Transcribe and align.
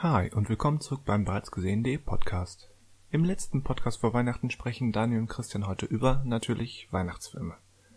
Hi 0.00 0.30
und 0.32 0.48
willkommen 0.48 0.80
zurück 0.80 1.00
beim 1.04 1.24
bereits 1.24 1.50
gesehen.de 1.50 1.98
Podcast. 1.98 2.70
Im 3.10 3.24
letzten 3.24 3.64
Podcast 3.64 4.00
vor 4.00 4.14
Weihnachten 4.14 4.48
sprechen 4.48 4.92
Daniel 4.92 5.22
und 5.22 5.26
Christian 5.26 5.66
heute 5.66 5.86
über 5.86 6.22
natürlich 6.24 6.86
Weihnachtsfilme. 6.92 7.54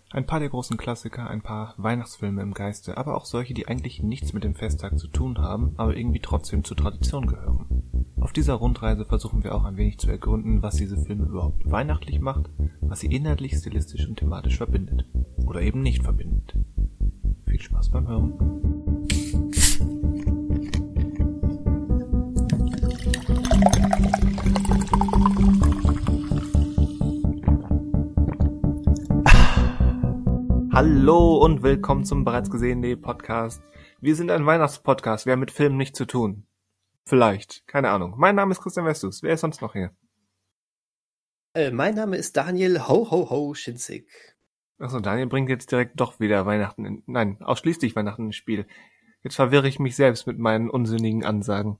Ein 0.09 0.25
paar 0.25 0.39
der 0.39 0.49
großen 0.49 0.77
Klassiker, 0.77 1.29
ein 1.29 1.43
paar 1.43 1.75
Weihnachtsfilme 1.77 2.41
im 2.41 2.55
Geiste, 2.55 2.97
aber 2.97 3.15
auch 3.15 3.25
solche, 3.25 3.53
die 3.53 3.67
eigentlich 3.67 4.01
nichts 4.01 4.33
mit 4.33 4.43
dem 4.43 4.55
Festtag 4.55 4.97
zu 4.97 5.09
tun 5.09 5.37
haben, 5.37 5.75
aber 5.77 5.95
irgendwie 5.95 6.21
trotzdem 6.21 6.63
zur 6.63 6.75
Tradition 6.75 7.27
gehören. 7.27 7.67
Auf 8.19 8.33
dieser 8.33 8.55
Rundreise 8.55 9.05
versuchen 9.05 9.43
wir 9.43 9.53
auch 9.53 9.63
ein 9.63 9.77
wenig 9.77 9.99
zu 9.99 10.09
ergründen, 10.09 10.63
was 10.63 10.77
diese 10.77 10.97
Filme 10.97 11.25
überhaupt 11.25 11.69
weihnachtlich 11.69 12.19
macht, 12.19 12.49
was 12.81 13.01
sie 13.01 13.13
inhaltlich, 13.13 13.55
stilistisch 13.55 14.07
und 14.07 14.15
thematisch 14.15 14.57
verbindet. 14.57 15.05
Oder 15.45 15.61
eben 15.61 15.83
nicht 15.83 16.01
verbindet. 16.01 16.55
Viel 17.45 17.61
Spaß 17.61 17.91
beim 17.91 18.07
Hören. 18.07 18.70
Hallo 30.71 31.37
und 31.37 31.63
willkommen 31.63 32.05
zum 32.05 32.23
bereits 32.23 32.51
gesehenen 32.51 33.01
Podcast. 33.01 33.63
Wir 34.01 34.15
sind 34.15 34.29
ein 34.29 34.45
Weihnachtspodcast. 34.45 35.25
Wir 35.25 35.33
haben 35.33 35.39
mit 35.39 35.49
Filmen 35.49 35.77
nichts 35.77 35.97
zu 35.97 36.05
tun. 36.05 36.45
Vielleicht. 37.03 37.65
Keine 37.65 37.89
Ahnung. 37.89 38.13
Mein 38.17 38.35
Name 38.35 38.51
ist 38.51 38.61
Christian 38.61 38.85
Westus. 38.85 39.23
Wer 39.23 39.33
ist 39.33 39.41
sonst 39.41 39.63
noch 39.63 39.73
hier? 39.73 39.95
Äh, 41.55 41.71
mein 41.71 41.95
Name 41.95 42.17
ist 42.17 42.37
Daniel 42.37 42.87
Ho 42.87 43.09
Ho 43.09 43.31
Ho 43.31 43.55
Schinzig. 43.55 44.11
Achso, 44.77 44.99
Daniel 44.99 45.25
bringt 45.25 45.49
jetzt 45.49 45.71
direkt 45.71 45.99
doch 45.99 46.19
wieder 46.19 46.45
Weihnachten 46.45 46.85
in, 46.85 47.03
nein, 47.07 47.41
ausschließlich 47.41 47.95
Weihnachten 47.95 48.27
ins 48.27 48.35
Spiel. 48.35 48.67
Jetzt 49.23 49.37
verwirre 49.37 49.67
ich 49.67 49.79
mich 49.79 49.95
selbst 49.95 50.27
mit 50.27 50.37
meinen 50.37 50.69
unsinnigen 50.69 51.25
Ansagen. 51.25 51.79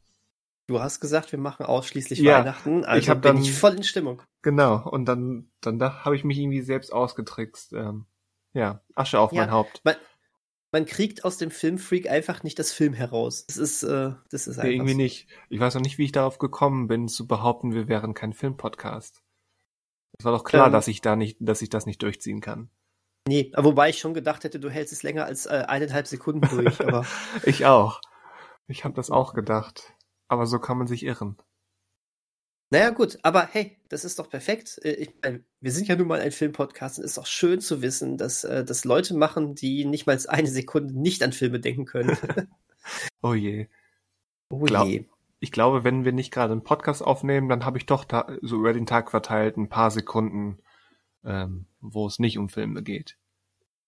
Du 0.67 0.79
hast 0.79 0.99
gesagt, 0.99 1.31
wir 1.31 1.39
machen 1.39 1.65
ausschließlich 1.65 2.19
Ja, 2.19 2.39
Weihnachten, 2.39 2.85
also 2.85 2.99
ich 2.99 3.09
hab 3.09 3.21
bin 3.21 3.35
dann- 3.35 3.41
ich 3.43 3.51
voll 3.53 3.73
in 3.75 3.83
Stimmung. 3.83 4.21
Genau. 4.41 4.87
Und 4.89 5.05
dann, 5.05 5.51
dann 5.61 5.79
da 5.79 6.05
habe 6.05 6.15
ich 6.15 6.23
mich 6.23 6.37
irgendwie 6.37 6.61
selbst 6.61 6.93
ausgetrickst. 6.93 7.73
Ähm, 7.73 8.05
ja, 8.53 8.81
Asche 8.95 9.19
auf 9.19 9.31
Ja. 9.33 9.41
mein 9.41 9.51
Haupt. 9.51 9.81
Man, 9.83 9.95
man 10.71 10.85
kriegt 10.85 11.25
aus 11.25 11.37
dem 11.37 11.51
Filmfreak 11.51 12.09
einfach 12.09 12.43
nicht 12.43 12.57
das 12.59 12.71
Film 12.73 12.93
heraus. 12.93 13.45
Das 13.47 13.57
ist, 13.57 13.83
äh, 13.83 14.13
das 14.29 14.47
ist 14.47 14.57
einfach 14.59 14.63
Nee, 14.69 14.75
irgendwie 14.75 14.91
so. 14.93 14.97
nicht. 14.97 15.27
Ich 15.49 15.59
weiß 15.59 15.75
noch 15.75 15.81
nicht, 15.81 15.97
wie 15.97 16.05
ich 16.05 16.11
darauf 16.11 16.37
gekommen 16.37 16.87
bin, 16.87 17.07
zu 17.07 17.27
behaupten, 17.27 17.73
wir 17.73 17.87
wären 17.87 18.13
kein 18.13 18.33
Filmpodcast. 18.33 19.21
Es 20.17 20.25
war 20.25 20.31
doch 20.31 20.43
klar, 20.43 20.67
Ähm. 20.67 20.73
dass 20.73 20.87
ich 20.87 21.01
da 21.01 21.15
nicht, 21.15 21.37
dass 21.41 21.61
ich 21.61 21.69
das 21.69 21.85
nicht 21.85 22.01
durchziehen 22.03 22.39
kann. 22.41 22.69
Nee, 23.27 23.51
aber 23.53 23.65
wobei 23.69 23.89
ich 23.89 23.99
schon 23.99 24.13
gedacht 24.13 24.43
hätte, 24.43 24.59
du 24.59 24.69
hältst 24.69 24.93
es 24.93 25.03
länger 25.03 25.25
als 25.25 25.45
äh, 25.45 25.65
eineinhalb 25.67 26.07
Sekunden 26.07 26.47
durch, 26.49 26.79
aber 26.81 27.05
Ich 27.45 27.65
auch. 27.65 27.99
Ich 28.67 28.83
habe 28.85 28.93
das 28.95 29.11
auch 29.11 29.33
gedacht. 29.33 29.93
Aber 30.31 30.45
so 30.45 30.59
kann 30.59 30.77
man 30.77 30.87
sich 30.87 31.03
irren. 31.03 31.35
naja 32.69 32.91
gut, 32.91 33.19
aber 33.21 33.45
hey, 33.51 33.77
das 33.89 34.05
ist 34.05 34.17
doch 34.17 34.29
perfekt. 34.29 34.79
Äh, 34.83 34.93
Ich 34.93 35.13
mein, 35.21 35.43
wir 35.59 35.71
sind 35.73 35.87
ja 35.89 35.95
nun 35.97 36.07
mal 36.07 36.21
ein 36.21 36.31
Filmpodcast 36.31 36.99
und 36.99 37.03
es 37.05 37.11
ist 37.11 37.17
auch 37.19 37.25
schön 37.25 37.59
zu 37.59 37.81
wissen, 37.81 38.17
dass 38.17 38.45
äh, 38.45 38.63
das 38.63 38.85
Leute 38.85 39.13
machen, 39.13 39.55
die 39.55 39.83
nicht 39.83 40.05
mal 40.07 40.17
eine 40.29 40.47
Sekunde 40.47 40.97
nicht 40.97 41.21
an 41.21 41.33
Filme 41.33 41.59
denken 41.59 41.85
können. 41.85 42.17
Oh 43.21 43.33
je. 43.35 43.67
oh 44.49 44.59
Glaub- 44.61 44.87
je. 44.87 45.05
Ich 45.43 45.51
glaube, 45.51 45.83
wenn 45.83 46.05
wir 46.05 46.11
nicht 46.13 46.31
gerade 46.31 46.51
einen 46.53 46.63
Podcast 46.63 47.01
aufnehmen, 47.03 47.49
dann 47.49 47.65
habe 47.65 47.77
ich 47.77 47.85
doch 47.87 48.05
so 48.41 48.55
über 48.57 48.73
den 48.73 48.85
Tag 48.85 49.11
verteilt 49.11 49.57
ein 49.57 49.69
paar 49.69 49.91
Sekunden, 49.91 50.59
ähm, 51.23 51.65
wo 51.81 52.07
es 52.07 52.19
nicht 52.19 52.37
um 52.37 52.47
Filme 52.47 52.81
geht. 52.83 53.17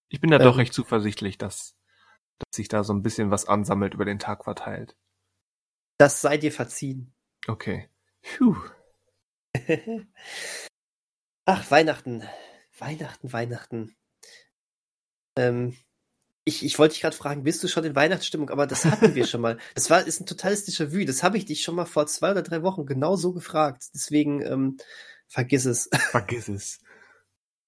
Ich 0.10 0.20
bin 0.20 0.30
da 0.32 0.38
Ähm. 0.38 0.44
doch 0.44 0.58
recht 0.58 0.74
zuversichtlich, 0.74 1.38
dass, 1.38 1.76
dass 2.40 2.56
sich 2.56 2.68
da 2.68 2.84
so 2.84 2.94
ein 2.94 3.02
bisschen 3.04 3.32
was 3.32 3.48
ansammelt 3.48 3.94
über 3.94 4.06
den 4.06 4.20
Tag 4.20 4.44
verteilt. 4.44 4.96
Das 5.98 6.22
sei 6.22 6.38
dir 6.38 6.52
verziehen. 6.52 7.14
Okay. 7.48 7.90
Puh. 8.22 8.58
Ach, 11.46 11.72
Weihnachten. 11.72 12.24
Weihnachten, 12.78 13.34
Weihnachten. 13.34 13.96
Ähm, 15.38 15.76
ich, 16.46 16.66
ich 16.66 16.78
wollte 16.80 16.94
dich 16.94 17.02
gerade 17.02 17.16
fragen, 17.16 17.44
bist 17.44 17.64
du 17.64 17.68
schon 17.68 17.84
in 17.84 17.96
Weihnachtsstimmung? 17.96 18.50
Aber 18.50 18.68
das 18.68 18.86
hatten 18.86 19.16
wir 19.16 19.26
schon 19.28 19.42
mal. 19.42 19.58
Das 19.76 19.90
war, 19.90 20.06
ist 20.06 20.20
ein 20.20 20.26
totales 20.26 20.68
Déjà-vu. 20.68 21.06
Das 21.06 21.24
habe 21.24 21.38
ich 21.38 21.46
dich 21.46 21.64
schon 21.64 21.76
mal 21.76 21.86
vor 21.86 22.08
zwei 22.08 22.32
oder 22.32 22.42
drei 22.42 22.64
Wochen 22.64 22.86
genau 22.86 23.16
so 23.16 23.34
gefragt. 23.34 23.84
Deswegen, 23.94 24.42
ähm, 24.42 24.78
vergiss 25.28 25.66
es. 25.66 25.90
Vergiss 26.12 26.48
es. 26.48 26.80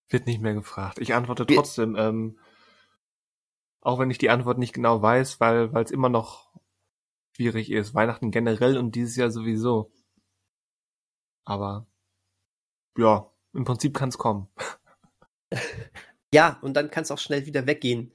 Wird 0.10 0.28
nicht 0.28 0.42
mehr 0.42 0.54
gefragt. 0.54 1.00
Ich 1.00 1.14
antworte 1.14 1.46
trotzdem, 1.48 1.96
ähm, 1.96 2.38
auch 3.82 4.00
wenn 4.00 4.12
ich 4.12 4.18
die 4.18 4.30
Antwort 4.30 4.58
nicht 4.58 4.74
genau 4.74 5.02
weiß, 5.02 5.40
weil 5.40 5.74
weil 5.74 5.84
es 5.84 5.92
immer 5.92 6.10
noch 6.10 6.45
schwierig 7.36 7.72
ist. 7.72 7.94
Weihnachten 7.94 8.32
generell 8.32 8.78
und 8.78 8.96
dieses 8.96 9.16
Jahr 9.16 9.30
sowieso. 9.30 9.92
Aber 11.44 11.86
ja, 12.98 13.30
im 13.54 13.66
Prinzip 13.66 13.96
kann 13.96 14.10
es 14.10 14.18
kommen. 14.18 14.48
Ja, 16.34 16.60
und 16.62 16.74
dann 16.74 16.92
kann 16.92 17.04
es 17.04 17.12
auch 17.12 17.18
schnell 17.18 17.46
wieder 17.46 17.66
weggehen. 17.66 18.12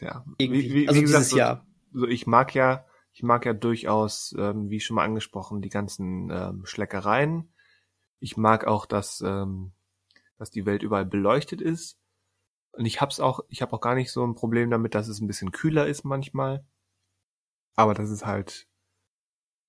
Ja, 0.00 0.24
Irgendwie. 0.38 0.88
also 0.88 0.98
dieses 0.98 1.28
so, 1.28 1.36
Jahr. 1.36 1.66
so 1.92 2.06
ich 2.06 2.26
mag 2.26 2.54
ja, 2.54 2.86
ich 3.12 3.22
mag 3.22 3.44
ja 3.44 3.52
durchaus, 3.52 4.34
ähm, 4.38 4.70
wie 4.70 4.80
schon 4.80 4.94
mal 4.94 5.04
angesprochen, 5.04 5.60
die 5.60 5.68
ganzen 5.68 6.30
ähm, 6.30 6.64
Schleckereien. 6.64 7.52
Ich 8.20 8.38
mag 8.38 8.66
auch, 8.66 8.86
dass, 8.86 9.20
ähm, 9.20 9.72
dass 10.38 10.50
die 10.50 10.64
Welt 10.64 10.82
überall 10.82 11.04
beleuchtet 11.04 11.60
ist. 11.60 11.98
Und 12.72 12.86
ich 12.86 13.02
hab's 13.02 13.20
auch, 13.20 13.40
ich 13.48 13.60
habe 13.60 13.74
auch 13.74 13.82
gar 13.82 13.96
nicht 13.96 14.10
so 14.10 14.26
ein 14.26 14.34
Problem 14.34 14.70
damit, 14.70 14.94
dass 14.94 15.08
es 15.08 15.20
ein 15.20 15.26
bisschen 15.26 15.52
kühler 15.52 15.86
ist 15.86 16.04
manchmal. 16.04 16.64
Aber 17.74 17.94
das 17.94 18.10
ist 18.10 18.24
halt, 18.24 18.68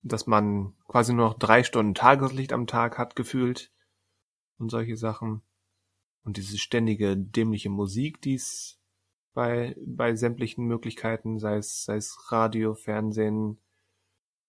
dass 0.02 0.26
man 0.26 0.74
quasi 0.86 1.12
nur 1.12 1.28
noch 1.28 1.38
drei 1.38 1.64
Stunden 1.64 1.94
Tageslicht 1.94 2.52
am 2.52 2.66
Tag 2.66 2.98
hat 2.98 3.16
gefühlt 3.16 3.72
und 4.58 4.70
solche 4.70 4.96
Sachen. 4.96 5.42
Und 6.24 6.36
diese 6.36 6.58
ständige 6.58 7.16
dämliche 7.16 7.70
Musik, 7.70 8.20
die 8.20 8.34
es 8.34 8.80
bei, 9.32 9.76
bei 9.84 10.16
sämtlichen 10.16 10.66
Möglichkeiten, 10.66 11.38
sei 11.38 11.58
es, 11.58 11.84
sei 11.84 11.96
es 11.96 12.32
Radio, 12.32 12.74
Fernsehen, 12.74 13.58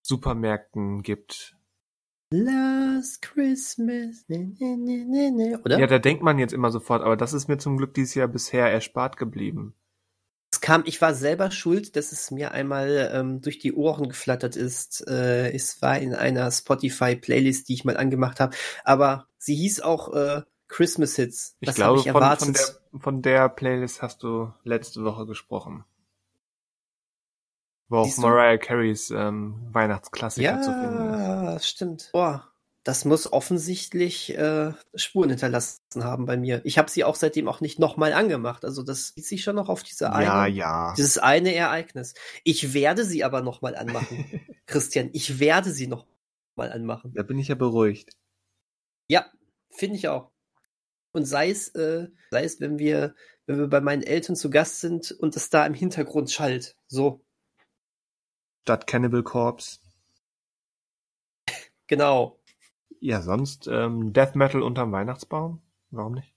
Supermärkten 0.01 1.03
gibt. 1.03 1.57
Last 2.31 3.21
Christmas. 3.21 4.25
Ne, 4.27 4.55
ne, 4.59 4.77
ne, 4.77 5.31
ne. 5.31 5.61
Oder? 5.63 5.79
Ja, 5.79 5.87
da 5.87 5.99
denkt 5.99 6.23
man 6.23 6.39
jetzt 6.39 6.53
immer 6.53 6.71
sofort, 6.71 7.01
aber 7.01 7.17
das 7.17 7.33
ist 7.33 7.47
mir 7.47 7.57
zum 7.57 7.77
Glück 7.77 7.93
dieses 7.93 8.15
Jahr 8.15 8.27
bisher 8.27 8.71
erspart 8.71 9.17
geblieben. 9.17 9.75
Es 10.51 10.61
kam, 10.61 10.83
ich 10.85 11.01
war 11.01 11.13
selber 11.13 11.51
schuld, 11.51 11.95
dass 11.95 12.11
es 12.11 12.31
mir 12.31 12.51
einmal 12.51 13.11
ähm, 13.13 13.41
durch 13.41 13.59
die 13.59 13.73
Ohren 13.73 14.07
geflattert 14.07 14.55
ist. 14.55 15.05
Äh, 15.07 15.51
es 15.51 15.81
war 15.81 15.99
in 15.99 16.15
einer 16.15 16.49
Spotify-Playlist, 16.49 17.67
die 17.67 17.73
ich 17.73 17.85
mal 17.85 17.97
angemacht 17.97 18.39
habe. 18.39 18.55
Aber 18.83 19.27
sie 19.37 19.55
hieß 19.55 19.81
auch 19.81 20.13
äh, 20.13 20.43
Christmas 20.69 21.15
Hits. 21.15 21.57
Ich 21.59 21.67
Was 21.67 21.75
glaube, 21.75 21.99
habe 21.99 21.99
ich 21.99 22.11
von, 22.11 22.21
erwartet? 22.21 22.57
von, 22.57 22.91
der, 22.91 23.01
von 23.01 23.21
der 23.21 23.49
Playlist 23.49 24.01
hast 24.01 24.23
du 24.23 24.53
letzte 24.63 25.03
Woche 25.03 25.25
gesprochen. 25.25 25.83
Wo 27.89 27.99
auch? 27.99 28.17
Mariah 28.17 28.57
Careys 28.57 29.11
ähm, 29.11 29.67
Weihnachtsklassiker 29.71 30.61
zu 30.61 30.71
finden 30.71 31.13
ist. 31.13 31.19
ja, 31.19 31.59
stimmt. 31.59 32.09
Boah, 32.11 32.51
das 32.87 33.03
muss 33.03 33.29
offensichtlich 33.33 34.33
äh, 34.37 34.71
Spuren 34.95 35.29
hinterlassen 35.29 35.81
haben 36.05 36.25
bei 36.25 36.37
mir. 36.37 36.61
Ich 36.63 36.77
habe 36.77 36.89
sie 36.89 37.03
auch 37.03 37.15
seitdem 37.15 37.49
auch 37.49 37.59
nicht 37.59 37.79
nochmal 37.79 38.13
angemacht. 38.13 38.63
Also 38.63 38.81
das 38.81 39.13
zieht 39.13 39.25
sich 39.25 39.43
schon 39.43 39.57
noch 39.57 39.67
auf 39.67 39.83
diese 39.83 40.13
eine, 40.13 40.25
Ja, 40.25 40.45
ja. 40.45 40.93
dieses 40.95 41.17
eine 41.17 41.53
Ereignis. 41.53 42.13
Ich 42.45 42.73
werde 42.73 43.03
sie 43.03 43.25
aber 43.25 43.41
nochmal 43.41 43.75
anmachen, 43.75 44.25
Christian. 44.67 45.09
Ich 45.11 45.37
werde 45.41 45.71
sie 45.71 45.87
nochmal 45.87 46.71
anmachen. 46.71 47.11
Da 47.13 47.23
bin 47.23 47.37
ich 47.37 47.49
ja 47.49 47.55
beruhigt. 47.55 48.13
Ja, 49.09 49.25
finde 49.69 49.97
ich 49.97 50.07
auch. 50.07 50.31
Und 51.11 51.25
sei 51.25 51.49
es, 51.49 51.67
äh, 51.75 52.07
sei 52.31 52.45
es, 52.45 52.61
wenn 52.61 52.79
wir, 52.79 53.15
wenn 53.47 53.59
wir 53.59 53.67
bei 53.67 53.81
meinen 53.81 54.03
Eltern 54.03 54.37
zu 54.37 54.49
Gast 54.49 54.79
sind 54.79 55.11
und 55.11 55.35
es 55.35 55.49
da 55.49 55.65
im 55.65 55.73
Hintergrund 55.73 56.31
schallt. 56.31 56.77
So, 56.87 57.21
Statt 58.61 58.87
Cannibal 58.87 59.23
Corpse. 59.23 59.79
genau. 61.87 62.36
Ja, 62.99 63.21
sonst 63.21 63.67
ähm, 63.67 64.13
Death 64.13 64.35
Metal 64.35 64.61
unterm 64.61 64.91
Weihnachtsbaum? 64.91 65.61
Warum 65.91 66.13
nicht? 66.13 66.33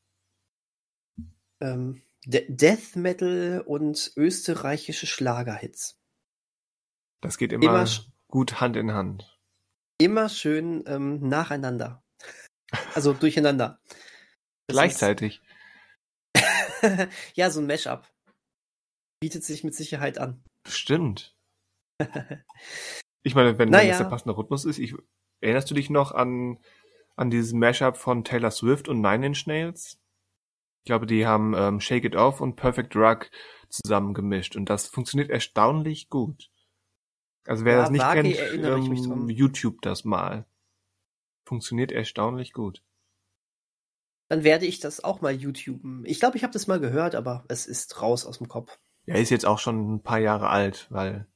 Ähm, 1.61 2.03
De 2.27 2.45
Death 2.49 2.97
Metal 2.97 3.63
und 3.67 4.13
österreichische 4.17 5.07
Schlagerhits. 5.07 5.99
Das 7.23 7.39
geht 7.39 7.53
immer, 7.53 7.65
Immer 7.65 7.87
gut 8.29 8.61
Hand 8.61 8.77
in 8.77 8.93
Hand. 8.93 9.39
Immer 9.99 10.29
schön 10.29 10.85
ähm, 10.87 11.27
nacheinander. 11.29 12.03
Also 12.95 13.13
durcheinander. 13.13 13.81
Gleichzeitig. 14.69 15.43
Ja, 17.35 17.51
so 17.51 17.61
ein 17.61 17.67
Mashup. 17.67 18.09
Bietet 19.21 19.45
sich 19.45 19.65
mit 19.65 19.75
Sicherheit 19.75 20.17
an. 20.17 20.43
Stimmt. 20.67 21.37
Ich 23.23 23.35
meine, 23.35 23.59
wenn, 23.59 23.69
Naja. 23.69 23.83
wenn 23.83 23.89
das 23.91 23.99
der 23.99 24.05
passende 24.07 24.35
Rhythmus 24.35 24.65
ist, 24.65 24.79
ich, 24.79 24.95
erinnerst 25.41 25.71
du 25.71 25.75
dich 25.75 25.91
noch 25.91 26.13
an, 26.13 26.59
an 27.17 27.31
dieses 27.31 27.53
Mashup 27.53 27.97
von 27.97 28.25
Taylor 28.25 28.51
Swift 28.51 28.89
und 28.89 29.01
Nine 29.01 29.27
Inch 29.27 29.47
Nails? 29.47 29.99
Ich 30.83 30.87
glaube, 30.87 31.07
die 31.07 31.27
haben 31.27 31.55
ähm, 31.57 31.81
Shake 31.81 32.05
It 32.05 32.17
Off 32.17 32.41
und 32.41 32.57
Perfect 32.57 32.95
Drug 32.95 33.31
zusammen 33.69 34.15
gemischt 34.15 34.57
und 34.57 34.71
das 34.71 34.87
funktioniert 34.87 35.31
erstaunlich 35.31 36.09
gut. 36.09 36.51
Also 37.47 37.65
wer 37.65 37.75
Ja, 37.75 37.81
das 37.83 37.91
nicht 37.91 38.03
vage 38.03 38.23
kennt, 38.23 38.37
erinnere 38.37 38.79
ich 38.79 38.89
mich 38.89 39.01
ähm. 39.05 39.29
YouTube 39.29 39.83
das 39.83 40.05
mal. 40.05 40.47
Funktioniert 41.45 41.93
erstaunlich 41.93 42.53
gut. 42.53 42.83
Dann 44.29 44.45
werde 44.45 44.67
ich 44.67 44.79
das 44.79 45.03
auch 45.03 45.21
mal 45.21 45.33
YouTuben. 45.33 46.05
Ich 46.07 46.21
glaube, 46.21 46.37
ich 46.37 46.45
habe 46.45 46.53
das 46.53 46.69
mal 46.69 46.79
gehört, 46.79 47.17
aber 47.17 47.45
es 47.49 47.67
ist 47.67 48.01
raus 48.01 48.25
aus 48.25 48.39
dem 48.39 48.49
Kopf. 48.49 48.79
Er 49.07 49.21
ist 49.21 49.31
jetzt 49.31 49.47
auch 49.47 49.59
schon 49.59 49.95
ein 49.95 50.03
paar 50.03 50.21
Jahre 50.21 50.49
alt, 50.51 50.87
weil 50.91 51.27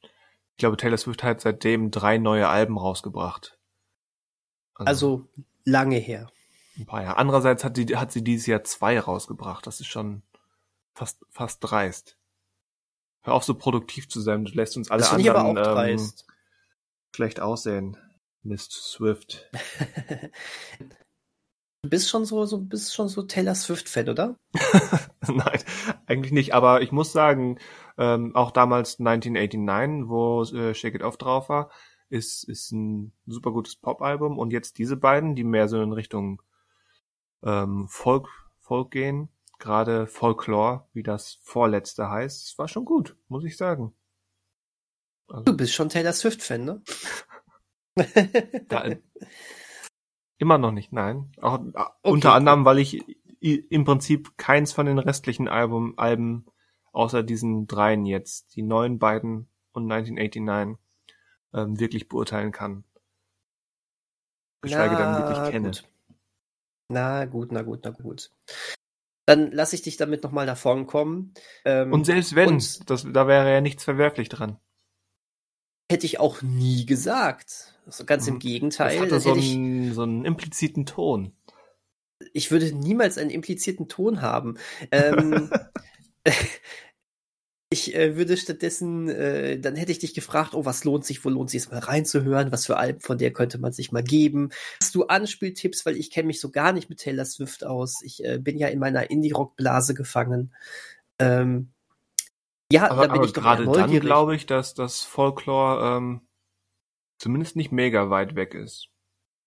ich 0.52 0.58
glaube, 0.58 0.76
Taylor 0.76 0.96
Swift 0.96 1.24
hat 1.24 1.40
seitdem 1.40 1.90
drei 1.90 2.18
neue 2.18 2.46
Alben 2.46 2.78
rausgebracht. 2.78 3.58
Also 4.76 5.26
lange 5.64 5.96
her. 5.96 6.30
ein 6.76 6.86
paar 6.86 7.02
Jahre. 7.02 7.16
Andererseits 7.16 7.64
hat, 7.64 7.76
die, 7.76 7.96
hat 7.96 8.12
sie 8.12 8.22
dieses 8.22 8.46
Jahr 8.46 8.64
zwei 8.64 8.98
rausgebracht. 8.98 9.66
Das 9.66 9.80
ist 9.80 9.86
schon 9.86 10.22
fast, 10.94 11.24
fast 11.30 11.58
dreist. 11.62 12.16
Hör 13.22 13.34
auf, 13.34 13.44
so 13.44 13.54
produktiv 13.54 14.08
zu 14.08 14.20
sein. 14.20 14.44
Du 14.44 14.52
lässt 14.52 14.76
uns 14.76 14.90
alle 14.90 15.00
Das 15.00 15.08
finde 15.08 15.22
ich 15.22 15.30
aber 15.30 15.44
auch 15.44 15.48
anderen 15.50 15.68
ähm, 15.68 15.74
dreist. 15.74 16.26
schlecht 17.14 17.40
aussehen. 17.40 17.96
Miss 18.42 18.68
Swift. 18.70 19.50
Du 21.84 21.90
bist 21.90 22.08
schon 22.08 22.24
so, 22.24 22.46
so 22.46 22.62
bist 22.62 22.94
schon 22.94 23.08
so 23.08 23.20
Taylor 23.24 23.54
Swift-Fan, 23.54 24.08
oder? 24.08 24.38
Nein, 25.28 25.62
eigentlich 26.06 26.32
nicht. 26.32 26.54
Aber 26.54 26.80
ich 26.80 26.92
muss 26.92 27.12
sagen, 27.12 27.58
ähm, 27.98 28.34
auch 28.34 28.52
damals 28.52 28.98
1989, 29.00 30.08
wo 30.08 30.42
äh, 30.44 30.74
Shake 30.74 30.94
It 30.94 31.02
Off 31.02 31.18
drauf 31.18 31.50
war, 31.50 31.70
ist, 32.08 32.44
ist 32.44 32.72
ein 32.72 33.12
super 33.26 33.52
gutes 33.52 33.76
Pop-Album. 33.76 34.38
Und 34.38 34.52
jetzt 34.52 34.78
diese 34.78 34.96
beiden, 34.96 35.34
die 35.34 35.44
mehr 35.44 35.68
so 35.68 35.80
in 35.82 35.92
Richtung 35.92 36.42
ähm, 37.42 37.86
Folk, 37.88 38.28
Folk 38.58 38.90
gehen, 38.90 39.28
gerade 39.58 40.06
Folklore, 40.06 40.86
wie 40.92 41.02
das 41.02 41.38
vorletzte 41.42 42.10
heißt, 42.10 42.46
es 42.48 42.58
war 42.58 42.68
schon 42.68 42.84
gut, 42.84 43.16
muss 43.28 43.44
ich 43.44 43.56
sagen. 43.56 43.94
Also, 45.28 45.44
Du 45.44 45.56
bist 45.56 45.72
schon 45.72 45.88
Taylor 45.88 46.12
Swift-Fan, 46.12 46.64
ne? 46.64 46.82
da, 48.68 48.90
immer 50.38 50.58
noch 50.58 50.72
nicht, 50.72 50.92
nein. 50.92 51.32
Auch, 51.40 51.60
Okay, 51.60 51.90
unter 52.02 52.30
cool. 52.30 52.36
anderem, 52.36 52.64
weil 52.64 52.78
ich 52.78 53.04
im 53.40 53.84
Prinzip 53.84 54.36
keins 54.38 54.72
von 54.72 54.86
den 54.86 54.98
restlichen 54.98 55.48
Album, 55.48 55.94
Alben, 55.98 56.46
außer 56.92 57.22
diesen 57.22 57.66
dreien 57.66 58.06
jetzt, 58.06 58.56
die 58.56 58.62
neuen 58.62 58.98
beiden 58.98 59.48
und 59.72 59.90
1989, 59.90 60.78
ähm, 61.54 61.78
wirklich 61.80 62.08
beurteilen 62.08 62.52
kann. 62.52 62.84
Geschweige 64.62 64.96
denn 64.96 65.14
wirklich 65.16 65.50
kenne. 65.50 65.68
Gut. 65.70 65.88
Na 66.88 67.24
gut, 67.24 67.52
na 67.52 67.62
gut, 67.62 67.80
na 67.84 67.90
gut. 67.90 68.30
Dann 69.26 69.52
lasse 69.52 69.74
ich 69.76 69.82
dich 69.82 69.96
damit 69.96 70.22
nochmal 70.22 70.46
nach 70.46 70.56
vorn 70.58 70.86
kommen. 70.86 71.32
Ähm, 71.64 71.92
Und 71.92 72.04
selbst 72.04 72.34
wenn, 72.34 72.48
und- 72.50 72.90
das, 72.90 73.06
da 73.10 73.26
wäre 73.26 73.50
ja 73.52 73.60
nichts 73.60 73.84
verwerflich 73.84 74.28
dran. 74.28 74.58
hätte 75.90 76.06
ich 76.06 76.18
auch 76.18 76.40
nie 76.42 76.86
gesagt. 76.86 77.78
Also 77.86 78.04
ganz 78.06 78.26
im 78.26 78.34
Mhm. 78.34 78.38
Gegenteil. 78.40 78.96
Das 78.96 79.02
hatte 79.06 79.20
so 79.20 79.30
hätte 79.30 79.40
ich, 79.40 79.54
einen, 79.54 79.92
so 79.94 80.02
einen 80.02 80.24
impliziten 80.24 80.86
Ton. 80.86 81.36
ich 82.32 82.50
würde 82.50 82.72
niemals 82.72 83.18
einen 83.18 83.30
implizierten 83.30 83.86
Ton 83.88 84.22
haben. 84.22 84.56
Ähm, 84.90 85.50
ich 87.74 87.94
äh, 87.94 88.16
würde 88.16 88.36
stattdessen, 88.36 89.08
äh, 89.08 89.58
dann 89.58 89.76
hätte 89.76 89.92
ich 89.92 89.98
dich 89.98 90.14
gefragt, 90.14 90.54
oh, 90.54 90.64
was 90.64 90.84
lohnt 90.84 91.04
sich, 91.04 91.24
wo 91.24 91.28
lohnt 91.28 91.50
sich 91.50 91.62
es 91.62 91.70
mal 91.70 91.80
reinzuhören, 91.80 92.50
was 92.50 92.64
für 92.64 92.78
Alben 92.78 93.00
von 93.00 93.18
der 93.18 93.32
könnte 93.32 93.58
man 93.58 93.72
sich 93.72 93.92
mal 93.92 94.02
geben. 94.02 94.48
Hast 94.80 94.94
du 94.94 95.04
Anspieltipps, 95.04 95.84
weil 95.84 95.96
ich 95.96 96.10
kenne 96.10 96.28
mich 96.28 96.40
so 96.40 96.50
gar 96.50 96.72
nicht 96.72 96.88
mit 96.88 97.00
Taylor 97.00 97.26
Swift 97.26 97.64
aus. 97.64 98.00
Ich 98.02 98.24
äh, 98.24 98.38
bin 98.38 98.56
ja 98.56 98.68
in 98.68 98.78
meiner 98.78 99.10
Indie-Rock-Blase 99.10 99.94
gefangen. 99.94 100.54
Ähm, 101.18 101.72
ja, 102.72 102.90
Aber, 102.90 103.02
da 103.02 103.12
bin 103.12 103.20
aber 103.20 103.26
ich 103.26 103.34
gerade 103.34 103.64
dann 103.66 104.00
glaube 104.00 104.34
ich, 104.34 104.46
dass 104.46 104.74
das 104.74 105.02
Folklore 105.02 105.98
ähm, 105.98 106.20
zumindest 107.18 107.56
nicht 107.56 107.72
mega 107.72 108.08
weit 108.08 108.36
weg 108.36 108.54
ist. 108.54 108.88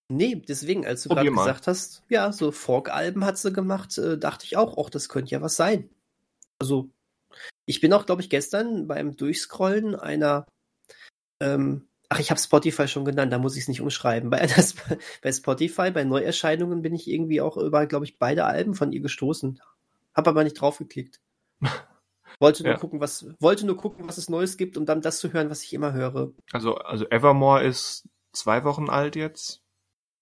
Nee, 0.10 0.36
deswegen, 0.36 0.86
als 0.86 1.04
du 1.04 1.10
gerade 1.10 1.30
gesagt 1.30 1.68
hast, 1.68 2.04
ja, 2.10 2.32
so 2.32 2.52
Folk-Alben 2.52 3.26
hat 3.26 3.38
sie 3.38 3.52
gemacht, 3.52 3.98
äh, 3.98 4.18
dachte 4.18 4.46
ich 4.46 4.56
auch, 4.56 4.78
auch 4.78 4.90
das 4.90 5.10
könnte 5.10 5.32
ja 5.32 5.42
was 5.42 5.58
sein. 5.58 5.90
Also, 6.60 6.90
ich 7.68 7.82
bin 7.82 7.94
auch, 7.94 8.06
glaube 8.08 8.22
ich, 8.22 8.30
gestern 8.30 8.88
beim 8.88 9.16
Durchscrollen 9.16 9.96
einer, 9.96 10.46
ähm, 11.42 11.88
ach, 12.10 12.20
ich 12.20 12.32
habe 12.32 12.40
Spotify 12.40 12.88
schon 12.88 13.06
genannt, 13.06 13.32
da 13.34 13.38
muss 13.38 13.56
ich 13.56 13.64
es 13.64 13.68
nicht 13.68 13.82
umschreiben. 13.82 14.30
Bei, 14.32 14.40
Sp- 14.48 14.98
bei 15.22 15.32
Spotify, 15.32 15.92
bei 15.92 16.04
Neuerscheinungen 16.04 16.82
bin 16.82 16.96
ich 16.96 17.08
irgendwie 17.08 17.42
auch 17.42 17.58
über, 17.58 17.86
glaube 17.86 18.06
ich, 18.06 18.18
beide 18.18 18.46
Alben 18.46 18.74
von 18.74 18.92
ihr 18.92 19.02
gestoßen. 19.02 19.62
Hab 20.16 20.28
aber 20.28 20.44
nicht 20.44 20.60
draufgeklickt. 20.60 21.20
Wollte 22.40 22.64
nur 22.64 22.74
Ja. 22.74 22.78
gucken, 22.80 23.00
was, 23.00 23.26
wollte 23.40 23.66
nur 23.66 23.78
gucken, 23.78 24.08
was 24.08 24.18
es 24.18 24.30
Neues 24.30 24.58
gibt, 24.58 24.78
um 24.78 24.86
dann 24.86 25.02
das 25.02 25.20
zu 25.20 25.34
hören, 25.34 25.50
was 25.50 25.64
ich 25.64 25.74
immer 25.74 25.94
höre. 25.94 26.32
Also, 26.52 26.76
also 26.76 27.06
Evermore 27.10 27.64
ist 27.64 28.08
zwei 28.32 28.64
Wochen 28.64 28.90
alt 28.90 29.16
jetzt 29.16 29.62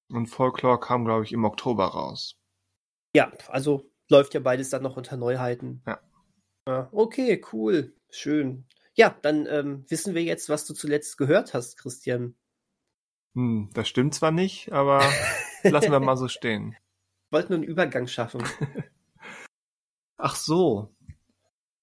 und 0.09 0.27
Folklore 0.27 0.79
kam, 0.79 1.03
glaube 1.03 1.25
ich, 1.25 1.33
im 1.33 1.43
Oktober 1.43 1.85
raus. 1.87 2.37
Ja, 3.15 3.31
also 3.49 3.89
läuft 4.09 4.33
ja 4.33 4.39
beides 4.39 4.69
dann 4.69 4.83
noch 4.83 4.95
unter 4.97 5.17
Neuheiten. 5.17 5.81
Ja. 5.85 5.99
Okay, 6.65 7.41
cool. 7.53 7.93
Schön. 8.09 8.65
Ja, 8.95 9.15
dann 9.21 9.45
ähm, 9.47 9.85
wissen 9.87 10.15
wir 10.15 10.23
jetzt, 10.23 10.49
was 10.49 10.65
du 10.65 10.73
zuletzt 10.73 11.17
gehört 11.17 11.53
hast, 11.53 11.77
Christian. 11.77 12.35
Hm, 13.35 13.69
das 13.73 13.87
stimmt 13.87 14.15
zwar 14.15 14.31
nicht, 14.31 14.71
aber 14.71 14.99
lassen 15.63 15.91
wir 15.91 15.99
mal 15.99 16.17
so 16.17 16.27
stehen. 16.27 16.75
Wollte 17.29 17.49
nur 17.49 17.57
einen 17.57 17.67
Übergang 17.67 18.07
schaffen. 18.07 18.43
Ach 20.17 20.35
so, 20.35 20.95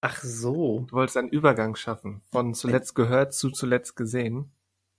Ach 0.04 0.20
so. 0.20 0.84
du 0.88 0.96
wolltest 0.96 1.16
einen 1.16 1.28
Übergang 1.28 1.76
schaffen. 1.76 2.22
Von 2.32 2.54
zuletzt 2.54 2.96
gehört 2.96 3.34
zu 3.34 3.50
zuletzt 3.50 3.94
gesehen. 3.94 4.50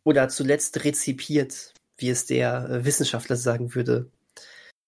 Oder 0.06 0.30
zuletzt 0.30 0.85
rezipiert, 0.85 1.74
wie 1.97 2.09
es 2.09 2.25
der 2.25 2.69
äh, 2.69 2.85
Wissenschaftler 2.85 3.35
sagen 3.35 3.75
würde. 3.75 4.09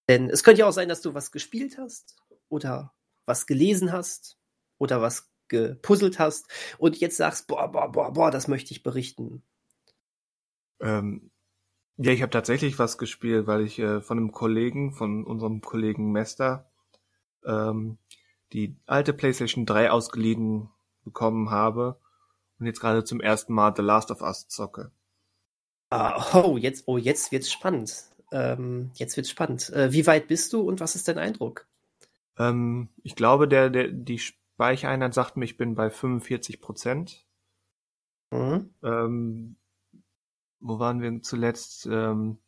Denn 0.08 0.30
es 0.30 0.44
könnte 0.44 0.62
ja 0.62 0.68
auch 0.68 0.74
sein, 0.74 0.88
dass 0.88 1.02
du 1.02 1.14
was 1.14 1.32
gespielt 1.32 1.78
hast 1.78 2.16
oder 2.48 2.94
was 3.26 3.46
gelesen 3.46 3.92
hast 3.92 4.38
oder 4.78 5.02
was 5.02 5.32
gepuzzelt 5.48 6.20
hast 6.20 6.48
und 6.78 6.98
jetzt 6.98 7.18
sagst, 7.18 7.48
boah, 7.48 7.72
boah, 7.72 7.92
boah, 7.92 8.12
boah, 8.14 8.32
das 8.32 8.48
möchte 8.48 8.72
ich 8.72 8.84
berichten. 8.84 9.44
Ähm, 10.80 11.30
ja, 11.98 12.12
ich 12.12 12.22
habe 12.22 12.32
tatsächlich 12.32 12.78
was 12.80 12.98
gespielt, 12.98 13.48
weil 13.48 13.62
ich 13.62 13.80
äh, 13.80 14.02
von 14.02 14.18
einem 14.18 14.32
Kollegen, 14.32 14.92
von 14.92 15.24
unserem 15.24 15.62
Kollegen 15.62 16.12
Mester, 16.12 16.70
ähm, 17.46 17.98
die 18.54 18.76
alte 18.86 19.14
PlayStation 19.14 19.66
3 19.66 19.92
ausgeliehen 19.92 20.70
bekommen 21.04 21.52
habe 21.52 21.98
und 22.60 22.66
jetzt 22.66 22.82
gerade 22.82 23.04
zum 23.04 23.22
ersten 23.22 23.54
Mal 23.54 23.74
The 23.76 23.82
Last 23.82 24.12
of 24.12 24.22
Us 24.22 24.48
zocke. 24.48 24.92
Ah, 25.90 26.42
oh, 26.44 26.58
jetzt, 26.58 26.84
oh, 26.88 26.98
jetzt 26.98 27.32
wird's 27.32 27.52
spannend. 27.52 27.94
Ähm, 28.32 28.92
jetzt 28.96 29.16
wird's 29.16 29.30
spannend. 29.30 29.70
Äh, 29.70 29.94
wie 29.94 30.08
weit 30.08 30.28
bist 30.28 30.52
du 30.52 30.62
und 30.62 30.80
was 30.80 30.96
ist 30.96 31.08
dein 31.08 31.20
Eindruck? 31.20 31.68
Ähm, 32.38 32.90
ich 33.04 33.16
glaube, 33.16 33.48
der, 33.48 33.70
der, 33.70 33.88
die 33.90 34.20
Speichereinheit 34.56 35.14
sagt 35.14 35.36
mir, 35.36 35.44
ich 35.44 35.58
bin 35.58 35.76
bei 35.76 35.90
45 35.90 36.62
Prozent. 36.62 37.26
Mhm. 38.32 38.74
Ähm, 38.84 39.58
wo 40.62 40.80
waren 40.80 41.02
wir 41.02 41.22
zuletzt? 41.22 41.86
Ähm, 41.92 42.40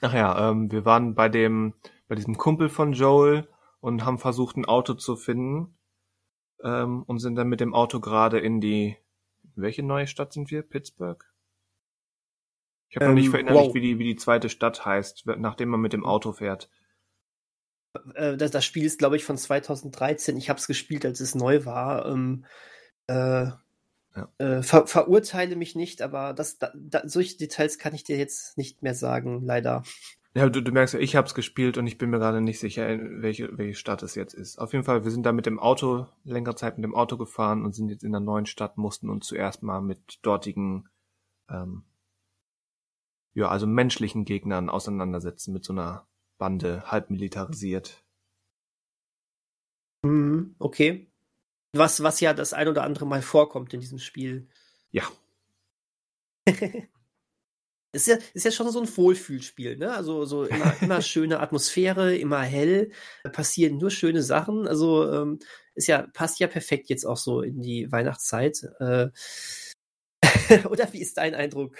ach 0.00 0.14
ja, 0.14 0.50
ähm, 0.50 0.72
wir 0.72 0.86
waren 0.86 1.14
bei 1.14 1.28
dem, 1.28 1.74
bei 2.08 2.14
diesem 2.14 2.38
Kumpel 2.38 2.70
von 2.70 2.94
Joel 2.94 3.46
und 3.80 4.06
haben 4.06 4.18
versucht, 4.18 4.56
ein 4.56 4.64
Auto 4.64 4.94
zu 4.94 5.14
finden 5.14 5.76
ähm, 6.64 7.02
und 7.02 7.18
sind 7.18 7.34
dann 7.34 7.48
mit 7.48 7.60
dem 7.60 7.74
Auto 7.74 8.00
gerade 8.00 8.40
in 8.40 8.62
die, 8.62 8.96
welche 9.54 9.82
neue 9.82 10.06
Stadt 10.06 10.32
sind 10.32 10.50
wir? 10.50 10.62
Pittsburgh? 10.62 11.22
Ich 12.88 12.96
habe 12.96 13.08
noch 13.08 13.14
nicht 13.14 13.26
Ähm, 13.26 13.32
verinnerlicht, 13.32 13.66
wow. 13.66 13.74
wie 13.74 13.80
die, 13.82 13.98
wie 13.98 14.04
die 14.04 14.16
zweite 14.16 14.48
Stadt 14.48 14.86
heißt, 14.86 15.26
nachdem 15.36 15.68
man 15.68 15.80
mit 15.82 15.92
dem 15.92 16.06
Auto 16.06 16.32
fährt. 16.32 16.70
Äh, 18.14 18.36
das, 18.36 18.50
das 18.50 18.64
Spiel 18.64 18.84
ist, 18.84 18.98
glaube 18.98 19.16
ich, 19.16 19.24
von 19.24 19.36
2013. 19.36 20.36
Ich 20.36 20.48
habe 20.48 20.58
es 20.58 20.66
gespielt, 20.66 21.04
als 21.04 21.20
es 21.20 21.34
neu 21.34 21.64
war. 21.64 22.06
Ähm, 22.06 22.44
äh, 23.06 23.46
Ja. 24.16 24.28
äh, 24.38 24.62
ver 24.62 24.86
verurteile 24.88 25.56
mich 25.56 25.76
nicht, 25.76 26.02
aber 26.02 26.32
das, 26.34 26.58
da, 26.58 26.72
da, 26.74 27.02
solche 27.08 27.36
Details 27.36 27.78
kann 27.78 27.94
ich 27.94 28.02
dir 28.04 28.16
jetzt 28.18 28.58
nicht 28.58 28.82
mehr 28.82 28.94
sagen, 28.94 29.42
leider. 29.42 29.84
Ja, 30.34 30.48
du, 30.48 30.60
du 30.60 30.70
merkst 30.72 30.94
ja, 30.94 31.00
ich 31.00 31.16
hab's 31.16 31.34
gespielt 31.34 31.76
und 31.76 31.86
ich 31.88 31.98
bin 31.98 32.10
mir 32.10 32.18
gerade 32.20 32.40
nicht 32.40 32.60
sicher, 32.60 32.86
welche, 33.20 33.56
welche 33.58 33.74
Stadt 33.74 34.02
es 34.04 34.14
jetzt 34.14 34.34
ist. 34.34 34.58
Auf 34.58 34.72
jeden 34.72 34.84
Fall, 34.84 35.04
wir 35.04 35.10
sind 35.10 35.26
da 35.26 35.32
mit 35.32 35.46
dem 35.46 35.58
Auto, 35.58 36.06
längere 36.24 36.54
Zeit 36.54 36.76
mit 36.78 36.84
dem 36.84 36.94
Auto 36.94 37.16
gefahren 37.16 37.64
und 37.64 37.74
sind 37.74 37.88
jetzt 37.88 38.04
in 38.04 38.12
der 38.12 38.20
neuen 38.20 38.46
Stadt, 38.46 38.78
mussten 38.78 39.10
uns 39.10 39.26
zuerst 39.26 39.62
mal 39.64 39.80
mit 39.80 40.20
dortigen, 40.22 40.88
ähm, 41.48 41.84
ja, 43.34 43.48
also 43.48 43.66
menschlichen 43.66 44.24
Gegnern 44.24 44.70
auseinandersetzen, 44.70 45.52
mit 45.52 45.64
so 45.64 45.72
einer 45.72 46.06
Bande, 46.40 46.90
halb 46.90 47.10
militarisiert. 47.10 48.02
Mhm, 50.02 50.56
okay. 50.58 51.06
Was, 51.72 52.02
was 52.02 52.18
ja 52.20 52.34
das 52.34 52.52
ein 52.52 52.66
oder 52.66 52.82
andere 52.82 53.06
Mal 53.06 53.22
vorkommt 53.22 53.72
in 53.74 53.80
diesem 53.80 54.00
Spiel. 54.00 54.48
Ja. 54.90 55.04
ist 57.92 58.06
ja, 58.06 58.16
ist 58.34 58.44
ja 58.44 58.50
schon 58.50 58.72
so 58.72 58.80
ein 58.80 58.96
Wohlfühlspiel, 58.96 59.76
ne? 59.76 59.92
Also 59.92 60.24
so 60.24 60.44
immer, 60.44 60.74
immer 60.82 61.02
schöne 61.02 61.40
Atmosphäre, 61.40 62.16
immer 62.16 62.40
hell, 62.40 62.90
passieren 63.32 63.76
nur 63.76 63.90
schöne 63.90 64.22
Sachen. 64.22 64.66
Also 64.66 65.12
ähm, 65.12 65.38
ist 65.74 65.86
ja, 65.86 66.08
passt 66.14 66.40
ja 66.40 66.48
perfekt 66.48 66.88
jetzt 66.88 67.04
auch 67.04 67.18
so 67.18 67.42
in 67.42 67.60
die 67.60 67.92
Weihnachtszeit. 67.92 68.64
Äh, 68.80 69.10
Oder 70.68 70.92
wie 70.92 71.00
ist 71.00 71.18
dein 71.18 71.34
Eindruck? 71.34 71.76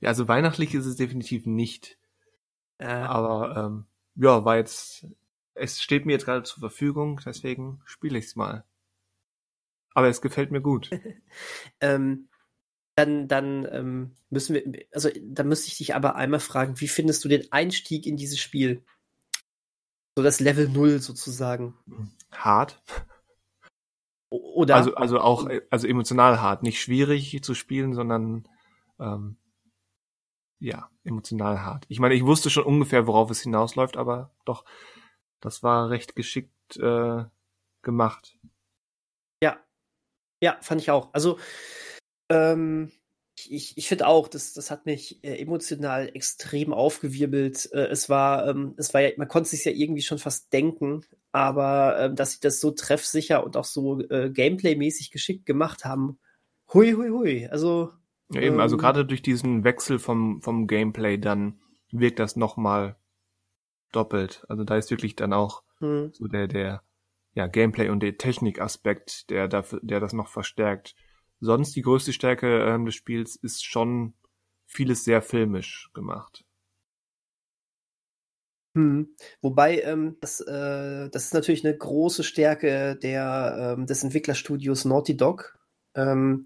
Ja, 0.00 0.08
also 0.08 0.26
weihnachtlich 0.26 0.74
ist 0.74 0.86
es 0.86 0.96
definitiv 0.96 1.44
nicht. 1.44 1.99
Äh, 2.80 2.86
Aber 2.86 3.56
ähm, 3.56 3.84
ja, 4.16 4.44
war 4.44 4.56
jetzt, 4.56 5.06
es 5.54 5.82
steht 5.82 6.06
mir 6.06 6.12
jetzt 6.12 6.24
gerade 6.24 6.42
zur 6.42 6.60
Verfügung, 6.60 7.20
deswegen 7.24 7.82
spiele 7.84 8.18
ich 8.18 8.26
es 8.26 8.36
mal. 8.36 8.64
Aber 9.92 10.08
es 10.08 10.22
gefällt 10.22 10.50
mir 10.50 10.62
gut. 10.62 10.90
ähm, 11.80 12.28
dann, 12.96 13.28
dann 13.28 13.68
ähm, 13.70 14.16
müssen 14.30 14.54
wir, 14.54 14.86
also 14.92 15.10
dann 15.22 15.48
müsste 15.48 15.68
ich 15.68 15.76
dich 15.76 15.94
aber 15.94 16.16
einmal 16.16 16.40
fragen, 16.40 16.80
wie 16.80 16.88
findest 16.88 17.22
du 17.24 17.28
den 17.28 17.52
Einstieg 17.52 18.06
in 18.06 18.16
dieses 18.16 18.38
Spiel? 18.38 18.82
So 20.16 20.22
das 20.22 20.40
Level 20.40 20.68
0 20.68 21.00
sozusagen. 21.00 21.74
Hart. 22.32 22.82
Oder 24.30 24.76
Also, 24.76 24.94
also 24.94 25.20
auch, 25.20 25.48
äh, 25.48 25.60
also 25.70 25.86
emotional 25.86 26.40
hart. 26.40 26.62
Nicht 26.62 26.80
schwierig 26.80 27.42
zu 27.42 27.54
spielen, 27.54 27.94
sondern 27.94 28.48
ähm, 28.98 29.36
ja, 30.60 30.90
emotional 31.04 31.62
hart. 31.62 31.86
Ich 31.88 31.98
meine, 31.98 32.14
ich 32.14 32.24
wusste 32.24 32.50
schon 32.50 32.64
ungefähr, 32.64 33.06
worauf 33.06 33.30
es 33.30 33.40
hinausläuft, 33.40 33.96
aber 33.96 34.30
doch, 34.44 34.64
das 35.40 35.62
war 35.62 35.90
recht 35.90 36.14
geschickt 36.14 36.76
äh, 36.76 37.24
gemacht. 37.82 38.38
Ja. 39.42 39.58
Ja, 40.42 40.58
fand 40.60 40.82
ich 40.82 40.90
auch. 40.90 41.12
Also, 41.12 41.38
ähm, 42.28 42.92
ich, 43.48 43.76
ich 43.78 43.88
finde 43.88 44.06
auch, 44.06 44.28
das, 44.28 44.52
das 44.52 44.70
hat 44.70 44.84
mich 44.84 45.24
äh, 45.24 45.40
emotional 45.40 46.10
extrem 46.14 46.74
aufgewirbelt. 46.74 47.70
Äh, 47.72 47.86
es 47.86 48.08
war, 48.10 48.46
ähm, 48.46 48.74
es 48.76 48.92
war 48.92 49.00
ja, 49.00 49.10
man 49.16 49.28
konnte 49.28 49.48
sich 49.48 49.64
ja 49.64 49.72
irgendwie 49.72 50.02
schon 50.02 50.18
fast 50.18 50.52
denken, 50.52 51.04
aber 51.32 51.98
ähm, 51.98 52.16
dass 52.16 52.32
sie 52.32 52.40
das 52.40 52.60
so 52.60 52.70
treffsicher 52.70 53.44
und 53.44 53.56
auch 53.56 53.64
so 53.64 54.00
äh, 54.00 54.30
Gameplay-mäßig 54.30 55.10
geschickt 55.10 55.46
gemacht 55.46 55.84
haben. 55.86 56.18
Hui, 56.72 56.92
hui, 56.92 57.08
hui. 57.08 57.46
Also, 57.48 57.92
Ja, 58.32 58.40
eben, 58.42 58.60
also 58.60 58.76
Ähm. 58.76 58.80
gerade 58.80 59.04
durch 59.04 59.22
diesen 59.22 59.64
Wechsel 59.64 59.98
vom, 59.98 60.40
vom 60.42 60.66
Gameplay 60.66 61.18
dann 61.18 61.60
wirkt 61.90 62.18
das 62.18 62.36
nochmal 62.36 62.96
doppelt. 63.92 64.44
Also 64.48 64.64
da 64.64 64.76
ist 64.76 64.90
wirklich 64.90 65.16
dann 65.16 65.32
auch 65.32 65.62
hm, 65.80 66.12
so 66.12 66.26
der, 66.28 66.46
der, 66.46 66.82
ja, 67.34 67.46
Gameplay 67.46 67.88
und 67.88 68.00
der 68.00 68.18
Technikaspekt, 68.18 69.30
der 69.30 69.48
dafür, 69.48 69.80
der 69.82 70.00
das 70.00 70.12
noch 70.12 70.28
verstärkt. 70.28 70.94
Sonst 71.40 71.74
die 71.74 71.82
größte 71.82 72.12
Stärke 72.12 72.64
ähm, 72.64 72.84
des 72.84 72.94
Spiels 72.94 73.36
ist 73.36 73.64
schon 73.64 74.14
vieles 74.66 75.04
sehr 75.04 75.22
filmisch 75.22 75.90
gemacht. 75.94 76.44
hm. 78.74 79.08
Wobei, 79.42 79.80
ähm, 79.80 80.16
das, 80.20 80.40
äh, 80.40 81.08
das 81.10 81.24
ist 81.26 81.34
natürlich 81.34 81.64
eine 81.64 81.76
große 81.76 82.22
Stärke 82.22 82.96
der, 82.96 83.76
ähm, 83.78 83.86
des 83.86 84.04
Entwicklerstudios 84.04 84.84
Naughty 84.84 85.16
Dog, 85.16 85.58
ähm, 85.94 86.44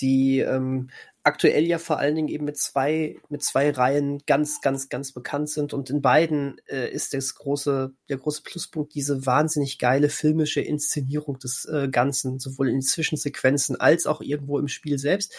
die 0.00 0.40
ähm, 0.40 0.90
aktuell 1.26 1.64
ja 1.64 1.78
vor 1.78 1.98
allen 1.98 2.14
Dingen 2.14 2.28
eben 2.28 2.44
mit 2.44 2.56
zwei, 2.56 3.16
mit 3.28 3.42
zwei 3.42 3.70
Reihen 3.70 4.22
ganz, 4.26 4.60
ganz, 4.60 4.88
ganz 4.88 5.12
bekannt 5.12 5.50
sind. 5.50 5.74
Und 5.74 5.90
in 5.90 6.00
beiden 6.00 6.60
äh, 6.68 6.88
ist 6.88 7.14
das 7.14 7.34
große, 7.34 7.92
der 8.08 8.16
große 8.16 8.42
Pluspunkt 8.44 8.94
diese 8.94 9.26
wahnsinnig 9.26 9.78
geile 9.78 10.08
filmische 10.08 10.60
Inszenierung 10.60 11.38
des 11.40 11.64
äh, 11.64 11.88
Ganzen, 11.88 12.38
sowohl 12.38 12.68
in 12.68 12.76
den 12.76 12.82
Zwischensequenzen 12.82 13.74
als 13.74 14.06
auch 14.06 14.20
irgendwo 14.20 14.58
im 14.60 14.68
Spiel 14.68 14.98
selbst. 14.98 15.34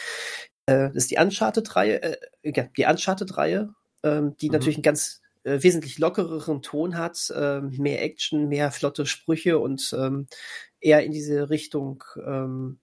Äh, 0.65 0.89
das 0.89 1.06
ist 1.06 1.12
die 1.12 1.17
Uncharted-Reihe, 1.17 2.01
äh, 2.44 2.67
die 2.75 2.86
Uncharted-Reihe, 2.86 3.74
ähm, 4.03 4.36
die 4.41 4.50
Mhm. 4.50 4.53
natürlich 4.53 4.75
einen 4.75 4.84
ganz 4.84 5.22
äh, 5.46 5.63
wesentlich 5.63 6.00
lockereren 6.00 6.62
Ton 6.62 6.98
hat, 6.98 7.32
äh, 7.34 7.62
mehr 7.62 8.03
Action, 8.03 8.50
mehr 8.50 8.72
flotte 8.72 9.06
Sprüche 9.06 9.58
und 9.60 9.96
ähm, 9.98 10.27
eher 10.82 11.06
in 11.06 11.13
diese 11.13 11.50
Richtung 11.50 12.03
ähm, 12.25 12.79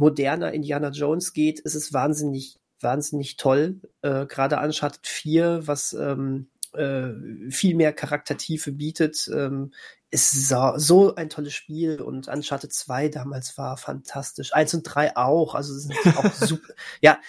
moderner 0.00 0.52
Indiana 0.52 0.88
Jones 0.88 1.32
geht, 1.34 1.60
ist 1.60 1.74
es 1.74 1.92
wahnsinnig, 1.92 2.58
wahnsinnig 2.80 3.36
toll. 3.36 3.80
Äh, 4.02 4.26
Gerade 4.26 4.58
Uncharted 4.58 5.06
4, 5.06 5.66
was 5.66 5.92
ähm, 5.92 6.48
äh, 6.72 7.10
viel 7.50 7.76
mehr 7.76 7.92
Charaktertiefe 7.92 8.72
bietet, 8.72 9.30
ähm, 9.32 9.72
ist 10.10 10.48
so, 10.48 10.72
so 10.76 11.14
ein 11.14 11.28
tolles 11.28 11.52
Spiel 11.52 12.00
und 12.00 12.28
Uncharted 12.28 12.72
2 12.72 13.10
damals 13.10 13.56
war 13.58 13.76
fantastisch. 13.76 14.54
1 14.54 14.74
und 14.74 14.82
3 14.84 15.16
auch, 15.16 15.54
also 15.54 15.74
es 15.74 15.84
sind 15.84 16.16
auch 16.16 16.32
super. 16.32 16.72
Ja, 17.02 17.20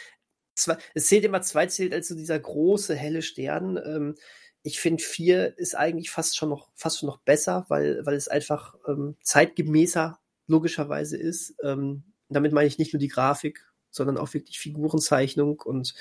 zwei, 0.56 0.78
es 0.96 1.08
zählt 1.08 1.25
immer, 1.25 1.42
zwei 1.42 1.68
zählt 1.68 1.94
als 1.94 2.08
so 2.08 2.16
dieser 2.16 2.40
große, 2.40 2.96
helle 2.96 3.22
Stern. 3.22 3.78
Ähm, 3.78 4.16
ich 4.63 4.80
finde, 4.80 5.04
vier 5.04 5.58
ist 5.58 5.75
eigentlich 5.75 6.10
fast 6.10 6.38
schon 6.38 6.50
noch, 6.50 6.70
fast 6.75 7.00
schon 7.00 7.08
noch 7.08 7.20
besser, 7.20 7.66
weil, 7.68 8.06
weil 8.06 8.16
es 8.16 8.30
einfach 8.30 8.75
ähm, 8.88 9.18
zeitgemäßer 9.22 10.20
logischerweise 10.48 11.18
ist. 11.18 11.56
Ähm, 11.63 12.04
damit 12.34 12.54
meine 12.54 12.68
ich 12.68 12.78
nicht 12.78 12.94
nur 12.94 13.00
die 13.00 13.08
Grafik, 13.08 13.66
sondern 13.90 14.18
auch 14.18 14.34
wirklich 14.34 14.60
Figurenzeichnung 14.60 15.60
und 15.60 15.94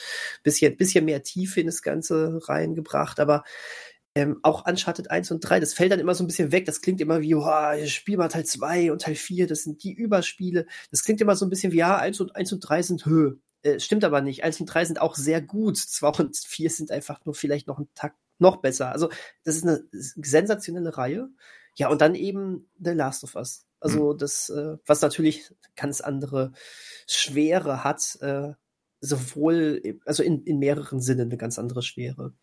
bisschen, 0.43 0.77
bisschen 0.77 1.05
mehr 1.05 1.23
Tiefe 1.23 1.61
in 1.61 1.67
das 1.67 1.83
Ganze 1.83 2.41
reingebracht. 2.49 3.21
Aber 3.21 3.45
ähm, 4.15 4.41
auch 4.43 4.67
Uncharted 4.67 5.11
1 5.11 5.31
und 5.31 5.41
3, 5.41 5.61
das 5.61 5.75
fällt 5.75 5.93
dann 5.93 6.01
immer 6.01 6.15
so 6.15 6.25
ein 6.25 6.27
bisschen 6.27 6.53
weg. 6.53 6.65
Das 6.65 6.81
klingt 6.81 7.01
immer 7.01 7.21
wie, 7.21 7.35
oh, 7.35 7.87
spiel 7.87 8.17
mal 8.17 8.29
Teil 8.29 8.45
2 8.45 8.91
und 8.93 9.03
Teil 9.03 9.15
4, 9.15 9.47
das 9.47 9.63
sind 9.63 9.83
die 9.85 9.93
Überspiele. 9.93 10.67
Das 10.91 11.05
klingt 11.05 11.21
immer 11.21 11.37
so 11.37 11.47
ein 11.47 11.51
bisschen 11.51 11.73
wie, 11.73 11.79
ja, 11.79 11.97
1 11.97 12.21
und 12.21 12.35
1 12.35 12.53
und 12.53 12.61
3 12.61 12.83
sind 12.83 13.07
Höhe. 13.07 13.39
Äh, 13.63 13.79
stimmt 13.79 14.05
aber 14.05 14.21
nicht. 14.21 14.43
1 14.43 14.61
und 14.61 14.67
3 14.67 14.85
sind 14.87 15.01
auch 15.01 15.15
sehr 15.15 15.41
gut. 15.41 15.77
2 15.77 16.09
und 16.09 16.37
4 16.37 16.71
sind 16.71 16.91
einfach 16.91 17.25
nur 17.25 17.35
vielleicht 17.35 17.67
noch 17.69 17.79
einen 17.79 17.89
Takt 17.95 18.17
noch 18.39 18.57
besser. 18.57 18.91
Also, 18.91 19.11
das 19.45 19.57
ist 19.57 19.65
eine 19.65 19.85
sensationelle 19.93 20.97
Reihe. 20.97 21.29
Ja, 21.77 21.89
und 21.89 22.01
dann 22.01 22.15
eben 22.15 22.69
The 22.79 22.91
Last 22.91 23.23
of 23.23 23.37
Us. 23.37 23.67
Also, 23.81 24.15
das, 24.15 24.51
äh, 24.51 24.77
was 24.87 25.01
natürlich 25.01 25.53
ganz 25.75 26.01
andere 26.01 26.53
Schwere 27.07 27.83
hat, 27.83 28.19
äh, 28.21 28.53
sowohl, 29.01 29.99
also 30.05 30.23
in, 30.23 30.45
in 30.45 30.59
mehreren 30.59 31.01
Sinnen 31.01 31.29
eine 31.29 31.39
ganz 31.39 31.59
andere 31.59 31.83
Schwere. 31.83 32.35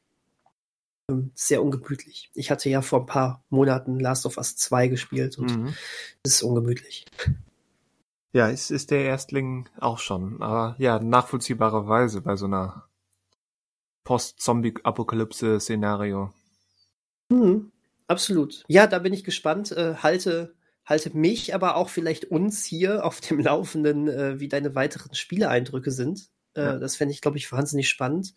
Ähm, 1.09 1.31
Sehr 1.35 1.61
ungemütlich. 1.61 2.31
Ich 2.33 2.51
hatte 2.51 2.69
ja 2.69 2.81
vor 2.81 3.01
ein 3.01 3.05
paar 3.05 3.43
Monaten 3.49 3.99
Last 3.99 4.25
of 4.25 4.37
Us 4.37 4.55
2 4.55 4.87
gespielt 4.87 5.37
und 5.37 5.55
Mhm. 5.55 5.73
es 6.23 6.33
ist 6.33 6.43
ungemütlich. 6.43 7.05
Ja, 8.33 8.49
es 8.49 8.71
ist 8.71 8.91
der 8.91 9.05
Erstling 9.05 9.69
auch 9.79 9.99
schon, 9.99 10.41
aber 10.41 10.75
ja, 10.79 10.99
nachvollziehbarerweise 10.99 12.21
bei 12.21 12.35
so 12.35 12.45
einer 12.45 12.89
Post-Zombie-Apokalypse-Szenario. 14.03 16.33
Mhm, 17.29 17.71
absolut. 18.07 18.63
Ja, 18.67 18.87
da 18.87 18.99
bin 18.99 19.13
ich 19.13 19.23
gespannt. 19.23 19.71
Äh, 19.71 19.95
halte, 19.95 20.55
halte 20.87 21.15
mich, 21.15 21.53
aber 21.53 21.75
auch 21.75 21.89
vielleicht 21.89 22.25
uns 22.25 22.65
hier 22.65 23.05
auf 23.05 23.21
dem 23.21 23.39
Laufenden, 23.39 24.07
äh, 24.07 24.39
wie 24.39 24.47
deine 24.47 24.73
weiteren 24.73 25.13
Spieleeindrücke 25.13 25.91
sind. 25.91 26.29
Äh, 26.55 26.61
Ja. 26.61 26.79
Das 26.79 26.95
fände 26.95 27.13
ich, 27.13 27.21
glaube 27.21 27.37
ich, 27.37 27.51
wahnsinnig 27.51 27.89
spannend. 27.89 28.33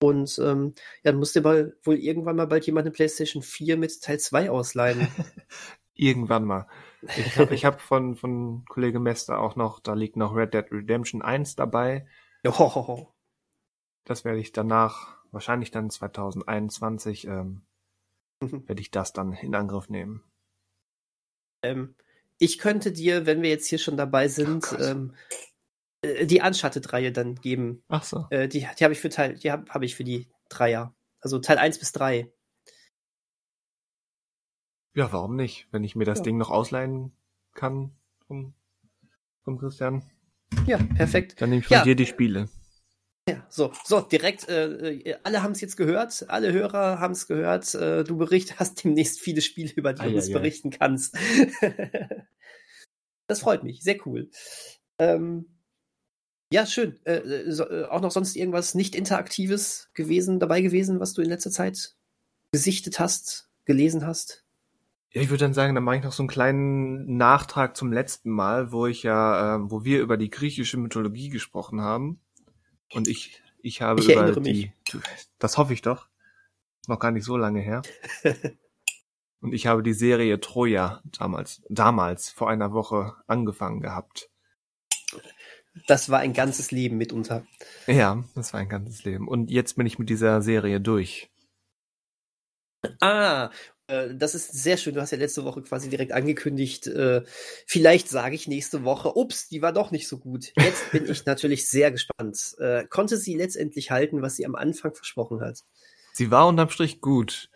Und 0.00 0.36
ähm, 0.42 0.72
ja, 1.04 1.12
dann 1.12 1.16
musst 1.16 1.36
dir 1.36 1.42
mal 1.42 1.76
wohl 1.84 1.96
irgendwann 1.96 2.34
mal 2.34 2.48
bald 2.48 2.66
jemand 2.66 2.86
eine 2.86 2.92
PlayStation 2.92 3.40
4 3.40 3.76
mit 3.76 4.02
Teil 4.02 4.18
2 4.18 4.50
ausleihen. 4.50 5.06
Irgendwann 5.94 6.44
mal. 6.44 6.66
Ich 7.16 7.38
habe 7.38 7.54
ich 7.54 7.64
hab 7.64 7.80
von, 7.80 8.16
von 8.16 8.64
Kollege 8.64 8.98
Mester 8.98 9.38
auch 9.38 9.54
noch, 9.54 9.78
da 9.78 9.94
liegt 9.94 10.16
noch 10.16 10.34
Red 10.34 10.54
Dead 10.54 10.64
Redemption 10.72 11.22
1 11.22 11.54
dabei. 11.54 12.06
Johohoho. 12.44 13.14
Das 14.04 14.24
werde 14.24 14.40
ich 14.40 14.50
danach, 14.50 15.18
wahrscheinlich 15.30 15.70
dann 15.70 15.90
2021, 15.90 17.28
ähm, 17.28 17.62
werde 18.40 18.80
ich 18.80 18.90
das 18.90 19.12
dann 19.12 19.32
in 19.34 19.54
Angriff 19.54 19.88
nehmen. 19.88 20.24
Ähm, 21.62 21.94
ich 22.38 22.58
könnte 22.58 22.92
dir, 22.92 23.26
wenn 23.26 23.42
wir 23.42 23.50
jetzt 23.50 23.68
hier 23.68 23.78
schon 23.78 23.96
dabei 23.96 24.28
sind, 24.28 24.66
Oh 24.72 24.82
ähm, 24.82 25.14
äh, 26.02 26.26
die 26.26 26.40
Uncharted-Reihe 26.40 27.12
dann 27.12 27.36
geben. 27.36 27.82
Ach 27.88 28.02
so. 28.04 28.26
Äh, 28.30 28.48
die 28.48 28.66
die 28.78 28.84
habe 28.84 28.92
ich 28.92 29.00
für 29.00 29.08
Teil, 29.08 29.34
die 29.34 29.50
habe 29.50 29.70
hab 29.72 29.82
ich 29.82 29.94
für 29.94 30.04
die 30.04 30.28
Dreier. 30.48 30.94
Also 31.20 31.38
Teil 31.38 31.58
1 31.58 31.78
bis 31.78 31.92
3. 31.92 32.30
Ja, 34.94 35.12
warum 35.12 35.36
nicht? 35.36 35.68
Wenn 35.70 35.84
ich 35.84 35.96
mir 35.96 36.04
das 36.04 36.18
Ja. 36.18 36.24
Ding 36.24 36.36
noch 36.36 36.50
ausleihen 36.50 37.12
kann 37.54 37.92
vom, 38.26 38.54
vom 39.44 39.58
Christian, 39.58 40.02
Ja, 40.66 40.78
perfekt. 40.96 41.40
dann 41.40 41.50
nehme 41.50 41.60
ich 41.60 41.66
von 41.68 41.76
Ja. 41.78 41.84
dir 41.84 41.96
die 41.96 42.06
Spiele. 42.06 42.48
Ja, 43.28 43.46
so, 43.48 43.72
so, 43.84 44.00
direkt, 44.00 44.48
äh, 44.48 44.94
äh, 44.94 45.16
alle 45.22 45.44
haben 45.44 45.52
es 45.52 45.60
jetzt 45.60 45.76
gehört, 45.76 46.28
alle 46.28 46.52
Hörer 46.52 46.98
haben 46.98 47.12
es 47.12 47.28
gehört, 47.28 47.72
äh, 47.74 48.02
du 48.02 48.16
bericht, 48.16 48.58
hast 48.58 48.82
demnächst 48.82 49.20
viele 49.20 49.40
Spiele, 49.42 49.72
über 49.74 49.92
die 49.92 50.02
du 50.02 50.14
uns 50.16 50.26
Eieiei. 50.26 50.38
berichten 50.38 50.70
kannst. 50.70 51.16
das 53.28 53.40
freut 53.40 53.62
mich, 53.62 53.82
sehr 53.82 54.04
cool. 54.06 54.28
Ähm, 54.98 55.46
ja, 56.52 56.66
schön. 56.66 56.98
Äh, 57.04 57.18
äh, 57.18 57.50
so, 57.52 57.68
äh, 57.68 57.84
auch 57.84 58.00
noch 58.00 58.10
sonst 58.10 58.36
irgendwas 58.36 58.74
nicht 58.74 58.94
Interaktives 58.94 59.88
gewesen, 59.94 60.40
dabei 60.40 60.60
gewesen, 60.60 61.00
was 61.00 61.14
du 61.14 61.22
in 61.22 61.28
letzter 61.28 61.50
Zeit 61.50 61.94
gesichtet 62.50 62.98
hast, 62.98 63.48
gelesen 63.64 64.04
hast? 64.04 64.44
Ja, 65.12 65.22
ich 65.22 65.30
würde 65.30 65.44
dann 65.44 65.54
sagen, 65.54 65.74
dann 65.74 65.84
mache 65.84 65.96
ich 65.96 66.02
noch 66.02 66.12
so 66.12 66.22
einen 66.22 66.28
kleinen 66.28 67.16
Nachtrag 67.16 67.76
zum 67.76 67.92
letzten 67.92 68.30
Mal, 68.30 68.72
wo 68.72 68.86
ich 68.86 69.02
ja, 69.02 69.54
ähm, 69.54 69.70
wo 69.70 69.84
wir 69.84 70.00
über 70.00 70.16
die 70.16 70.30
griechische 70.30 70.76
Mythologie 70.76 71.28
gesprochen 71.28 71.80
haben. 71.80 72.20
Und 72.92 73.08
ich, 73.08 73.42
ich 73.62 73.82
habe 73.82 74.00
Ich 74.00 74.08
über 74.08 74.32
die, 74.32 74.72
das 75.38 75.58
hoffe 75.58 75.72
ich 75.72 75.82
doch, 75.82 76.08
noch 76.86 76.98
gar 76.98 77.10
nicht 77.10 77.24
so 77.24 77.36
lange 77.36 77.60
her. 77.60 77.82
Und 79.40 79.52
ich 79.54 79.66
habe 79.66 79.82
die 79.82 79.92
Serie 79.92 80.38
Troja 80.40 81.02
damals, 81.04 81.62
damals 81.68 82.30
vor 82.30 82.48
einer 82.48 82.72
Woche 82.72 83.16
angefangen 83.26 83.80
gehabt. 83.80 84.30
Das 85.88 86.10
war 86.10 86.20
ein 86.20 86.32
ganzes 86.32 86.70
Leben 86.70 86.96
mitunter. 86.96 87.44
Ja, 87.88 88.22
das 88.36 88.52
war 88.52 88.60
ein 88.60 88.68
ganzes 88.68 89.04
Leben. 89.04 89.26
Und 89.26 89.50
jetzt 89.50 89.76
bin 89.76 89.86
ich 89.86 89.98
mit 89.98 90.10
dieser 90.10 90.42
Serie 90.42 90.80
durch. 90.80 91.28
Ah, 93.00 93.50
das 93.86 94.34
ist 94.34 94.52
sehr 94.52 94.76
schön. 94.76 94.94
Du 94.94 95.00
hast 95.00 95.10
ja 95.10 95.18
letzte 95.18 95.44
Woche 95.44 95.62
quasi 95.62 95.88
direkt 95.88 96.12
angekündigt, 96.12 96.86
äh, 96.86 97.22
vielleicht 97.66 98.08
sage 98.08 98.34
ich 98.34 98.48
nächste 98.48 98.84
Woche, 98.84 99.16
ups, 99.16 99.48
die 99.48 99.62
war 99.62 99.72
doch 99.72 99.90
nicht 99.90 100.08
so 100.08 100.18
gut. 100.18 100.52
Jetzt 100.56 100.90
bin 100.92 101.10
ich 101.10 101.24
natürlich 101.26 101.68
sehr 101.68 101.90
gespannt. 101.90 102.54
Äh, 102.58 102.84
konnte 102.86 103.16
sie 103.16 103.36
letztendlich 103.36 103.90
halten, 103.90 104.22
was 104.22 104.36
sie 104.36 104.46
am 104.46 104.54
Anfang 104.54 104.94
versprochen 104.94 105.40
hat? 105.40 105.60
Sie 106.12 106.30
war 106.30 106.46
unterm 106.46 106.70
Strich 106.70 107.00
gut. 107.00 107.50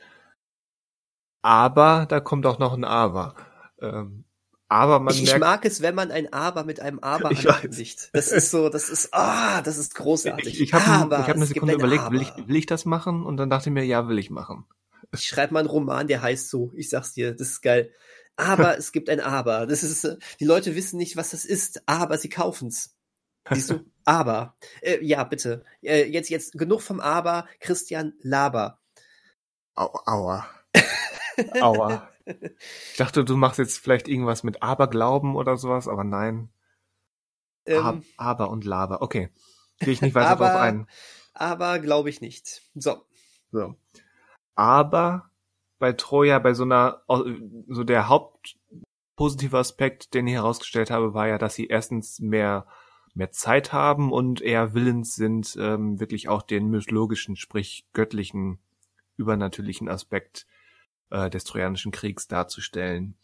Aber 1.43 2.07
da 2.09 2.21
kommt 2.21 2.47
auch 2.47 2.59
noch 2.59 2.75
ein 2.75 2.85
Aber. 2.85 3.37
Ähm, 3.81 4.25
aber 4.69 4.99
man 4.99 5.15
ich, 5.15 5.23
merkt, 5.23 5.37
ich 5.37 5.41
mag 5.41 5.65
es, 5.65 5.81
wenn 5.81 5.95
man 5.95 6.11
ein 6.11 6.33
Aber 6.33 6.65
mit 6.65 6.81
einem 6.81 6.99
Aber 6.99 7.29
ankündigt. 7.31 8.11
Das 8.13 8.33
ist 8.33 8.51
so, 8.51 8.69
das 8.69 8.89
ist, 8.89 9.11
ah, 9.13 9.63
das 9.63 9.79
ist 9.79 9.95
großartig. 9.95 10.55
ich, 10.55 10.61
ich 10.61 10.73
habe 10.73 10.85
hab 10.85 11.29
eine 11.29 11.47
Sekunde 11.47 11.75
ein 11.75 11.79
überlegt, 11.79 12.11
will 12.11 12.23
ich, 12.23 12.33
will 12.49 12.57
ich 12.57 12.67
das 12.67 12.85
machen? 12.85 13.25
Und 13.25 13.37
dann 13.37 13.49
dachte 13.49 13.69
ich 13.69 13.75
mir, 13.75 13.85
ja, 13.85 14.09
will 14.09 14.19
ich 14.19 14.31
machen. 14.31 14.67
Ich 15.13 15.27
schreibe 15.27 15.55
mal 15.55 15.61
einen 15.61 15.69
Roman, 15.69 16.07
der 16.09 16.23
heißt 16.23 16.49
so. 16.51 16.73
Ich 16.75 16.91
sag's 16.91 17.13
dir, 17.15 17.33
das 17.35 17.49
ist 17.49 17.63
geil. 17.63 17.93
Aber 18.37 18.77
es 18.79 18.93
gibt 18.93 19.09
ein 19.11 19.21
Aber. 19.21 19.67
Das 19.67 19.83
ist, 19.83 20.05
äh, 20.05 20.17
die 20.41 20.45
Leute 20.45 20.75
wissen 20.75 20.97
nicht, 20.99 21.17
was 21.17 21.31
das 21.31 21.45
ist, 21.45 21.83
aber 21.89 22.19
sie 22.19 22.29
kaufen's. 22.29 22.95
Siehst 23.51 23.71
du? 23.71 23.85
Aber. 24.05 24.57
Äh, 24.83 25.05
ja, 25.05 25.25
bitte. 25.25 25.65
Äh, 25.83 26.05
jetzt, 26.11 26.31
jetzt 26.31 26.53
genug 26.59 26.81
vom 26.83 27.01
Aber. 27.01 27.47
Christian 27.61 28.15
Laber. 28.21 28.81
Au, 29.75 29.93
aua. 30.07 30.47
Aua. 31.61 32.09
Ich 32.25 32.97
dachte, 32.97 33.25
du 33.25 33.37
machst 33.37 33.59
jetzt 33.59 33.79
vielleicht 33.79 34.09
irgendwas 34.09 34.43
mit 34.43 34.63
Aberglauben 34.63 35.37
oder 35.37 35.57
sowas, 35.57 35.87
aber 35.87 36.03
nein. 36.03 36.49
Ähm, 37.67 38.05
Aber 38.17 38.51
und 38.51 38.65
Laber. 38.65 39.03
Okay. 39.03 39.29
Gehe 39.81 39.93
ich 39.93 40.01
nicht 40.03 40.15
weiter 40.15 40.31
Aber- 40.31 40.47
drauf 40.49 40.61
ein. 40.61 40.89
aber 41.35 41.79
glaube 41.79 42.11
ich 42.11 42.21
nicht. 42.21 42.63
So. 42.75 43.05
So. 43.53 43.75
Aber 44.57 45.31
bei 45.79 45.93
Troja, 45.93 46.39
bei 46.39 46.55
so 46.55 46.65
einer, 46.65 47.03
so 47.69 47.85
der 47.85 48.09
hauptpositive 48.09 49.59
Aspekt, 49.59 50.15
den 50.15 50.27
ich 50.27 50.35
herausgestellt 50.35 50.91
habe, 50.91 51.15
war 51.15 51.29
ja, 51.29 51.39
dass 51.39 51.55
sie 51.55 51.67
erstens 51.67 52.19
mehr, 52.19 52.67
mehr 53.15 53.31
Zeit 53.31 53.73
haben 53.73 54.11
und 54.11 54.41
eher 54.41 54.75
willens 54.75 55.15
sind, 55.15 55.57
ähm, 55.61 56.01
wirklich 56.01 56.29
auch 56.29 56.43
den 56.43 56.69
mythologischen, 56.69 57.37
sprich 57.37 57.87
göttlichen, 57.93 58.59
übernatürlichen 59.17 59.89
Aspekt 59.89 60.47
äh, 61.11 61.31
des 61.31 61.45
Trojanischen 61.45 61.93
Kriegs 61.93 62.27
darzustellen. 62.27 63.17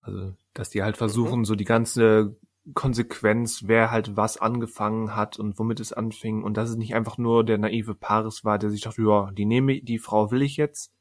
Also, 0.00 0.34
dass 0.54 0.70
die 0.70 0.82
halt 0.82 0.96
versuchen, 0.96 1.44
so 1.44 1.54
die 1.54 1.64
ganze 1.64 2.36
Konsequenz, 2.74 3.64
wer 3.66 3.90
halt 3.90 4.16
was 4.16 4.36
angefangen 4.36 5.16
hat 5.16 5.38
und 5.38 5.58
womit 5.58 5.80
es 5.80 5.92
anfing 5.92 6.42
und 6.42 6.56
dass 6.56 6.70
es 6.70 6.76
nicht 6.76 6.94
einfach 6.94 7.18
nur 7.18 7.44
der 7.44 7.58
naive 7.58 7.94
Paris 7.94 8.44
war, 8.44 8.58
der 8.58 8.70
sich 8.70 8.82
dachte, 8.82 9.02
ja, 9.02 9.30
die 9.32 9.46
nehme, 9.46 9.80
die 9.82 9.98
Frau 9.98 10.30
will 10.30 10.42
ich 10.42 10.56
jetzt, 10.56 10.92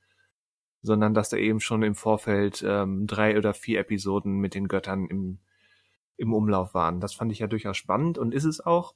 sondern 0.81 1.13
dass 1.13 1.29
da 1.29 1.37
eben 1.37 1.59
schon 1.59 1.83
im 1.83 1.95
Vorfeld 1.95 2.63
ähm, 2.65 3.05
drei 3.07 3.37
oder 3.37 3.53
vier 3.53 3.79
Episoden 3.79 4.37
mit 4.37 4.55
den 4.55 4.67
Göttern 4.69 5.07
im, 5.07 5.39
im 6.15 6.33
Umlauf 6.33 6.73
waren. 6.73 7.01
Das 7.01 7.13
fand 7.13 7.31
ich 7.31 7.39
ja 7.39 7.47
durchaus 7.47 7.77
spannend 7.77 8.17
und 8.17 8.33
ist 8.33 8.45
es 8.45 8.61
auch. 8.65 8.93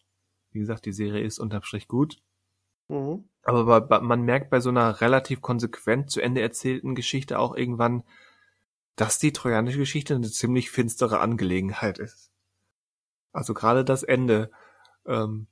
Wie 0.52 0.60
gesagt, 0.60 0.86
die 0.86 0.94
Serie 0.94 1.24
ist 1.24 1.40
unterm 1.40 1.64
Strich 1.64 1.88
gut. 1.88 2.22
Mhm. 2.88 3.26
Aber 3.44 3.66
bei- 3.66 3.80
bei- 3.82 4.00
man 4.00 4.22
merkt 4.22 4.50
bei 4.50 4.62
so 4.62 4.70
einer 4.70 5.02
relativ 5.02 5.42
konsequent 5.42 6.10
zu 6.10 6.22
Ende 6.22 6.42
erzählten 6.42 6.96
Geschichte 6.96 7.40
auch 7.40 7.56
irgendwann, 7.56 8.04
dass 8.96 9.20
die 9.20 9.34
trojanische 9.34 9.80
Geschichte 9.80 10.16
eine 10.16 10.30
ziemlich 10.30 10.72
finstere 10.72 11.20
Angelegenheit 11.20 12.00
ist. 12.00 12.32
Also 13.34 13.54
gerade 13.54 13.84
das 13.84 14.04
Ende. 14.04 14.52
Ähm, 15.06 15.48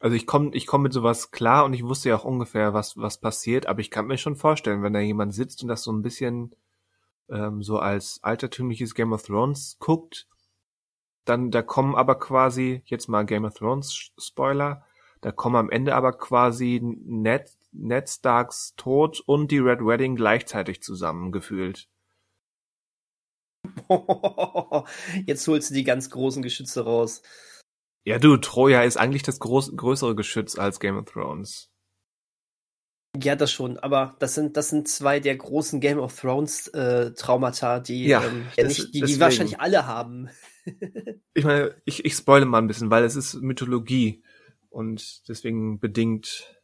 also 0.00 0.16
ich 0.16 0.26
komme 0.26 0.50
ich 0.54 0.66
komm 0.66 0.82
mit 0.82 0.92
sowas 0.92 1.30
klar 1.30 1.64
und 1.64 1.74
ich 1.74 1.84
wusste 1.84 2.08
ja 2.08 2.16
auch 2.16 2.24
ungefähr, 2.24 2.74
was, 2.74 2.96
was 2.96 3.20
passiert, 3.20 3.66
aber 3.66 3.80
ich 3.80 3.90
kann 3.90 4.06
mir 4.06 4.18
schon 4.18 4.36
vorstellen, 4.36 4.82
wenn 4.82 4.94
da 4.94 5.00
jemand 5.00 5.34
sitzt 5.34 5.62
und 5.62 5.68
das 5.68 5.82
so 5.82 5.92
ein 5.92 6.02
bisschen 6.02 6.54
ähm, 7.28 7.62
so 7.62 7.78
als 7.78 8.18
altertümliches 8.22 8.94
Game 8.94 9.12
of 9.12 9.22
Thrones 9.22 9.76
guckt, 9.78 10.26
dann 11.26 11.50
da 11.50 11.60
kommen 11.62 11.94
aber 11.94 12.18
quasi, 12.18 12.82
jetzt 12.86 13.08
mal 13.08 13.26
Game 13.26 13.44
of 13.44 13.54
Thrones 13.54 14.10
Spoiler, 14.18 14.84
da 15.20 15.32
kommen 15.32 15.56
am 15.56 15.70
Ende 15.70 15.94
aber 15.94 16.14
quasi 16.14 16.80
Ned, 16.82 17.50
Ned 17.72 18.08
Starks 18.08 18.74
Tod 18.76 19.20
und 19.26 19.50
die 19.50 19.58
Red 19.58 19.80
Wedding 19.84 20.16
gleichzeitig 20.16 20.82
zusammen 20.82 21.30
gefühlt. 21.30 21.89
Jetzt 25.26 25.46
holst 25.48 25.70
du 25.70 25.74
die 25.74 25.84
ganz 25.84 26.10
großen 26.10 26.42
Geschütze 26.42 26.84
raus. 26.84 27.22
Ja, 28.04 28.18
du, 28.18 28.36
Troja 28.38 28.82
ist 28.82 28.96
eigentlich 28.96 29.22
das 29.22 29.38
groß, 29.40 29.76
größere 29.76 30.14
Geschütz 30.14 30.58
als 30.58 30.80
Game 30.80 30.96
of 30.96 31.04
Thrones. 31.06 31.68
Ja, 33.20 33.34
das 33.34 33.50
schon, 33.50 33.76
aber 33.78 34.14
das 34.20 34.34
sind, 34.34 34.56
das 34.56 34.68
sind 34.68 34.86
zwei 34.88 35.18
der 35.18 35.36
großen 35.36 35.80
Game 35.80 35.98
of 35.98 36.18
Thrones 36.18 36.68
äh, 36.68 37.12
Traumata, 37.12 37.80
die, 37.80 38.06
Ja, 38.06 38.22
ähm, 38.24 38.46
ja 38.56 38.64
das- 38.64 38.78
nicht, 38.78 38.94
die, 38.94 39.02
die 39.02 39.20
wahrscheinlich 39.20 39.60
alle 39.60 39.86
haben. 39.86 40.30
Ich 41.34 41.44
meine, 41.44 41.74
ich, 41.86 42.04
ich 42.04 42.14
spoile 42.14 42.44
mal 42.44 42.58
ein 42.58 42.66
bisschen, 42.66 42.90
weil 42.90 43.02
es 43.02 43.16
ist 43.16 43.34
Mythologie 43.34 44.22
und 44.68 45.26
deswegen 45.28 45.80
bedingt 45.80 46.60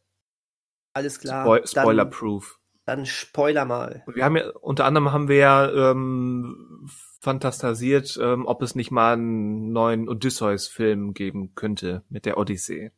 Alles 0.93 1.19
klar. 1.19 1.45
Spoil 1.45 1.61
dann, 1.61 1.67
Spoiler-proof. 1.83 2.61
dann 2.85 3.07
Spoiler 3.07 3.65
mal. 3.65 4.05
Wir 4.07 4.25
haben 4.25 4.37
ja, 4.37 4.51
unter 4.51 4.85
anderem 4.85 5.13
haben 5.13 5.29
wir 5.29 5.37
ja 5.37 5.91
ähm, 5.91 6.89
fantastasiert, 7.27 8.17
ähm, 8.23 8.47
ob 8.47 8.63
es 8.63 8.77
nicht 8.77 8.93
mal 8.93 9.15
einen 9.15 9.73
neuen 9.73 10.09
Odysseus-Film 10.09 11.13
geben 11.13 11.57
könnte 11.57 12.05
mit 12.09 12.25
der 12.25 12.39
Odyssee. 12.39 12.93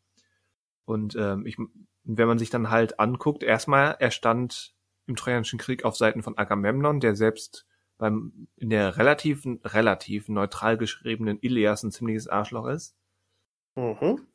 Und 0.85 1.17
ähm, 1.17 1.47
ich, 1.47 1.57
wenn 2.05 2.29
man 2.29 2.39
sich 2.39 2.51
dann 2.51 2.69
halt 2.69 3.01
anguckt, 3.01 3.43
erstmal, 3.43 3.97
er 3.99 4.11
stand 4.11 4.75
im 5.07 5.17
Trojanischen 5.17 5.59
Krieg 5.59 5.83
auf 5.87 5.97
Seiten 5.97 6.23
von 6.23 6.37
Agamemnon, 6.37 7.01
der 7.01 7.17
selbst 7.17 7.67
beim 7.97 8.49
in 8.57 8.69
der 8.69 8.99
relativen, 8.99 9.63
relativ 9.65 10.29
neutral 10.29 10.77
geschriebenen 10.77 11.39
Ilias 11.41 11.83
ein 11.83 11.91
ziemliches 11.91 12.29
Arschloch 12.29 12.67
ist. 12.67 12.95
Mhm. 13.77 14.27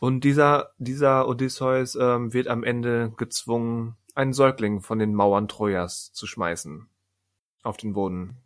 Und 0.00 0.24
dieser, 0.24 0.70
dieser 0.78 1.28
Odysseus 1.28 1.94
ähm, 1.94 2.32
wird 2.32 2.48
am 2.48 2.64
Ende 2.64 3.12
gezwungen, 3.18 3.98
einen 4.14 4.32
Säugling 4.32 4.80
von 4.80 4.98
den 4.98 5.12
Mauern 5.12 5.46
Trojas 5.46 6.10
zu 6.14 6.26
schmeißen. 6.26 6.88
Auf 7.62 7.76
den 7.76 7.92
Boden, 7.92 8.41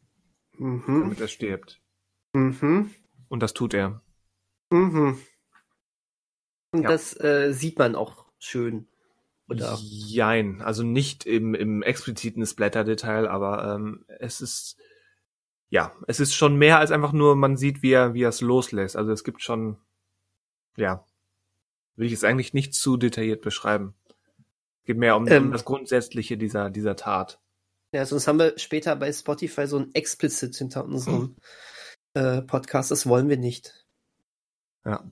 Mhm. 0.58 1.00
damit 1.02 1.20
er 1.20 1.28
stirbt. 1.28 1.80
Mhm. 2.32 2.90
Und 3.28 3.42
das 3.42 3.54
tut 3.54 3.74
er. 3.74 4.02
Mhm. 4.70 5.18
Und 6.72 6.82
Ja. 6.82 6.88
das 6.88 7.18
äh, 7.20 7.52
sieht 7.52 7.78
man 7.78 7.94
auch 7.94 8.26
schön. 8.38 8.88
Oder? 9.48 9.78
Jein. 9.80 10.60
Also 10.60 10.82
nicht 10.82 11.24
im, 11.24 11.54
im 11.54 11.82
expliziten 11.82 12.44
Splatter-Detail, 12.44 13.28
aber 13.28 13.74
ähm, 13.76 14.04
es 14.08 14.40
ist, 14.40 14.76
ja, 15.68 15.92
es 16.08 16.18
ist 16.20 16.34
schon 16.34 16.56
mehr 16.56 16.78
als 16.78 16.90
einfach 16.90 17.12
nur, 17.12 17.36
man 17.36 17.56
sieht, 17.56 17.82
wie 17.82 17.92
er, 17.92 18.12
wie 18.14 18.22
er 18.22 18.30
es 18.30 18.40
loslässt. 18.40 18.96
Also 18.96 19.12
es 19.12 19.22
gibt 19.22 19.42
schon, 19.42 19.76
ja, 20.76 21.04
will 21.94 22.06
ich 22.06 22.12
es 22.12 22.24
eigentlich 22.24 22.54
nicht 22.54 22.74
zu 22.74 22.96
detailliert 22.96 23.40
beschreiben. 23.40 23.94
Es 24.80 24.86
geht 24.86 24.98
mehr 24.98 25.16
um, 25.16 25.28
Ähm. 25.28 25.44
um 25.46 25.52
das 25.52 25.64
Grundsätzliche 25.64 26.36
dieser, 26.36 26.68
dieser 26.70 26.96
Tat. 26.96 27.40
Ja, 27.92 28.04
sonst 28.04 28.26
haben 28.26 28.38
wir 28.38 28.58
später 28.58 28.96
bei 28.96 29.12
Spotify 29.12 29.66
so 29.66 29.78
ein 29.78 29.94
Explicit 29.94 30.54
hinter 30.56 30.84
unserem 30.84 31.36
äh, 32.14 32.42
Podcast. 32.42 32.90
Das 32.90 33.06
wollen 33.06 33.28
wir 33.28 33.36
nicht. 33.36 33.86
Ja. 34.84 35.08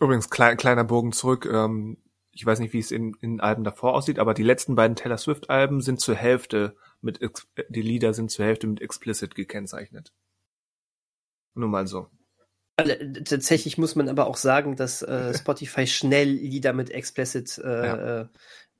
Übrigens, 0.00 0.30
klei 0.30 0.56
kleiner 0.56 0.84
Bogen 0.84 1.12
zurück. 1.12 1.46
Ähm, 1.46 1.98
ich 2.32 2.44
weiß 2.44 2.60
nicht, 2.60 2.72
wie 2.72 2.78
es 2.78 2.90
in, 2.90 3.14
in 3.20 3.40
Alben 3.40 3.62
davor 3.64 3.94
aussieht, 3.94 4.18
aber 4.18 4.34
die 4.34 4.42
letzten 4.42 4.74
beiden 4.74 4.96
Taylor 4.96 5.18
Swift-Alben 5.18 5.80
sind 5.80 6.00
zur 6.00 6.14
Hälfte 6.14 6.76
mit, 7.00 7.20
die 7.68 7.82
Lieder 7.82 8.14
sind 8.14 8.30
zur 8.30 8.46
Hälfte 8.46 8.66
mit 8.66 8.80
explicit 8.80 9.34
gekennzeichnet. 9.34 10.12
Nur 11.54 11.68
mal 11.68 11.86
so. 11.86 12.08
Also, 12.76 12.94
tatsächlich 13.24 13.76
muss 13.76 13.96
man 13.96 14.08
aber 14.08 14.26
auch 14.26 14.36
sagen, 14.36 14.76
dass 14.76 15.02
äh, 15.02 15.34
Spotify 15.38 15.86
schnell 15.86 16.28
Lieder 16.30 16.72
mit 16.72 16.90
Explicit 16.90 17.58
äh, 17.58 17.86
Ja. 17.86 18.20
äh, 18.22 18.26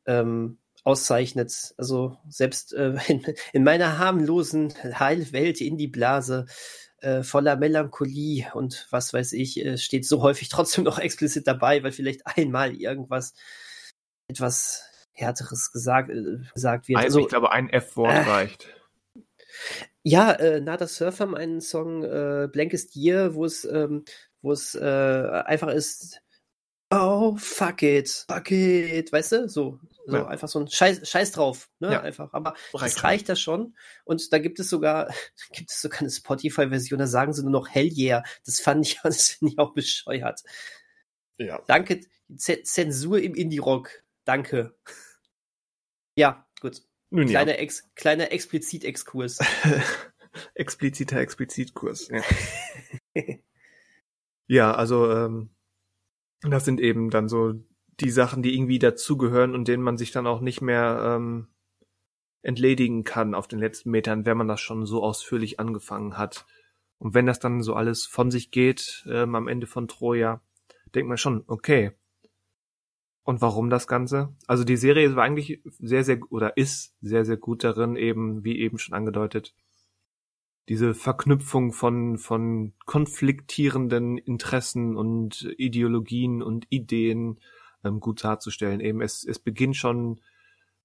ähm, 0.07 0.59
auszeichnet. 0.85 1.75
Also 1.77 2.19
selbst 2.29 2.73
äh, 2.73 2.95
in, 3.09 3.25
in 3.53 3.65
meiner 3.65 3.99
harmlosen 3.99 4.73
Heilwelt 4.99 5.61
in 5.61 5.77
die 5.77 5.89
Blase 5.89 6.47
äh, 7.03 7.23
voller 7.23 7.57
Melancholie 7.57 8.47
und 8.55 8.87
was 8.91 9.13
weiß 9.13 9.33
ich, 9.33 9.65
äh, 9.65 9.77
steht 9.77 10.07
so 10.07 10.23
häufig 10.23 10.49
trotzdem 10.51 10.85
noch 10.85 10.99
explizit 10.99 11.47
dabei, 11.47 11.83
weil 11.83 11.93
vielleicht 11.93 12.27
einmal 12.27 12.75
irgendwas 12.75 13.35
etwas 14.29 14.85
härteres 15.13 15.73
gesagt, 15.73 16.11
äh, 16.11 16.39
gesagt 16.55 16.89
wird. 16.89 16.99
Ein, 16.99 17.05
also, 17.05 17.21
ich 17.21 17.29
glaube, 17.29 17.53
ein 17.53 17.69
F-Wort 17.69 18.13
äh, 18.13 18.21
reicht. 18.21 18.69
Ja, 20.03 20.33
äh, 20.33 20.61
Nada 20.61 20.87
Surf 20.87 21.21
haben 21.21 21.37
einen 21.37 21.61
Song 21.61 22.03
äh, 22.03 22.49
Blankest 22.51 22.97
Year, 22.97 23.35
wo 23.35 23.45
es, 23.45 23.65
ähm, 23.65 24.05
wo 24.41 24.53
es 24.53 24.75
äh, 24.75 24.81
einfach 25.45 25.69
ist, 25.69 26.21
oh, 26.91 27.37
fuck 27.37 27.83
it, 27.83 28.25
fuck 28.29 28.51
it, 28.51 29.13
weißt 29.13 29.33
du? 29.33 29.49
So, 29.49 29.79
So 30.07 30.17
Ja. 30.17 30.27
einfach 30.27 30.49
so 30.49 30.59
ein 30.59 30.69
Scheiß, 30.69 31.09
Scheiß 31.09 31.33
drauf, 31.33 31.71
ne? 31.79 31.93
Ja. 31.93 32.01
Einfach. 32.01 32.33
Aber 32.33 32.55
Reicht 32.75 32.97
das 32.97 33.05
reicht 33.05 33.29
da 33.29 33.37
schon. 33.37 33.77
Und 34.05 34.33
da 34.33 34.39
gibt 34.39 34.59
es 34.59 34.69
sogar, 34.69 35.09
gibt 35.53 35.71
es 35.71 35.81
sogar 35.81 36.01
eine 36.01 36.11
Spotify-Version, 36.11 36.99
da 36.99 37.07
sagen 37.07 37.33
sie 37.33 37.43
nur 37.43 37.53
noch 37.53 37.69
Hell 37.69 37.91
yeah. 37.97 38.23
Das 38.45 38.61
fand 38.61 38.87
ich, 38.87 38.99
das 39.03 39.31
finde 39.31 39.53
ich 39.53 39.59
auch 39.59 39.75
bescheuert. 39.75 40.43
Ja. 41.39 41.61
Danke, 41.67 42.01
Z 42.37 42.67
Zensur 42.67 43.21
im 43.21 43.35
Indie-Rock. 43.35 44.03
Danke. 44.25 44.77
Ja, 46.17 46.47
gut. 46.61 46.83
Nun 47.11 47.29
ja. 47.29 47.43
Kleiner, 47.43 47.59
Ex 47.59 47.91
kleiner 47.95 48.33
Explizit-Exkurs. 48.33 49.39
Expliziter 50.55 51.19
Explizitkurs. 51.19 52.09
Ja. 52.09 52.23
ja, 54.47 54.75
also 54.75 55.11
ähm, 55.11 55.51
das 56.41 56.65
sind 56.65 56.81
eben 56.81 57.11
dann 57.11 57.29
so 57.29 57.55
die 58.01 58.11
Sachen, 58.11 58.43
die 58.43 58.55
irgendwie 58.55 58.79
dazugehören 58.79 59.55
und 59.55 59.69
denen 59.69 59.83
man 59.83 59.97
sich 59.97 60.11
dann 60.11 60.27
auch 60.27 60.41
nicht 60.41 60.61
mehr 60.61 61.17
ähm, 61.17 61.49
entledigen 62.43 63.05
kann 63.05 63.35
auf 63.35 63.49
den 63.49 63.59
letzten 63.59 63.91
Metern, 63.91 64.27
wenn 64.27 64.37
man 64.37 64.49
das 64.49 64.61
schon 64.61 64.87
so 64.87 65.03
ausführlich 65.03 65.61
angefangen 65.61 66.19
hat. 66.19 66.47
Und 66.99 67.15
wenn 67.15 67.27
das 67.27 67.41
dann 67.41 67.63
so 67.63 67.75
alles 67.75 68.07
von 68.07 68.31
sich 68.31 68.51
geht 68.51 69.05
ähm, 69.09 69.35
am 69.35 69.49
Ende 69.49 69.67
von 69.67 69.89
Troja, 69.89 70.41
denkt 70.95 71.09
man 71.09 71.19
schon, 71.19 71.45
okay. 71.47 71.93
Und 73.25 73.41
warum 73.41 73.71
das 73.71 73.87
Ganze? 73.87 74.35
Also 74.47 74.65
die 74.65 74.77
Serie 74.77 75.15
war 75.15 75.25
eigentlich 75.25 75.61
sehr, 75.79 76.05
sehr 76.05 76.21
oder 76.31 76.57
ist 76.57 76.97
sehr, 77.01 77.25
sehr 77.25 77.37
gut 77.37 77.63
darin, 77.63 77.95
eben, 77.97 78.45
wie 78.45 78.59
eben 78.59 78.79
schon 78.79 78.95
angedeutet, 78.95 79.55
diese 80.69 80.95
Verknüpfung 80.95 81.73
von, 81.73 82.19
von 82.19 82.73
konfliktierenden 82.87 84.19
Interessen 84.19 84.97
und 84.97 85.53
Ideologien 85.57 86.43
und 86.43 86.67
Ideen 86.71 87.39
ähm, 87.85 88.01
gut 88.01 88.23
darzustellen. 88.25 88.81
Eben 88.81 89.01
es, 89.01 89.25
es 89.25 89.39
beginnt 89.39 89.77
schon 89.77 90.21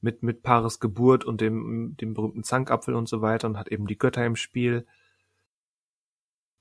mit, 0.02 0.24
mit 0.24 0.44
Paris 0.44 0.80
Geburt 0.80 1.26
und 1.26 1.42
dem, 1.42 1.96
dem 1.98 2.14
berühmten 2.14 2.44
Zankapfel 2.44 2.96
und 2.96 3.10
so 3.10 3.22
weiter 3.22 3.48
und 3.48 3.58
hat 3.58 3.70
eben 3.70 3.88
die 3.88 3.98
Götter 3.98 4.26
im 4.26 4.36
Spiel. 4.36 4.86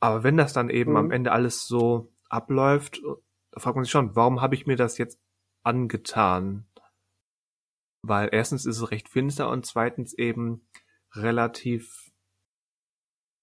Aber 0.00 0.22
wenn 0.22 0.36
das 0.36 0.52
dann 0.52 0.70
eben 0.70 0.92
Mhm. 0.92 0.96
am 0.96 1.10
Ende 1.10 1.32
alles 1.32 1.66
so 1.66 2.12
abläuft, 2.28 3.02
da 3.50 3.60
fragt 3.60 3.76
man 3.76 3.84
sich 3.84 3.90
schon, 3.90 4.14
warum 4.16 4.40
habe 4.40 4.54
ich 4.54 4.66
mir 4.66 4.76
das 4.76 4.98
jetzt 4.98 5.20
angetan? 5.62 6.66
Weil 8.02 8.28
erstens 8.32 8.66
ist 8.66 8.78
es 8.78 8.90
recht 8.90 9.08
finster 9.08 9.50
und 9.50 9.66
zweitens 9.66 10.14
eben 10.14 10.66
relativ, 11.12 12.12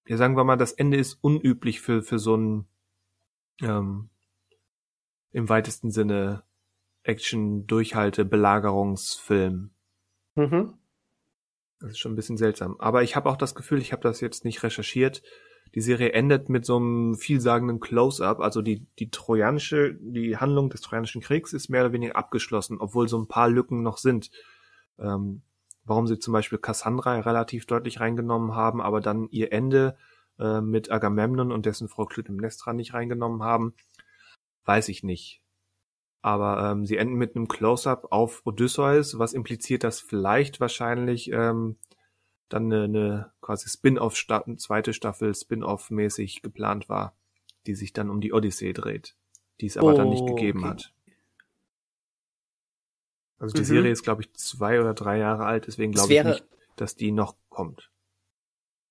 ja 0.07 0.17
sagen 0.17 0.37
wir 0.37 0.43
mal, 0.43 0.57
das 0.57 0.73
Ende 0.73 0.97
ist 0.97 1.15
unüblich 1.15 1.81
für, 1.81 2.01
für 2.03 2.19
so 2.19 2.35
einen 2.35 2.67
ähm, 3.61 4.09
im 5.31 5.49
weitesten 5.49 5.91
Sinne 5.91 6.43
Action-Durchhalte-Belagerungsfilm. 7.03 9.69
mhm. 10.35 10.73
Das 11.79 11.91
ist 11.91 11.99
schon 11.99 12.13
ein 12.13 12.15
bisschen 12.15 12.37
seltsam. 12.37 12.79
Aber 12.79 13.03
ich 13.03 13.15
habe 13.17 13.29
auch 13.29 13.35
das 13.35 13.55
Gefühl, 13.55 13.81
ich 13.81 13.91
habe 13.91 14.03
das 14.03 14.21
jetzt 14.21 14.45
nicht 14.45 14.63
recherchiert. 14.63 15.21
Die 15.75 15.81
Serie 15.81 16.13
endet 16.13 16.47
mit 16.47 16.65
so 16.65 16.77
einem 16.77 17.15
vielsagenden 17.15 17.81
Close-up. 17.81 18.39
Also 18.39 18.61
die, 18.61 18.87
die 18.99 19.09
trojanische, 19.09 19.97
die 19.99 20.37
Handlung 20.37 20.69
des 20.69 20.79
Trojanischen 20.79 21.21
Kriegs 21.21 21.51
ist 21.51 21.67
mehr 21.69 21.81
oder 21.81 21.91
weniger 21.91 22.15
abgeschlossen, 22.15 22.77
obwohl 22.79 23.09
so 23.09 23.19
ein 23.19 23.27
paar 23.27 23.49
Lücken 23.49 23.81
noch 23.81 23.97
sind. 23.97 24.31
Ähm, 24.97 25.41
warum 25.83 26.07
sie 26.07 26.19
zum 26.19 26.31
Beispiel 26.31 26.59
Cassandra 26.59 27.19
relativ 27.19 27.65
deutlich 27.65 27.99
reingenommen 27.99 28.55
haben, 28.55 28.81
aber 28.81 29.01
dann 29.01 29.27
ihr 29.31 29.51
Ende 29.51 29.97
äh, 30.39 30.61
mit 30.61 30.89
Agamemnon 30.89 31.51
und 31.51 31.65
dessen 31.65 31.89
Frau 31.89 32.05
Clytemnestra 32.05 32.71
nicht 32.73 32.93
reingenommen 32.93 33.43
haben, 33.43 33.73
weiß 34.65 34.89
ich 34.89 35.03
nicht. 35.03 35.42
Aber 36.23 36.71
ähm, 36.71 36.85
sie 36.85 36.97
enden 36.97 37.15
mit 37.15 37.35
einem 37.35 37.49
Close-up 37.49 38.07
auf 38.11 38.41
Odysseus, 38.45 39.19
was 39.19 39.33
impliziert, 39.33 39.83
dass 39.83 39.99
vielleicht 39.99 40.61
wahrscheinlich 40.61 41.29
ähm, 41.31 41.75
dann 42.47 42.71
eine, 42.71 42.83
eine 42.85 43.31
quasi 43.41 43.69
Spin-off 43.69 44.15
zweite 44.15 44.93
Staffel 44.93 45.35
Spin-off-mäßig 45.35 46.41
geplant 46.41 46.87
war, 46.87 47.13
die 47.67 47.75
sich 47.75 47.91
dann 47.91 48.09
um 48.09 48.21
die 48.21 48.31
Odyssee 48.31 48.71
dreht, 48.71 49.15
die 49.59 49.65
es 49.65 49.77
aber 49.77 49.93
dann 49.93 50.09
nicht 50.09 50.23
Oh, 50.23 50.27
gegeben 50.27 50.59
okay. 50.59 50.69
hat. 50.69 50.93
Also 53.39 53.53
die 53.53 53.61
Mhm. 53.63 53.65
Serie 53.65 53.91
ist, 53.91 54.03
glaube 54.03 54.21
ich, 54.21 54.33
zwei 54.33 54.79
oder 54.79 54.93
drei 54.93 55.17
Jahre 55.17 55.45
alt, 55.45 55.67
deswegen 55.67 55.91
glaube 55.91 56.13
ich 56.13 56.23
nicht, 56.23 56.45
dass 56.77 56.95
die 56.95 57.11
noch 57.11 57.35
kommt. 57.49 57.91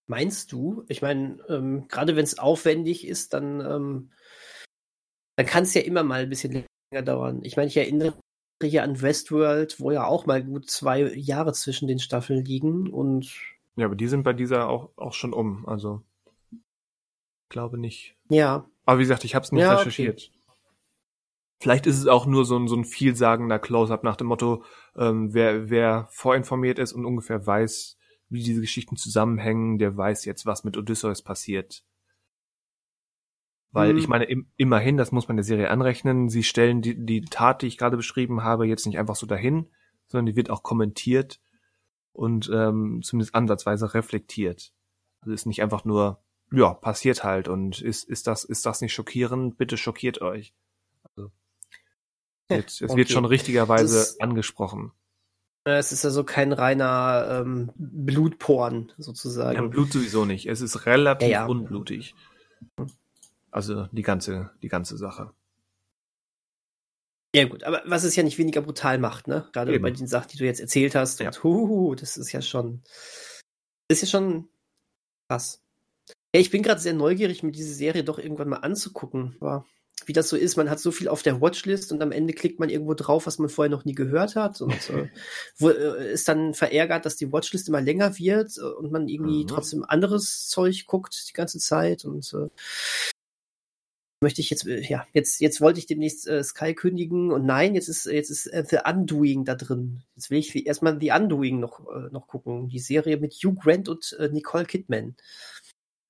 Meinst 0.07 0.53
du? 0.53 0.85
Ich 0.89 1.01
meine, 1.01 1.39
ähm, 1.49 1.89
gerade 1.89 2.15
wenn 2.15 2.25
es 2.25 2.39
aufwendig 2.39 3.07
ist, 3.07 3.33
dann, 3.33 3.61
ähm, 3.61 4.13
dann 5.37 5.47
kann 5.47 5.63
es 5.63 5.73
ja 5.73 5.81
immer 5.81 6.03
mal 6.03 6.25
ein 6.25 6.29
bisschen 6.29 6.67
länger 6.93 7.03
dauern. 7.03 7.41
Ich 7.43 7.57
meine, 7.57 7.69
ich 7.69 7.77
erinnere 7.77 8.15
hier 8.63 8.85
an 8.85 9.01
Westworld, 9.03 9.81
wo 9.81 9.91
ja 9.91 10.05
auch 10.05 10.27
mal 10.27 10.43
gut 10.45 10.71
zwei 10.71 11.03
Jahre 11.15 11.53
zwischen 11.53 11.89
den 11.89 11.99
Staffeln 11.99 12.45
liegen 12.45 12.89
und 12.93 13.33
Ja, 13.75 13.87
aber 13.87 13.97
die 13.97 14.07
sind 14.07 14.23
bei 14.23 14.33
dieser 14.33 14.69
auch, 14.69 14.91
auch 14.97 15.15
schon 15.15 15.33
um, 15.33 15.67
also 15.67 16.03
glaube 17.49 17.77
nicht. 17.77 18.17
ja, 18.29 18.65
Aber 18.87 18.99
wie 18.99 19.03
gesagt, 19.03 19.25
ich 19.25 19.35
habe 19.35 19.45
es 19.45 19.53
nicht 19.53 19.63
Ja, 19.63 19.73
okay. 19.73 19.79
recherchiert. 19.81 20.31
Vielleicht 21.61 21.87
ist 21.87 21.99
es 21.99 22.07
auch 22.07 22.27
nur 22.27 22.45
so 22.45 22.57
ein, 22.57 22.67
so 22.67 22.77
ein 22.77 22.85
vielsagender 22.85 23.59
Close-up 23.59 24.05
nach 24.05 24.17
dem 24.17 24.29
Motto, 24.29 24.65
ähm, 24.97 25.35
wer, 25.35 25.69
wer 25.71 26.09
vorinformiert 26.11 26.79
ist 26.79 26.93
und 26.93 27.05
ungefähr 27.05 27.47
weiß, 27.47 27.97
wie 28.31 28.43
diese 28.43 28.61
Geschichten 28.61 28.97
zusammenhängen, 28.97 29.79
der 29.79 29.97
weiß 29.97 30.25
jetzt, 30.25 30.47
was 30.47 30.65
mit 30.65 30.77
Odysseus 30.77 31.23
passiert. 31.23 31.85
Weil 33.73 33.91
Hm. 33.91 33.97
ich 33.97 34.07
meine, 34.09 34.25
im, 34.25 34.47
immerhin, 34.57 34.97
das 34.97 35.13
muss 35.13 35.29
man 35.29 35.37
der 35.37 35.45
Serie 35.45 35.71
anrechnen, 35.71 36.29
sie 36.29 36.43
stellen 36.43 36.83
die, 36.83 36.95
die 37.05 37.23
Tat, 37.23 37.63
die 37.63 37.67
ich 37.67 37.79
gerade 37.79 37.97
beschrieben 37.97 38.43
habe, 38.45 38.67
jetzt 38.67 38.87
nicht 38.87 38.99
einfach 38.99 39.17
so 39.17 39.27
dahin, 39.27 39.69
sondern 40.07 40.27
die 40.27 40.37
wird 40.37 40.51
auch 40.51 40.63
kommentiert 40.63 41.41
und 42.13 42.51
ähm, 42.53 43.01
zumindest 43.03 43.35
ansatzweise 43.35 43.95
reflektiert. 43.95 44.73
Also 45.23 45.33
ist 45.33 45.47
nicht 45.47 45.63
einfach 45.63 45.85
nur, 45.87 46.23
ja, 46.53 46.75
passiert 46.75 47.25
halt 47.25 47.49
und 47.49 47.81
ist, 47.81 48.05
ist 48.05 48.27
das, 48.27 48.45
ist 48.45 48.67
das 48.67 48.83
nicht 48.83 48.93
schockierend? 48.93 49.57
Bitte 49.57 49.79
schockiert 49.79 50.21
euch. 50.21 50.53
Also, 51.17 51.31
wird, 52.49 52.69
es 52.69 52.83
okay. 52.83 52.97
wird 52.97 53.11
schon 53.11 53.25
richtigerweise 53.25 53.97
Das 53.97 54.21
angesprochen. 54.21 54.93
es 55.65 55.93
ist 55.93 56.05
also 56.05 56.25
kein 56.25 56.53
reiner 56.53 57.41
ähm, 57.43 57.71
Blutporn 57.77 58.93
sozusagen. 58.99 59.57
Ja, 59.57 59.67
Blut 59.67 59.93
sowieso 59.93 60.27
nicht. 60.27 60.47
Es 60.47 60.61
ist 60.61 60.85
relativ 60.85 61.29
Ja, 61.29 61.41
ja. 61.43 61.47
unblutig. 61.47 62.15
Also 63.53 63.87
die 63.93 64.03
ganze, 64.03 64.51
die 64.63 64.69
ganze 64.69 64.97
Sache. 64.97 65.31
Ja 67.35 67.45
gut, 67.47 67.63
aber 67.65 67.83
was 67.87 68.05
es 68.05 68.17
ja 68.17 68.23
nicht 68.23 68.37
weniger 68.39 68.61
brutal 68.61 68.99
macht, 68.99 69.27
ne? 69.29 69.49
Gerade 69.53 69.73
Eben. 69.73 69.83
bei 69.83 69.91
den 69.91 70.07
Sachen, 70.07 70.29
die 70.33 70.39
du 70.39 70.45
jetzt 70.45 70.61
erzählt 70.61 70.95
hast. 70.95 71.21
Ja. 71.21 71.29
Und 71.29 71.43
huhu, 71.45 71.95
das 71.95 72.17
ist 72.17 72.33
ja 72.33 72.43
schon, 72.43 72.83
ist 73.89 74.03
ja 74.03 74.09
schon 74.09 74.49
krass. 75.29 75.63
Ja, 76.35 76.41
ich 76.41 76.51
bin 76.51 76.63
gerade 76.63 76.81
sehr 76.81 76.93
neugierig, 76.95 77.43
mir 77.43 77.53
diese 77.53 77.73
Serie 77.75 78.05
doch 78.05 78.19
irgendwann 78.19 78.49
mal 78.51 78.57
anzugucken. 78.59 79.37
Aber 79.41 79.65
wie 80.05 80.13
das 80.13 80.29
so 80.29 80.37
ist, 80.37 80.57
man 80.57 80.69
hat 80.69 80.81
so 80.81 80.91
viel 80.91 81.09
auf 81.09 81.23
der 81.23 81.41
Watchlist 81.41 81.93
und 81.93 82.03
am 82.03 82.13
Ende 82.13 82.35
klickt 82.35 82.59
man 82.59 82.69
irgendwo 82.69 82.95
drauf, 82.95 83.27
was 83.27 83.39
man 83.39 83.49
vorher 83.49 83.71
noch 83.71 83.85
nie 83.85 83.95
gehört 83.95 84.35
hat 84.37 84.61
und 84.61 84.73
äh, 84.91 85.09
wo, 85.57 85.71
äh, 85.71 86.13
ist 86.13 86.29
dann 86.29 86.53
verärgert, 86.55 87.07
dass 87.07 87.17
die 87.17 87.33
Watchlist 87.33 87.69
immer 87.69 87.81
länger 87.81 88.19
wird 88.19 88.59
äh, 88.59 88.63
und 88.63 88.93
man 88.93 89.09
irgendwie 89.09 89.45
Mhm. 89.45 89.49
trotzdem 89.49 89.85
anderes 89.85 90.49
Zeug 90.49 90.85
guckt 90.87 91.29
die 91.29 91.33
ganze 91.35 91.59
Zeit 91.59 92.05
und 92.05 92.31
äh, 92.35 92.49
möchte 94.23 94.41
ich 94.41 94.51
jetzt, 94.51 94.67
äh, 94.67 94.81
ja, 94.81 95.07
jetzt, 95.13 95.41
jetzt 95.41 95.61
wollte 95.61 95.79
ich 95.79 95.87
demnächst 95.87 96.27
äh, 96.27 96.43
Sky 96.43 96.75
kündigen 96.75 97.31
und 97.33 97.45
nein, 97.45 97.75
jetzt 97.75 97.89
ist, 97.89 98.07
jetzt 98.07 98.31
ist 98.31 98.47
äh, 98.47 98.65
The 98.67 98.79
Undoing 98.89 99.45
da 99.45 99.55
drin. 99.55 100.03
Jetzt 100.15 100.31
will 100.31 100.39
ich 100.39 100.67
erstmal 100.67 100.99
The 100.99 101.11
Undoing 101.13 101.61
noch, 101.61 101.81
äh, 101.89 102.09
noch 102.11 102.29
gucken. 102.29 102.69
Die 102.69 102.79
Serie 102.79 103.19
mit 103.19 103.35
Hugh 103.35 103.55
Grant 103.61 103.89
und 103.89 104.17
äh, 104.19 104.29
Nicole 104.29 104.65
Kidman. 104.65 105.17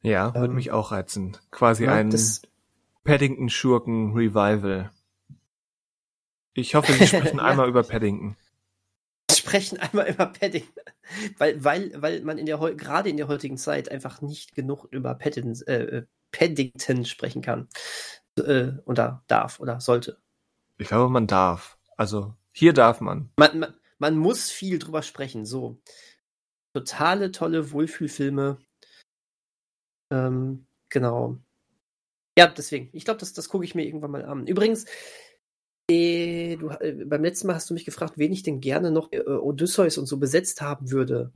Ja, 0.02 0.34
würde 0.34 0.48
Ähm, 0.48 0.54
mich 0.54 0.70
auch 0.70 0.92
reizen. 0.92 1.36
Quasi 1.50 1.84
Ja, 1.84 1.94
ein 1.94 2.10
Paddington-Schurken-Revival. 3.04 4.90
Ich 6.54 6.74
hoffe, 6.74 6.92
Sie 6.92 7.06
sprechen 7.06 7.38
Ja. 7.38 7.44
einmal 7.44 7.68
über 7.68 7.82
Paddington. 7.82 8.36
sprechen 9.32 9.78
einmal 9.78 10.08
über 10.10 10.26
Paddington, 10.26 10.82
weil, 11.38 11.64
weil, 11.64 11.92
weil 12.00 12.20
man 12.22 12.38
in 12.38 12.46
der 12.46 12.58
gerade 12.58 13.08
in 13.08 13.16
der 13.16 13.28
heutigen 13.28 13.56
Zeit 13.56 13.90
einfach 13.90 14.20
nicht 14.20 14.54
genug 14.54 14.86
über 14.90 15.14
Paddington, 15.14 15.66
äh, 15.66 15.82
äh, 15.82 16.06
Paddington 16.32 17.04
sprechen 17.04 17.42
kann. 17.42 17.68
Äh, 18.38 18.72
oder 18.86 19.22
darf 19.26 19.60
oder 19.60 19.80
sollte. 19.80 20.18
Ich 20.78 20.88
glaube, 20.88 21.10
man 21.10 21.26
darf. 21.26 21.78
Also 21.96 22.34
hier 22.52 22.72
darf 22.72 23.00
man. 23.00 23.30
Man, 23.36 23.58
man, 23.58 23.74
man 23.98 24.16
muss 24.16 24.50
viel 24.50 24.78
drüber 24.78 25.02
sprechen. 25.02 25.44
So. 25.44 25.80
Totale 26.74 27.30
tolle 27.30 27.70
Wohlfühlfilme. 27.72 28.58
Ähm, 30.10 30.66
genau. 30.88 31.38
Ja, 32.36 32.46
deswegen. 32.46 32.88
Ich 32.92 33.04
glaube, 33.04 33.20
das, 33.20 33.34
das 33.34 33.48
gucke 33.48 33.64
ich 33.64 33.74
mir 33.74 33.84
irgendwann 33.84 34.10
mal 34.10 34.24
an. 34.24 34.46
Übrigens, 34.46 34.86
äh, 35.90 36.56
du, 36.56 36.70
äh, 36.70 37.04
beim 37.04 37.22
letzten 37.22 37.46
Mal 37.46 37.54
hast 37.54 37.68
du 37.68 37.74
mich 37.74 37.84
gefragt, 37.84 38.14
wen 38.16 38.32
ich 38.32 38.42
denn 38.42 38.60
gerne 38.60 38.90
noch 38.90 39.12
äh, 39.12 39.20
Odysseus 39.20 39.98
und 39.98 40.06
so 40.06 40.16
besetzt 40.16 40.62
haben 40.62 40.90
würde. 40.90 41.32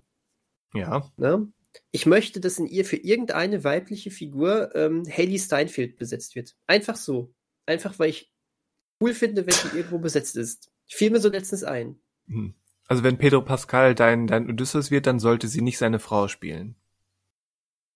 Ja. 0.72 1.10
Ne? 1.16 1.48
Ich 1.90 2.06
möchte, 2.06 2.40
dass 2.40 2.58
in 2.58 2.66
ihr 2.66 2.84
für 2.84 2.96
irgendeine 2.96 3.64
weibliche 3.64 4.10
Figur 4.10 4.74
ähm, 4.74 5.04
Haley 5.10 5.38
Steinfeld 5.38 5.96
besetzt 5.96 6.34
wird. 6.34 6.56
Einfach 6.66 6.96
so. 6.96 7.34
Einfach, 7.66 7.98
weil 7.98 8.10
ich 8.10 8.32
cool 9.00 9.14
finde, 9.14 9.46
wenn 9.46 9.54
sie 9.54 9.76
irgendwo 9.76 9.98
besetzt 9.98 10.36
ist. 10.36 10.70
Fiel 10.86 11.10
mir 11.10 11.20
so 11.20 11.28
letztens 11.28 11.64
ein. 11.64 11.98
Hm. 12.28 12.54
Also 12.88 13.02
wenn 13.02 13.18
Pedro 13.18 13.42
Pascal 13.42 13.94
dein, 13.94 14.26
dein 14.26 14.48
Odysseus 14.48 14.90
wird, 14.90 15.06
dann 15.06 15.18
sollte 15.18 15.48
sie 15.48 15.60
nicht 15.60 15.78
seine 15.78 15.98
Frau 15.98 16.28
spielen. 16.28 16.76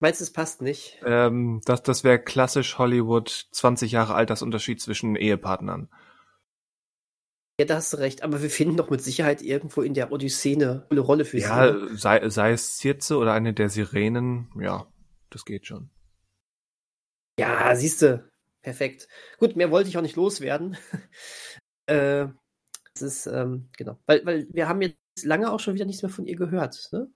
Meinst 0.01 0.21
du, 0.21 0.25
es 0.25 0.33
passt 0.33 0.63
nicht? 0.63 0.99
Ähm, 1.05 1.61
das 1.67 1.83
das 1.83 2.05
wäre 2.05 2.19
klassisch 2.19 2.79
Hollywood 2.79 3.49
20 3.53 3.93
Jahre 3.93 4.15
Altersunterschied 4.15 4.81
zwischen 4.81 5.15
Ehepartnern. 5.15 5.89
Ja, 7.61 7.67
da 7.67 7.77
hast 7.77 7.93
du 7.93 7.99
recht, 7.99 8.23
aber 8.23 8.41
wir 8.41 8.49
finden 8.49 8.79
doch 8.79 8.89
mit 8.89 9.03
Sicherheit 9.03 9.43
irgendwo 9.43 9.83
in 9.83 9.93
der 9.93 10.13
Odyssee 10.13 10.55
eine 10.55 10.87
coole 10.89 11.03
Rolle 11.03 11.25
für 11.27 11.39
Ja, 11.39 11.75
sie. 11.75 11.77
sei, 11.97 12.29
sei 12.31 12.53
es 12.53 12.77
Circe 12.79 13.17
oder 13.17 13.33
eine 13.35 13.53
der 13.53 13.69
Sirenen, 13.69 14.49
ja, 14.59 14.87
das 15.31 15.45
geht 15.45 15.67
schon. 15.67 15.91
Ja, 17.39 17.75
siehst 17.75 18.03
du. 18.03 18.31
Perfekt. 18.63 19.09
Gut, 19.39 19.57
mehr 19.57 19.71
wollte 19.71 19.89
ich 19.89 19.97
auch 19.97 20.03
nicht 20.03 20.17
loswerden. 20.17 20.77
äh, 21.87 22.29
das 22.95 23.03
ist, 23.03 23.27
ähm, 23.27 23.69
genau. 23.77 23.99
Weil, 24.07 24.25
weil 24.27 24.49
wir 24.53 24.69
haben 24.69 24.83
jetzt 24.83 24.99
lange 25.25 25.53
auch 25.53 25.61
schon 25.61 25.75
wieder 25.75 25.87
nichts 25.87 26.03
mehr 26.03 26.11
von 26.11 26.27
ihr 26.27 26.37
gehört, 26.37 26.89
ne? 26.93 27.11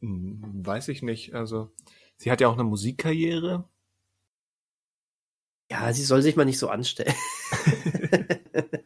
Hm, 0.00 0.40
Weiß 0.66 0.88
ich 0.88 1.02
nicht. 1.02 1.34
Also, 1.34 1.70
sie 2.16 2.30
hat 2.30 2.40
ja 2.40 2.48
auch 2.48 2.54
eine 2.54 2.64
Musikkarriere. 2.64 3.68
Ja, 5.70 5.92
sie 5.92 6.02
soll 6.04 6.22
sich 6.22 6.36
mal 6.36 6.44
nicht 6.44 6.58
so 6.58 6.68
anstellen. 6.68 7.14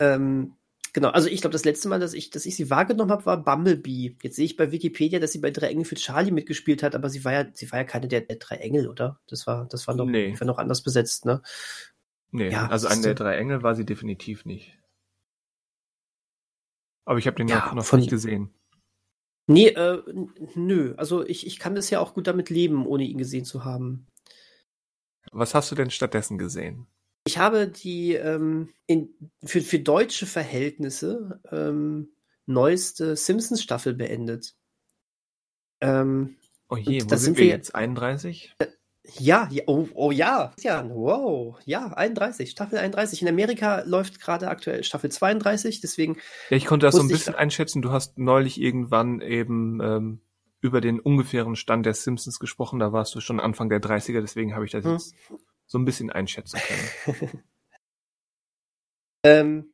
ähm, 0.00 0.56
genau, 0.92 1.08
also 1.10 1.28
ich 1.28 1.40
glaube, 1.40 1.52
das 1.52 1.64
letzte 1.64 1.88
Mal, 1.88 2.00
dass 2.00 2.12
ich, 2.14 2.30
dass 2.30 2.44
ich 2.46 2.56
sie 2.56 2.68
wahrgenommen 2.70 3.10
habe, 3.10 3.24
war 3.26 3.42
Bumblebee. 3.42 4.16
Jetzt 4.22 4.36
sehe 4.36 4.44
ich 4.44 4.56
bei 4.56 4.70
Wikipedia, 4.70 5.18
dass 5.18 5.32
sie 5.32 5.38
bei 5.40 5.50
Drei 5.50 5.68
Engel 5.68 5.84
für 5.84 5.94
Charlie 5.94 6.30
mitgespielt 6.30 6.82
hat, 6.82 6.94
aber 6.94 7.08
sie 7.08 7.24
war 7.24 7.32
ja, 7.32 7.46
sie 7.54 7.70
war 7.72 7.78
ja 7.78 7.84
keine 7.84 8.08
der, 8.08 8.22
der 8.22 8.36
drei 8.36 8.56
Engel, 8.56 8.88
oder? 8.88 9.20
Das 9.28 9.46
war, 9.46 9.66
das 9.68 9.86
war 9.86 9.94
noch, 9.94 10.06
Nee. 10.06 10.38
war 10.38 10.46
noch 10.46 10.58
anders 10.58 10.82
besetzt, 10.82 11.24
ne? 11.24 11.42
Nee, 12.30 12.50
Ja, 12.50 12.68
also 12.68 12.88
eine 12.88 13.02
der 13.02 13.14
drei 13.14 13.36
Engel 13.36 13.62
war 13.62 13.74
sie 13.74 13.84
definitiv 13.84 14.44
nicht. 14.44 14.78
Aber 17.04 17.18
ich 17.18 17.26
habe 17.26 17.36
den 17.36 17.48
Ja, 17.48 17.56
noch, 17.66 17.74
noch 17.74 17.84
von- 17.84 18.00
nicht 18.00 18.10
gesehen. 18.10 18.54
Nee, 19.48 19.68
äh, 19.68 20.02
nö. 20.54 20.94
Also 20.96 21.26
ich, 21.26 21.46
ich 21.46 21.58
kann 21.58 21.74
das 21.74 21.90
ja 21.90 21.98
auch 21.98 22.14
gut 22.14 22.28
damit 22.28 22.48
leben, 22.48 22.86
ohne 22.86 23.02
ihn 23.04 23.18
gesehen 23.18 23.44
zu 23.44 23.64
haben. 23.64 24.06
Was 25.32 25.54
hast 25.54 25.70
du 25.70 25.74
denn 25.74 25.90
stattdessen 25.90 26.38
gesehen? 26.38 26.86
Ich 27.26 27.38
habe 27.38 27.68
die 27.68 28.14
ähm, 28.14 28.70
in, 28.86 29.10
für, 29.44 29.60
für 29.60 29.78
deutsche 29.78 30.26
Verhältnisse 30.26 31.40
ähm, 31.50 32.12
neueste 32.46 33.16
Simpsons-Staffel 33.16 33.94
beendet. 33.94 34.54
Ähm, 35.80 36.36
Oh 36.72 36.76
je, 36.76 37.04
wo 37.04 37.08
sind 37.10 37.18
sind 37.18 37.36
wir 37.36 37.46
jetzt? 37.48 37.74
31? 37.74 38.56
ja, 39.18 39.46
ja, 39.50 39.62
oh, 39.66 39.88
oh 39.92 40.10
ja, 40.10 40.54
ja, 40.60 40.88
wow, 40.88 41.58
ja, 41.66 41.88
31, 41.88 42.50
Staffel 42.50 42.78
31. 42.78 43.20
In 43.20 43.28
Amerika 43.28 43.82
läuft 43.84 44.22
gerade 44.22 44.48
aktuell 44.48 44.82
Staffel 44.82 45.12
32, 45.12 45.82
deswegen, 45.82 46.16
Ja, 46.48 46.56
ich 46.56 46.64
konnte 46.64 46.86
das 46.86 46.94
so 46.94 47.02
ein 47.02 47.08
bisschen 47.08 47.34
einschätzen. 47.34 47.82
Du 47.82 47.90
hast 47.90 48.16
neulich 48.16 48.58
irgendwann 48.58 49.20
eben 49.20 49.80
ähm, 49.82 50.20
über 50.62 50.80
den 50.80 51.00
ungefähren 51.00 51.56
Stand 51.56 51.84
der 51.84 51.92
Simpsons 51.94 52.38
gesprochen. 52.38 52.78
Da 52.78 52.92
warst 52.92 53.14
du 53.14 53.20
schon 53.20 53.40
Anfang 53.40 53.68
der 53.68 53.82
30er, 53.82 54.20
deswegen 54.20 54.54
habe 54.54 54.64
ich 54.64 54.70
das 54.70 54.84
Hm. 54.84 54.92
jetzt 54.92 55.14
so 55.66 55.78
ein 55.78 55.84
bisschen 55.84 56.10
einschätzen 56.10 56.60
können. 56.60 57.42
ähm, 59.24 59.72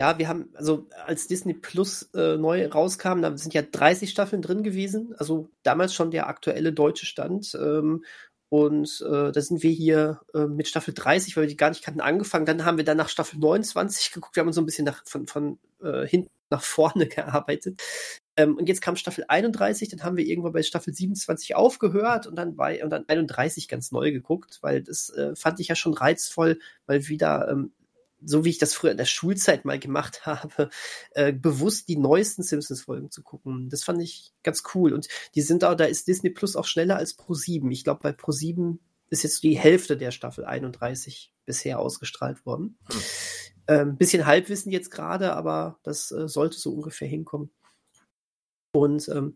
ja, 0.00 0.18
wir 0.18 0.28
haben, 0.28 0.50
also 0.54 0.88
als 1.04 1.26
Disney 1.26 1.52
Plus 1.52 2.04
äh, 2.14 2.36
neu 2.38 2.66
rauskam, 2.66 3.20
da 3.20 3.36
sind 3.36 3.52
ja 3.52 3.60
30 3.60 4.08
Staffeln 4.08 4.40
drin 4.40 4.62
gewesen, 4.62 5.14
also 5.18 5.50
damals 5.62 5.94
schon 5.94 6.10
der 6.10 6.28
aktuelle 6.28 6.72
deutsche 6.72 7.04
Stand. 7.04 7.54
Ähm, 7.60 8.04
und 8.48 9.00
äh, 9.02 9.30
da 9.30 9.40
sind 9.40 9.62
wir 9.62 9.70
hier 9.70 10.20
äh, 10.34 10.46
mit 10.46 10.68
Staffel 10.68 10.94
30, 10.94 11.36
weil 11.36 11.44
wir 11.44 11.48
die 11.48 11.56
gar 11.56 11.68
nicht 11.70 11.84
kannten, 11.84 12.00
angefangen. 12.00 12.46
Dann 12.46 12.64
haben 12.64 12.78
wir 12.78 12.84
dann 12.84 12.96
nach 12.96 13.08
Staffel 13.08 13.38
29 13.38 14.12
geguckt. 14.12 14.34
Wir 14.36 14.40
haben 14.40 14.48
uns 14.48 14.56
so 14.56 14.62
ein 14.62 14.66
bisschen 14.66 14.86
nach, 14.86 15.04
von, 15.06 15.26
von 15.26 15.58
äh, 15.82 16.06
hinten 16.06 16.30
nach 16.50 16.62
vorne 16.62 17.06
gearbeitet. 17.08 17.80
Ähm, 18.40 18.56
und 18.56 18.68
jetzt 18.68 18.80
kam 18.80 18.96
Staffel 18.96 19.24
31, 19.28 19.88
dann 19.88 20.02
haben 20.02 20.16
wir 20.16 20.24
irgendwann 20.24 20.52
bei 20.52 20.62
Staffel 20.62 20.94
27 20.94 21.54
aufgehört 21.54 22.26
und 22.26 22.36
dann 22.36 22.56
bei 22.56 22.82
und 22.82 22.90
dann 22.90 23.04
31 23.06 23.68
ganz 23.68 23.92
neu 23.92 24.12
geguckt, 24.12 24.58
weil 24.62 24.82
das 24.82 25.10
äh, 25.10 25.34
fand 25.36 25.60
ich 25.60 25.68
ja 25.68 25.74
schon 25.74 25.94
reizvoll, 25.94 26.58
weil 26.86 27.08
wieder 27.08 27.48
ähm, 27.50 27.72
so 28.22 28.44
wie 28.44 28.50
ich 28.50 28.58
das 28.58 28.74
früher 28.74 28.90
in 28.90 28.98
der 28.98 29.06
Schulzeit 29.06 29.64
mal 29.64 29.78
gemacht 29.78 30.26
habe, 30.26 30.70
äh, 31.12 31.32
bewusst 31.32 31.88
die 31.88 31.96
neuesten 31.96 32.42
Simpsons-Folgen 32.42 33.10
zu 33.10 33.22
gucken. 33.22 33.68
Das 33.70 33.84
fand 33.84 34.02
ich 34.02 34.32
ganz 34.42 34.62
cool. 34.74 34.92
Und 34.92 35.08
die 35.34 35.42
sind 35.42 35.64
auch, 35.64 35.74
da 35.74 35.84
ist 35.84 36.06
Disney 36.06 36.30
Plus 36.30 36.56
auch 36.56 36.66
schneller 36.66 36.96
als 36.96 37.18
Pro7. 37.18 37.70
Ich 37.70 37.84
glaube, 37.84 38.00
bei 38.02 38.10
Pro7 38.10 38.78
ist 39.08 39.22
jetzt 39.22 39.42
die 39.42 39.58
Hälfte 39.58 39.96
der 39.96 40.10
Staffel 40.10 40.44
31 40.44 41.32
bisher 41.46 41.78
ausgestrahlt 41.78 42.44
worden. 42.44 42.78
Hm. 42.90 43.00
Ähm, 43.68 43.96
bisschen 43.96 44.26
Halbwissen 44.26 44.70
jetzt 44.70 44.90
gerade, 44.90 45.32
aber 45.32 45.78
das 45.82 46.10
äh, 46.10 46.28
sollte 46.28 46.58
so 46.58 46.72
ungefähr 46.72 47.08
hinkommen. 47.08 47.50
Und 48.72 49.08
ähm, 49.08 49.34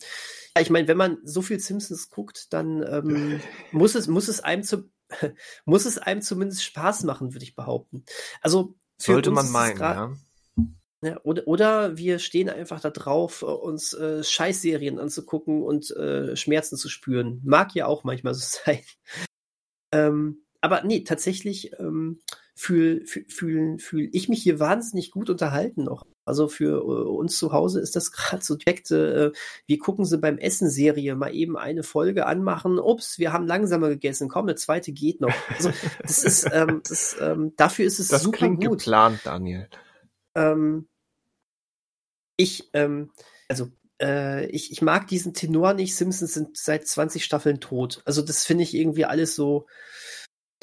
ja, 0.57 0.62
ich 0.62 0.70
meine, 0.70 0.88
wenn 0.88 0.97
man 0.97 1.18
so 1.25 1.42
viel 1.42 1.59
Simpsons 1.59 2.09
guckt, 2.09 2.53
dann 2.53 2.83
ähm, 2.83 3.40
muss 3.73 3.94
es 3.94 4.07
muss 4.07 4.29
es 4.29 4.40
einem 4.40 4.62
zu, 4.62 4.90
muss 5.64 5.85
es 5.87 5.99
einem 5.99 6.23
zumindest 6.23 6.64
Spaß 6.64 7.05
machen, 7.05 7.35
würde 7.35 7.44
ich 7.44 7.57
behaupten. 7.57 8.05
Also 8.40 8.77
Sollte 8.97 9.33
man 9.33 9.51
meinen, 9.51 9.79
ja. 9.81 10.16
ja, 11.03 11.20
oder, 11.25 11.47
oder 11.49 11.97
wir 11.97 12.20
stehen 12.20 12.49
einfach 12.49 12.81
da 12.81 12.90
drauf, 12.90 13.42
äh, 13.42 13.47
uns 13.47 13.92
äh, 13.94 14.23
Scheißserien 14.23 14.99
anzugucken 14.99 15.62
und 15.62 15.90
äh, 15.97 16.37
Schmerzen 16.37 16.77
zu 16.77 16.88
spüren. 16.88 17.40
Mag 17.44 17.75
ja 17.75 17.87
auch 17.87 18.05
manchmal 18.05 18.35
so 18.35 18.44
sein. 18.64 18.81
Ähm, 19.92 20.44
aber 20.61 20.83
nee, 20.85 21.05
tatsächlich 21.05 21.73
ähm, 21.79 22.20
fühle 22.55 23.05
fühl, 23.05 23.27
fühl, 23.29 23.79
fühl 23.79 24.09
ich 24.12 24.29
mich 24.29 24.42
hier 24.42 24.61
wahnsinnig 24.61 25.11
gut 25.11 25.29
unterhalten 25.29 25.85
noch. 25.85 26.07
Also 26.25 26.49
für 26.49 26.79
äh, 26.79 27.09
uns 27.09 27.37
zu 27.39 27.53
Hause 27.53 27.81
ist 27.81 27.97
das 27.97 28.13
gerade 28.13 28.43
so 28.45 28.57
direkt, 28.57 28.91
äh, 28.91 29.33
wir 29.67 29.79
gucken 29.79 30.05
sie 30.05 30.19
beim 30.19 30.39
Essen 30.39 30.71
Serie 30.71 31.15
mal 31.17 31.35
eben 31.35 31.57
eine 31.57 31.83
Folge 31.83 32.27
anmachen. 32.27 32.79
Ups, 32.79 33.19
wir 33.19 33.33
haben 33.33 33.47
langsamer 33.47 33.89
gegessen. 33.89 34.29
Komm, 34.29 34.47
eine 34.47 34.55
zweite 34.57 34.93
geht 34.93 35.21
noch. 35.21 35.35
Also 35.49 35.73
das 36.03 36.25
ist, 36.25 36.49
ähm, 36.53 36.83
das, 36.89 37.17
ähm, 37.21 37.53
dafür 37.57 37.87
ist 37.87 37.99
es 37.99 38.09
Das 38.09 38.23
super 38.23 38.39
klingt 38.39 38.65
gut. 38.65 38.79
geplant, 38.79 39.21
Daniel. 39.25 39.69
Ähm, 40.35 40.89
ich, 42.37 42.71
ähm, 42.73 43.11
also, 43.49 43.71
äh, 44.01 44.47
ich, 44.47 44.73
ich 44.73 44.83
mag 44.83 45.07
diesen 45.07 45.35
Tenor 45.35 45.75
nicht. 45.75 45.95
Simpsons 45.95 46.35
sind 46.35 46.57
seit 46.57 46.87
20 46.87 47.25
Staffeln 47.25 47.61
tot. 47.61 48.03
Also, 48.05 48.23
das 48.23 48.45
finde 48.45 48.65
ich 48.65 48.75
irgendwie 48.75 49.05
alles 49.05 49.35
so. 49.35 49.67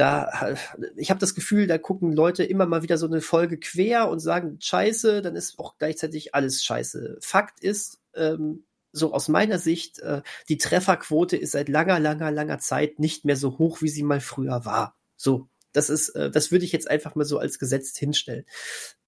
Da, 0.01 0.55
ich 0.95 1.11
habe 1.11 1.19
das 1.19 1.35
Gefühl, 1.35 1.67
da 1.67 1.77
gucken 1.77 2.11
Leute 2.11 2.43
immer 2.43 2.65
mal 2.65 2.81
wieder 2.81 2.97
so 2.97 3.05
eine 3.05 3.21
Folge 3.21 3.59
quer 3.59 4.09
und 4.09 4.17
sagen 4.17 4.57
Scheiße, 4.59 5.21
dann 5.21 5.35
ist 5.35 5.59
auch 5.59 5.77
gleichzeitig 5.77 6.33
alles 6.33 6.63
Scheiße. 6.63 7.19
Fakt 7.21 7.63
ist, 7.63 8.01
ähm, 8.15 8.65
so 8.91 9.13
aus 9.13 9.27
meiner 9.27 9.59
Sicht, 9.59 9.99
äh, 9.99 10.23
die 10.49 10.57
Trefferquote 10.57 11.37
ist 11.37 11.51
seit 11.51 11.69
langer, 11.69 11.99
langer, 11.99 12.31
langer 12.31 12.57
Zeit 12.57 12.97
nicht 12.97 13.25
mehr 13.25 13.37
so 13.37 13.59
hoch, 13.59 13.83
wie 13.83 13.89
sie 13.89 14.01
mal 14.01 14.21
früher 14.21 14.65
war. 14.65 14.97
So, 15.17 15.49
das 15.71 15.91
ist, 15.91 16.09
äh, 16.15 16.31
das 16.31 16.51
würde 16.51 16.65
ich 16.65 16.71
jetzt 16.71 16.89
einfach 16.89 17.13
mal 17.13 17.25
so 17.25 17.37
als 17.37 17.59
gesetzt 17.59 17.95
hinstellen. 17.99 18.45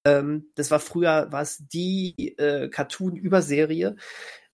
Ähm, 0.04 0.52
das 0.54 0.70
war 0.70 0.78
früher, 0.78 1.32
war 1.32 1.42
es 1.42 1.58
die 1.66 2.36
äh, 2.38 2.68
Cartoon-Überserie. 2.68 3.96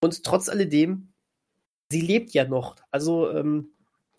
Und 0.00 0.24
trotz 0.24 0.48
alledem, 0.48 1.12
sie 1.90 2.00
lebt 2.00 2.32
ja 2.32 2.46
noch. 2.46 2.76
Also, 2.90 3.30
ähm, 3.30 3.74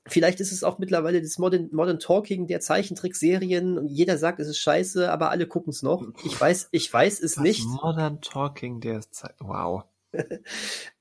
vielleicht 0.07 0.39
ist 0.39 0.51
es 0.51 0.63
auch 0.63 0.79
mittlerweile 0.79 1.21
das 1.21 1.37
Modern, 1.37 1.69
Modern 1.71 1.99
Talking 1.99 2.47
der 2.47 2.59
Zeichentrickserien 2.59 3.77
und 3.77 3.87
jeder 3.87 4.17
sagt, 4.17 4.39
es 4.39 4.47
ist 4.47 4.59
scheiße, 4.59 5.11
aber 5.11 5.29
alle 5.29 5.47
gucken 5.47 5.71
es 5.71 5.83
noch. 5.83 6.03
Ich 6.25 6.39
weiß, 6.39 6.69
ich 6.71 6.91
weiß 6.91 7.21
es 7.21 7.35
Das 7.35 7.43
nicht. 7.43 7.65
Modern 7.65 8.21
Talking 8.21 8.79
der 8.81 9.01
Zeit. 9.11 9.35
Wow. 9.39 9.83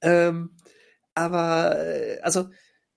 Ähm, 0.03 0.57
aber, 1.15 1.77
äh, 1.79 2.21
also, 2.21 2.49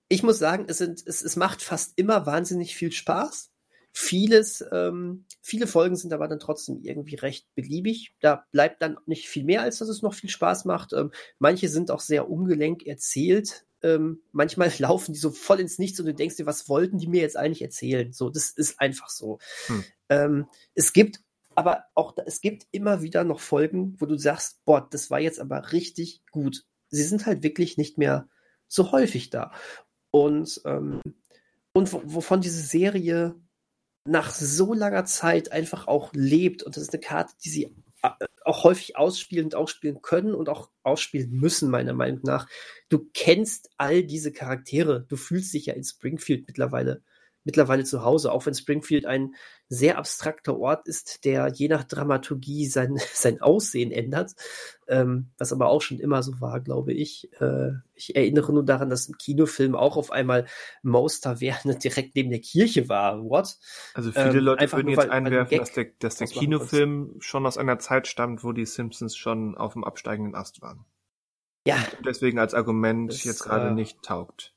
ich 0.08 0.22
muss 0.22 0.38
sagen, 0.38 0.66
es, 0.68 0.78
sind, 0.78 1.02
es, 1.06 1.22
es 1.22 1.36
macht 1.36 1.60
fast 1.60 1.92
immer 1.96 2.24
wahnsinnig 2.24 2.76
viel 2.76 2.92
Spaß. 2.92 3.50
Vieles, 3.92 4.64
ähm, 4.72 5.24
viele 5.40 5.66
Folgen 5.66 5.96
sind 5.96 6.12
aber 6.12 6.26
dann 6.28 6.40
trotzdem 6.40 6.80
irgendwie 6.82 7.16
recht 7.16 7.46
beliebig. 7.54 8.14
Da 8.20 8.46
bleibt 8.50 8.82
dann 8.82 8.96
nicht 9.06 9.28
viel 9.28 9.44
mehr, 9.44 9.62
als 9.62 9.78
dass 9.78 9.88
es 9.88 10.02
noch 10.02 10.14
viel 10.14 10.30
Spaß 10.30 10.64
macht. 10.64 10.92
Ähm, 10.92 11.10
manche 11.38 11.68
sind 11.68 11.90
auch 11.90 12.00
sehr 12.00 12.30
ungelenk 12.30 12.86
erzählt. 12.86 13.66
Ähm, 13.84 14.22
manchmal 14.32 14.72
laufen 14.78 15.12
die 15.12 15.18
so 15.20 15.30
voll 15.30 15.60
ins 15.60 15.78
Nichts 15.78 16.00
und 16.00 16.06
du 16.06 16.14
denkst 16.14 16.36
dir, 16.36 16.46
was 16.46 16.68
wollten 16.68 16.98
die 16.98 17.06
mir 17.06 17.20
jetzt 17.20 17.36
eigentlich 17.36 17.62
erzählen? 17.62 18.12
So, 18.12 18.30
das 18.30 18.50
ist 18.50 18.80
einfach 18.80 19.08
so. 19.10 19.38
Hm. 19.66 19.84
Ähm, 20.08 20.46
es 20.74 20.92
gibt 20.92 21.20
aber 21.54 21.84
auch, 21.94 22.12
da- 22.12 22.24
es 22.26 22.40
gibt 22.40 22.66
immer 22.72 23.02
wieder 23.02 23.22
noch 23.22 23.38
Folgen, 23.40 23.94
wo 24.00 24.06
du 24.06 24.16
sagst, 24.16 24.64
boah, 24.64 24.88
das 24.90 25.10
war 25.10 25.20
jetzt 25.20 25.38
aber 25.38 25.72
richtig 25.72 26.22
gut. 26.32 26.64
Sie 26.88 27.02
sind 27.04 27.26
halt 27.26 27.42
wirklich 27.42 27.76
nicht 27.76 27.98
mehr 27.98 28.28
so 28.66 28.90
häufig 28.90 29.30
da. 29.30 29.52
Und, 30.10 30.60
ähm, 30.64 31.00
und 31.74 31.92
wo- 31.92 32.02
wovon 32.04 32.40
diese 32.40 32.62
Serie 32.62 33.36
nach 34.06 34.30
so 34.32 34.74
langer 34.74 35.04
Zeit 35.04 35.52
einfach 35.52 35.86
auch 35.86 36.12
lebt. 36.14 36.62
Und 36.62 36.76
das 36.76 36.84
ist 36.84 36.92
eine 36.94 37.00
Karte, 37.00 37.34
die 37.44 37.48
sie 37.50 37.74
auch 38.44 38.64
häufig 38.64 38.96
ausspielen 38.96 39.46
und 39.46 39.54
ausspielen 39.54 40.02
können 40.02 40.34
und 40.34 40.48
auch 40.48 40.70
ausspielen 40.82 41.30
müssen, 41.30 41.70
meiner 41.70 41.94
Meinung 41.94 42.20
nach. 42.24 42.46
Du 42.88 43.10
kennst 43.14 43.70
all 43.78 44.04
diese 44.04 44.32
Charaktere. 44.32 45.06
Du 45.08 45.16
fühlst 45.16 45.54
dich 45.54 45.66
ja 45.66 45.74
in 45.74 45.84
Springfield 45.84 46.46
mittlerweile 46.46 47.02
mittlerweile 47.44 47.84
zu 47.84 48.02
Hause, 48.02 48.32
auch 48.32 48.46
wenn 48.46 48.54
Springfield 48.54 49.06
ein 49.06 49.34
sehr 49.68 49.98
abstrakter 49.98 50.58
Ort 50.58 50.88
ist, 50.88 51.24
der 51.24 51.48
je 51.48 51.68
nach 51.68 51.84
Dramaturgie 51.84 52.66
sein, 52.66 52.96
sein 53.12 53.40
Aussehen 53.40 53.92
ändert, 53.92 54.34
ähm, 54.88 55.30
was 55.38 55.52
aber 55.52 55.68
auch 55.68 55.82
schon 55.82 55.98
immer 55.98 56.22
so 56.22 56.40
war, 56.40 56.60
glaube 56.60 56.92
ich. 56.92 57.30
Äh, 57.40 57.72
ich 57.94 58.16
erinnere 58.16 58.52
nur 58.52 58.64
daran, 58.64 58.90
dass 58.90 59.06
im 59.06 59.16
Kinofilm 59.16 59.74
auch 59.74 59.96
auf 59.96 60.10
einmal 60.10 60.46
Mouse 60.82 61.20
Taverne 61.20 61.76
direkt 61.82 62.16
neben 62.16 62.30
der 62.30 62.40
Kirche 62.40 62.88
war. 62.88 63.22
What? 63.22 63.58
Also 63.94 64.12
viele 64.12 64.38
ähm, 64.38 64.44
Leute 64.44 64.72
würden 64.72 64.88
jetzt 64.88 65.10
einwerfen, 65.10 65.58
dass 65.58 65.72
der, 65.72 65.86
dass 65.98 66.16
der 66.16 66.26
Kinofilm 66.26 67.16
schon 67.20 67.46
aus 67.46 67.58
einer 67.58 67.78
Zeit 67.78 68.06
stammt, 68.06 68.44
wo 68.44 68.52
die 68.52 68.66
Simpsons 68.66 69.16
schon 69.16 69.56
auf 69.56 69.74
dem 69.74 69.84
absteigenden 69.84 70.34
Ast 70.34 70.62
waren. 70.62 70.84
Ja. 71.66 71.78
deswegen 72.04 72.38
als 72.38 72.52
Argument 72.52 73.10
das, 73.10 73.24
jetzt 73.24 73.42
gerade 73.42 73.68
äh, 73.68 73.72
nicht 73.72 74.02
taugt. 74.02 74.54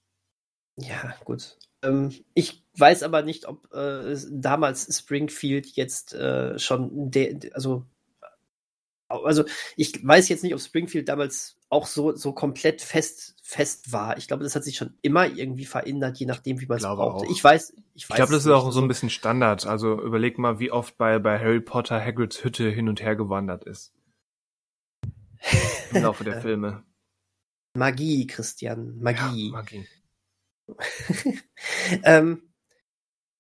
Ja, 0.76 1.16
gut. 1.24 1.58
Ähm, 1.84 2.14
ich 2.34 2.64
weiß 2.76 3.04
aber 3.04 3.22
nicht, 3.22 3.48
ob 3.48 3.74
äh, 3.74 4.16
damals 4.30 4.98
Springfield 4.98 5.68
jetzt 5.76 6.14
äh, 6.14 6.58
schon 6.60 7.12
der, 7.12 7.40
also 7.54 7.86
also 9.10 9.46
ich 9.76 10.06
weiß 10.06 10.30
jetzt 10.30 10.44
nicht, 10.44 10.54
ob 10.54 10.60
Springfield 10.60 11.08
damals 11.08 11.58
auch 11.70 11.86
so, 11.86 12.16
so 12.16 12.34
komplett 12.34 12.82
fest, 12.82 13.36
fest 13.42 13.92
war. 13.92 14.18
Ich 14.18 14.28
glaube, 14.28 14.44
das 14.44 14.56
hat 14.56 14.64
sich 14.64 14.78
schon 14.78 14.94
immer 15.02 15.28
irgendwie 15.28 15.66
verändert, 15.66 16.18
je 16.18 16.26
nachdem, 16.26 16.60
wie 16.62 16.66
man 16.66 16.78
es 16.78 16.84
brauchte. 16.84 17.32
Ich 17.32 17.44
weiß, 17.44 17.74
ich 17.94 18.10
weiß. 18.10 18.10
Ich 18.10 18.16
glaube, 18.16 18.34
das 18.34 18.46
ist 18.46 18.52
auch 18.52 18.72
so 18.72 18.82
ein 18.82 18.88
bisschen 18.88 19.10
Standard. 19.10 19.66
Also 19.66 20.02
überleg 20.02 20.38
mal, 20.38 20.60
wie 20.60 20.72
oft 20.72 20.98
bei, 20.98 21.20
bei 21.20 21.40
Harry 21.40 21.62
Potter 21.62 22.04
Hagrids 22.04 22.44
Hütte 22.44 22.70
hin 22.70 22.90
und 22.90 23.02
her 23.02 23.16
gewandert 23.16 23.64
ist. 23.66 23.94
Im 25.94 26.04
Laufe 26.04 26.24
der 26.24 26.42
Filme. 26.42 26.84
Magie, 27.76 28.28
Christian, 28.28 28.98
Magie. 29.00 29.48
Ja, 29.48 29.52
Magie. 29.52 29.88
ähm, 32.04 32.42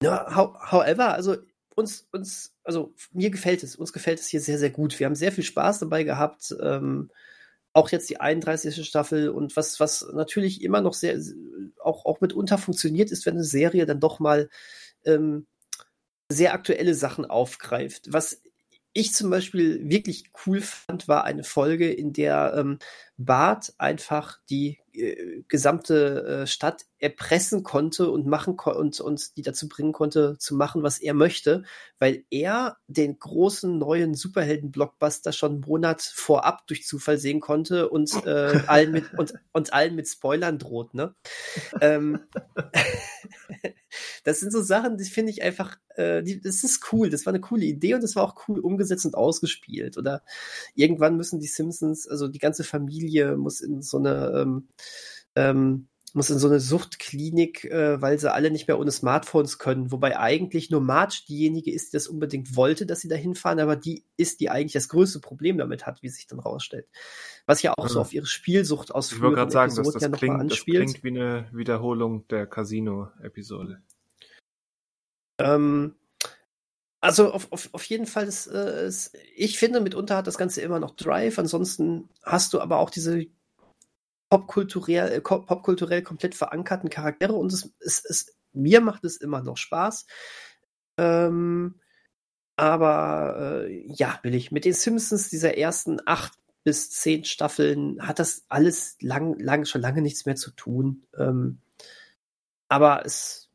no, 0.01 0.11
however, 0.11 1.13
also 1.13 1.37
uns, 1.75 2.07
uns, 2.11 2.55
also 2.63 2.93
mir 3.11 3.29
gefällt 3.29 3.63
es, 3.63 3.75
uns 3.75 3.93
gefällt 3.93 4.19
es 4.19 4.27
hier 4.27 4.41
sehr, 4.41 4.57
sehr 4.57 4.71
gut. 4.71 4.99
Wir 4.99 5.05
haben 5.05 5.15
sehr 5.15 5.31
viel 5.31 5.43
Spaß 5.43 5.79
dabei 5.79 6.03
gehabt. 6.03 6.55
Ähm, 6.59 7.11
auch 7.73 7.89
jetzt 7.89 8.09
die 8.09 8.19
31. 8.19 8.87
Staffel 8.87 9.29
und 9.29 9.55
was, 9.55 9.79
was 9.79 10.07
natürlich 10.11 10.63
immer 10.63 10.81
noch 10.81 10.95
sehr, 10.95 11.21
auch, 11.83 12.05
auch 12.05 12.21
mitunter 12.21 12.57
funktioniert, 12.57 13.11
ist, 13.11 13.27
wenn 13.27 13.35
eine 13.35 13.43
Serie 13.43 13.85
dann 13.85 13.99
doch 13.99 14.19
mal 14.19 14.49
ähm, 15.05 15.45
sehr 16.29 16.53
aktuelle 16.53 16.95
Sachen 16.95 17.25
aufgreift. 17.25 18.11
Was 18.11 18.41
ich 18.93 19.13
zum 19.13 19.29
Beispiel 19.29 19.87
wirklich 19.87 20.31
cool 20.45 20.61
fand, 20.61 21.07
war 21.07 21.23
eine 21.23 21.43
Folge, 21.43 21.91
in 21.91 22.13
der 22.13 22.55
ähm, 22.57 22.79
Bart 23.17 23.73
einfach 23.79 24.39
die 24.49 24.79
äh, 24.93 25.43
gesamte 25.47 26.43
äh, 26.43 26.47
Stadt 26.47 26.85
erpressen 26.99 27.63
konnte 27.63 28.11
und 28.11 28.27
machen 28.27 28.57
ko 28.57 28.71
und 28.77 28.99
und 28.99 29.37
die 29.37 29.41
dazu 29.41 29.67
bringen 29.67 29.91
konnte 29.91 30.37
zu 30.37 30.55
machen, 30.55 30.83
was 30.83 30.99
er 30.99 31.15
möchte, 31.15 31.63
weil 31.97 32.25
er 32.29 32.77
den 32.87 33.17
großen 33.17 33.77
neuen 33.77 34.13
Superhelden-Blockbuster 34.13 35.31
schon 35.31 35.53
einen 35.53 35.61
Monat 35.61 36.01
vorab 36.01 36.67
durch 36.67 36.85
Zufall 36.85 37.17
sehen 37.17 37.39
konnte 37.39 37.89
und 37.89 38.13
äh, 38.25 38.61
allen 38.67 38.91
mit 38.91 39.13
und 39.15 39.33
und 39.51 39.73
allen 39.73 39.95
mit 39.95 40.07
Spoilern 40.07 40.59
droht, 40.59 40.93
ne? 40.93 41.15
ähm, 41.81 42.19
das 44.23 44.39
sind 44.39 44.51
so 44.51 44.61
Sachen, 44.61 44.97
die 44.97 45.05
finde 45.05 45.31
ich 45.31 45.41
einfach, 45.41 45.77
äh, 45.95 46.21
die, 46.23 46.41
das 46.41 46.63
ist 46.63 46.91
cool. 46.91 47.09
Das 47.09 47.25
war 47.25 47.31
eine 47.31 47.41
coole 47.41 47.65
Idee 47.65 47.93
und 47.95 48.03
das 48.03 48.15
war 48.15 48.23
auch 48.23 48.47
cool 48.47 48.59
umgesetzt 48.59 49.05
und 49.05 49.15
ausgespielt. 49.15 49.97
Oder 49.97 50.23
irgendwann 50.75 51.17
müssen 51.17 51.39
die 51.39 51.47
Simpsons, 51.47 52.07
also 52.07 52.27
die 52.27 52.39
ganze 52.39 52.63
Familie 52.63 53.06
muss 53.37 53.61
in 53.61 53.81
so 53.81 53.97
eine 53.97 54.31
ähm, 54.35 54.67
ähm, 55.35 55.87
muss 56.13 56.29
in 56.29 56.39
so 56.39 56.47
eine 56.47 56.59
Suchtklinik, 56.59 57.65
äh, 57.65 58.01
weil 58.01 58.17
sie 58.17 58.31
alle 58.31 58.49
nicht 58.49 58.67
mehr 58.67 58.79
ohne 58.79 58.91
Smartphones 58.91 59.59
können. 59.59 59.91
Wobei 59.91 60.17
eigentlich 60.17 60.71
nur 60.71 60.81
Marge 60.81 61.21
diejenige 61.27 61.71
ist, 61.71 61.93
die 61.93 61.97
das 61.97 62.07
unbedingt 62.07 62.55
wollte, 62.55 62.85
dass 62.85 63.01
sie 63.01 63.07
da 63.07 63.15
hinfahren, 63.15 63.59
aber 63.59 63.75
die 63.75 64.03
ist, 64.17 64.39
die 64.39 64.49
eigentlich 64.49 64.73
das 64.73 64.89
größte 64.89 65.19
Problem 65.19 65.57
damit 65.57 65.85
hat, 65.85 66.01
wie 66.01 66.09
sich 66.09 66.27
dann 66.27 66.39
rausstellt. 66.39 66.87
Was 67.45 67.61
ja 67.61 67.73
auch 67.77 67.83
ja. 67.83 67.89
so 67.89 68.01
auf 68.01 68.13
ihre 68.13 68.25
Spielsucht 68.25 68.93
aus 68.93 69.11
Ich 69.11 69.21
wollte 69.21 69.35
gerade 69.35 69.51
sagen, 69.51 69.75
dass 69.75 69.91
das, 69.91 70.01
ja 70.01 70.09
klingt, 70.09 70.51
das 70.51 70.65
klingt 70.65 71.03
wie 71.03 71.09
eine 71.09 71.47
Wiederholung 71.51 72.27
der 72.29 72.47
Casino-Episode. 72.47 73.81
Ähm, 75.39 75.95
also 77.07 77.31
auf, 77.31 77.51
auf, 77.51 77.69
auf 77.71 77.83
jeden 77.85 78.05
Fall, 78.05 78.27
ist, 78.27 78.47
äh, 78.47 78.87
ist, 78.87 79.17
ich 79.35 79.57
finde, 79.57 79.79
mitunter 79.79 80.17
hat 80.17 80.27
das 80.27 80.37
Ganze 80.37 80.61
immer 80.61 80.79
noch 80.79 80.95
Drive. 80.95 81.39
Ansonsten 81.39 82.09
hast 82.21 82.53
du 82.53 82.59
aber 82.59 82.79
auch 82.79 82.89
diese 82.89 83.25
popkulturell, 84.29 85.11
äh, 85.13 85.21
popkulturell 85.21 86.01
komplett 86.01 86.35
verankerten 86.35 86.89
Charaktere 86.89 87.33
und 87.33 87.53
es, 87.53 87.71
es, 87.79 88.03
es, 88.05 88.37
mir 88.51 88.81
macht 88.81 89.05
es 89.05 89.17
immer 89.17 89.41
noch 89.41 89.57
Spaß. 89.57 90.05
Ähm, 90.97 91.79
aber 92.57 93.65
äh, 93.67 93.85
ja, 93.87 94.19
will 94.23 94.35
ich. 94.35 94.51
Mit 94.51 94.65
den 94.65 94.73
Simpsons 94.73 95.29
dieser 95.29 95.57
ersten 95.57 95.99
acht 96.05 96.33
bis 96.63 96.89
zehn 96.89 97.23
Staffeln 97.23 98.05
hat 98.05 98.19
das 98.19 98.43
alles 98.49 98.97
lang, 98.99 99.39
lang, 99.39 99.63
schon 99.63 99.81
lange 99.81 100.01
nichts 100.01 100.25
mehr 100.25 100.35
zu 100.35 100.51
tun. 100.51 101.05
Ähm, 101.17 101.61
aber 102.67 103.05
es 103.05 103.46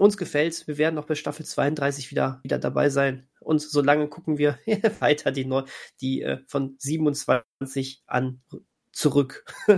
uns 0.00 0.16
gefällt. 0.16 0.66
Wir 0.66 0.78
werden 0.78 0.94
noch 0.94 1.04
bei 1.04 1.14
Staffel 1.14 1.44
32 1.44 2.10
wieder, 2.10 2.40
wieder 2.42 2.58
dabei 2.58 2.88
sein. 2.88 3.28
Und 3.38 3.60
solange 3.60 4.08
gucken 4.08 4.38
wir 4.38 4.58
weiter 5.00 5.30
die, 5.30 5.44
Neu 5.44 5.64
die 6.00 6.22
äh, 6.22 6.38
von 6.46 6.76
27 6.78 8.02
an 8.06 8.42
zurück 8.92 9.44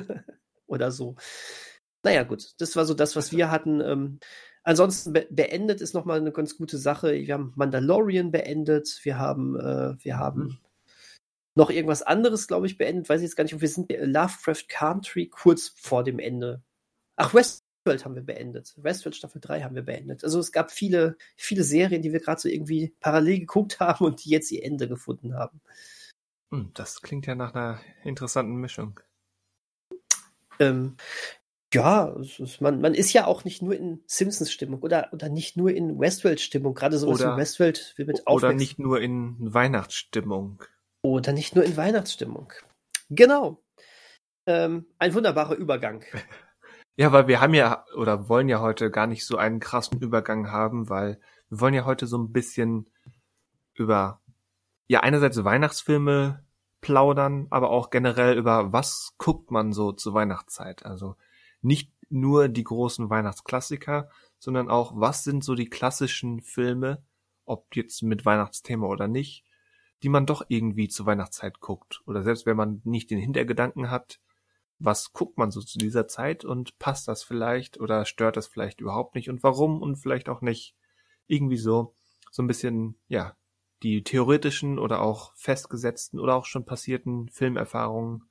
oder 0.67 0.93
so. 0.93 1.17
Naja, 2.05 2.23
gut, 2.23 2.53
das 2.59 2.77
war 2.77 2.85
so 2.85 2.95
das, 2.95 3.17
was 3.17 3.33
wir 3.33 3.51
hatten. 3.51 3.81
Ähm, 3.81 4.21
ansonsten 4.63 5.13
be 5.13 5.27
beendet 5.31 5.81
ist 5.81 5.95
nochmal 5.95 6.21
eine 6.21 6.33
ganz 6.33 6.57
gute 6.57 6.79
Sache. 6.79 7.13
Wir 7.13 7.35
haben 7.35 7.53
Mandalorian 7.57 8.31
beendet, 8.31 9.01
wir 9.03 9.19
haben, 9.19 9.59
äh, 9.59 9.97
wir 10.05 10.19
haben 10.19 10.43
mhm. 10.43 10.59
noch 11.57 11.71
irgendwas 11.71 12.03
anderes, 12.03 12.47
glaube 12.47 12.67
ich, 12.67 12.79
beendet. 12.79 13.09
Weiß 13.09 13.21
ich 13.21 13.27
jetzt 13.27 13.37
gar 13.37 13.45
nicht. 13.45 13.61
Wir 13.61 13.69
sind 13.69 13.93
Lovecraft 13.93 14.69
Country 14.69 15.29
kurz 15.29 15.75
vor 15.77 16.05
dem 16.05 16.21
Ende. 16.21 16.63
Ach, 17.17 17.35
Westworld 17.85 18.05
haben 18.05 18.15
wir 18.15 18.23
beendet. 18.23 18.75
Westworld 18.77 19.17
Staffel 19.17 19.41
3 19.41 19.63
haben 19.63 19.75
wir 19.75 19.83
beendet. 19.83 20.23
Also 20.23 20.39
es 20.39 20.53
gab 20.53 20.71
viele, 20.71 21.17
viele 21.37 21.65
Serien, 21.65 22.03
die 22.03 22.13
wir 22.13 22.21
gerade 22.21 22.41
so 22.41 22.49
irgendwie 22.49 22.95
parallel 23.01 23.41
geguckt 23.41 23.81
haben 23.81 24.05
und 24.05 24.25
die 24.25 24.31
jetzt 24.31 24.53
ihr 24.53 24.65
Ende 24.65 24.89
gefunden 24.89 25.35
haben. 25.35 25.61
Hm, 26.53 26.71
das 26.75 27.03
klingt 27.03 27.27
ja 27.27 27.35
nach 27.35 27.55
einer 27.55 27.81
interessanten 28.05 28.55
Mischung. 28.57 29.01
Ähm, 30.61 30.97
ja, 31.75 32.15
ist, 32.21 32.61
man, 32.61 32.81
man 32.81 32.95
ist 32.95 33.13
ja 33.13 33.27
auch 33.27 33.45
nicht 33.45 33.63
nur 33.63 33.75
in 33.75 34.03
Simpsons-Stimmung 34.07 34.81
oder, 34.83 35.09
oder 35.13 35.29
nicht 35.29 35.57
nur 35.57 35.73
in 35.73 35.99
Westworld-Stimmung. 35.99 36.75
Gerade 36.75 36.99
so 36.99 37.09
oder, 37.09 37.35
wie 37.35 37.41
Westworld 37.41 37.95
will 37.97 38.07
mit 38.07 38.23
Oder 38.27 38.53
nicht 38.53 38.79
nur 38.79 39.01
in 39.01 39.37
Weihnachtsstimmung. 39.41 40.63
Oder 41.03 41.33
nicht 41.33 41.57
nur 41.57 41.65
in 41.65 41.77
Weihnachtsstimmung. 41.77 42.53
Genau. 43.11 43.61
Ähm, 44.47 44.87
ein 44.99 45.15
wunderbarer 45.15 45.57
Übergang. 45.57 46.05
Ja, 46.97 47.11
weil 47.13 47.27
wir 47.27 47.41
haben 47.41 47.55
ja 47.55 47.85
oder 47.97 48.29
wollen 48.29 48.49
ja 48.49 48.61
heute 48.61 48.91
gar 48.91 49.07
nicht 49.07 49.25
so 49.25 49.37
einen 49.37 49.61
krassen 49.61 50.01
Übergang 50.01 50.51
haben, 50.51 50.91
weil 50.91 51.21
wir 51.49 51.61
wollen 51.61 51.75
ja 51.75 51.85
heute 51.85 52.07
so 52.07 52.19
ein 52.19 52.33
bisschen 52.33 52.91
über 53.75 54.21
ja 54.89 55.01
einerseits 55.01 55.43
Weihnachtsfilme 55.43 56.45
plaudern, 56.83 57.47
aber 57.51 57.71
auch 57.71 57.91
generell 57.91 58.37
über 58.37 58.73
was 58.73 59.15
guckt 59.17 59.51
man 59.51 59.73
so 59.73 59.93
zur 59.93 60.13
Weihnachtszeit. 60.15 60.85
Also 60.85 61.17
nicht 61.63 61.93
nur 62.11 62.49
die 62.49 62.65
großen 62.65 63.09
Weihnachtsklassiker, 63.09 64.11
sondern 64.39 64.69
auch 64.69 64.93
was 64.95 65.25
sind 65.25 65.45
so 65.45 65.55
die 65.55 65.71
klassischen 65.71 66.43
Filme, 66.43 67.03
ob 67.47 67.75
jetzt 67.75 68.03
mit 68.03 68.27
Weihnachtsthema 68.27 68.87
oder 68.87 69.09
nicht, 69.09 69.45
die 70.03 70.09
man 70.11 70.27
doch 70.27 70.45
irgendwie 70.49 70.89
zur 70.89 71.07
Weihnachtszeit 71.07 71.61
guckt. 71.61 72.03
Oder 72.07 72.23
selbst 72.23 72.45
wenn 72.45 72.57
man 72.57 72.83
nicht 72.85 73.11
den 73.11 73.19
Hintergedanken 73.19 73.91
hat, 73.91 74.21
was 74.85 75.13
guckt 75.13 75.39
man 75.39 75.51
so 75.51 75.61
zu 75.61 75.79
dieser 75.79 76.09
Zeit 76.09 76.45
und 76.45 76.79
passt 76.79 77.07
das 77.07 77.23
vielleicht 77.23 77.79
oder 77.79 78.05
stört 78.05 78.37
das 78.37 78.49
vielleicht 78.49 78.81
überhaupt 78.81 79.15
nicht 79.15 79.31
und 79.31 79.43
warum 79.43 79.81
und 79.81 79.97
vielleicht 79.97 80.29
auch 80.29 80.41
nicht. 80.41 80.77
Irgendwie 81.29 81.57
so, 81.57 81.95
so 82.31 82.43
ein 82.43 82.49
bisschen, 82.49 82.99
ja, 83.07 83.37
die 83.83 84.03
theoretischen 84.03 84.79
oder 84.79 85.01
auch 85.01 85.35
festgesetzten 85.35 86.19
oder 86.19 86.35
auch 86.35 86.47
schon 86.47 86.65
passierten 86.65 87.29
Filmerfahrungen 87.29 88.29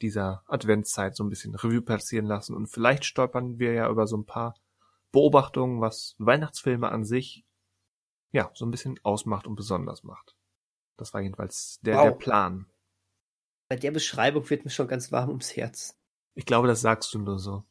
dieser 0.00 0.42
Adventszeit 0.46 1.14
so 1.14 1.22
ein 1.22 1.28
bisschen 1.28 1.54
Revue 1.54 1.82
passieren 1.82 2.26
lassen 2.26 2.56
und 2.56 2.66
vielleicht 2.66 3.04
stolpern 3.04 3.58
wir 3.58 3.74
ja 3.74 3.90
über 3.90 4.06
so 4.06 4.16
ein 4.16 4.24
paar 4.24 4.54
Beobachtungen, 5.12 5.80
was 5.80 6.14
Weihnachtsfilme 6.18 6.90
an 6.90 7.04
sich 7.04 7.44
ja 8.32 8.50
so 8.54 8.64
ein 8.64 8.70
bisschen 8.70 8.98
ausmacht 9.02 9.46
und 9.46 9.56
besonders 9.56 10.02
macht. 10.02 10.34
Das 10.96 11.12
war 11.12 11.20
jedenfalls 11.20 11.78
der, 11.82 11.96
wow. 11.96 12.04
der 12.04 12.10
Plan. 12.12 12.66
Bei 13.70 13.76
der 13.76 13.92
Beschreibung 13.92 14.50
wird 14.50 14.64
mir 14.64 14.70
schon 14.70 14.88
ganz 14.88 15.12
warm 15.12 15.28
ums 15.28 15.56
Herz. 15.56 15.96
Ich 16.34 16.44
glaube, 16.44 16.68
das 16.68 16.82
sagst 16.82 17.14
du 17.14 17.20
nur 17.20 17.38
so. 17.38 17.64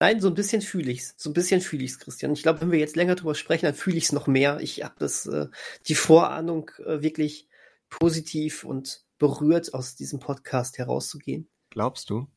Nein, 0.00 0.20
so 0.20 0.28
ein 0.28 0.34
bisschen 0.34 0.62
fühle 0.62 0.90
ich's. 0.90 1.14
So 1.18 1.28
ein 1.28 1.34
bisschen 1.34 1.60
fühle 1.60 1.84
ich's, 1.84 1.98
Christian. 1.98 2.32
Ich 2.32 2.42
glaube, 2.42 2.62
wenn 2.62 2.72
wir 2.72 2.78
jetzt 2.78 2.96
länger 2.96 3.16
drüber 3.16 3.34
sprechen, 3.34 3.66
dann 3.66 3.74
fühle 3.74 3.96
ich's 3.96 4.12
noch 4.12 4.26
mehr. 4.26 4.60
Ich 4.60 4.82
habe 4.82 4.94
das, 4.98 5.26
äh, 5.26 5.48
die 5.88 5.94
Vorahnung 5.94 6.70
äh, 6.86 7.02
wirklich 7.02 7.48
positiv 7.90 8.64
und 8.64 9.04
berührt 9.18 9.74
aus 9.74 9.96
diesem 9.96 10.20
Podcast 10.20 10.78
herauszugehen. 10.78 11.48
Glaubst 11.68 12.08
du? 12.08 12.28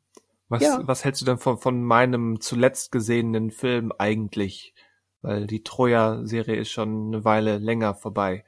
Was, 0.49 0.63
ja. 0.63 0.81
was 0.83 1.05
hältst 1.05 1.21
du 1.21 1.25
denn 1.25 1.37
von, 1.37 1.57
von 1.57 1.83
meinem 1.83 2.41
zuletzt 2.41 2.91
gesehenen 2.91 3.51
Film 3.51 3.93
eigentlich? 3.97 4.73
weil 5.21 5.47
die 5.47 5.63
Troja-Serie 5.63 6.55
ist 6.55 6.71
schon 6.71 7.07
eine 7.07 7.25
Weile 7.25 7.57
länger 7.57 7.95
vorbei. 7.95 8.45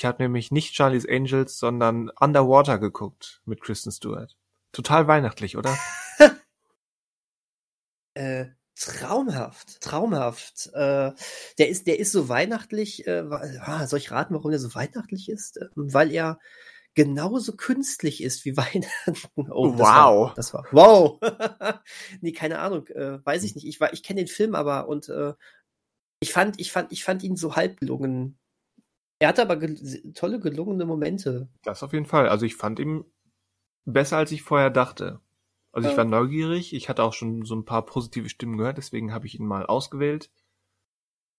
Ich 0.00 0.06
habe 0.06 0.22
nämlich 0.22 0.50
nicht 0.50 0.74
Charlie's 0.74 1.06
Angels, 1.06 1.58
sondern 1.58 2.08
Underwater 2.18 2.78
geguckt 2.78 3.42
mit 3.44 3.60
Kristen 3.60 3.92
Stewart. 3.92 4.34
Total 4.72 5.06
weihnachtlich, 5.08 5.58
oder? 5.58 5.76
äh, 8.14 8.46
traumhaft, 8.76 9.82
traumhaft. 9.82 10.70
Äh, 10.72 11.12
der 11.58 11.68
ist, 11.68 11.86
der 11.86 11.98
ist 11.98 12.12
so 12.12 12.30
weihnachtlich. 12.30 13.06
Äh, 13.06 13.26
ah, 13.60 13.86
soll 13.86 13.98
ich 13.98 14.10
raten, 14.10 14.32
warum 14.32 14.50
der 14.50 14.58
so 14.58 14.74
weihnachtlich 14.74 15.28
ist? 15.28 15.58
Äh, 15.58 15.68
weil 15.74 16.10
er 16.12 16.38
genauso 16.94 17.54
künstlich 17.54 18.22
ist 18.22 18.46
wie 18.46 18.56
Weihnachten. 18.56 19.52
Oh, 19.52 19.72
das 19.72 19.80
wow. 19.80 20.28
War, 20.28 20.34
das 20.34 20.54
war 20.54 20.66
wow. 20.70 21.20
nee, 22.22 22.32
keine 22.32 22.60
Ahnung, 22.60 22.86
äh, 22.86 23.22
weiß 23.22 23.42
ich 23.42 23.54
nicht. 23.54 23.66
Ich 23.66 23.82
war, 23.82 23.92
ich 23.92 24.02
kenne 24.02 24.22
den 24.22 24.28
Film 24.28 24.54
aber 24.54 24.88
und 24.88 25.10
äh, 25.10 25.34
ich 26.20 26.32
fand, 26.32 26.58
ich 26.58 26.72
fand, 26.72 26.90
ich 26.90 27.04
fand 27.04 27.22
ihn 27.22 27.36
so 27.36 27.54
halb 27.54 27.78
gelungen. 27.80 28.38
Er 29.20 29.28
hatte 29.28 29.42
aber 29.42 29.56
gel 29.56 30.12
tolle 30.14 30.40
gelungene 30.40 30.86
Momente. 30.86 31.48
Das 31.62 31.82
auf 31.82 31.92
jeden 31.92 32.06
Fall. 32.06 32.28
Also 32.28 32.46
ich 32.46 32.56
fand 32.56 32.78
ihn 32.78 33.04
besser 33.84 34.16
als 34.16 34.32
ich 34.32 34.42
vorher 34.42 34.70
dachte. 34.70 35.20
Also 35.72 35.88
ich 35.88 35.96
war 35.96 36.04
neugierig, 36.04 36.74
ich 36.74 36.88
hatte 36.88 37.04
auch 37.04 37.12
schon 37.12 37.44
so 37.44 37.54
ein 37.54 37.64
paar 37.64 37.86
positive 37.86 38.28
Stimmen 38.28 38.56
gehört, 38.56 38.78
deswegen 38.78 39.12
habe 39.12 39.26
ich 39.26 39.38
ihn 39.38 39.46
mal 39.46 39.66
ausgewählt. 39.66 40.30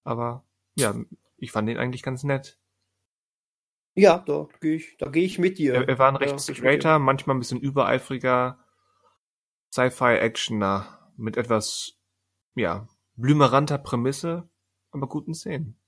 Aber 0.04 0.46
ja, 0.76 0.96
ich 1.38 1.52
fand 1.52 1.70
ihn 1.70 1.78
eigentlich 1.78 2.04
ganz 2.04 2.24
nett. 2.24 2.58
Ja, 3.94 4.20
da 4.20 4.48
gehe 4.62 4.76
ich, 4.76 4.96
da 4.98 5.10
gehe 5.10 5.26
ich 5.26 5.38
mit 5.38 5.58
dir. 5.58 5.74
Er, 5.74 5.90
er 5.90 6.00
war 6.00 6.08
ein 6.08 6.16
recht 6.16 6.38
geh 6.48 6.54
straighter, 6.54 6.98
manchmal 7.00 7.36
ein 7.36 7.40
bisschen 7.40 7.60
übereifriger 7.60 8.64
Sci-Fi-Actioner 9.74 11.12
mit 11.18 11.36
etwas, 11.36 11.98
ja, 12.56 12.88
blümeranter 13.16 13.80
Prämisse, 13.80 14.50
aber 14.92 15.10
guten 15.10 15.34
Szenen. 15.34 15.81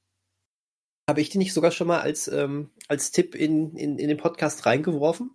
Habe 1.10 1.20
ich 1.22 1.30
den 1.30 1.40
nicht 1.40 1.54
sogar 1.54 1.72
schon 1.72 1.88
mal 1.88 2.00
als, 2.00 2.28
ähm, 2.30 2.70
als 2.88 3.12
Tipp 3.12 3.36
in, 3.36 3.76
in, 3.76 3.98
in 4.00 4.08
den 4.08 4.18
Podcast 4.18 4.66
reingeworfen? 4.66 5.32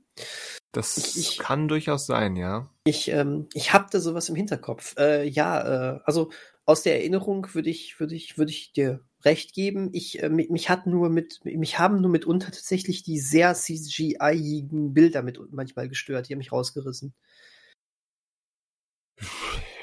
Das 0.72 0.96
Ich- 0.96 1.16
ich- 1.18 1.38
kann 1.38 1.68
durchaus 1.68 2.06
sein, 2.06 2.36
ja. 2.36 2.70
Ich, 2.84 3.08
ähm, 3.08 3.48
ich 3.52 3.72
habe 3.72 3.86
da 3.90 4.00
sowas 4.00 4.28
im 4.30 4.34
Hinterkopf. 4.34 4.96
Äh, 4.98 5.24
ja, 5.28 5.96
äh, 5.96 6.00
also 6.04 6.30
aus 6.64 6.82
der 6.82 6.96
Erinnerung 6.96 7.46
würde 7.54 7.68
ich, 7.70 8.00
würde 8.00 8.14
ich, 8.14 8.38
würde 8.38 8.50
ich 8.50 8.72
dir 8.72 9.04
recht 9.24 9.52
geben. 9.54 9.90
Ich, 9.92 10.22
äh, 10.22 10.28
mich, 10.30 10.48
mich 10.48 10.70
hat 10.70 10.86
nur 10.86 11.10
mit, 11.10 11.40
mich 11.44 11.78
haben 11.78 12.00
nur 12.00 12.10
mitunter 12.10 12.46
tatsächlich 12.50 13.02
die 13.02 13.18
sehr 13.18 13.54
CGI-igen 13.54 14.94
Bilder 14.94 15.22
mit 15.22 15.38
manchmal 15.52 15.88
gestört. 15.88 16.28
Die 16.28 16.32
haben 16.34 16.38
mich 16.38 16.52
rausgerissen. 16.52 17.14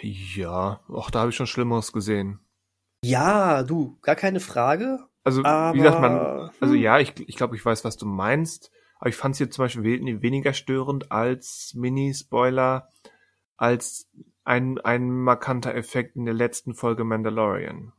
Ja, 0.01 0.81
auch 0.87 1.09
da 1.11 1.19
habe 1.21 1.29
ich 1.31 1.35
schon 1.35 1.47
Schlimmeres 1.47 1.91
gesehen. 1.91 2.39
Ja, 3.03 3.63
du, 3.63 3.97
gar 4.01 4.15
keine 4.15 4.39
Frage. 4.39 5.07
Also, 5.25 5.43
Aber 5.43 5.73
wie 5.73 5.79
gesagt, 5.79 5.99
man, 5.99 6.51
also 6.61 6.75
hm. 6.75 6.81
ja, 6.81 6.99
ich, 6.99 7.13
ich 7.27 7.35
glaube, 7.35 7.55
ich 7.55 7.65
weiß, 7.65 7.83
was 7.83 7.97
du 7.97 8.05
meinst. 8.05 8.71
Aber 8.99 9.09
ich 9.09 9.15
fand 9.15 9.33
es 9.33 9.39
hier 9.39 9.49
zum 9.49 9.65
Beispiel 9.65 9.83
we 9.83 10.21
weniger 10.21 10.53
störend 10.53 11.11
als 11.11 11.73
Mini-Spoiler, 11.75 12.93
als 13.57 14.07
ein, 14.43 14.79
ein 14.79 15.09
markanter 15.09 15.73
Effekt 15.75 16.15
in 16.15 16.25
der 16.25 16.35
letzten 16.35 16.75
Folge 16.75 17.03
Mandalorian. 17.03 17.91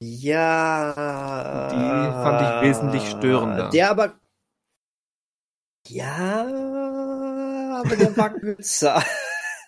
ja. 0.00 1.68
Die 1.70 2.12
fand 2.12 2.40
ich 2.40 2.62
wesentlich 2.68 3.10
störender. 3.10 3.70
Der 3.70 3.90
aber. 3.90 4.18
Ja, 5.88 6.46
aber 7.80 7.96
der 7.96 8.16
war 8.16 8.30
kürzer. 8.30 9.02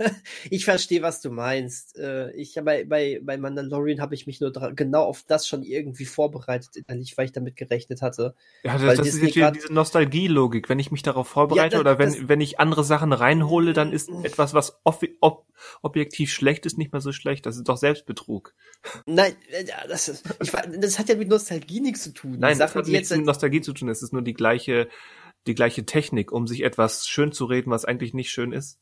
Ich 0.51 0.65
verstehe, 0.65 1.03
was 1.03 1.21
du 1.21 1.31
meinst. 1.31 1.99
Äh, 1.99 2.31
Ich 2.33 2.55
bei, 2.63 2.85
bei, 2.85 3.21
bei 3.23 3.37
Mandalorian 3.37 4.01
habe 4.01 4.15
ich 4.15 4.27
mich 4.27 4.41
nur 4.41 4.53
genau 4.75 5.05
auf 5.05 5.25
das 5.27 5.47
schon 5.47 5.63
irgendwie 5.63 6.07
vorbereitet, 6.07 6.71
innerlich, 6.77 7.17
weil 7.19 7.27
ich 7.27 7.33
damit 7.33 7.57
gerechnet 7.57 8.03
hatte. 8.03 8.35
Ja, 8.63 8.79
das, 8.79 8.97
das 8.99 9.09
ist 9.09 9.23
jetzt 9.23 9.55
diese 9.57 9.73
Nostalgie-Logik. 9.73 10.69
Wenn 10.69 10.79
ich 10.79 10.91
mich 10.91 11.03
darauf 11.03 11.29
vorbereite 11.29 11.63
Ja, 11.63 11.69
da- 11.69 11.81
oder 11.81 11.99
wenn, 11.99 12.09
das- 12.13 12.29
wenn 12.29 12.41
ich 12.41 12.59
andere 12.59 12.85
Sachen 12.85 13.13
reinhole, 13.13 13.73
dann 13.73 13.93
ist 13.93 14.09
etwas, 14.23 14.55
was 14.55 14.81
ob, 14.85 15.03
ob, 15.21 15.47
objektiv 15.83 16.33
schlecht 16.33 16.67
ist, 16.67 16.79
nicht 16.79 16.93
mehr 16.93 17.01
so 17.03 17.13
schlecht. 17.13 17.45
Das 17.47 17.57
ist 17.57 17.69
doch 17.69 17.77
Selbstbetrug. 17.77 18.55
Nein, 19.07 19.35
äh, 19.51 19.65
das, 19.89 20.09
ist, 20.09 20.25
ich, 20.43 20.51
das 20.51 20.99
hat 20.99 21.09
ja 21.09 21.17
mit 21.17 21.29
Nostalgie 21.29 21.81
nichts 21.81 22.03
zu 22.05 22.13
tun. 22.15 22.33
Die 22.33 22.39
Nein, 22.39 22.59
das 22.59 22.71
Sachen, 22.71 22.79
hat 22.81 22.87
die 22.87 22.93
nichts 22.93 23.11
mit 23.11 23.25
Nostalgie 23.27 23.61
zu 23.61 23.73
tun. 23.75 23.89
Es 23.89 24.03
ist 24.03 24.13
nur 24.13 24.23
die 24.23 24.35
gleiche, 24.35 24.89
die 25.47 25.55
gleiche 25.55 25.85
Technik, 25.85 26.33
um 26.33 26.47
sich 26.47 26.63
etwas 26.63 27.07
schön 27.07 27.33
zu 27.33 27.45
reden, 27.45 27.71
was 27.71 27.85
eigentlich 27.85 28.15
nicht 28.15 28.31
schön 28.31 28.53
ist. 28.53 28.79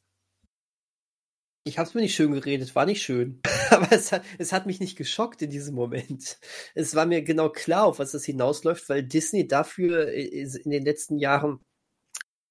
Ich 1.68 1.78
habe 1.78 1.86
es 1.88 1.94
mir 1.94 2.00
nicht 2.00 2.14
schön 2.14 2.32
geredet, 2.32 2.74
war 2.74 2.86
nicht 2.86 3.02
schön. 3.02 3.40
Aber 3.70 3.92
es 3.92 4.10
hat, 4.12 4.22
es 4.38 4.52
hat 4.52 4.66
mich 4.66 4.80
nicht 4.80 4.96
geschockt 4.96 5.42
in 5.42 5.50
diesem 5.50 5.74
Moment. 5.74 6.38
Es 6.74 6.94
war 6.94 7.04
mir 7.06 7.22
genau 7.22 7.50
klar, 7.50 7.84
auf 7.84 7.98
was 7.98 8.12
das 8.12 8.24
hinausläuft, 8.24 8.88
weil 8.88 9.02
Disney 9.02 9.46
dafür 9.46 10.08
äh, 10.08 10.22
in 10.24 10.70
den 10.70 10.84
letzten 10.84 11.18
Jahren 11.18 11.60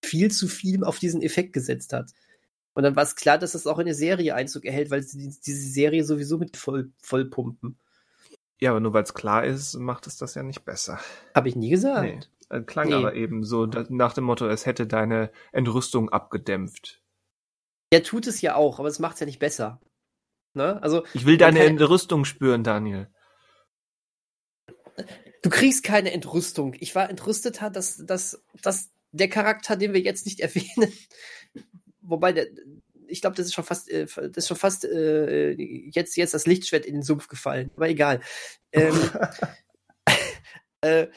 viel 0.03 0.31
zu 0.31 0.47
viel 0.47 0.83
auf 0.83 0.99
diesen 0.99 1.21
Effekt 1.21 1.53
gesetzt 1.53 1.93
hat. 1.93 2.11
Und 2.73 2.83
dann 2.83 2.95
war 2.95 3.03
es 3.03 3.15
klar, 3.15 3.39
dass 3.39 3.53
das 3.53 3.65
auch 3.65 3.79
in 3.79 3.85
eine 3.87 3.95
Serie 3.95 4.35
Einzug 4.35 4.63
erhält, 4.65 4.91
weil 4.91 5.01
sie 5.01 5.17
die- 5.17 5.39
diese 5.45 5.67
Serie 5.69 6.03
sowieso 6.03 6.37
mit 6.37 6.55
voll, 6.55 6.91
vollpumpen. 7.01 7.79
Ja, 8.59 8.69
aber 8.71 8.79
nur 8.79 8.93
weil 8.93 9.03
es 9.03 9.13
klar 9.15 9.43
ist, 9.45 9.73
macht 9.75 10.05
es 10.07 10.17
das 10.17 10.35
ja 10.35 10.43
nicht 10.43 10.63
besser. 10.63 10.99
Habe 11.33 11.49
ich 11.49 11.55
nie 11.55 11.69
gesagt. 11.71 12.03
Nee. 12.03 12.55
Äh, 12.55 12.61
Klang 12.61 12.89
Nee. 12.89 12.93
aber 12.93 13.15
eben 13.15 13.43
so 13.43 13.65
nach 13.65 14.13
dem 14.13 14.23
Motto, 14.23 14.47
es 14.47 14.65
hätte 14.67 14.85
deine 14.87 15.31
Entrüstung 15.51 16.09
abgedämpft. 16.09 17.01
Der 17.91 18.03
tut 18.03 18.27
es 18.27 18.41
ja 18.41 18.55
auch, 18.55 18.79
aber 18.79 18.87
es 18.87 18.99
macht 18.99 19.15
es 19.15 19.19
ja 19.21 19.25
nicht 19.25 19.39
besser. 19.39 19.81
Ne? 20.53 20.81
Also, 20.81 21.05
Ich 21.13 21.25
will 21.25 21.37
deine 21.37 21.59
kann- 21.59 21.67
Entrüstung 21.69 22.25
spüren, 22.25 22.63
Daniel. 22.63 23.09
Du 25.43 25.49
kriegst 25.49 25.83
keine 25.83 26.11
Entrüstung. 26.11 26.75
Ich 26.79 26.95
war 26.95 27.09
entrüsteter, 27.09 27.69
dass, 27.69 27.97
dass, 28.05 28.43
dass 28.61 28.89
der 29.11 29.29
Charakter, 29.29 29.75
den 29.75 29.93
wir 29.93 30.01
jetzt 30.01 30.25
nicht 30.25 30.39
erwähnen, 30.41 30.91
wobei 32.01 32.33
der, 32.33 32.47
ich 33.07 33.21
glaube, 33.21 33.35
das 33.37 33.45
ist 33.45 33.53
schon 33.53 33.63
fast, 33.63 33.89
äh, 33.89 34.05
das 34.05 34.37
ist 34.37 34.47
schon 34.47 34.57
fast 34.57 34.83
äh, 34.83 35.51
jetzt, 35.51 36.17
jetzt 36.17 36.33
das 36.33 36.45
Lichtschwert 36.47 36.85
in 36.85 36.95
den 36.95 37.03
Sumpf 37.03 37.27
gefallen. 37.27 37.69
Aber 37.75 37.87
egal. 37.87 38.21
Ähm, 38.73 38.95
äh, 40.81 41.07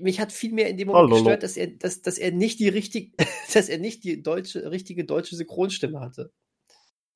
mich 0.00 0.20
hat 0.20 0.32
viel 0.32 0.52
mehr 0.52 0.68
in 0.68 0.76
dem 0.76 0.88
Moment 0.88 1.10
Hallo. 1.10 1.16
gestört, 1.16 1.42
dass 1.42 1.56
er, 1.56 1.68
dass, 1.68 2.02
dass 2.02 2.18
er 2.18 2.32
nicht 2.32 2.58
die 2.60 2.68
richtige, 2.68 3.12
dass 3.54 3.68
er 3.68 3.78
nicht 3.78 4.04
die 4.04 4.22
deutsche, 4.22 4.70
richtige 4.70 5.04
deutsche 5.04 5.36
Synchronstimme 5.36 6.00
hatte. 6.00 6.32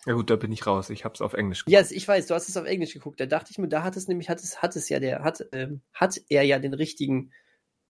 Ja 0.07 0.12
gut, 0.12 0.29
da 0.29 0.37
bin 0.37 0.53
ich 0.53 0.67
raus. 0.67 0.91
Ich 0.91 1.05
hab's 1.05 1.23
auf 1.23 1.33
Englisch 1.33 1.65
Ja, 1.67 1.83
ich 1.89 2.07
weiß, 2.07 2.27
du 2.27 2.35
hast 2.35 2.49
es 2.49 2.57
auf 2.57 2.67
Englisch 2.67 2.93
geguckt. 2.93 3.21
Da 3.21 3.27
dachte 3.27 3.51
ich 3.51 3.59
mir, 3.59 3.69
da 3.69 3.83
hat 3.83 3.97
es 3.97 4.07
nämlich, 4.07 4.29
hat 4.29 4.41
es, 4.41 4.61
hat 4.61 4.77
es 4.77 4.89
ja 4.89 5.01
der, 5.01 5.23
hat, 5.23 5.47
ähm, 5.53 5.81
hat 5.93 6.21
er 6.29 6.43
ja 6.43 6.59
den 6.59 6.75
richtigen 6.75 7.33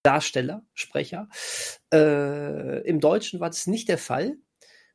Darsteller, 0.04 0.64
Sprecher. 0.74 1.28
Äh, 1.92 2.86
Im 2.86 3.00
Deutschen 3.00 3.40
war 3.40 3.50
das 3.50 3.66
nicht 3.66 3.88
der 3.88 3.98
Fall, 3.98 4.36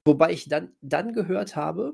wobei 0.06 0.32
ich 0.32 0.48
dann, 0.48 0.76
dann 0.82 1.14
gehört 1.14 1.56
habe, 1.56 1.94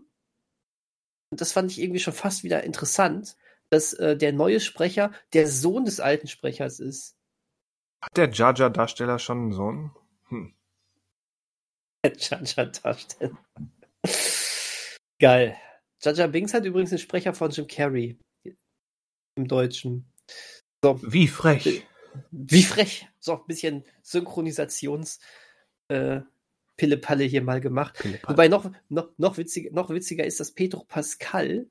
und 1.32 1.42
das 1.42 1.54
fand 1.54 1.72
ich 1.72 1.82
irgendwie 1.82 2.00
schon 2.00 2.14
fast 2.14 2.44
wieder 2.44 2.64
interessant, 2.64 3.36
dass 3.70 3.94
äh, 3.94 4.16
der 4.16 4.32
neue 4.32 4.60
Sprecher 4.60 5.12
der 5.34 5.48
Sohn 5.48 5.86
des 5.86 6.00
alten 6.00 6.28
Sprechers 6.28 6.80
ist. 6.80 7.16
Hat 8.06 8.18
der 8.18 8.30
Jaja-Darsteller 8.30 9.18
schon 9.18 9.38
einen 9.40 9.52
Sohn? 9.52 9.92
Hm. 10.28 10.54
Jaja 12.06 12.66
Darsteller. 12.66 13.38
Geil. 15.20 15.58
Jaja 16.04 16.28
Binks 16.28 16.54
hat 16.54 16.66
übrigens 16.66 16.92
den 16.92 17.00
Sprecher 17.00 17.34
von 17.34 17.50
Jim 17.50 17.66
Carrey 17.66 18.20
im 19.36 19.48
Deutschen. 19.48 20.06
Wie 20.84 21.28
frech. 21.28 21.84
Wie 22.30 22.62
frech. 22.62 23.08
So, 23.20 23.40
ein 23.40 23.48
bisschen 23.48 23.84
Synchronisations 24.04 25.20
äh, 25.88 26.22
Pille-Palle 26.78 27.24
hier 27.24 27.42
mal 27.42 27.60
gemacht. 27.60 28.04
Wobei 28.28 28.50
noch, 28.50 28.70
noch, 28.90 29.10
noch, 29.18 29.38
witziger, 29.38 29.72
noch 29.72 29.90
witziger 29.90 30.26
ist, 30.26 30.40
dass 30.40 30.52
Pedro 30.52 30.84
Pascal 30.84 31.66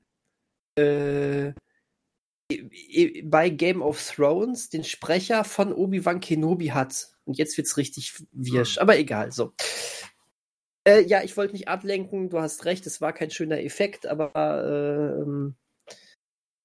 äh, 0.75 1.53
bei 3.23 3.49
Game 3.49 3.81
of 3.81 4.01
Thrones 4.01 4.69
den 4.69 4.83
Sprecher 4.83 5.43
von 5.43 5.73
Obi-Wan 5.73 6.19
Kenobi 6.19 6.67
hat. 6.67 7.09
Und 7.25 7.37
jetzt 7.37 7.57
wird's 7.57 7.77
richtig 7.77 8.13
wirsch. 8.31 8.77
Aber 8.77 8.97
egal, 8.97 9.31
so. 9.31 9.53
Äh, 10.87 11.01
ja, 11.01 11.23
ich 11.23 11.35
wollte 11.37 11.53
nicht 11.53 11.67
ablenken, 11.67 12.29
du 12.29 12.39
hast 12.39 12.65
recht, 12.65 12.85
es 12.85 13.01
war 13.01 13.11
kein 13.13 13.31
schöner 13.31 13.59
Effekt, 13.63 14.05
aber 14.05 14.31
äh, 14.35 15.21
ähm, 15.21 15.55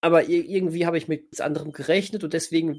aber 0.03 0.25
ir- 0.25 0.45
irgendwie 0.45 0.85
habe 0.85 0.99
ich 0.99 1.09
mit 1.09 1.33
was 1.33 1.41
anderem 1.41 1.73
gerechnet 1.73 2.23
und 2.25 2.35
deswegen 2.35 2.79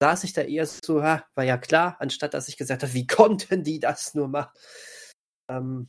saß 0.00 0.24
ich 0.24 0.32
da 0.32 0.40
eher 0.42 0.66
so, 0.66 1.02
ha, 1.02 1.26
war 1.34 1.44
ja 1.44 1.58
klar, 1.58 1.96
anstatt 2.00 2.32
dass 2.32 2.48
ich 2.48 2.56
gesagt 2.56 2.82
habe, 2.82 2.94
wie 2.94 3.06
konnten 3.06 3.62
die 3.62 3.78
das 3.78 4.14
nur 4.14 4.28
machen? 4.28 4.52
Ähm, 5.50 5.88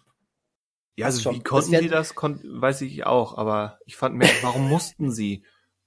Ja, 0.98 1.06
also 1.08 1.22
schon. 1.22 1.36
wie 1.36 1.44
konnten 1.44 1.72
Das 1.72 1.82
die 1.82 1.90
wär- 1.90 1.98
das, 1.98 2.16
kon 2.16 2.42
weiß 2.44 2.82
ich 2.82 3.06
auch, 3.06 3.38
aber 3.38 3.80
ich 3.86 3.96
fand 3.96 4.16
mehr, 4.16 4.30
warum 4.42 4.68
mussten 4.68 5.10
sie? 5.12 5.46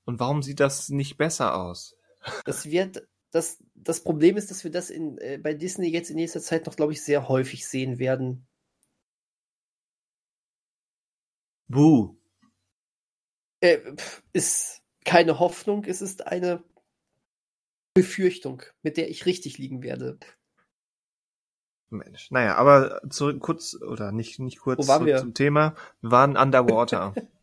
Und 0.09 0.21
warum 0.21 0.43
sieht 0.43 0.59
das 0.59 0.89
nicht 0.89 1.19
besser 1.19 1.55
aus? 1.55 1.95
das 2.47 2.65
wird, 2.65 3.07
das, 3.31 3.63
das 3.75 4.03
Problem 4.03 4.39
ist, 4.39 4.51
dass 4.51 4.65
wir 4.65 4.71
das 4.71 4.89
in, 4.89 5.19
äh, 5.19 5.37
bei 5.37 5.53
Disney 5.53 5.91
jetzt 5.91 6.09
in 6.09 6.17
nächster 6.17 6.41
Zeit 6.41 6.65
noch, 6.65 6.77
glaube 6.77 6.95
ich, 6.95 7.05
sehr 7.05 7.29
häufig 7.29 7.69
sehen 7.69 7.99
werden. 7.99 8.47
Buh. 11.67 12.17
Äh, 13.61 13.81
ist 14.33 14.81
keine 15.05 15.41
Hoffnung, 15.41 15.85
es 15.85 16.01
ist 16.01 16.27
eine 16.27 16.65
Befürchtung, 17.93 18.63
mit 18.81 18.97
der 18.97 19.11
ich 19.11 19.27
richtig 19.27 19.59
liegen 19.59 19.83
werde. 19.83 20.19
Mensch, 21.91 22.31
naja, 22.31 22.55
aber 22.55 23.03
zurück 23.11 23.41
kurz, 23.41 23.75
oder 23.75 24.11
nicht, 24.11 24.39
nicht 24.39 24.61
kurz 24.61 24.87
Wo 24.87 24.89
waren 24.89 25.05
wir? 25.05 25.19
zum 25.19 25.35
Thema. 25.35 25.75
Wir 26.01 26.13
waren 26.13 26.39
underwater. 26.39 27.15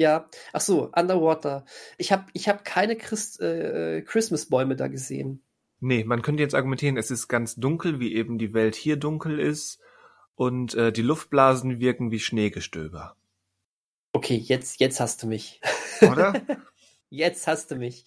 Ja, 0.00 0.30
ach 0.54 0.62
so, 0.62 0.90
Underwater. 0.96 1.66
Ich 1.98 2.10
habe 2.10 2.24
ich 2.32 2.48
hab 2.48 2.64
keine 2.64 2.96
Christ, 2.96 3.38
äh, 3.42 4.00
Christmas-Bäume 4.00 4.74
da 4.74 4.88
gesehen. 4.88 5.42
nee, 5.80 6.04
man 6.04 6.22
könnte 6.22 6.42
jetzt 6.42 6.54
argumentieren, 6.54 6.96
es 6.96 7.10
ist 7.10 7.28
ganz 7.28 7.56
dunkel, 7.56 8.00
wie 8.00 8.14
eben 8.14 8.38
die 8.38 8.54
Welt 8.54 8.76
hier 8.76 8.96
dunkel 8.96 9.38
ist. 9.38 9.78
Und 10.36 10.74
äh, 10.74 10.90
die 10.90 11.02
Luftblasen 11.02 11.80
wirken 11.80 12.10
wie 12.10 12.18
Schneegestöber. 12.18 13.14
Okay, 14.14 14.36
jetzt, 14.36 14.80
jetzt 14.80 15.00
hast 15.00 15.22
du 15.22 15.26
mich. 15.26 15.60
Oder? 16.00 16.32
Jetzt 17.12 17.48
hast 17.48 17.72
du 17.72 17.74
mich. 17.74 18.04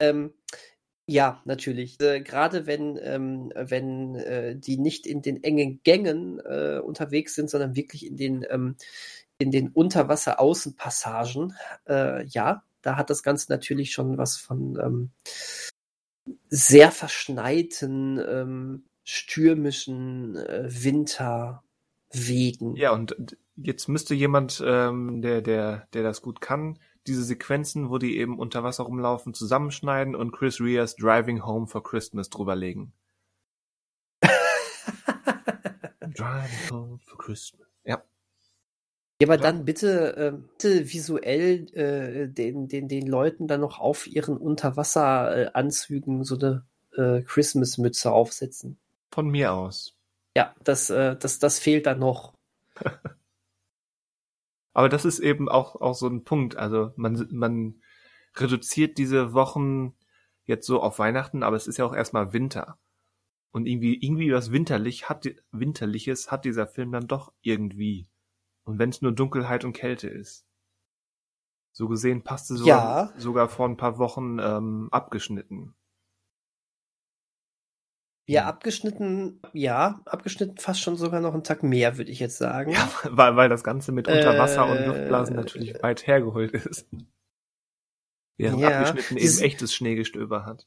Ähm, 0.00 0.32
ja, 1.06 1.42
natürlich. 1.44 2.00
Äh, 2.00 2.22
Gerade 2.22 2.66
wenn, 2.66 2.98
ähm, 3.00 3.52
wenn 3.54 4.14
äh, 4.16 4.56
die 4.56 4.78
nicht 4.78 5.06
in 5.06 5.20
den 5.20 5.44
engen 5.44 5.82
Gängen 5.84 6.40
äh, 6.40 6.80
unterwegs 6.82 7.34
sind, 7.34 7.50
sondern 7.50 7.76
wirklich 7.76 8.06
in 8.06 8.16
den, 8.16 8.46
ähm, 8.48 8.76
in 9.38 9.50
den 9.50 9.68
Unterwasser-Außenpassagen, 9.68 11.54
äh, 11.88 12.24
ja, 12.26 12.62
da 12.82 12.96
hat 12.96 13.10
das 13.10 13.22
Ganze 13.22 13.50
natürlich 13.50 13.92
schon 13.92 14.18
was 14.18 14.36
von 14.36 14.78
ähm, 14.80 15.10
sehr 16.48 16.90
verschneiten, 16.90 18.18
ähm, 18.18 18.84
stürmischen 19.04 20.36
äh, 20.36 20.68
Winterwegen. 20.68 22.76
Ja, 22.76 22.92
und 22.92 23.36
jetzt 23.56 23.88
müsste 23.88 24.14
jemand, 24.14 24.62
ähm, 24.64 25.22
der, 25.22 25.42
der, 25.42 25.88
der 25.92 26.02
das 26.02 26.22
gut 26.22 26.40
kann, 26.40 26.78
diese 27.06 27.24
Sequenzen, 27.24 27.90
wo 27.90 27.98
die 27.98 28.18
eben 28.18 28.38
unter 28.38 28.64
Wasser 28.64 28.84
rumlaufen, 28.84 29.34
zusammenschneiden 29.34 30.14
und 30.14 30.32
Chris 30.32 30.60
Rias 30.60 30.96
Driving 30.96 31.44
Home 31.44 31.66
for 31.66 31.82
Christmas 31.82 32.30
drüberlegen. 32.30 32.92
Driving 36.00 36.70
Home 36.70 36.98
for 36.98 37.18
Christmas. 37.18 37.65
Ja. 39.20 39.28
Aber 39.28 39.38
dann 39.38 39.64
bitte, 39.64 40.14
ähm, 40.18 40.48
bitte 40.52 40.92
visuell 40.92 41.66
äh, 41.74 42.28
den, 42.28 42.68
den, 42.68 42.88
den 42.88 43.06
Leuten 43.06 43.48
dann 43.48 43.62
noch 43.62 43.78
auf 43.78 44.06
ihren 44.06 44.36
Unterwasseranzügen 44.36 46.22
so 46.24 46.38
eine 46.38 46.66
äh, 46.96 47.22
Christmas-Mütze 47.22 48.12
aufsetzen. 48.12 48.78
Von 49.10 49.28
mir 49.30 49.52
aus. 49.52 49.94
Ja, 50.36 50.54
das, 50.62 50.90
äh, 50.90 51.16
das, 51.16 51.38
das 51.38 51.58
fehlt 51.58 51.86
dann 51.86 52.00
noch. 52.00 52.34
Aber 54.74 54.90
das 54.90 55.06
ist 55.06 55.20
eben 55.20 55.48
auch, 55.48 55.76
auch 55.76 55.94
so 55.94 56.06
ein 56.06 56.24
Punkt. 56.24 56.56
Also 56.56 56.92
man, 56.96 57.26
man 57.30 57.80
reduziert 58.36 58.98
diese 58.98 59.32
Wochen 59.32 59.94
jetzt 60.44 60.66
so 60.66 60.82
auf 60.82 60.98
Weihnachten, 60.98 61.42
aber 61.42 61.56
es 61.56 61.66
ist 61.66 61.78
ja 61.78 61.86
auch 61.86 61.94
erstmal 61.94 62.34
Winter. 62.34 62.78
Und 63.52 63.64
irgendwie, 63.66 63.94
irgendwie 63.94 64.30
was 64.32 64.52
winterlich 64.52 65.08
hat, 65.08 65.26
winterliches 65.50 66.30
hat 66.30 66.44
dieser 66.44 66.66
Film 66.66 66.92
dann 66.92 67.06
doch 67.06 67.32
irgendwie. 67.40 68.06
Und 68.66 68.78
wenn 68.78 68.90
es 68.90 69.00
nur 69.00 69.12
Dunkelheit 69.12 69.64
und 69.64 69.72
Kälte 69.72 70.08
ist. 70.08 70.44
So 71.72 71.88
gesehen 71.88 72.22
passte 72.24 72.56
sogar, 72.56 73.12
Ja. 73.14 73.20
sogar 73.20 73.48
vor 73.48 73.68
ein 73.68 73.76
paar 73.76 73.98
Wochen 73.98 74.38
ähm, 74.40 74.88
abgeschnitten. 74.90 75.74
Ja, 78.28 78.46
abgeschnitten, 78.46 79.40
ja, 79.52 80.00
abgeschnitten 80.04 80.56
fast 80.56 80.80
schon 80.80 80.96
sogar 80.96 81.20
noch 81.20 81.32
einen 81.32 81.44
Tag 81.44 81.62
mehr, 81.62 81.96
würde 81.96 82.10
ich 82.10 82.18
jetzt 82.18 82.38
sagen. 82.38 82.72
Ja, 82.72 82.90
weil, 83.04 83.36
weil 83.36 83.48
das 83.48 83.62
Ganze 83.62 83.92
mit 83.92 84.08
Unterwasser 84.08 84.68
und 84.68 84.78
Äh, 84.78 84.86
Luftblasen 84.86 85.36
natürlich 85.36 85.80
weit 85.80 86.08
hergeholt 86.08 86.52
ist. 86.52 86.88
Während 88.36 88.60
Ja, 88.60 88.80
abgeschnitten 88.80 89.16
eben 89.16 89.38
echtes 89.38 89.72
Schneegestöber 89.74 90.44
hat. 90.44 90.66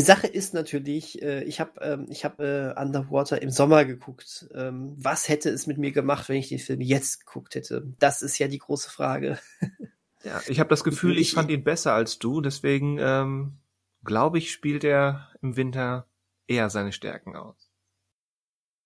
Die 0.00 0.06
Sache 0.06 0.28
ist 0.28 0.54
natürlich, 0.54 1.20
äh, 1.20 1.44
ich 1.44 1.60
habe 1.60 1.78
ähm, 1.82 2.06
ich 2.08 2.24
hab, 2.24 2.40
äh, 2.40 2.72
Underwater 2.74 3.42
im 3.42 3.50
Sommer 3.50 3.84
geguckt. 3.84 4.48
Ähm, 4.54 4.94
was 4.96 5.28
hätte 5.28 5.50
es 5.50 5.66
mit 5.66 5.76
mir 5.76 5.92
gemacht, 5.92 6.30
wenn 6.30 6.36
ich 6.38 6.48
den 6.48 6.58
Film 6.58 6.80
jetzt 6.80 7.26
geguckt 7.26 7.54
hätte? 7.54 7.86
Das 7.98 8.22
ist 8.22 8.38
ja 8.38 8.48
die 8.48 8.58
große 8.60 8.88
Frage. 8.88 9.38
Ja, 10.24 10.40
ich 10.48 10.58
habe 10.58 10.70
das 10.70 10.84
Gefühl, 10.84 11.16
ich 11.18 11.28
Ich- 11.28 11.34
fand 11.34 11.50
ihn 11.50 11.64
besser 11.64 11.92
als 11.92 12.18
du, 12.18 12.40
deswegen 12.40 12.96
ähm, 12.98 13.58
glaube 14.04 14.38
ich, 14.38 14.52
spielt 14.52 14.84
er 14.84 15.28
im 15.42 15.56
Winter 15.56 16.06
eher 16.46 16.70
seine 16.70 16.92
Stärken 16.92 17.36
aus. 17.36 17.70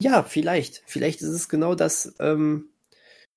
Ja, 0.02 0.24
vielleicht. 0.24 0.82
Vielleicht 0.86 1.22
ist 1.22 1.28
es 1.30 1.48
genau 1.48 1.74
das. 1.76 2.14
Ähm, 2.18 2.70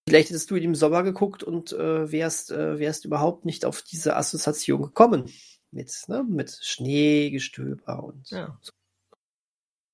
vielleicht 0.07 0.29
hättest 0.29 0.49
du 0.49 0.55
ihn 0.55 0.63
im 0.63 0.75
Sommer 0.75 1.03
geguckt 1.03 1.43
und 1.43 1.73
äh, 1.73 2.11
wärst, 2.11 2.51
äh, 2.51 2.79
wärst 2.79 3.05
überhaupt 3.05 3.45
nicht 3.45 3.65
auf 3.65 3.83
diese 3.83 4.15
Assoziation 4.15 4.81
gekommen. 4.81 5.31
Mit, 5.71 5.91
ne, 6.07 6.23
mit 6.23 6.57
Schneegestöber 6.61 8.03
und 8.03 8.29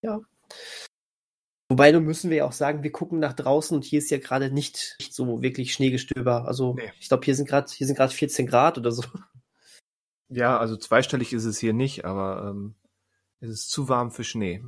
Ja. 0.01 0.21
Wobei, 1.69 1.91
nun 1.91 2.03
müssen 2.03 2.29
wir 2.29 2.37
ja 2.37 2.45
auch 2.45 2.51
sagen, 2.51 2.83
wir 2.83 2.91
gucken 2.91 3.19
nach 3.19 3.33
draußen 3.33 3.75
und 3.75 3.83
hier 3.83 3.97
ist 3.99 4.11
ja 4.11 4.19
gerade 4.19 4.51
nicht, 4.51 4.95
nicht 4.99 5.13
so 5.13 5.41
wirklich 5.41 5.73
Schneegestöber. 5.73 6.45
Also 6.45 6.75
Nee. 6.75 6.91
ich 6.99 7.07
glaube, 7.07 7.25
hier 7.25 7.35
sind 7.35 7.49
gerade 7.49 7.71
hier 7.71 7.87
sind 7.87 7.95
gerade 7.95 8.13
14 8.13 8.45
Grad 8.45 8.77
oder 8.77 8.91
so. 8.91 9.03
Ja, 10.29 10.57
also 10.57 10.77
zweistellig 10.77 11.33
ist 11.33 11.45
es 11.45 11.59
hier 11.59 11.73
nicht, 11.73 12.05
aber 12.05 12.49
ähm, 12.49 12.75
es 13.39 13.49
ist 13.49 13.69
zu 13.71 13.89
warm 13.89 14.11
für 14.11 14.23
Schnee. 14.23 14.63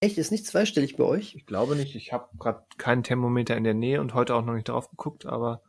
Echt, 0.00 0.18
ist 0.18 0.32
nicht 0.32 0.46
zweistellig 0.46 0.96
bei 0.96 1.04
euch? 1.04 1.34
Ich 1.34 1.46
glaube 1.46 1.76
nicht, 1.76 1.94
ich 1.94 2.12
habe 2.12 2.28
gerade 2.38 2.64
keinen 2.76 3.02
Thermometer 3.04 3.56
in 3.56 3.64
der 3.64 3.74
Nähe 3.74 4.00
und 4.00 4.14
heute 4.14 4.34
auch 4.34 4.44
noch 4.44 4.54
nicht 4.54 4.68
drauf 4.68 4.90
geguckt, 4.90 5.26
aber 5.26 5.62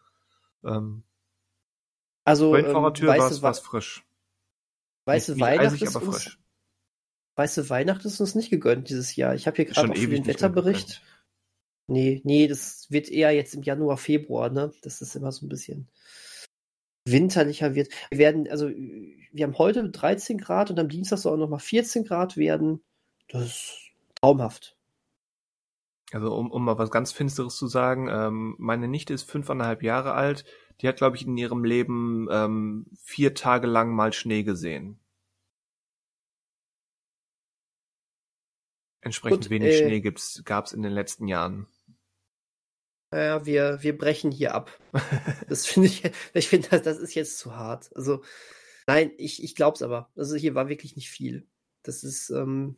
ähm, 0.63 1.03
Also 2.23 2.49
vorhin 2.49 2.71
vor 2.71 2.77
ähm, 2.77 2.83
der 2.83 2.93
Tür 2.93 3.09
war 3.09 3.31
es 3.31 3.41
was 3.41 3.59
frisch. 3.59 4.05
Weiße 5.05 5.39
Weihnacht 5.39 5.81
ist 5.81 5.95
uns, 5.95 6.05
frisch. 6.05 6.39
weiße 7.35 7.69
Weihnacht 7.69 8.05
ist 8.05 8.19
uns 8.19 8.35
nicht 8.35 8.49
gegönnt 8.49 8.89
dieses 8.89 9.15
Jahr. 9.15 9.35
Ich 9.35 9.47
habe 9.47 9.57
hier 9.57 9.65
gerade 9.65 9.91
auch 9.91 9.95
für 9.95 10.07
den 10.07 10.25
Wetterbericht. 10.25 11.01
Nee, 11.87 12.21
nee, 12.23 12.47
das 12.47 12.89
wird 12.89 13.09
eher 13.09 13.31
jetzt 13.31 13.55
im 13.55 13.63
Januar, 13.63 13.97
Februar, 13.97 14.49
ne? 14.49 14.71
Das 14.81 15.01
ist 15.01 15.15
immer 15.15 15.31
so 15.31 15.45
ein 15.45 15.49
bisschen 15.49 15.89
winterlicher 17.05 17.75
wird. 17.75 17.89
Wir 18.09 18.17
werden, 18.19 18.49
also 18.49 18.69
wir 18.69 19.43
haben 19.43 19.57
heute 19.57 19.89
13 19.89 20.37
Grad 20.37 20.71
und 20.71 20.79
am 20.79 20.87
Dienstag 20.87 21.17
soll 21.17 21.33
auch 21.33 21.37
noch 21.37 21.49
mal 21.49 21.59
14 21.59 22.05
Grad 22.05 22.37
werden. 22.37 22.81
Das 23.27 23.43
ist 23.45 23.91
traumhaft. 24.21 24.77
Also 26.13 26.33
um, 26.33 26.51
um 26.51 26.63
mal 26.63 26.77
was 26.77 26.91
ganz 26.91 27.11
Finsteres 27.11 27.57
zu 27.57 27.67
sagen, 27.67 28.07
ähm, 28.09 28.55
meine 28.59 28.87
Nichte 28.87 29.13
ist 29.13 29.29
fünfeinhalb 29.29 29.83
Jahre 29.83 30.13
alt. 30.13 30.45
Die 30.81 30.87
hat, 30.87 30.97
glaube 30.97 31.15
ich, 31.15 31.25
in 31.25 31.37
ihrem 31.37 31.63
Leben 31.63 32.27
ähm, 32.31 32.85
vier 33.01 33.33
Tage 33.33 33.67
lang 33.67 33.93
mal 33.93 34.13
Schnee 34.13 34.43
gesehen. 34.43 34.99
Entsprechend 39.01 39.43
Gut, 39.43 39.49
wenig 39.49 39.69
äh, 39.69 39.85
Schnee 39.85 39.99
gibt's, 39.99 40.43
gab's 40.45 40.71
in 40.71 40.81
den 40.81 40.93
letzten 40.93 41.27
Jahren. 41.27 41.67
Naja, 43.11 43.45
wir, 43.45 43.83
wir 43.83 43.97
brechen 43.97 44.31
hier 44.31 44.55
ab. 44.55 44.71
Das 45.47 45.67
finde 45.67 45.89
ich, 45.89 46.03
ich 46.33 46.47
finde, 46.47 46.69
das, 46.69 46.81
das 46.81 46.97
ist 46.97 47.13
jetzt 47.13 47.37
zu 47.37 47.55
hart. 47.55 47.95
Also, 47.95 48.23
nein, 48.87 49.11
ich, 49.17 49.43
ich 49.43 49.55
glaube 49.55 49.75
es 49.75 49.81
aber. 49.81 50.09
Also 50.15 50.35
hier 50.35 50.55
war 50.55 50.69
wirklich 50.69 50.95
nicht 50.95 51.09
viel. 51.09 51.47
Das 51.83 52.03
ist, 52.03 52.29
ähm, 52.29 52.77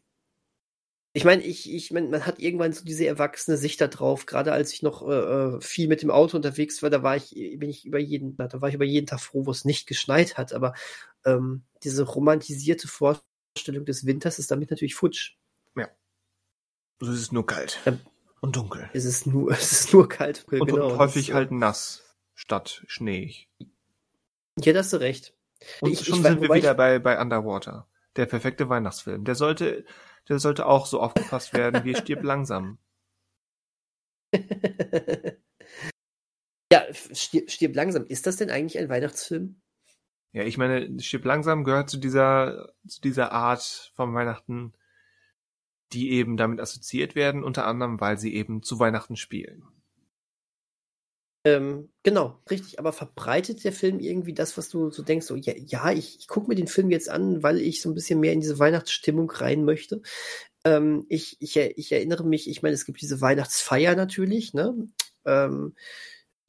ich 1.16 1.24
meine, 1.24 1.42
ich, 1.44 1.74
ich 1.74 1.92
mein, 1.92 2.10
man 2.10 2.26
hat 2.26 2.40
irgendwann 2.40 2.74
so 2.74 2.84
diese 2.84 3.06
erwachsene 3.08 3.58
Sicht 3.58 3.80
da 3.82 3.88
drauf. 3.88 4.26
Gerade 4.26 4.52
als 4.52 4.72
ich 4.74 4.84
noch 4.84 5.08
äh, 5.08 5.14
äh, 5.56 5.62
viel 5.62 5.88
mit 5.88 6.02
dem 6.02 6.12
Auto 6.12 6.36
unterwegs 6.38 6.84
war, 6.84 6.90
da 6.90 7.02
war 7.04 7.16
ich, 7.16 7.30
bin 7.32 7.70
ich 7.70 7.86
über 7.86 8.00
jeden, 8.00 8.36
da 8.38 8.62
war 8.62 8.70
ich 8.70 8.76
über 8.76 8.86
jeden 8.86 9.08
Tag 9.08 9.22
froh, 9.22 9.46
wo 9.46 9.52
es 9.52 9.66
nicht 9.66 9.88
geschneit 9.88 10.38
hat. 10.38 10.54
Aber 10.54 10.74
ähm, 11.26 11.64
diese 11.84 12.04
romantisierte 12.04 12.88
Vorstellung 12.88 13.86
des 13.86 14.06
Winters 14.06 14.40
ist 14.40 14.52
damit 14.52 14.70
natürlich 14.72 14.96
futsch. 14.96 15.36
Es 17.02 17.10
ist 17.10 17.34
nur 17.34 17.46
kalt 17.46 17.80
Ja. 17.86 17.98
und 18.42 18.56
dunkel. 18.56 18.90
Es 18.94 19.04
ist 19.06 19.28
nur, 19.28 19.52
es 19.58 19.72
ist 19.74 19.94
nur 19.94 20.08
kalt. 20.08 20.46
Und, 20.50 20.66
genau, 20.68 20.92
und 20.94 20.98
häufig 20.98 21.34
halt 21.34 21.52
nass 21.52 22.16
statt 22.36 22.84
schneeig. 22.88 23.50
Ja, 24.60 24.72
da 24.74 24.80
hast 24.80 24.94
du 24.94 24.98
recht. 24.98 25.34
Und 25.82 25.92
Ich- 25.92 26.06
schon 26.06 26.20
ich- 26.20 26.24
sind 26.24 26.42
wir 26.42 26.54
wieder 26.54 26.74
bei, 26.74 27.00
bei 27.00 27.20
Underwater. 27.20 27.88
Der 28.16 28.26
perfekte 28.28 28.70
Weihnachtsfilm. 28.70 29.26
Der 29.26 29.36
sollte, 29.36 29.84
der 30.30 30.40
sollte 30.40 30.66
auch 30.66 30.86
so 30.86 31.00
aufgefasst 31.00 31.54
werden 31.54 31.84
wie 31.84 31.96
Stirb 31.96 32.24
langsam. 32.24 32.78
ja, 36.72 36.84
stirb, 37.14 37.52
stirb 37.52 37.76
langsam. 37.76 38.06
Ist 38.06 38.28
das 38.28 38.38
denn 38.38 38.50
eigentlich 38.50 38.78
ein 38.80 38.90
Weihnachtsfilm? 38.90 39.62
Ja, 40.32 40.44
ich 40.44 40.58
meine, 40.58 41.00
Stirb 41.02 41.26
langsam 41.26 41.64
gehört 41.64 41.90
zu 41.90 41.98
dieser, 41.98 42.74
zu 42.88 43.00
dieser 43.02 43.32
Art 43.32 43.92
von 43.96 44.14
Weihnachten, 44.14 44.74
die 45.94 46.12
eben 46.12 46.36
damit 46.36 46.60
assoziiert 46.60 47.16
werden, 47.16 47.44
unter 47.44 47.66
anderem, 47.66 48.02
weil 48.02 48.18
sie 48.18 48.34
eben 48.34 48.62
zu 48.62 48.80
Weihnachten 48.80 49.16
spielen. 49.16 49.64
Ähm, 51.46 51.90
genau, 52.02 52.42
richtig. 52.50 52.80
Aber 52.80 52.92
verbreitet 52.92 53.64
der 53.64 53.72
Film 53.72 54.00
irgendwie 54.00 54.34
das, 54.34 54.58
was 54.58 54.68
du 54.70 54.90
so 54.90 55.04
denkst, 55.04 55.28
so, 55.28 55.36
ja, 55.36 55.54
ja 55.56 55.92
ich, 55.92 56.18
ich 56.20 56.28
gucke 56.28 56.50
mir 56.50 56.56
den 56.56 56.68
Film 56.68 56.90
jetzt 56.90 57.08
an, 57.08 57.44
weil 57.44 57.60
ich 57.60 57.82
so 57.82 57.90
ein 57.90 57.94
bisschen 57.94 58.20
mehr 58.20 58.34
in 58.34 58.42
diese 58.42 58.58
Weihnachtsstimmung 58.58 59.30
rein 59.30 59.64
möchte. 59.64 60.02
Ähm, 60.64 61.06
ich, 61.08 61.38
ich, 61.40 61.56
ich 61.56 61.92
erinnere 61.92 62.26
mich, 62.26 62.50
ich 62.50 62.64
meine, 62.64 62.74
es 62.74 62.86
gibt 62.86 63.00
diese 63.00 63.22
Weihnachtsfeier 63.22 63.96
natürlich, 63.96 64.56
ne? 64.56 64.74
Ähm, 65.24 65.76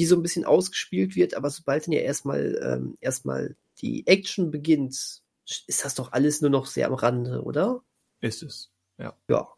die 0.00 0.06
so 0.06 0.16
ein 0.16 0.22
bisschen 0.22 0.44
ausgespielt 0.44 1.14
wird, 1.14 1.34
aber 1.34 1.50
sobald 1.50 1.86
dann 1.86 1.92
ja 1.92 2.00
erstmal 2.00 2.58
ähm, 2.62 2.96
erstmal 3.00 3.56
die 3.80 4.06
Action 4.06 4.50
beginnt, 4.50 4.94
ist 4.94 5.84
das 5.84 5.94
doch 5.94 6.12
alles 6.12 6.40
nur 6.40 6.50
noch 6.50 6.66
sehr 6.66 6.86
am 6.86 6.94
Rande, 6.94 7.42
oder? 7.42 7.82
Ist 8.20 8.42
es, 8.42 8.70
ja. 8.98 9.14
Ja. 9.28 9.48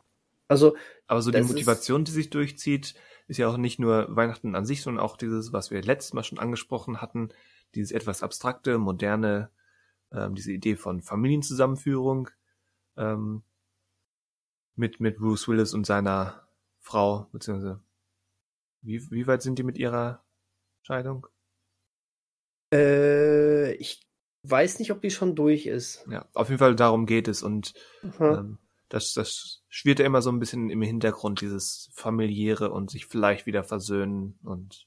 Also. 0.48 0.76
Aber 1.06 1.22
so 1.22 1.30
die 1.30 1.40
Motivation, 1.42 2.04
die 2.04 2.12
sich 2.12 2.30
durchzieht, 2.30 2.94
ist 3.28 3.36
ja 3.36 3.48
auch 3.48 3.58
nicht 3.58 3.78
nur 3.78 4.06
Weihnachten 4.14 4.54
an 4.54 4.64
sich, 4.64 4.82
sondern 4.82 5.04
auch 5.04 5.16
dieses, 5.16 5.52
was 5.52 5.70
wir 5.70 5.82
letztes 5.82 6.14
Mal 6.14 6.24
schon 6.24 6.38
angesprochen 6.38 7.00
hatten, 7.00 7.28
dieses 7.74 7.92
etwas 7.92 8.22
abstrakte, 8.22 8.78
moderne, 8.78 9.50
ähm, 10.10 10.34
diese 10.34 10.52
Idee 10.52 10.76
von 10.76 11.02
Familienzusammenführung 11.02 12.30
ähm, 12.96 13.42
mit, 14.74 14.98
mit 15.00 15.18
Bruce 15.18 15.46
Willis 15.46 15.74
und 15.74 15.86
seiner 15.86 16.48
Frau, 16.80 17.28
beziehungsweise 17.32 17.82
wie, 18.80 19.10
wie 19.10 19.26
weit 19.26 19.42
sind 19.42 19.58
die 19.58 19.64
mit 19.64 19.76
ihrer 19.76 20.24
Scheidung? 20.82 21.26
Äh, 22.72 23.72
ich 23.74 24.00
weiß 24.44 24.78
nicht, 24.78 24.90
ob 24.92 25.02
die 25.02 25.10
schon 25.10 25.34
durch 25.34 25.66
ist. 25.66 26.06
Ja, 26.10 26.26
auf 26.32 26.48
jeden 26.48 26.58
Fall 26.58 26.76
darum 26.76 27.04
geht 27.04 27.28
es 27.28 27.42
und 27.42 27.74
ähm, 28.20 28.58
das, 28.88 29.12
das 29.12 29.62
schwirrt 29.68 29.98
ja 29.98 30.06
immer 30.06 30.22
so 30.22 30.30
ein 30.30 30.38
bisschen 30.38 30.70
im 30.70 30.82
Hintergrund, 30.82 31.40
dieses 31.40 31.90
familiäre 31.92 32.70
und 32.70 32.90
sich 32.90 33.06
vielleicht 33.06 33.46
wieder 33.46 33.64
versöhnen 33.64 34.38
und 34.42 34.86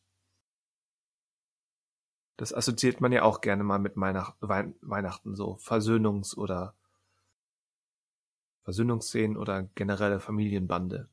das 2.38 2.54
assoziiert 2.54 3.02
man 3.02 3.12
ja 3.12 3.22
auch 3.22 3.42
gerne 3.42 3.64
mal 3.64 3.78
mit 3.78 3.96
Weihnacht, 3.96 4.36
Weihnachten, 4.42 5.36
so 5.36 5.58
Versöhnungs- 5.58 6.36
oder 6.36 6.76
Versöhnungsszenen 8.64 9.38
oder 9.38 9.64
generelle 9.76 10.20
Familienbande. 10.20 11.08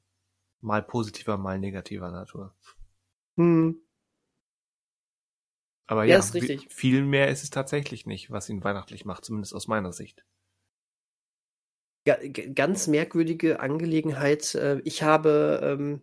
Mal 0.60 0.82
positiver, 0.82 1.36
mal 1.36 1.58
negativer 1.58 2.10
Natur. 2.10 2.54
Hm. 3.36 3.78
Aber 5.86 6.04
ja, 6.04 6.14
ja 6.14 6.18
ist 6.18 6.34
richtig. 6.34 6.72
viel 6.72 7.04
mehr 7.04 7.28
ist 7.28 7.42
es 7.42 7.50
tatsächlich 7.50 8.06
nicht, 8.06 8.30
was 8.30 8.48
ihn 8.48 8.64
weihnachtlich 8.64 9.04
macht, 9.04 9.24
zumindest 9.24 9.54
aus 9.54 9.68
meiner 9.68 9.92
Sicht. 9.92 10.24
Ganz 12.16 12.86
merkwürdige 12.86 13.60
Angelegenheit. 13.60 14.54
Äh, 14.54 14.80
ich 14.84 15.02
habe 15.02 15.60
ähm, 15.62 16.02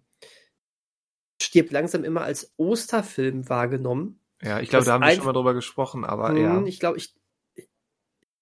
Stirb 1.41 1.71
langsam 1.71 2.03
immer 2.03 2.21
als 2.21 2.53
Osterfilm 2.57 3.49
wahrgenommen. 3.49 4.19
Ja, 4.41 4.59
ich 4.59 4.69
glaube, 4.69 4.85
da 4.85 4.93
haben 4.93 5.03
wir 5.03 5.11
schon 5.11 5.25
mal 5.25 5.33
drüber 5.33 5.53
gesprochen, 5.53 6.05
aber 6.05 6.31
mh, 6.31 6.39
ja. 6.39 6.63
Ich 6.65 6.79
glaube, 6.79 6.97
ich, 6.97 7.15
ich 7.55 7.67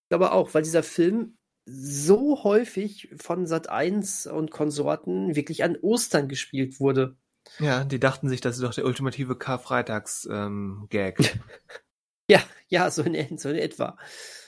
glaube 0.09 0.32
auch, 0.32 0.53
weil 0.53 0.64
dieser 0.64 0.84
Film 0.84 1.38
so 1.66 2.43
häufig 2.43 3.09
von 3.16 3.47
Sat 3.47 3.70
1 3.70 4.28
und 4.28 4.51
Konsorten 4.51 5.36
wirklich 5.36 5.64
an 5.64 5.78
Ostern 5.78 6.28
gespielt 6.28 6.80
wurde. 6.80 7.16
Ja, 7.59 7.84
die 7.84 7.99
dachten 7.99 8.30
sich, 8.30 8.41
das 8.41 8.57
ist 8.57 8.64
doch 8.64 8.74
der 8.74 8.86
ultimative 8.86 9.38
Karfreitags-Gag. 9.38 11.20
Ähm, 11.20 11.41
ja, 12.30 12.41
ja, 12.68 12.91
so 12.91 13.03
in, 13.03 13.38
so 13.38 13.49
in 13.49 13.55
etwa. 13.55 13.97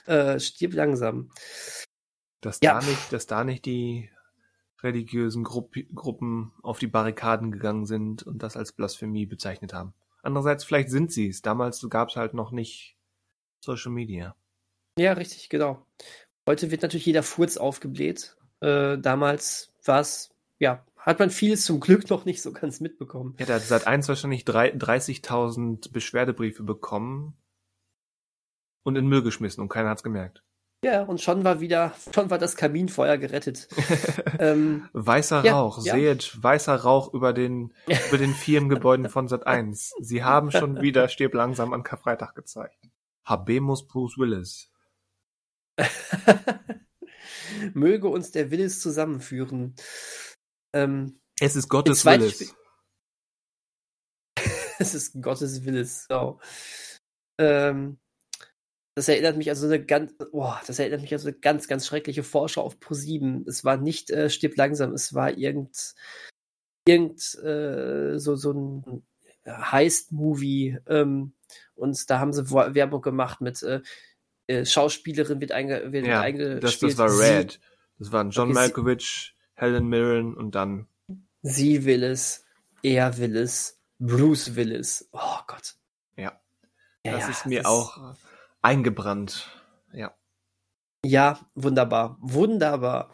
Äh, 0.05 0.39
stirb 0.39 0.73
langsam. 0.73 1.31
Dass, 2.45 2.59
ja. 2.61 2.79
da 2.79 2.85
nicht, 2.85 3.11
dass 3.11 3.25
da 3.25 3.43
nicht 3.43 3.65
die 3.65 4.11
religiösen 4.83 5.43
Grupp 5.43 5.73
Gruppen 5.95 6.51
auf 6.61 6.77
die 6.77 6.85
Barrikaden 6.85 7.51
gegangen 7.51 7.87
sind 7.87 8.21
und 8.21 8.43
das 8.43 8.55
als 8.55 8.71
Blasphemie 8.71 9.25
bezeichnet 9.25 9.73
haben. 9.73 9.95
Andererseits, 10.21 10.63
vielleicht 10.63 10.89
sind 10.89 11.11
sie 11.11 11.27
es. 11.27 11.41
Damals 11.41 11.83
gab 11.89 12.09
es 12.09 12.17
halt 12.17 12.35
noch 12.35 12.51
nicht 12.51 12.97
Social 13.61 13.91
Media. 13.91 14.35
Ja, 14.99 15.13
richtig, 15.13 15.49
genau. 15.49 15.87
Heute 16.47 16.69
wird 16.69 16.83
natürlich 16.83 17.07
jeder 17.07 17.23
Furz 17.23 17.57
aufgebläht. 17.57 18.37
Äh, 18.59 18.99
damals 18.99 19.73
war 19.83 20.01
es, 20.01 20.29
ja, 20.59 20.85
hat 20.97 21.17
man 21.17 21.31
vieles 21.31 21.65
zum 21.65 21.79
Glück 21.79 22.11
noch 22.11 22.25
nicht 22.25 22.43
so 22.43 22.51
ganz 22.51 22.79
mitbekommen. 22.79 23.35
Ja, 23.39 23.47
der 23.47 23.55
hat 23.55 23.63
seit 23.63 23.87
eins 23.87 24.07
wahrscheinlich 24.07 24.43
30.000 24.43 25.91
Beschwerdebriefe 25.91 26.61
bekommen 26.61 27.35
und 28.83 28.97
in 28.97 29.07
Müll 29.07 29.23
geschmissen 29.23 29.61
und 29.61 29.69
keiner 29.69 29.89
hat's 29.89 30.03
gemerkt. 30.03 30.43
Ja, 30.85 31.01
und 31.01 31.19
schon 31.19 31.43
war 31.43 31.61
wieder, 31.61 31.95
schon 32.13 32.29
war 32.29 32.37
das 32.37 32.55
Kaminfeuer 32.55 33.17
gerettet. 33.17 33.67
ähm, 34.39 34.87
weißer 34.93 35.43
ja, 35.43 35.59
Rauch, 35.59 35.83
ja. 35.83 35.95
seht, 35.95 36.37
weißer 36.43 36.75
Rauch 36.75 37.11
über 37.11 37.33
den, 37.33 37.73
über 38.07 38.19
den 38.19 38.35
Firmengebäuden 38.35 39.09
von 39.09 39.27
Sat 39.27 39.47
1. 39.47 39.95
Sie 39.99 40.23
haben 40.23 40.51
schon 40.51 40.81
wieder 40.81 41.07
Stirb 41.09 41.33
langsam 41.33 41.73
an 41.73 41.81
Karfreitag 41.81 42.35
gezeigt. 42.35 42.77
Habemus 43.23 43.87
Bruce 43.87 44.19
Willis. 44.19 44.71
Möge 47.73 48.07
uns 48.07 48.29
der 48.29 48.51
Willis 48.51 48.79
zusammenführen. 48.79 49.73
Ähm, 50.71 51.19
es 51.39 51.55
ist 51.55 51.67
Gottes 51.67 52.05
Willis. 52.05 52.55
es 54.77 54.93
ist 54.93 55.19
Gottes 55.19 55.65
Willis. 55.65 56.05
So. 56.07 56.39
Ähm, 57.39 57.97
das 58.95 59.09
erinnert 59.09 59.35
mich 59.35 59.49
also 59.49 59.67
eine 59.67 59.83
ganz, 59.83 60.13
boah, 60.31 60.61
das 60.65 60.79
erinnert 60.79 61.01
mich 61.01 61.11
also 61.11 61.27
eine 61.27 61.37
ganz, 61.37 61.67
ganz 61.67 61.85
schreckliche 61.85 62.23
Vorschau 62.23 62.61
auf 62.61 62.77
Pro7. 62.77 63.47
Es 63.47 63.65
war 63.65 63.75
nicht 63.75 64.09
äh, 64.09 64.29
Stirb 64.29 64.55
langsam, 64.55 64.93
es 64.93 65.13
war 65.13 65.37
irgend, 65.37 65.95
irgend 66.87 67.35
äh, 67.43 68.17
so, 68.17 68.37
so 68.37 68.53
ein 68.53 69.03
Heist-Movie. 69.45 70.79
Ähm, 70.87 71.33
und 71.75 72.09
da 72.09 72.19
haben 72.19 72.31
sie 72.31 72.49
Werbung 72.49 73.01
gemacht 73.01 73.41
mit 73.41 73.61
äh, 73.63 73.81
äh, 74.47 74.65
Schauspielerin 74.65 75.41
wird, 75.41 75.51
einge 75.51 75.91
wird 75.91 76.07
ja, 76.07 76.21
eingespielt. 76.21 76.63
Das, 76.63 76.79
das 76.79 76.97
war 76.97 77.19
Red. 77.19 77.59
Das 77.99 78.13
waren 78.13 78.29
John 78.29 78.49
okay, 78.49 78.53
Malkovich, 78.53 79.35
Helen 79.55 79.87
Mirren 79.89 80.35
und 80.35 80.55
dann. 80.55 80.87
Sie 81.41 81.83
will 81.83 82.03
es, 82.03 82.45
er 82.81 83.17
will 83.17 83.35
es, 83.35 83.81
Bruce 83.99 84.55
will 84.55 84.71
es. 84.71 85.09
Oh 85.11 85.39
Gott. 85.47 85.75
Ja. 86.15 86.39
ja 87.05 87.11
das 87.11 87.21
ja, 87.21 87.29
ist 87.29 87.45
mir 87.45 87.63
das 87.63 87.71
auch 87.71 88.15
eingebrannt. 88.65 89.47
Ja. 89.93 90.17
Ja, 91.05 91.39
wunderbar. 91.53 92.17
Wunderbar. 92.19 93.13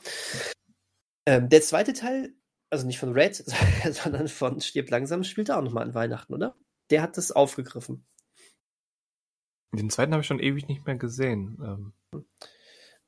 Ähm, 1.28 1.50
der 1.50 1.62
zweite 1.62 1.94
Teil, 1.94 2.34
also 2.70 2.88
nicht 2.88 3.00
von 3.00 3.12
Red, 3.12 3.36
sondern 3.92 4.30
von 4.30 4.62
Stirb 4.62 4.90
langsam, 4.90 5.24
spielt 5.24 5.52
auch 5.52 5.62
nochmal 5.62 5.84
an 5.84 5.94
Weihnachten, 5.94 6.34
oder? 6.34 6.56
Der 6.90 7.02
hat 7.02 7.18
das 7.18 7.32
aufgegriffen. 7.32 8.06
Den 9.74 9.90
zweiten 9.90 10.14
habe 10.14 10.22
ich 10.22 10.28
schon 10.28 10.40
ewig 10.40 10.68
nicht 10.68 10.86
mehr 10.86 10.96
gesehen. 10.96 11.94
Ähm. 12.14 12.24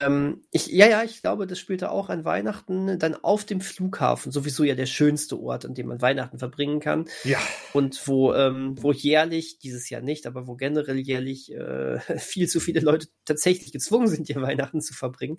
Ähm, 0.06 0.43
ich, 0.51 0.68
ja, 0.68 0.88
ja, 0.88 1.04
ich 1.04 1.22
glaube, 1.22 1.47
das 1.47 1.60
spielte 1.60 1.91
auch 1.91 2.10
an 2.10 2.26
Weihnachten 2.26 2.99
dann 2.99 3.16
auf 3.16 3.45
dem 3.45 3.62
Flughafen, 3.62 4.32
sowieso 4.32 4.64
ja 4.64 4.76
der 4.76 4.86
schönste 4.86 5.39
Ort, 5.39 5.66
an 5.66 5.74
dem 5.74 5.88
man 5.88 6.01
Weihnachten 6.01 6.39
verbringen 6.39 6.80
kann. 6.80 7.08
Ja. 7.24 7.39
Und 7.74 8.08
wo, 8.08 8.34
ähm, 8.34 8.76
wo 8.82 8.91
jährlich, 8.91 9.60
dieses 9.60 9.89
Jahr 9.89 10.01
nicht, 10.01 10.28
aber 10.28 10.47
wo 10.47 10.56
generell 10.56 10.97
jährlich 10.97 11.51
äh, 11.54 11.99
viel 12.18 12.47
zu 12.47 12.60
viele 12.60 12.82
Leute 12.82 13.08
tatsächlich 13.26 13.72
gezwungen 13.72 14.08
sind, 14.08 14.30
ihr 14.30 14.41
Weihnachten 14.41 14.82
zu 14.82 14.93
verbringen. 14.93 15.38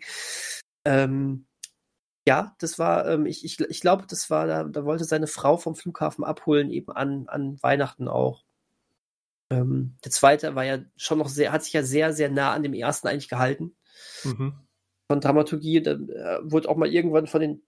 Ähm, 0.85 1.47
ja, 2.27 2.55
das 2.59 2.79
war, 2.79 3.07
ähm, 3.09 3.27
ich, 3.27 3.45
ich, 3.45 3.61
ich 3.61 3.81
glaube, 3.81 4.05
das 4.09 4.31
war, 4.31 4.47
da, 4.47 4.65
da 4.65 4.85
wollte 4.85 5.05
seine 5.05 5.27
Frau 5.27 5.59
vom 5.59 5.75
Flughafen 5.75 6.25
abholen, 6.25 6.71
eben 6.71 6.91
an, 6.91 7.27
an 7.29 7.59
Weihnachten 7.62 8.09
auch. 8.09 8.45
Ähm, 9.51 9.97
der 10.05 10.11
zweite 10.11 10.55
war 10.55 10.65
ja 10.65 10.79
schon 10.97 11.19
noch 11.19 11.29
sehr, 11.29 11.53
hat 11.53 11.65
sich 11.65 11.75
ja 11.75 11.83
sehr, 11.83 12.15
sehr 12.15 12.31
nah 12.31 12.53
an 12.53 12.62
dem 12.62 12.73
ersten 12.73 13.09
eigentlich 13.09 13.29
gehalten. 13.29 13.77
Mhm. 14.25 14.55
Von 15.11 15.21
Dramaturgie, 15.21 15.83
da 15.83 15.93
äh, 15.93 16.41
wurde 16.43 16.69
auch 16.69 16.77
mal 16.77 16.93
irgendwann 16.93 17.27
von 17.27 17.41
den 17.41 17.63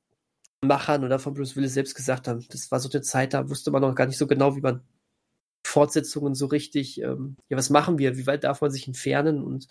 Machern 0.63 1.05
oder 1.05 1.19
von 1.19 1.35
Bruce 1.35 1.57
Willis 1.57 1.75
selbst 1.75 1.95
gesagt 1.95 2.29
haben, 2.29 2.45
das 2.49 2.71
war 2.71 2.81
so 2.81 2.91
eine 2.91 3.03
Zeit, 3.03 3.35
da 3.35 3.49
wusste 3.49 3.71
man 3.71 3.83
noch 3.83 3.95
gar 3.95 4.07
nicht 4.07 4.19
so 4.19 4.27
genau, 4.27 4.57
wie 4.57 4.63
man 4.63 4.83
Fortsetzungen 5.67 6.35
so 6.35 6.47
richtig, 6.47 7.01
ähm, 7.03 7.37
ja, 7.49 7.57
was 7.57 7.71
machen 7.71 7.99
wir, 7.99 8.17
wie 8.17 8.27
weit 8.27 8.45
darf 8.45 8.61
man 8.61 8.71
sich 8.71 8.87
entfernen 8.87 9.43
und 9.43 9.69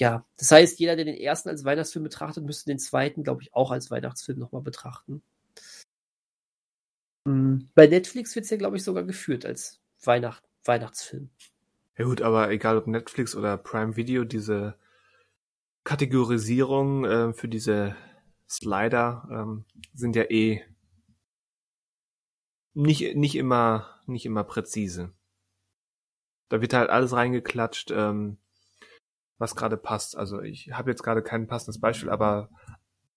ja, 0.00 0.26
das 0.36 0.50
heißt, 0.50 0.80
jeder, 0.80 0.96
der 0.96 1.04
den 1.04 1.16
ersten 1.16 1.48
als 1.48 1.64
Weihnachtsfilm 1.64 2.02
betrachtet, 2.02 2.44
müsste 2.44 2.70
den 2.70 2.78
zweiten, 2.78 3.22
glaube 3.22 3.42
ich, 3.42 3.54
auch 3.54 3.70
als 3.70 3.90
Weihnachtsfilm 3.90 4.38
nochmal 4.38 4.62
betrachten. 4.62 5.22
Mhm. 7.24 7.68
Bei 7.74 7.86
Netflix 7.86 8.34
wird 8.34 8.44
es 8.44 8.50
ja, 8.50 8.56
glaube 8.56 8.76
ich, 8.76 8.84
sogar 8.84 9.04
geführt 9.04 9.46
als 9.46 9.80
Weihnacht, 10.02 10.42
Weihnachtsfilm. 10.64 11.30
Ja 11.96 12.04
gut, 12.04 12.22
aber 12.22 12.50
egal 12.50 12.78
ob 12.78 12.86
Netflix 12.86 13.36
oder 13.36 13.56
Prime 13.56 13.96
Video, 13.96 14.24
diese 14.24 14.74
Kategorisierung 15.84 17.04
äh, 17.04 17.32
für 17.32 17.48
diese 17.48 17.96
Slider 18.48 19.28
ähm, 19.30 19.64
sind 19.94 20.14
ja 20.16 20.24
eh 20.30 20.62
nicht, 22.74 23.16
nicht 23.16 23.34
immer, 23.36 24.00
nicht 24.06 24.26
immer 24.26 24.44
präzise. 24.44 25.12
Da 26.48 26.60
wird 26.60 26.74
halt 26.74 26.90
alles 26.90 27.12
reingeklatscht, 27.12 27.90
ähm, 27.90 28.38
was 29.38 29.56
gerade 29.56 29.76
passt. 29.76 30.16
Also 30.16 30.40
ich 30.40 30.72
habe 30.72 30.90
jetzt 30.90 31.02
gerade 31.02 31.22
kein 31.22 31.46
passendes 31.46 31.80
Beispiel, 31.80 32.10
aber 32.10 32.50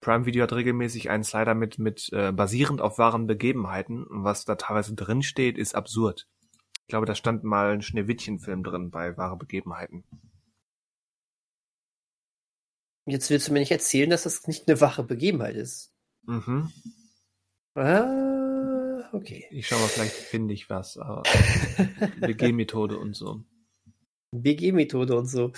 Prime 0.02 0.26
Video 0.26 0.44
hat 0.44 0.54
regelmäßig 0.54 1.10
einen 1.10 1.24
Slider 1.24 1.56
mit, 1.56 1.80
mit 1.80 2.12
äh, 2.14 2.32
basierend 2.32 2.82
auf 2.82 2.98
wahren 2.98 3.28
Begebenheiten 3.28 4.06
und 4.06 4.24
was 4.24 4.46
da 4.46 4.56
teilweise 4.56 4.96
drin 4.96 5.24
steht, 5.24 5.58
ist 5.58 5.76
absurd. 5.76 6.28
Ich 6.82 6.88
glaube, 6.88 7.06
da 7.06 7.16
stand 7.16 7.44
mal 7.44 7.72
ein 7.72 7.82
Schneewittchen-Film 7.82 8.64
drin 8.64 8.92
bei 8.92 9.18
wahre 9.18 9.38
Begebenheiten. 9.38 10.04
Jetzt 13.06 13.30
willst 13.30 13.48
du 13.48 13.54
mir 13.54 13.60
nicht 13.60 13.72
erzählen, 13.72 14.10
dass 14.10 14.24
das 14.24 14.48
nicht 14.48 14.68
eine 14.68 14.82
wache 14.82 15.04
Begebenheit 15.04 15.56
ist. 15.56 15.94
Mhm. 16.24 16.72
Ah, 17.76 19.10
okay. 19.12 19.46
Ich 19.52 19.68
schau 19.68 19.78
mal, 19.78 19.88
vielleicht 19.88 20.14
finde 20.14 20.54
ich 20.54 20.70
was, 20.70 20.98
aber 20.98 21.24
WG-Methode 22.20 22.98
und 22.98 23.16
so. 23.16 23.44
BG-Methode 24.32 25.18
und 25.18 25.28
so. 25.28 25.52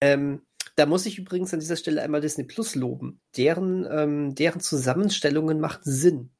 Ähm, 0.00 0.42
da 0.74 0.86
muss 0.86 1.06
ich 1.06 1.18
übrigens 1.18 1.52
an 1.52 1.60
dieser 1.60 1.76
Stelle 1.76 2.02
einmal 2.02 2.20
Disney 2.20 2.44
Plus 2.44 2.74
loben. 2.74 3.20
Deren, 3.36 3.86
ähm, 3.90 4.34
deren 4.34 4.60
Zusammenstellungen 4.60 5.60
machen 5.60 5.82
Sinn. 5.84 6.30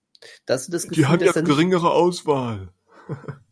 Da 0.47 0.55
hast 0.55 0.69
du 0.69 0.73
das 0.73 0.89
Gefühl, 0.89 1.05
Die 1.05 1.07
hat 1.07 1.21
ja 1.21 1.33
dass 1.33 1.45
geringere 1.45 1.91
Auswahl. 1.91 2.73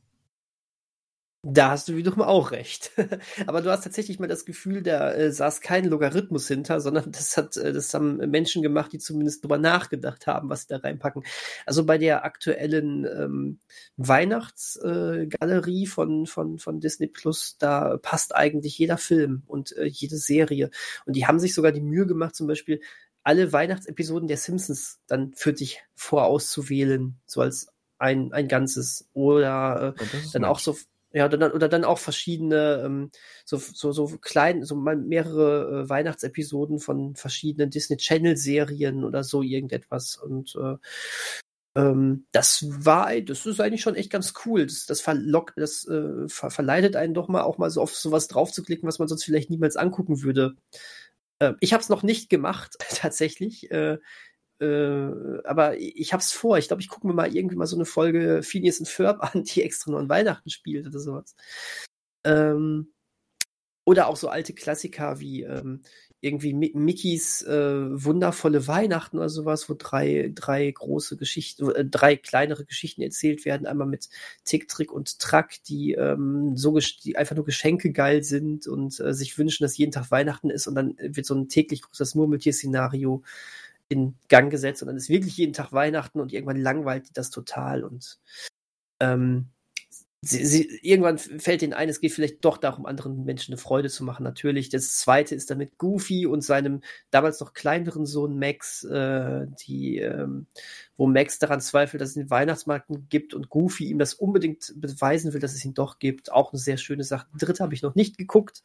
Da 1.43 1.71
hast 1.71 1.89
du 1.89 1.97
wiederum 1.97 2.21
auch 2.21 2.51
recht. 2.51 2.93
Aber 3.47 3.63
du 3.63 3.71
hast 3.71 3.83
tatsächlich 3.83 4.19
mal 4.19 4.27
das 4.27 4.45
Gefühl, 4.45 4.83
da 4.83 5.11
äh, 5.15 5.33
saß 5.33 5.63
kein 5.63 5.87
Logarithmus 5.87 6.47
hinter, 6.47 6.83
sondern 6.83 7.13
das 7.13 7.35
hat, 7.39 7.57
äh, 7.57 7.73
das 7.73 7.95
haben 7.95 8.19
Menschen 8.31 8.63
gemacht, 8.63 8.93
die 8.93 8.99
zumindest 8.99 9.43
drüber 9.43 9.57
nachgedacht 9.57 10.27
haben, 10.27 10.51
was 10.51 10.63
sie 10.63 10.69
da 10.69 10.77
reinpacken. 10.77 11.25
Also 11.65 11.87
bei 11.87 11.97
der 11.97 12.27
aktuellen 12.27 13.07
ähm, 13.07 13.59
Weihnachtsgalerie 13.97 15.85
äh, 15.85 15.87
von, 15.87 16.27
von, 16.27 16.59
von 16.59 16.79
Disney 16.79 17.07
Plus, 17.07 17.57
da 17.59 17.97
passt 17.97 18.35
eigentlich 18.35 18.77
jeder 18.77 18.99
Film 18.99 19.43
und 19.47 19.75
äh, 19.79 19.87
jede 19.87 20.19
Serie. 20.19 20.71
Und 21.07 21.17
die 21.17 21.27
haben 21.27 21.41
sich 21.41 21.55
sogar 21.55 21.73
die 21.73 21.81
Mühe 21.81 22.07
gemacht, 22.07 22.37
zum 22.37 22.49
Beispiel 22.49 22.83
alle 23.23 23.51
Weihnachtsepisoden 23.51 24.29
der 24.29 24.37
Simpsons 24.37 25.01
dann 25.07 25.33
für 25.35 25.55
dich 25.55 25.83
vorauszuwählen, 25.95 27.19
so 27.25 27.41
als 27.41 27.69
ein, 27.99 28.33
ein 28.33 28.49
Ganzes. 28.49 29.09
Oder 29.15 29.95
äh, 29.99 30.05
dann 30.33 30.45
auch 30.45 30.59
so 30.59 30.77
ja 31.13 31.27
oder 31.27 31.39
dann, 31.39 31.53
oder 31.53 31.69
dann 31.69 31.85
auch 31.85 31.99
verschiedene 31.99 32.83
ähm, 32.85 33.11
so 33.45 33.59
so 33.59 33.93
so 33.93 34.07
klein 34.19 34.65
so 34.65 34.77
mal 34.77 34.97
mehrere 34.97 35.85
äh, 35.85 35.89
Weihnachtsepisoden 35.89 36.79
von 36.79 37.17
verschiedenen 37.17 37.71
Disney 37.71 37.97
Channel 37.97 38.37
Serien 38.37 39.05
oder 39.05 39.25
so 39.25 39.43
irgendetwas. 39.43 40.17
Und 40.17 40.55
äh, 40.57 40.77
ähm, 41.77 42.27
das 42.33 42.65
war 42.69 43.21
das 43.21 43.47
ist 43.47 43.61
eigentlich 43.61 43.83
schon 43.83 43.97
echt 43.97 44.11
ganz 44.11 44.35
cool. 44.45 44.67
Das 44.67 44.87
das 44.87 45.01
verlockt 45.01 45.55
das 45.57 45.87
äh, 45.89 46.29
ver 46.29 46.51
verleitet 46.51 46.97
einen 46.97 47.15
doch 47.15 47.29
mal 47.29 47.43
auch 47.43 47.59
mal 47.59 47.71
so 47.71 47.83
auf 47.83 47.95
sowas 47.95 48.29
draufzuklicken 48.29 48.89
was 48.89 48.99
man 48.99 49.09
sonst 49.09 49.25
vielleicht 49.25 49.51
niemals 49.51 49.77
angucken 49.77 50.23
würde. 50.23 50.57
Äh, 51.41 51.55
ich 51.61 51.73
habe 51.73 51.83
es 51.83 51.89
noch 51.89 52.03
nicht 52.03 52.31
gemacht 52.31 52.77
tatsächlich. 52.91 53.71
Äh, 53.71 53.99
äh, 54.61 55.43
aber 55.45 55.79
ich 55.79 56.13
hab's 56.13 56.33
vor. 56.33 56.59
Ich 56.59 56.69
glaube, 56.69 56.83
ich 56.83 56.89
gucke 56.89 57.07
mir 57.07 57.15
mal 57.15 57.35
irgendwie 57.35 57.57
mal 57.57 57.67
so 57.67 57.77
eine 57.77 57.87
Folge 57.87 58.43
Phineas 58.43 58.79
und 58.81 58.89
Ferb 58.89 59.21
an, 59.35 59.45
die 59.45 59.63
extra 59.63 59.91
nur 59.91 60.01
an 60.01 60.09
Weihnachten 60.09 60.51
spielt 60.51 60.87
oder 60.87 60.99
sowas. 61.01 61.35
Ähm, 62.25 62.93
oder 63.85 64.09
auch 64.09 64.17
so 64.17 64.29
alte 64.29 64.53
Klassiker 64.53 65.21
wie 65.21 65.43
ähm, 65.43 65.83
irgendwie 66.21 66.53
Mi 66.53 66.71
Mickeys 66.75 67.43
äh, 67.43 68.05
wundervolle 68.05 68.67
Weihnachten 68.67 69.17
oder 69.17 69.31
sowas, 69.31 69.69
wo 69.69 69.75
drei, 69.77 70.31
drei 70.35 70.71
große 70.71 71.17
Geschichten, 71.17 71.71
äh, 71.71 71.85
drei 71.85 72.17
kleinere 72.17 72.67
Geschichten 72.67 73.01
erzählt 73.03 73.45
werden. 73.45 73.67
Einmal 73.67 73.87
mit 73.87 74.11
Tick, 74.45 74.69
Trick 74.69 74.93
und 74.93 75.19
Track, 75.19 75.63
die 75.65 75.93
ähm, 75.93 76.57
so 76.57 76.79
die 76.79 77.17
einfach 77.17 77.37
nur 77.37 77.47
Geschenke 77.47 77.91
geil 77.91 78.23
sind 78.23 78.67
und 78.67 79.01
äh, 79.01 79.15
sich 79.15 79.39
wünschen, 79.39 79.65
dass 79.65 79.79
jeden 79.79 79.93
Tag 79.93 80.11
Weihnachten 80.11 80.51
ist 80.51 80.67
und 80.67 80.75
dann 80.75 80.97
wird 81.01 81.27
so 81.27 81.35
ein 81.35 81.49
täglich 81.49 81.83
großes 81.83 82.15
Murmeltier-Szenario 82.15 83.23
in 83.91 84.17
Gang 84.29 84.51
gesetzt 84.51 84.83
und 84.83 84.87
dann 84.87 84.97
ist 84.97 85.11
wirklich 85.11 85.37
jeden 85.37 85.53
Tag 85.53 85.73
Weihnachten 85.73 86.21
und 86.21 86.33
irgendwann 86.33 86.57
langweilt 86.57 87.09
die 87.09 87.13
das 87.13 87.31
total 87.31 87.85
und 87.85 88.19
ähm, 89.01 89.51
sie, 90.23 90.45
sie, 90.45 90.79
irgendwann 90.83 91.19
fällt 91.19 91.63
ihnen 91.63 91.73
ein, 91.73 91.89
es 91.89 92.01
geht 92.01 92.13
vielleicht 92.13 92.45
doch 92.45 92.59
darum, 92.59 92.87
anderen 92.87 93.25
Menschen 93.25 93.53
eine 93.53 93.61
Freude 93.61 93.89
zu 93.89 94.05
machen. 94.05 94.23
Natürlich. 94.23 94.69
Das 94.69 94.97
zweite 94.99 95.35
ist 95.35 95.51
dann 95.51 95.59
mit 95.59 95.79
Goofy 95.79 96.27
und 96.27 96.43
seinem 96.43 96.83
damals 97.11 97.41
noch 97.41 97.55
kleineren 97.55 98.07
Sohn 98.07 98.39
Max, 98.39 98.85
äh, 98.85 99.47
die, 99.67 99.99
ähm, 99.99 100.47
wo 100.97 101.07
Max 101.07 101.39
daran 101.39 101.61
zweifelt, 101.61 102.01
dass 102.01 102.11
es 102.11 102.15
den 102.15 102.31
Weihnachtsmarkt 102.31 102.91
gibt 103.09 103.35
und 103.35 103.49
Goofy 103.49 103.89
ihm 103.89 103.99
das 103.99 104.15
unbedingt 104.15 104.73
beweisen 104.77 105.33
will, 105.33 105.41
dass 105.41 105.55
es 105.55 105.65
ihn 105.65 105.75
doch 105.75 105.99
gibt. 105.99 106.31
Auch 106.33 106.53
eine 106.53 106.61
sehr 106.61 106.77
schöne 106.77 107.05
Sache. 107.05 107.27
Dritte 107.39 107.63
habe 107.63 107.75
ich 107.75 107.83
noch 107.83 107.95
nicht 107.95 108.19
geguckt. 108.19 108.63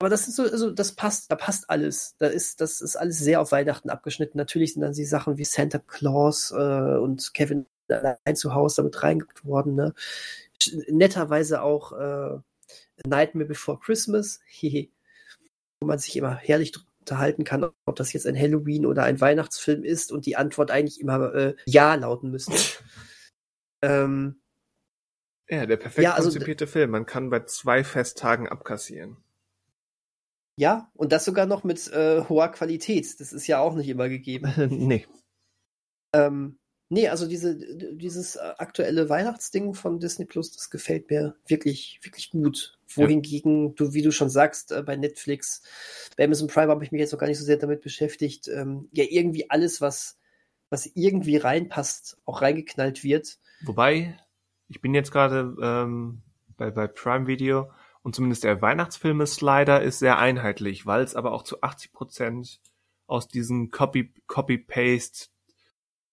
Aber 0.00 0.08
das 0.08 0.26
ist 0.28 0.36
so, 0.36 0.44
also 0.44 0.70
das 0.70 0.92
passt, 0.92 1.30
da 1.30 1.36
passt 1.36 1.68
alles. 1.68 2.14
Da 2.18 2.26
ist, 2.26 2.62
das 2.62 2.80
ist 2.80 2.96
alles 2.96 3.18
sehr 3.18 3.40
auf 3.40 3.52
Weihnachten 3.52 3.90
abgeschnitten. 3.90 4.38
Natürlich 4.38 4.72
sind 4.72 4.80
dann 4.82 4.94
die 4.94 5.04
Sachen 5.04 5.36
wie 5.36 5.44
Santa 5.44 5.78
Claus 5.78 6.52
äh, 6.52 6.54
und 6.96 7.34
Kevin 7.34 7.66
allein 7.88 8.34
zu 8.34 8.54
Hause 8.54 8.76
damit 8.76 9.02
reingeguckt 9.02 9.44
worden. 9.44 9.74
Ne? 9.74 9.92
Netterweise 10.88 11.60
auch 11.60 11.92
äh, 11.92 12.38
Nightmare 13.06 13.46
Before 13.46 13.78
Christmas, 13.78 14.40
wo 15.80 15.86
man 15.86 15.98
sich 15.98 16.16
immer 16.16 16.34
herrlich 16.34 16.72
unterhalten 17.00 17.44
kann, 17.44 17.70
ob 17.84 17.96
das 17.96 18.14
jetzt 18.14 18.26
ein 18.26 18.38
Halloween 18.38 18.86
oder 18.86 19.02
ein 19.02 19.20
Weihnachtsfilm 19.20 19.84
ist 19.84 20.12
und 20.12 20.24
die 20.24 20.36
Antwort 20.36 20.70
eigentlich 20.70 20.98
immer 21.00 21.34
äh, 21.34 21.56
Ja 21.66 21.94
lauten 21.94 22.30
müsste. 22.30 22.54
ähm, 23.82 24.40
Ja, 25.50 25.66
der 25.66 25.76
perfekt 25.76 26.04
Ja, 26.04 26.14
also- 26.14 26.30
konzipierte 26.30 26.66
Film. 26.66 26.90
Man 26.90 27.04
kann 27.04 27.28
bei 27.28 27.40
zwei 27.44 27.84
Festtagen 27.84 28.48
abkassieren. 28.48 29.18
Ja, 30.60 30.90
und 30.92 31.10
das 31.10 31.24
sogar 31.24 31.46
noch 31.46 31.64
mit 31.64 31.90
äh, 31.90 32.22
hoher 32.28 32.48
Qualität. 32.48 33.18
Das 33.18 33.32
ist 33.32 33.46
ja 33.46 33.60
auch 33.60 33.74
nicht 33.74 33.88
immer 33.88 34.10
gegeben. 34.10 34.52
nee. 34.68 35.06
Ähm, 36.12 36.58
nee, 36.90 37.08
also 37.08 37.26
diese, 37.26 37.56
dieses 37.96 38.36
aktuelle 38.36 39.08
Weihnachtsding 39.08 39.72
von 39.72 40.00
Disney 40.00 40.26
Plus, 40.26 40.52
das 40.52 40.68
gefällt 40.68 41.08
mir 41.08 41.34
wirklich, 41.46 42.00
wirklich 42.02 42.28
gut. 42.28 42.78
Wohingegen, 42.94 43.74
du, 43.74 43.94
wie 43.94 44.02
du 44.02 44.12
schon 44.12 44.28
sagst, 44.28 44.70
äh, 44.70 44.82
bei 44.82 44.96
Netflix, 44.96 45.62
bei 46.18 46.24
Amazon 46.24 46.48
Prime 46.48 46.70
habe 46.70 46.84
ich 46.84 46.92
mich 46.92 47.00
jetzt 47.00 47.12
noch 47.12 47.20
gar 47.20 47.28
nicht 47.28 47.38
so 47.38 47.44
sehr 47.46 47.56
damit 47.56 47.80
beschäftigt, 47.80 48.46
ähm, 48.48 48.90
ja, 48.92 49.04
irgendwie 49.08 49.48
alles, 49.48 49.80
was, 49.80 50.18
was 50.68 50.90
irgendwie 50.94 51.38
reinpasst, 51.38 52.18
auch 52.26 52.42
reingeknallt 52.42 53.02
wird. 53.02 53.38
Wobei, 53.62 54.14
ich 54.68 54.82
bin 54.82 54.92
jetzt 54.92 55.10
gerade 55.10 55.56
ähm, 55.62 56.20
bei, 56.58 56.70
bei 56.70 56.86
Prime 56.86 57.26
Video 57.26 57.70
und 58.02 58.14
zumindest 58.14 58.44
der 58.44 58.62
Weihnachtsfilme-Slider 58.62 59.82
ist 59.82 59.98
sehr 59.98 60.18
einheitlich, 60.18 60.86
weil 60.86 61.02
es 61.02 61.14
aber 61.14 61.32
auch 61.32 61.42
zu 61.42 61.62
80 61.62 61.92
Prozent 61.92 62.60
aus 63.06 63.28
diesen 63.28 63.70
Copy, 63.70 64.12
Copy-Paste 64.26 65.28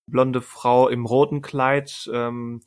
blonde 0.09 0.41
Frau 0.41 0.88
im 0.89 1.05
roten 1.05 1.41
Kleid, 1.41 2.09
ähm, 2.13 2.61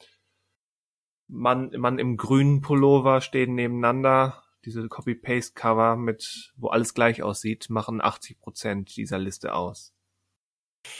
Mann, 1.29 1.71
Mann 1.77 1.99
im 1.99 2.17
grünen 2.17 2.61
Pullover 2.61 3.21
stehen 3.21 3.55
nebeneinander. 3.55 4.43
Diese 4.65 4.89
Copy-Paste-Cover 4.89 5.97
mit, 5.97 6.53
wo 6.57 6.69
alles 6.69 6.93
gleich 6.93 7.23
aussieht, 7.23 7.71
machen 7.71 8.01
80 8.03 8.41
Prozent 8.41 8.97
dieser 8.97 9.19
Liste 9.19 9.55
aus. 9.55 9.95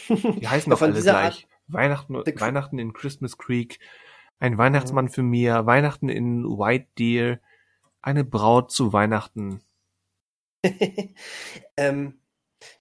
Die 0.09 0.49
heißen 0.49 0.71
doch 0.71 0.81
alle 0.83 1.01
gleich. 1.03 1.47
Weihnachten, 1.67 2.15
The 2.25 2.33
Cr- 2.33 2.41
Weihnachten 2.41 2.79
in 2.79 2.93
Christmas 2.93 3.39
Creek, 3.39 3.79
ein 4.39 4.57
Weihnachtsmann 4.57 5.09
für 5.09 5.23
mir, 5.23 5.67
Weihnachten 5.67 6.09
in 6.09 6.45
White 6.45 6.89
Deer, 6.99 7.41
eine 8.03 8.25
Braut 8.25 8.73
zu 8.73 8.93
Weihnachten. 8.93 9.63
ähm, 11.77 12.21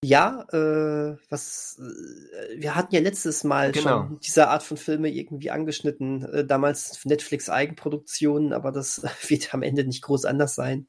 ja, 0.03 0.45
äh, 0.51 1.17
was 1.30 1.80
äh, 1.80 2.59
wir 2.61 2.76
hatten 2.76 2.93
ja 2.93 3.01
letztes 3.01 3.43
Mal 3.43 3.72
Genau. 3.72 4.07
schon 4.07 4.20
diese 4.20 4.49
Art 4.49 4.63
von 4.63 4.78
Filme 4.78 5.09
irgendwie 5.09 5.51
angeschnitten, 5.51 6.24
äh, 6.24 6.45
damals 6.45 7.05
Netflix 7.05 7.49
Eigenproduktionen, 7.49 8.53
aber 8.53 8.72
das 8.72 9.03
wird 9.30 9.53
am 9.53 9.61
Ende 9.61 9.86
nicht 9.86 10.01
groß 10.01 10.26
anders 10.26 10.55
sein. 10.55 10.88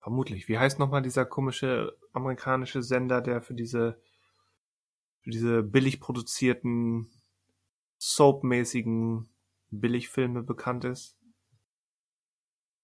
Vermutlich. 0.00 0.48
Wie 0.48 0.58
heißt 0.58 0.78
nochmal 0.78 1.02
dieser 1.02 1.26
komische 1.26 1.96
amerikanische 2.12 2.82
Sender, 2.82 3.20
der 3.20 3.42
für 3.42 3.54
diese, 3.54 4.00
für 5.20 5.30
diese 5.30 5.62
billig 5.62 6.00
produzierten, 6.00 7.10
soapmäßigen 7.98 9.28
Billigfilme 9.70 10.42
bekannt 10.42 10.84
ist? 10.84 11.19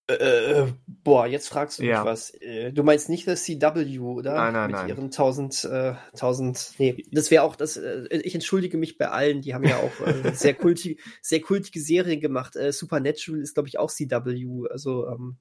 Äh, 0.08 0.66
boah, 0.86 1.26
jetzt 1.26 1.48
fragst 1.48 1.78
du 1.78 1.82
mich 1.82 1.90
Ja. 1.90 2.04
was. 2.04 2.30
Äh, 2.40 2.72
du 2.72 2.84
meinst 2.84 3.08
nicht 3.08 3.26
das 3.26 3.42
CW, 3.42 3.98
oder? 3.98 4.34
Nein, 4.34 4.52
nein, 4.52 4.66
Mit 4.70 4.76
nein. 4.76 4.88
ihren 4.88 5.10
1000, 5.10 5.64
äh, 5.64 5.94
1000, 6.12 6.74
nee, 6.78 7.04
das 7.10 7.32
wäre 7.32 7.42
auch 7.42 7.56
das, 7.56 7.76
äh, 7.76 8.06
ich 8.22 8.34
entschuldige 8.34 8.76
mich 8.76 8.98
bei 8.98 9.08
allen, 9.08 9.40
die 9.40 9.52
haben 9.52 9.64
ja 9.64 9.78
auch 9.78 10.06
äh, 10.06 10.32
sehr 10.34 10.54
kultige, 10.54 11.02
sehr 11.22 11.40
kultige 11.40 11.80
Serien 11.80 12.20
gemacht. 12.20 12.54
Äh, 12.54 12.72
Supernatural 12.72 13.40
ist, 13.40 13.54
glaube 13.54 13.68
ich, 13.68 13.78
auch 13.80 13.90
CW, 13.90 14.68
also, 14.70 15.08
ähm, 15.08 15.38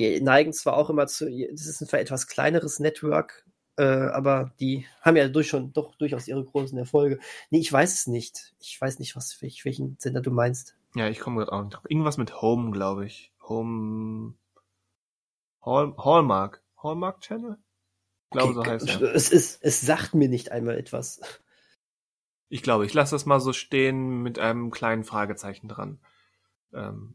die 0.00 0.20
neigen 0.20 0.52
zwar 0.52 0.76
auch 0.78 0.90
immer 0.90 1.06
zu, 1.06 1.26
das 1.26 1.66
ist 1.66 1.80
ein 1.80 1.86
zwar 1.86 2.00
etwas 2.00 2.26
kleineres 2.26 2.80
Network, 2.80 3.44
äh, 3.76 3.84
aber 3.84 4.52
die 4.58 4.84
haben 5.00 5.16
ja 5.16 5.28
durch 5.28 5.48
schon 5.48 5.72
doch 5.72 5.94
durchaus 5.94 6.26
ihre 6.26 6.44
großen 6.44 6.76
Erfolge. 6.76 7.20
Nee, 7.50 7.60
ich 7.60 7.72
weiß 7.72 7.94
es 7.94 8.06
nicht. 8.06 8.54
Ich 8.60 8.80
weiß 8.80 8.98
nicht, 8.98 9.16
was, 9.16 9.40
welch, 9.42 9.64
welchen 9.64 9.96
Sender 9.98 10.22
du 10.22 10.30
meinst. 10.30 10.74
Ja, 10.94 11.08
ich 11.08 11.20
komme 11.20 11.38
gerade 11.38 11.52
auch 11.52 11.62
nicht 11.62 11.74
drauf. 11.74 11.84
Irgendwas 11.88 12.18
mit 12.18 12.42
Home, 12.42 12.70
glaube 12.72 13.06
ich. 13.06 13.31
Home. 13.48 14.34
Hall, 15.64 15.94
Hallmark. 15.96 16.62
Hallmark 16.82 17.20
Channel? 17.20 17.58
Ich 18.26 18.30
glaube, 18.30 18.54
so 18.54 18.60
Okay, 18.60 18.70
heißt 18.70 18.88
er. 18.88 19.14
Es 19.14 19.30
ist, 19.30 19.62
es 19.62 19.80
sagt 19.80 20.14
mir 20.14 20.28
nicht 20.28 20.52
einmal 20.52 20.76
etwas. 20.76 21.20
Ich 22.48 22.62
glaube, 22.62 22.84
ich 22.84 22.92
lasse 22.94 23.14
das 23.14 23.26
mal 23.26 23.40
so 23.40 23.52
stehen 23.52 24.22
mit 24.22 24.38
einem 24.38 24.70
kleinen 24.70 25.04
Fragezeichen 25.04 25.68
dran. 25.68 26.00
Ähm, 26.72 27.14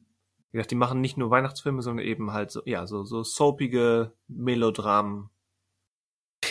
wie 0.52 0.58
gesagt, 0.58 0.72
die 0.72 0.76
machen 0.76 1.02
nicht 1.02 1.18
nur 1.18 1.30
Weihnachtsfilme, 1.30 1.82
sondern 1.82 2.06
eben 2.06 2.34
halt 2.34 2.52
so, 2.52 2.62
ja, 2.66 2.88
so, 2.88 3.04
so 3.04 3.24
soapige 3.24 4.14
Melodramen. 4.28 5.30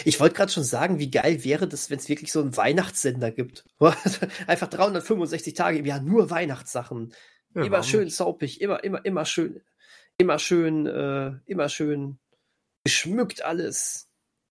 Ich 0.04 0.20
wollte 0.20 0.34
gerade 0.34 0.52
schon 0.52 0.64
sagen, 0.64 0.98
wie 0.98 1.10
geil 1.10 1.44
wäre 1.44 1.66
das, 1.66 1.90
wenn 1.90 1.98
es 1.98 2.08
wirklich 2.08 2.30
so 2.30 2.40
einen 2.40 2.56
Weihnachtssender 2.56 3.30
gibt. 3.30 3.64
Einfach 4.46 4.68
365 4.68 5.54
Tage 5.54 5.78
im 5.78 5.86
Jahr 5.86 6.00
nur 6.00 6.30
Weihnachtssachen. 6.30 7.14
Ja, 7.54 7.64
immer 7.64 7.82
schön 7.82 8.10
saupig, 8.10 8.60
immer, 8.60 8.84
immer, 8.84 9.04
immer 9.04 9.24
schön, 9.24 9.62
immer 10.18 10.38
schön, 10.38 10.86
äh, 10.86 11.32
immer 11.46 11.68
schön 11.68 12.18
geschmückt 12.84 13.44
alles. 13.44 14.08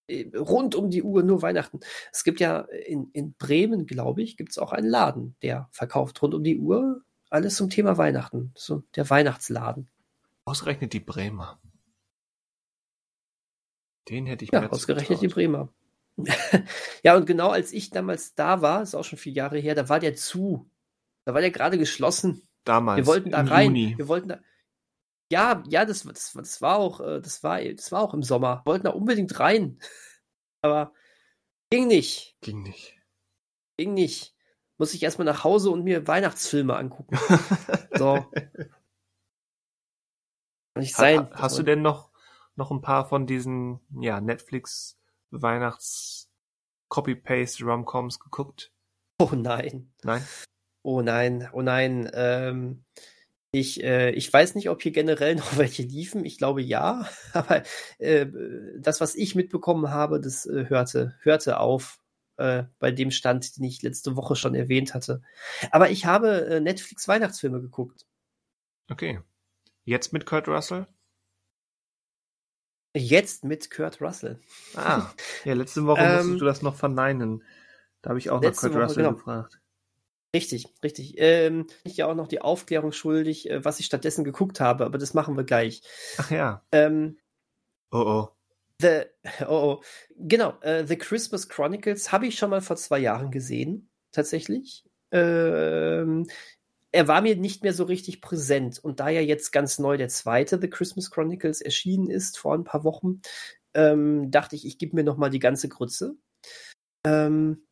Äh, 0.08 0.30
rund 0.36 0.76
um 0.76 0.90
die 0.90 1.04
Uhr 1.04 1.24
nur 1.24 1.42
Weihnachten. 1.42 1.80
Es 2.12 2.24
gibt 2.24 2.40
ja 2.40 2.62
in, 2.86 3.10
in 3.14 3.34
Bremen, 3.36 3.86
glaube 3.86 4.22
ich, 4.22 4.38
gibt 4.38 4.52
es 4.52 4.58
auch 4.58 4.72
einen 4.72 4.88
Laden, 4.88 5.36
der 5.42 5.70
verkauft 5.72 6.22
rund 6.22 6.34
um 6.34 6.44
die 6.44 6.58
Uhr 6.58 7.04
alles 7.30 7.56
zum 7.56 7.70
Thema 7.70 7.98
Weihnachten. 7.98 8.54
So 8.56 8.84
der 8.96 9.10
Weihnachtsladen. 9.10 9.90
Ausgerechnet 10.46 10.94
die 10.94 11.00
Bremer. 11.00 11.60
Den 14.10 14.26
hätte 14.28 14.46
ich 14.46 14.52
ja, 14.52 14.70
ausgerechnet 14.70 15.22
die 15.22 15.28
Bremer. 15.28 15.74
ja, 17.04 17.16
und 17.16 17.26
genau 17.26 17.50
als 17.50 17.74
ich 17.74 17.90
damals 17.90 18.36
da 18.36 18.62
war, 18.62 18.84
ist 18.84 18.96
auch 18.96 19.04
schon 19.04 19.18
vier 19.18 19.34
Jahre 19.34 19.58
her, 19.58 19.76
da 19.76 19.90
war 19.90 20.00
der 20.00 20.16
zu. 20.16 20.70
Da 21.26 21.34
war 21.34 21.42
der 21.42 21.52
gerade 21.52 21.78
geschlossen. 21.78 22.45
Damals. 22.66 22.98
Wir 22.98 23.08
wollten 23.08 23.32
da 23.32 23.42
rein. 23.42 23.76
Juni. 23.76 23.98
Wir 23.98 24.08
wollten 24.08 24.28
da. 24.30 24.40
Ja, 25.32 25.64
ja, 25.68 25.86
das, 25.86 26.04
das, 26.04 26.34
das 26.34 26.62
war 26.62 26.78
auch, 26.78 27.00
äh, 27.00 27.22
das 27.22 27.44
war, 27.44 27.64
das 27.64 27.92
war 27.92 28.02
auch 28.02 28.14
im 28.14 28.24
Sommer. 28.24 28.62
Wir 28.66 28.72
wollten 28.72 28.86
da 28.86 28.92
unbedingt 28.92 29.40
rein. 29.40 29.80
Aber 30.62 30.94
ging 31.70 31.88
nicht. 31.88 32.36
Ging 32.42 32.62
nicht. 32.62 33.00
Ging 33.78 33.94
nicht. 33.94 34.36
Muss 34.78 34.94
ich 34.94 35.04
erstmal 35.04 35.26
nach 35.26 35.44
Hause 35.44 35.70
und 35.70 35.84
mir 35.84 36.08
Weihnachtsfilme 36.08 36.76
angucken. 36.76 37.18
so. 37.94 38.26
Nicht 40.78 40.96
sein. 40.96 41.30
Ha, 41.32 41.42
hast 41.42 41.58
du 41.58 41.64
denn 41.64 41.82
noch 41.82 42.12
noch 42.56 42.72
ein 42.72 42.82
paar 42.82 43.08
von 43.08 43.28
diesen 43.28 43.80
ja, 44.00 44.22
Netflix 44.22 44.98
Weihnachts 45.32 46.30
Copy-Paste 46.90 47.64
Romcoms 47.64 48.20
geguckt? 48.20 48.72
Oh 49.20 49.32
nein. 49.34 49.94
Nein? 50.04 50.26
Oh 50.86 51.02
nein, 51.02 51.50
oh 51.52 51.64
nein. 51.64 52.12
Ähm, 52.14 52.86
ich, 53.52 53.84
äh, 53.84 54.12
ich 54.12 54.32
weiß 54.32 54.54
nicht, 54.54 54.70
ob 54.70 54.84
hier 54.84 54.92
generell 54.92 55.34
noch 55.36 55.58
welche 55.58 55.82
liefen. 55.82 56.24
Ich 56.26 56.38
glaube 56.38 56.62
ja, 56.62 57.10
aber 57.34 57.64
äh, 57.98 58.28
das, 58.78 59.02
was 59.02 59.16
ich 59.16 59.34
mitbekommen 59.34 59.90
habe, 59.90 60.22
das 60.22 60.46
äh, 60.46 60.70
hörte, 60.70 61.16
hörte 61.22 61.60
auf 61.60 62.00
äh, 62.38 62.66
bei 62.78 62.92
dem 62.92 63.10
Stand, 63.10 63.58
den 63.58 63.64
ich 63.64 63.82
letzte 63.82 64.16
Woche 64.16 64.36
schon 64.36 64.54
erwähnt 64.54 64.94
hatte. 64.94 65.24
Aber 65.72 65.90
ich 65.90 66.06
habe 66.06 66.46
äh, 66.46 66.60
Netflix 66.60 67.08
Weihnachtsfilme 67.08 67.62
geguckt. 67.62 68.06
Okay. 68.88 69.20
Jetzt 69.86 70.14
mit 70.14 70.28
Kurt 70.28 70.48
Russell? 70.48 70.86
Jetzt 72.96 73.44
mit 73.44 73.72
Kurt 73.72 74.02
Russell. 74.02 74.40
Ah, 74.76 75.12
ja, 75.46 75.54
letzte 75.56 75.84
Woche 75.88 76.04
musstest 76.04 76.30
ähm, 76.30 76.38
du 76.38 76.46
das 76.46 76.62
noch 76.62 76.76
verneinen. 76.76 77.44
Da 78.04 78.10
habe 78.10 78.20
ich 78.20 78.30
auch 78.30 78.40
nach 78.40 78.56
Kurt 78.56 78.74
Woche, 78.74 78.84
Russell 78.84 79.04
genau. 79.04 79.16
gefragt. 79.16 79.60
Richtig, 80.36 80.68
richtig. 80.84 81.14
Ähm, 81.16 81.68
ich 81.86 81.96
ja 81.96 82.08
auch 82.08 82.14
noch 82.14 82.28
die 82.28 82.42
Aufklärung 82.42 82.92
schuldig, 82.92 83.50
äh, 83.50 83.64
was 83.64 83.80
ich 83.80 83.86
stattdessen 83.86 84.26
geguckt 84.26 84.60
habe, 84.60 84.84
aber 84.84 84.98
das 84.98 85.14
machen 85.14 85.38
wir 85.38 85.46
gleich. 85.46 85.82
Ach 86.18 86.30
ja. 86.30 86.62
Ähm, 86.74 87.18
oh 87.90 88.00
oh. 88.06 88.30
The, 88.82 89.04
oh 89.48 89.80
oh. 89.80 89.84
Genau, 90.18 90.60
äh, 90.60 90.86
The 90.86 90.98
Christmas 90.98 91.48
Chronicles 91.48 92.12
habe 92.12 92.28
ich 92.28 92.38
schon 92.38 92.50
mal 92.50 92.60
vor 92.60 92.76
zwei 92.76 93.00
Jahren 93.00 93.32
gesehen, 93.32 93.90
tatsächlich. 94.12 94.84
Ähm, 95.12 96.28
er 96.92 97.08
war 97.08 97.22
mir 97.22 97.38
nicht 97.38 97.64
mehr 97.64 97.74
so 97.74 97.86
richtig 97.86 98.20
präsent. 98.20 98.78
Und 98.84 99.00
da 99.00 99.08
ja 99.08 99.22
jetzt 99.22 99.54
ganz 99.54 99.80
neu 99.80 99.96
der 99.96 100.10
zweite 100.10 100.60
The 100.60 100.70
Christmas 100.70 101.12
Chronicles 101.12 101.62
erschienen 101.62 102.10
ist 102.10 102.38
vor 102.38 102.56
ein 102.56 102.66
paar 102.66 102.84
Wochen, 102.84 103.22
ähm, 103.74 104.32
dachte 104.32 104.58
ich, 104.58 104.66
ich 104.66 104.80
gebe 104.80 104.98
mir 104.98 105.06
noch 105.06 105.16
mal 105.16 105.30
die 105.30 105.40
ganze 105.40 105.70
Grütze. 105.70 106.18
Ähm, 107.06 107.66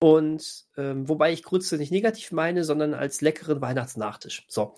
und 0.00 0.64
ähm, 0.76 1.08
wobei 1.08 1.32
ich 1.32 1.42
Grütze 1.42 1.76
nicht 1.76 1.92
negativ 1.92 2.32
meine, 2.32 2.64
sondern 2.64 2.94
als 2.94 3.20
leckeren 3.20 3.60
Weihnachtsnachtisch. 3.60 4.46
So. 4.48 4.74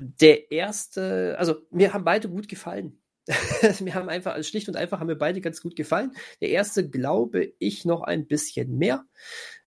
Der 0.00 0.50
erste, 0.50 1.36
also 1.38 1.56
mir 1.70 1.92
haben 1.92 2.04
beide 2.04 2.28
gut 2.28 2.48
gefallen. 2.48 3.02
mir 3.80 3.94
haben 3.94 4.08
einfach, 4.08 4.32
also 4.32 4.48
schlicht 4.48 4.68
und 4.68 4.76
einfach 4.76 5.00
haben 5.00 5.08
mir 5.08 5.16
beide 5.16 5.40
ganz 5.40 5.60
gut 5.60 5.76
gefallen. 5.76 6.12
Der 6.40 6.48
erste 6.48 6.88
glaube 6.88 7.52
ich 7.58 7.84
noch 7.84 8.02
ein 8.02 8.26
bisschen 8.26 8.78
mehr. 8.78 9.04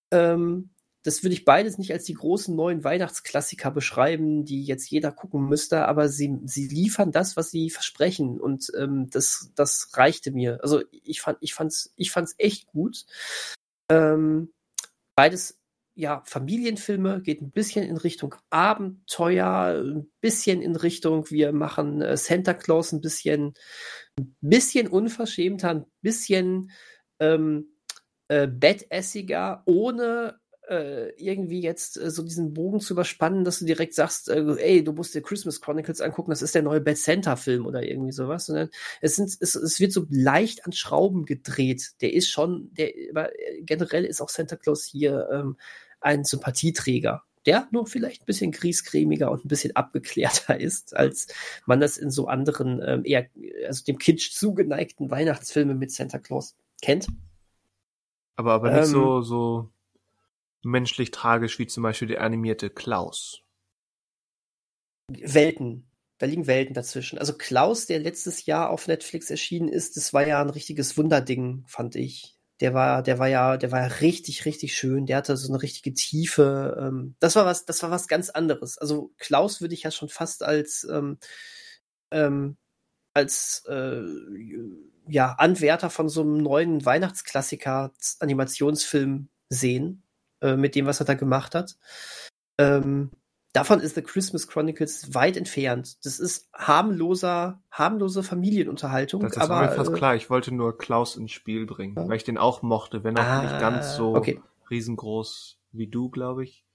Ähm, 0.09 0.71
das 1.03 1.23
würde 1.23 1.33
ich 1.33 1.45
beides 1.45 1.77
nicht 1.77 1.91
als 1.93 2.03
die 2.05 2.13
großen 2.13 2.55
neuen 2.55 2.83
Weihnachtsklassiker 2.83 3.71
beschreiben, 3.71 4.45
die 4.45 4.63
jetzt 4.63 4.89
jeder 4.89 5.11
gucken 5.11 5.47
müsste, 5.47 5.87
aber 5.87 6.09
sie, 6.09 6.39
sie 6.45 6.67
liefern 6.67 7.11
das, 7.11 7.37
was 7.37 7.49
sie 7.49 7.69
versprechen 7.69 8.39
und 8.39 8.71
ähm, 8.77 9.09
das, 9.09 9.51
das 9.55 9.89
reichte 9.93 10.31
mir. 10.31 10.59
Also 10.61 10.81
ich 10.91 11.21
fand, 11.21 11.39
ich 11.41 11.53
fand's, 11.53 11.93
ich 11.95 12.11
fand's 12.11 12.35
echt 12.37 12.67
gut. 12.67 13.05
Ähm, 13.91 14.53
beides, 15.15 15.59
ja, 15.95 16.23
Familienfilme 16.25 17.21
geht 17.21 17.41
ein 17.41 17.51
bisschen 17.51 17.83
in 17.83 17.97
Richtung 17.97 18.35
Abenteuer, 18.49 19.83
ein 19.83 20.09
bisschen 20.21 20.61
in 20.61 20.77
Richtung, 20.77 21.29
wir 21.29 21.51
machen 21.51 22.01
äh, 22.01 22.15
Santa 22.15 22.53
Claus 22.53 22.93
ein 22.93 23.01
bisschen, 23.01 23.53
ein 24.17 24.35
bisschen 24.39 24.87
unverschämter, 24.87 25.69
ein 25.71 25.85
bisschen 26.01 26.71
ähm, 27.19 27.75
äh, 28.29 28.47
bettässiger, 28.47 29.63
ohne 29.65 30.39
äh, 30.71 31.09
irgendwie 31.17 31.59
jetzt 31.59 31.97
äh, 31.97 32.09
so 32.09 32.23
diesen 32.23 32.53
Bogen 32.53 32.79
zu 32.79 32.93
überspannen, 32.93 33.43
dass 33.43 33.59
du 33.59 33.65
direkt 33.65 33.93
sagst, 33.93 34.29
äh, 34.29 34.55
ey, 34.57 34.83
du 34.83 34.93
musst 34.93 35.13
dir 35.13 35.21
Christmas 35.21 35.59
Chronicles 35.59 35.99
angucken, 35.99 36.31
das 36.31 36.41
ist 36.41 36.55
der 36.55 36.61
neue 36.61 36.79
Bad 36.79 36.97
Center 36.97 37.35
Film 37.35 37.65
oder 37.65 37.83
irgendwie 37.83 38.13
sowas, 38.13 38.45
sondern 38.45 38.69
es 39.01 39.17
sind, 39.17 39.35
es, 39.41 39.55
es 39.55 39.79
wird 39.81 39.91
so 39.91 40.05
leicht 40.09 40.65
an 40.65 40.71
Schrauben 40.71 41.25
gedreht. 41.25 41.91
Der 41.99 42.13
ist 42.13 42.29
schon, 42.29 42.69
der, 42.71 42.93
aber 43.09 43.37
äh, 43.37 43.61
generell 43.63 44.05
ist 44.05 44.21
auch 44.21 44.29
Santa 44.29 44.55
Claus 44.55 44.85
hier 44.85 45.27
ähm, 45.31 45.57
ein 45.99 46.23
Sympathieträger 46.23 47.23
der 47.47 47.67
nur 47.71 47.87
vielleicht 47.87 48.21
ein 48.21 48.25
bisschen 48.27 48.51
griescremiger 48.51 49.31
und 49.31 49.43
ein 49.43 49.47
bisschen 49.47 49.75
abgeklärter 49.75 50.59
ist, 50.61 50.95
als 50.95 51.25
man 51.65 51.79
das 51.79 51.97
in 51.97 52.11
so 52.11 52.27
anderen, 52.27 52.79
ähm, 52.85 53.01
eher, 53.03 53.27
also 53.65 53.83
dem 53.83 53.97
Kitsch 53.97 54.31
zugeneigten 54.31 55.09
Weihnachtsfilmen 55.09 55.79
mit 55.79 55.91
Santa 55.91 56.19
Claus 56.19 56.55
kennt. 56.83 57.07
Aber, 58.35 58.53
aber 58.53 58.69
nicht 58.69 58.85
ähm, 58.85 58.91
so, 58.91 59.21
so 59.21 59.69
menschlich 60.63 61.11
tragisch 61.11 61.59
wie 61.59 61.67
zum 61.67 61.83
Beispiel 61.83 62.07
der 62.07 62.21
animierte 62.21 62.69
Klaus. 62.69 63.41
Welten. 65.09 65.87
Da 66.17 66.27
liegen 66.27 66.45
Welten 66.45 66.75
dazwischen. 66.75 67.17
Also 67.17 67.33
Klaus, 67.33 67.87
der 67.87 67.99
letztes 67.99 68.45
Jahr 68.45 68.69
auf 68.69 68.87
Netflix 68.87 69.31
erschienen 69.31 69.67
ist, 69.67 69.97
das 69.97 70.13
war 70.13 70.25
ja 70.27 70.39
ein 70.39 70.51
richtiges 70.51 70.95
Wunderding, 70.97 71.63
fand 71.67 71.95
ich. 71.95 72.37
Der 72.59 72.75
war, 72.75 73.01
der 73.01 73.17
war 73.17 73.27
ja, 73.27 73.57
der 73.57 73.71
war 73.71 73.81
ja 73.81 73.87
richtig, 73.87 74.45
richtig 74.45 74.75
schön. 74.75 75.07
Der 75.07 75.17
hatte 75.17 75.35
so 75.35 75.51
eine 75.51 75.63
richtige 75.63 75.95
Tiefe. 75.95 76.77
Ähm, 76.79 77.15
das 77.19 77.35
war 77.35 77.45
was, 77.45 77.65
das 77.65 77.81
war 77.81 77.89
was 77.89 78.07
ganz 78.07 78.29
anderes. 78.29 78.77
Also 78.77 79.11
Klaus 79.17 79.61
würde 79.61 79.73
ich 79.73 79.81
ja 79.81 79.89
schon 79.89 80.09
fast 80.09 80.43
als 80.43 80.87
ähm, 80.89 81.17
ähm, 82.11 82.57
als 83.15 83.63
äh, 83.67 84.03
ja 85.07 85.33
Anwärter 85.33 85.89
von 85.89 86.07
so 86.07 86.21
einem 86.21 86.37
neuen 86.37 86.85
Weihnachtsklassiker 86.85 87.93
Animationsfilm 88.19 89.29
sehen. 89.49 90.03
Äh, 90.41 90.57
mit 90.57 90.75
dem, 90.75 90.87
was 90.87 90.99
er 90.99 91.05
da 91.05 91.13
gemacht 91.13 91.53
hat. 91.53 91.77
Ähm, 92.57 93.11
davon 93.53 93.79
ist 93.79 93.93
The 93.95 94.01
Christmas 94.01 94.47
Chronicles 94.47 95.13
weit 95.13 95.37
entfernt. 95.37 96.03
Das 96.03 96.19
ist 96.19 96.49
harmloser, 96.53 97.61
harmlose 97.69 98.23
Familienunterhaltung. 98.23 99.21
Das 99.21 99.33
ist 99.33 99.37
aber, 99.37 99.61
mir 99.61 99.71
fast 99.71 99.91
äh, 99.91 99.93
klar. 99.93 100.15
Ich 100.15 100.31
wollte 100.31 100.51
nur 100.51 100.77
Klaus 100.77 101.15
ins 101.15 101.31
Spiel 101.31 101.67
bringen, 101.67 101.95
ja. 101.95 102.07
weil 102.07 102.15
ich 102.15 102.23
den 102.23 102.39
auch 102.39 102.63
mochte, 102.63 103.03
wenn 103.03 103.17
auch 103.17 103.23
ah, 103.23 103.43
nicht 103.43 103.59
ganz 103.59 103.95
so 103.95 104.15
okay. 104.15 104.41
riesengroß 104.71 105.59
wie 105.73 105.87
du, 105.87 106.09
glaube 106.09 106.43
ich. 106.43 106.65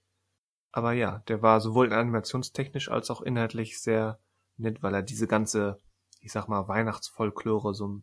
Aber 0.71 0.93
ja, 0.93 1.23
der 1.27 1.41
war 1.41 1.59
sowohl 1.59 1.91
animationstechnisch 1.91 2.89
als 2.89 3.11
auch 3.11 3.21
inhaltlich 3.21 3.81
sehr 3.81 4.19
nett, 4.55 4.81
weil 4.81 4.93
er 4.93 5.03
diese 5.03 5.27
ganze, 5.27 5.77
ich 6.21 6.31
sag 6.31 6.47
mal, 6.47 6.67
Weihnachtsfolklore 6.69 7.73
so 7.73 8.01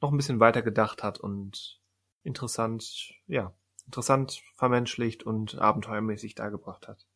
noch 0.00 0.10
ein 0.10 0.16
bisschen 0.16 0.40
weiter 0.40 0.62
gedacht 0.62 1.02
hat 1.02 1.18
und 1.18 1.80
interessant, 2.22 3.12
ja, 3.26 3.52
interessant 3.86 4.42
vermenschlicht 4.54 5.22
und 5.22 5.58
abenteuermäßig 5.58 6.34
dargebracht 6.34 6.88
hat. 6.88 7.06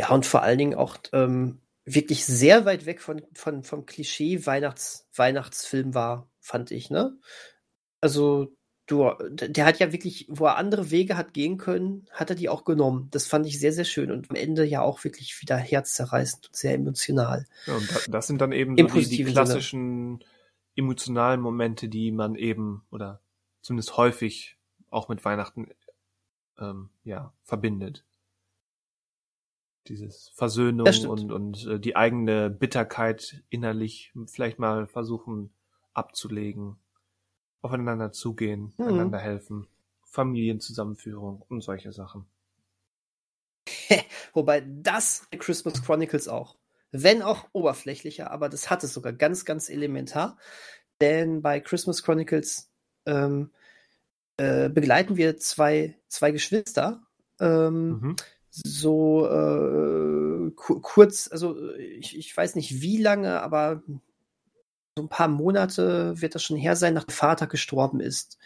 Ja, 0.00 0.10
und 0.10 0.26
vor 0.26 0.42
allen 0.42 0.58
Dingen 0.58 0.74
auch 0.74 0.96
ähm, 1.12 1.60
wirklich 1.84 2.24
sehr 2.24 2.64
weit 2.64 2.86
weg 2.86 3.00
von, 3.00 3.22
von, 3.34 3.64
vom 3.64 3.86
Klischee 3.86 4.46
Weihnachts, 4.46 5.08
Weihnachtsfilm 5.14 5.94
war, 5.94 6.30
fand 6.40 6.70
ich, 6.70 6.90
ne? 6.90 7.18
Also, 8.00 8.54
du, 8.86 9.10
der 9.30 9.64
hat 9.64 9.80
ja 9.80 9.92
wirklich, 9.92 10.26
wo 10.28 10.46
er 10.46 10.56
andere 10.56 10.90
Wege 10.90 11.16
hat 11.16 11.34
gehen 11.34 11.58
können, 11.58 12.06
hat 12.12 12.30
er 12.30 12.36
die 12.36 12.48
auch 12.48 12.64
genommen. 12.64 13.08
Das 13.10 13.26
fand 13.26 13.46
ich 13.46 13.58
sehr, 13.58 13.72
sehr 13.72 13.84
schön 13.84 14.12
und 14.12 14.30
am 14.30 14.36
Ende 14.36 14.64
ja 14.64 14.82
auch 14.82 15.02
wirklich 15.02 15.40
wieder 15.40 15.56
herzzerreißend 15.56 16.46
und 16.48 16.56
sehr 16.56 16.74
emotional. 16.74 17.46
Ja, 17.66 17.74
und 17.74 18.08
das 18.08 18.28
sind 18.28 18.40
dann 18.40 18.52
eben 18.52 18.76
so 18.76 18.86
die, 18.86 19.06
die, 19.08 19.24
klassischen 19.24 20.18
Sinne. 20.18 20.30
emotionalen 20.76 21.40
Momente, 21.40 21.88
die 21.88 22.12
man 22.12 22.36
eben, 22.36 22.84
oder 22.90 23.20
zumindest 23.62 23.96
häufig 23.96 24.57
auch 24.90 25.08
mit 25.08 25.24
Weihnachten 25.24 25.68
ähm, 26.58 26.90
ja 27.04 27.32
verbindet. 27.42 28.04
Dieses 29.86 30.30
Versöhnung 30.34 30.86
und 31.08 31.32
und 31.32 31.66
äh, 31.66 31.80
die 31.80 31.96
eigene 31.96 32.50
Bitterkeit 32.50 33.42
innerlich 33.48 34.12
vielleicht 34.26 34.58
mal 34.58 34.86
versuchen 34.86 35.50
abzulegen, 35.94 36.76
aufeinander 37.62 38.12
zugehen, 38.12 38.74
Mhm. 38.76 38.84
einander 38.86 39.18
helfen, 39.18 39.66
Familienzusammenführung 40.04 41.42
und 41.48 41.62
solche 41.62 41.92
Sachen. 41.92 42.26
Wobei 44.32 44.60
das 44.66 45.26
bei 45.30 45.38
Christmas 45.38 45.82
Chronicles 45.82 46.28
auch. 46.28 46.56
Wenn 46.90 47.22
auch 47.22 47.48
oberflächlicher, 47.52 48.30
aber 48.30 48.48
das 48.48 48.70
hat 48.70 48.82
es 48.84 48.94
sogar 48.94 49.12
ganz, 49.12 49.44
ganz 49.44 49.68
elementar. 49.68 50.38
Denn 51.00 51.42
bei 51.42 51.60
Christmas 51.60 52.02
Chronicles 52.02 52.70
ähm, 53.06 53.50
äh, 54.38 54.68
begleiten 54.70 55.16
wir 55.16 55.36
zwei, 55.36 55.96
zwei 56.08 56.30
Geschwister. 56.30 57.02
Ähm, 57.40 58.00
Mhm. 58.00 58.16
So 58.50 59.26
äh, 59.26 60.50
ku 60.56 60.80
kurz, 60.80 61.28
also 61.30 61.72
ich, 61.76 62.18
ich 62.18 62.36
weiß 62.36 62.56
nicht 62.56 62.80
wie 62.80 63.00
lange, 63.00 63.40
aber 63.40 63.82
so 64.96 65.04
ein 65.04 65.08
paar 65.08 65.28
Monate 65.28 66.20
wird 66.20 66.34
das 66.34 66.42
schon 66.42 66.56
her 66.56 66.74
sein, 66.74 66.94
nachdem 66.94 67.14
Vater 67.14 67.46
gestorben 67.46 68.00
ist. 68.00 68.38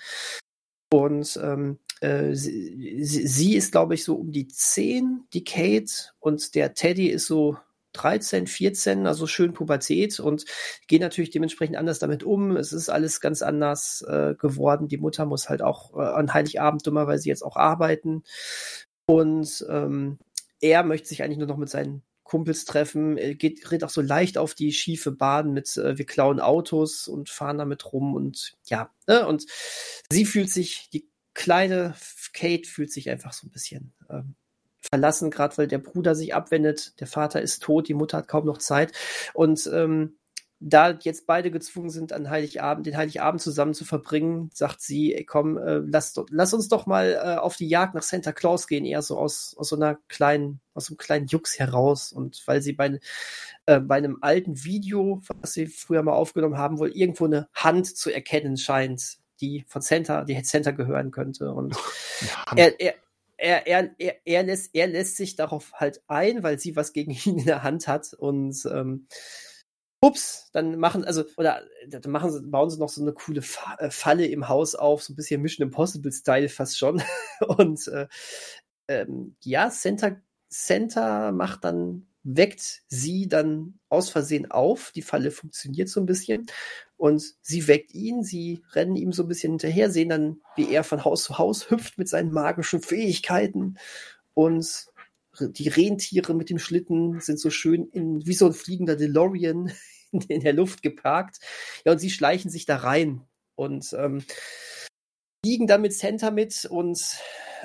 Und 0.93 1.41
ähm, 1.43 1.79
äh, 2.01 2.35
sie, 2.35 3.03
sie, 3.05 3.27
sie 3.27 3.57
ist, 3.57 3.73
glaube 3.73 3.95
ich, 3.95 4.05
so 4.05 4.17
um 4.17 4.33
die 4.33 4.49
10, 4.49 5.25
die 5.33 5.45
Kate, 5.45 6.13
und 6.21 6.55
der 6.55 6.75
Teddy 6.75 7.09
ist 7.09 7.27
so 7.27 7.57
13, 7.93 8.47
14, 8.47 9.07
also 9.07 9.27
schön 9.27 9.53
Pubertät 9.53 10.21
und 10.21 10.45
gehen 10.87 11.01
natürlich 11.01 11.31
dementsprechend 11.31 11.77
anders 11.77 11.99
damit 11.99 12.25
um. 12.25 12.57
Es 12.57 12.73
ist 12.73 12.89
alles 12.89 13.21
ganz 13.21 13.43
anders 13.43 14.03
äh, 14.09 14.35
geworden. 14.35 14.89
Die 14.89 14.99
Mutter 14.99 15.27
muss 15.27 15.49
halt 15.49 15.63
auch 15.63 15.95
äh, 15.95 16.03
an 16.03 16.33
Heiligabend 16.33 16.87
dummerweise 16.87 17.29
jetzt 17.29 17.43
auch 17.43 17.57
arbeiten. 17.57 18.23
Und 19.07 19.65
ähm, 19.69 20.19
er 20.61 20.85
möchte 20.85 21.09
sich 21.09 21.23
eigentlich 21.23 21.39
nur 21.39 21.49
noch 21.49 21.57
mit 21.57 21.69
seinen 21.69 22.03
Kumpels 22.33 22.65
treffen, 22.65 23.19
er 23.19 23.35
geht, 23.35 23.71
redet 23.71 23.85
auch 23.85 23.91
so 23.91 24.01
leicht 24.01 24.39
auf 24.39 24.55
die 24.55 24.73
schiefe 24.73 25.13
Bahn 25.13 25.53
mit, 25.53 25.77
äh, 25.77 25.99
wir 25.99 26.07
klauen 26.07 26.41
Autos 26.41 27.07
und 27.07 27.29
fahren 27.29 27.59
damit 27.59 27.93
rum 27.93 28.15
und 28.15 28.55
ja, 28.69 28.91
ne? 29.07 29.27
und 29.27 29.45
sie 30.11 30.25
fühlt 30.25 30.49
sich, 30.49 30.89
die 30.95 31.11
kleine 31.35 31.95
Kate 32.33 32.67
fühlt 32.67 32.91
sich 32.91 33.11
einfach 33.11 33.35
so 33.35 33.47
ein 33.47 33.51
bisschen 33.51 33.93
ähm, 34.09 34.35
verlassen, 34.93 35.31
gerade 35.31 35.57
weil 35.57 35.69
der 35.69 35.79
Bruder 35.79 36.15
sich 36.15 36.35
abwendet, 36.35 37.01
der 37.01 37.07
Vater 37.07 37.41
ist 37.41 37.63
tot, 37.63 37.89
die 37.89 37.95
Mutter 37.95 38.19
hat 38.19 38.29
kaum 38.29 38.45
noch 38.45 38.59
Zeit 38.59 38.93
und 39.33 39.69
ähm, 39.73 40.17
da 40.65 40.97
jetzt 41.01 41.27
beide 41.27 41.51
gezwungen 41.51 41.91
sind, 41.91 42.13
an 42.13 42.31
Heiligabend, 42.31 42.87
den 42.87 42.97
Heiligabend 42.97 43.41
zusammen 43.41 43.75
zu 43.75 43.85
verbringen, 43.85 44.51
sagt 44.55 44.81
sie, 44.81 45.15
ey, 45.15 45.25
komm, 45.25 45.59
äh, 45.59 45.79
lass, 45.79 46.15
lass 46.31 46.55
uns 46.55 46.69
doch 46.69 46.87
mal 46.87 47.15
äh, 47.15 47.37
auf 47.39 47.57
die 47.57 47.69
Jagd 47.69 47.95
nach 47.95 48.03
Santa 48.03 48.33
Claus 48.33 48.69
gehen, 48.69 48.85
eher 48.85 49.03
so 49.03 49.19
aus, 49.19 49.57
aus 49.59 49.71
so 49.71 49.77
einer 49.77 49.99
kleinen, 50.09 50.61
aus 50.75 50.87
so 50.87 50.93
einem 50.93 50.99
kleinen 50.99 51.27
Jux 51.27 51.59
heraus. 51.59 52.13
Und 52.13 52.47
weil 52.47 52.63
sie 52.63 52.75
bei, 52.75 53.01
äh, 53.67 53.81
bei 53.81 53.97
einem 53.97 54.19
alten 54.21 54.63
Video, 54.63 55.21
was 55.41 55.55
sie 55.55 55.67
früher 55.67 56.05
mal 56.05 56.13
aufgenommen 56.13 56.59
haben, 56.59 56.79
wohl 56.79 56.91
irgendwo 56.91 57.25
eine 57.25 57.49
Hand 57.55 57.97
zu 57.97 58.15
erkennen 58.15 58.57
scheint, 58.57 59.19
die 59.41 59.65
von 59.67 59.83
Santa, 59.83 60.23
die 60.25 60.41
Santa 60.45 60.71
gehören 60.71 61.11
könnte. 61.11 61.51
Und 61.51 61.75
Ja, 62.21 62.57
er, 62.57 62.81
er, 62.81 62.95
er, 63.43 63.67
er, 63.67 63.91
er, 63.99 64.17
er, 64.25 64.43
lässt, 64.45 64.71
er 64.73 64.87
lässt 64.87 65.17
sich 65.17 65.35
darauf 65.35 65.73
halt 65.75 66.03
ein, 66.07 66.43
weil 66.43 66.59
sie 66.59 66.77
was 66.77 66.93
gegen 66.93 67.11
ihn 67.25 67.39
in 67.39 67.45
der 67.47 67.63
Hand 67.63 67.89
hat 67.89 68.15
und 68.15 68.65
ähm, 68.67 69.09
ups, 70.01 70.51
dann 70.53 70.79
machen, 70.79 71.05
also, 71.05 71.25
oder 71.37 71.63
dann 71.89 72.11
machen 72.11 72.31
sie, 72.31 72.43
bauen 72.43 72.71
sie 72.71 72.79
noch 72.79 72.89
so 72.89 73.01
eine 73.01 73.13
coole 73.13 73.43
äh, 73.79 73.91
Falle 73.91 74.27
im 74.27 74.49
Haus 74.49 74.75
auf, 74.75 75.03
so 75.03 75.13
ein 75.13 75.17
bisschen 75.17 75.41
Mission 75.43 75.69
Impossible-Style 75.69 76.49
fast 76.49 76.77
schon. 76.77 77.03
Und 77.41 77.87
äh, 77.89 78.09
ähm, 78.89 79.37
ja, 79.45 79.71
Santa, 79.71 80.21
Santa 80.49 81.31
macht 81.31 81.65
dann, 81.65 82.09
weckt 82.25 82.83
sie 82.89 83.29
dann 83.29 83.79
aus 83.89 84.11
Versehen 84.11 84.51
auf. 84.51 84.93
Die 84.93 85.03
Falle 85.03 85.31
funktioniert 85.31 85.89
so 85.89 86.01
ein 86.01 86.07
bisschen. 86.07 86.47
Und 86.97 87.25
sie 87.43 87.67
weckt 87.67 87.93
ihn, 87.95 88.23
sie 88.23 88.63
rennen 88.73 88.97
ihm 88.97 89.13
so 89.13 89.25
ein 89.25 89.29
bisschen 89.29 89.53
hinterher, 89.53 89.91
sehen 89.91 90.11
dann, 90.11 90.41
wie 90.55 90.71
er 90.71 90.85
von 90.85 91.05
Haus 91.05 91.25
zu 91.25 91.39
Haus 91.39 91.71
hüpft 91.71 91.99
mit 91.99 92.09
seinen 92.09 92.33
magischen 92.33 92.81
Fähigkeiten. 92.81 93.77
Und 94.35 94.87
die 95.41 95.69
Rentiere 95.69 96.35
mit 96.35 96.51
dem 96.51 96.59
Schlitten 96.59 97.21
sind 97.21 97.41
so 97.41 97.51
schön 97.51 97.89
in, 97.89 98.27
wie 98.27 98.35
so 98.35 98.47
ein 98.47 98.53
fliegender 98.53 98.97
DeLorean 98.97 99.73
in, 100.13 100.41
der 100.41 100.53
Luft 100.53 100.83
geparkt. 100.83 101.39
Ja, 101.85 101.93
und 101.93 101.99
sie 101.99 102.11
schleichen 102.11 102.51
sich 102.51 102.67
da 102.67 102.77
rein 102.77 103.23
und 103.55 103.93
ähm, 103.99 104.25
fliegen 105.45 105.67
dann 105.67 105.83
mit 105.83 105.95
Santa 105.95 106.31
mit 106.31 106.67
und 106.67 107.19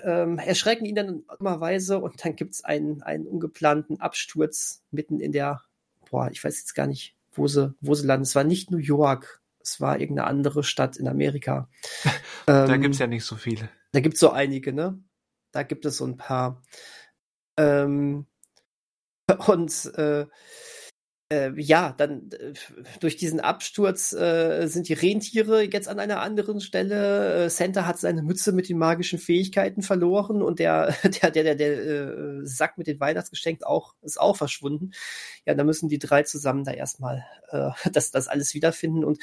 ähm, 0.04 0.38
erschrecken 0.39 0.86
ihn 0.86 0.95
dann 0.95 1.24
dummerweise 1.38 2.00
und 2.00 2.24
dann 2.24 2.36
gibt's 2.36 2.64
einen, 2.64 3.02
einen 3.04 3.28
ungeplanten 3.28 4.00
Absturz 4.00 4.84
mitten 4.91 5.20
in 5.20 5.32
der, 5.32 5.62
boah, 6.10 6.30
ich 6.32 6.43
weiß 6.43 6.60
jetzt 6.60 6.76
gar 6.76 6.88
nicht, 6.88 7.16
wo 7.34 7.48
sie, 7.48 7.74
wo 7.82 7.93
sie 7.95 8.06
landen. 8.08 8.24
Es 8.24 8.36
war 8.36 8.43
nicht 8.43 8.72
New 8.72 8.78
York, 8.78 9.41
es 9.60 9.80
war 9.82 10.00
irgendeine 10.00 10.28
andere 10.28 10.64
Stadt 10.64 10.98
in 10.98 11.08
Amerika. 11.08 11.70
da 12.45 12.66
Ähm, 12.74 12.82
gibt's 12.82 13.00
ja 13.00 13.08
nicht 13.08 13.26
so 13.26 13.36
viele. 13.36 13.70
da 13.91 14.00
gibt's 14.00 14.20
so 14.20 14.32
einige, 14.32 14.74
ne? 14.74 15.00
Da 15.52 15.64
gibt 15.64 15.86
es 15.86 15.98
so 15.98 16.06
ein 16.06 16.18
paar. 16.18 16.62
Ähm, 17.58 18.26
und 19.48 19.86
äh, 19.95 20.26
äh, 21.30 21.51
ja, 21.57 21.93
dann 21.97 22.30
äh, 22.32 22.53
durch 23.01 23.17
diesen 23.17 23.41
Absturz 23.41 24.13
äh, 24.13 24.67
sind 24.67 24.88
die 24.88 24.93
Rentiere 24.93 25.63
jetzt 25.63 25.89
an 25.89 25.99
einer 25.99 26.21
anderen 26.21 26.61
Stelle. 26.61 27.45
Äh, 27.45 27.49
Santa 27.49 27.86
hat 27.86 27.99
seine 27.99 28.21
Mütze 28.21 28.53
mit 28.53 28.69
den 28.69 28.78
magischen 28.78 29.19
Fähigkeiten 29.19 29.82
verloren 29.82 30.41
und 30.41 30.59
der, 30.59 30.95
der, 31.03 31.32
der, 31.32 31.43
der, 31.43 31.55
der 31.55 31.80
äh, 31.80 32.45
Sack 32.45 32.78
mit 32.78 32.88
den 32.88 32.99
Weihnachtsgeschenken 33.01 33.65
auch, 33.65 33.95
ist 34.01 34.19
auch 34.19 34.38
verschwunden. 34.38 34.91
Ja, 35.45 35.53
da 35.53 35.65
müssen 35.65 35.89
die 35.89 35.99
drei 35.99 36.23
zusammen 36.23 36.63
da 36.63 36.71
erstmal 36.71 37.25
das, 37.91 38.11
das 38.11 38.28
alles 38.28 38.53
wiederfinden 38.53 39.03
und 39.05 39.19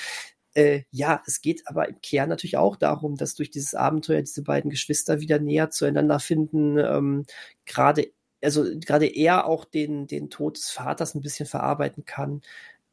ja, 0.92 1.20
es 1.26 1.40
geht 1.40 1.62
aber 1.66 1.88
im 1.88 2.00
Kern 2.00 2.28
natürlich 2.28 2.56
auch 2.56 2.76
darum, 2.76 3.16
dass 3.16 3.34
durch 3.34 3.50
dieses 3.50 3.74
Abenteuer 3.74 4.20
diese 4.20 4.44
beiden 4.44 4.70
Geschwister 4.70 5.18
wieder 5.18 5.40
näher 5.40 5.70
zueinander 5.70 6.20
finden. 6.20 6.78
Ähm, 6.78 7.24
gerade, 7.66 8.12
also 8.44 8.64
gerade 8.80 9.06
er 9.06 9.46
auch 9.46 9.64
den, 9.64 10.06
den 10.06 10.30
Tod 10.30 10.56
des 10.56 10.70
Vaters 10.70 11.14
ein 11.14 11.20
bisschen 11.22 11.46
verarbeiten 11.46 12.04
kann. 12.04 12.42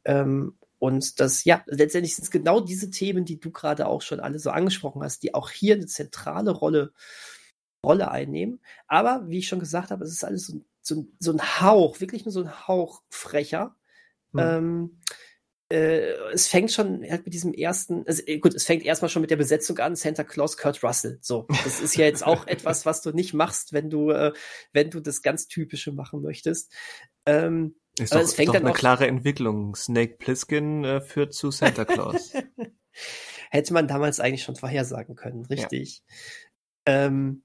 Ähm, 0.04 0.56
und 0.78 1.20
das, 1.20 1.44
ja, 1.44 1.62
letztendlich 1.66 2.16
sind 2.16 2.24
es 2.24 2.30
genau 2.30 2.60
diese 2.60 2.90
Themen, 2.90 3.24
die 3.24 3.38
du 3.38 3.52
gerade 3.52 3.86
auch 3.86 4.02
schon 4.02 4.18
alle 4.20 4.40
so 4.40 4.50
angesprochen 4.50 5.02
hast, 5.02 5.22
die 5.22 5.34
auch 5.34 5.50
hier 5.50 5.76
eine 5.76 5.86
zentrale 5.86 6.50
Rolle, 6.50 6.92
Rolle 7.86 8.10
einnehmen. 8.10 8.60
Aber 8.88 9.28
wie 9.28 9.38
ich 9.38 9.48
schon 9.48 9.60
gesagt 9.60 9.90
habe, 9.90 10.04
es 10.04 10.12
ist 10.12 10.24
alles 10.24 10.46
so, 10.46 10.54
ein- 10.56 10.64
so, 10.82 11.06
so 11.20 11.32
ein 11.32 11.60
Hauch, 11.60 12.00
wirklich 12.00 12.24
nur 12.24 12.32
so 12.32 12.40
ein 12.42 12.66
Hauch 12.66 13.02
frecher. 13.10 13.76
Hm. 14.32 14.40
Ähm, 14.40 15.00
äh, 15.72 16.12
es 16.32 16.48
fängt 16.48 16.70
schon 16.70 17.02
halt 17.08 17.24
mit 17.24 17.32
diesem 17.32 17.54
ersten, 17.54 18.04
also 18.06 18.22
äh, 18.26 18.38
gut, 18.38 18.54
es 18.54 18.64
fängt 18.64 18.84
erstmal 18.84 19.08
schon 19.08 19.22
mit 19.22 19.30
der 19.30 19.36
Besetzung 19.36 19.78
an, 19.78 19.96
Santa 19.96 20.22
Claus, 20.24 20.56
Kurt 20.58 20.82
Russell. 20.84 21.18
So, 21.22 21.46
das 21.64 21.80
ist 21.80 21.96
ja 21.96 22.04
jetzt 22.04 22.26
auch 22.26 22.46
etwas, 22.46 22.84
was 22.84 23.00
du 23.00 23.10
nicht 23.12 23.32
machst, 23.32 23.72
wenn 23.72 23.88
du, 23.88 24.10
äh, 24.10 24.32
wenn 24.72 24.90
du 24.90 25.00
das 25.00 25.22
ganz 25.22 25.48
Typische 25.48 25.92
machen 25.92 26.20
möchtest. 26.20 26.72
Ähm, 27.24 27.76
Ist 27.98 28.14
doch, 28.14 28.20
es 28.20 28.28
ist 28.28 28.34
fängt 28.36 28.48
doch 28.50 28.54
dann 28.54 28.64
eine 28.64 28.72
auch- 28.72 28.76
klare 28.78 29.06
Entwicklung. 29.06 29.74
Snake 29.74 30.16
Plissken 30.18 30.84
äh, 30.84 31.00
führt 31.00 31.32
zu 31.32 31.50
Santa 31.50 31.84
Claus. 31.84 32.32
hätte 33.50 33.72
man 33.72 33.88
damals 33.88 34.20
eigentlich 34.20 34.42
schon 34.42 34.56
vorhersagen 34.56 35.14
können, 35.16 35.44
richtig. 35.46 36.02
Ähm, 36.86 37.44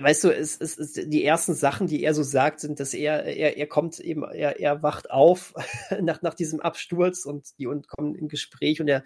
weißt 0.00 0.24
du, 0.24 0.30
es, 0.30 0.56
es, 0.60 0.78
es, 0.78 0.92
die 0.94 1.24
ersten 1.24 1.54
Sachen, 1.54 1.86
die 1.86 2.02
er 2.02 2.14
so 2.14 2.22
sagt, 2.22 2.60
sind, 2.60 2.80
dass 2.80 2.94
er, 2.94 3.24
er, 3.24 3.56
er 3.56 3.66
kommt 3.66 4.00
eben, 4.00 4.24
er, 4.24 4.58
er 4.60 4.82
wacht 4.82 5.10
auf 5.10 5.54
nach, 6.00 6.22
nach 6.22 6.34
diesem 6.34 6.60
Absturz 6.60 7.24
und 7.24 7.58
die 7.58 7.66
und 7.66 7.88
kommen 7.88 8.14
in 8.14 8.28
Gespräch 8.28 8.80
und 8.80 8.88
er 8.88 9.04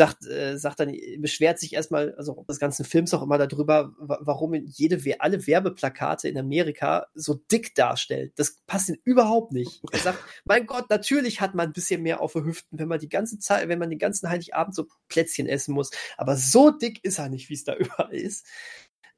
sagt, 0.00 0.26
äh, 0.26 0.56
sagt 0.56 0.80
dann, 0.80 0.96
beschwert 1.18 1.58
sich 1.58 1.74
erstmal, 1.74 2.14
also 2.14 2.46
des 2.48 2.58
ganzen 2.58 2.86
Films 2.86 3.12
auch 3.12 3.22
immer 3.22 3.36
darüber, 3.36 3.92
wa- 3.98 4.18
warum 4.22 4.54
jede, 4.54 5.20
alle 5.20 5.46
Werbeplakate 5.46 6.26
in 6.26 6.38
Amerika 6.38 7.08
so 7.14 7.34
dick 7.34 7.74
darstellen. 7.74 8.32
Das 8.36 8.56
passt 8.66 8.88
ihm 8.88 8.96
überhaupt 9.04 9.52
nicht. 9.52 9.82
Er 9.92 9.98
sagt, 9.98 10.18
mein 10.46 10.64
Gott, 10.64 10.88
natürlich 10.88 11.42
hat 11.42 11.54
man 11.54 11.68
ein 11.68 11.72
bisschen 11.74 12.02
mehr 12.02 12.22
auf 12.22 12.32
den 12.32 12.46
Hüften, 12.46 12.78
wenn 12.78 12.88
man 12.88 12.98
die 12.98 13.10
ganze 13.10 13.38
Zeit, 13.40 13.68
wenn 13.68 13.78
man 13.78 13.90
den 13.90 13.98
ganzen 13.98 14.30
Heiligabend 14.30 14.74
so 14.74 14.86
Plätzchen 15.08 15.46
essen 15.46 15.74
muss. 15.74 15.90
Aber 16.16 16.34
so 16.36 16.70
dick 16.70 17.04
ist 17.04 17.18
er 17.18 17.28
nicht, 17.28 17.50
wie 17.50 17.54
es 17.54 17.64
da 17.64 17.74
überall 17.76 18.14
ist. 18.14 18.46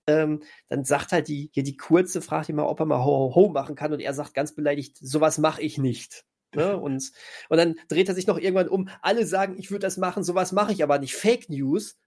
Ähm, 0.06 0.42
dann 0.68 0.84
sagt 0.84 1.12
halt 1.12 1.28
die, 1.28 1.50
hier 1.52 1.62
die 1.62 1.76
Kurze, 1.76 2.22
fragt 2.22 2.48
ihn 2.48 2.56
mal, 2.56 2.66
ob 2.66 2.80
er 2.80 2.86
mal 2.86 3.04
Ho, 3.04 3.34
Ho, 3.34 3.34
Ho 3.34 3.48
machen 3.50 3.76
kann 3.76 3.92
und 3.92 4.00
er 4.00 4.14
sagt 4.14 4.34
ganz 4.34 4.54
beleidigt, 4.54 4.98
sowas 5.00 5.38
mache 5.38 5.62
ich 5.62 5.78
nicht. 5.78 6.24
Ne? 6.54 6.76
Und, 6.82 7.12
und 7.48 7.56
dann 7.56 7.76
dreht 7.88 8.08
er 8.08 8.14
sich 8.14 8.26
noch 8.26 8.38
irgendwann 8.38 8.68
um. 8.68 8.88
Alle 9.00 9.26
sagen, 9.26 9.56
ich 9.58 9.70
würde 9.70 9.86
das 9.86 9.96
machen, 9.96 10.22
sowas 10.22 10.52
mache 10.52 10.72
ich 10.72 10.82
aber 10.82 10.98
nicht. 10.98 11.14
Fake 11.14 11.48
News. 11.48 11.98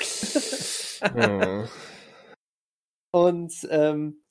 Hm. 1.02 1.66
Und 3.10 3.54
ähm, 3.70 4.22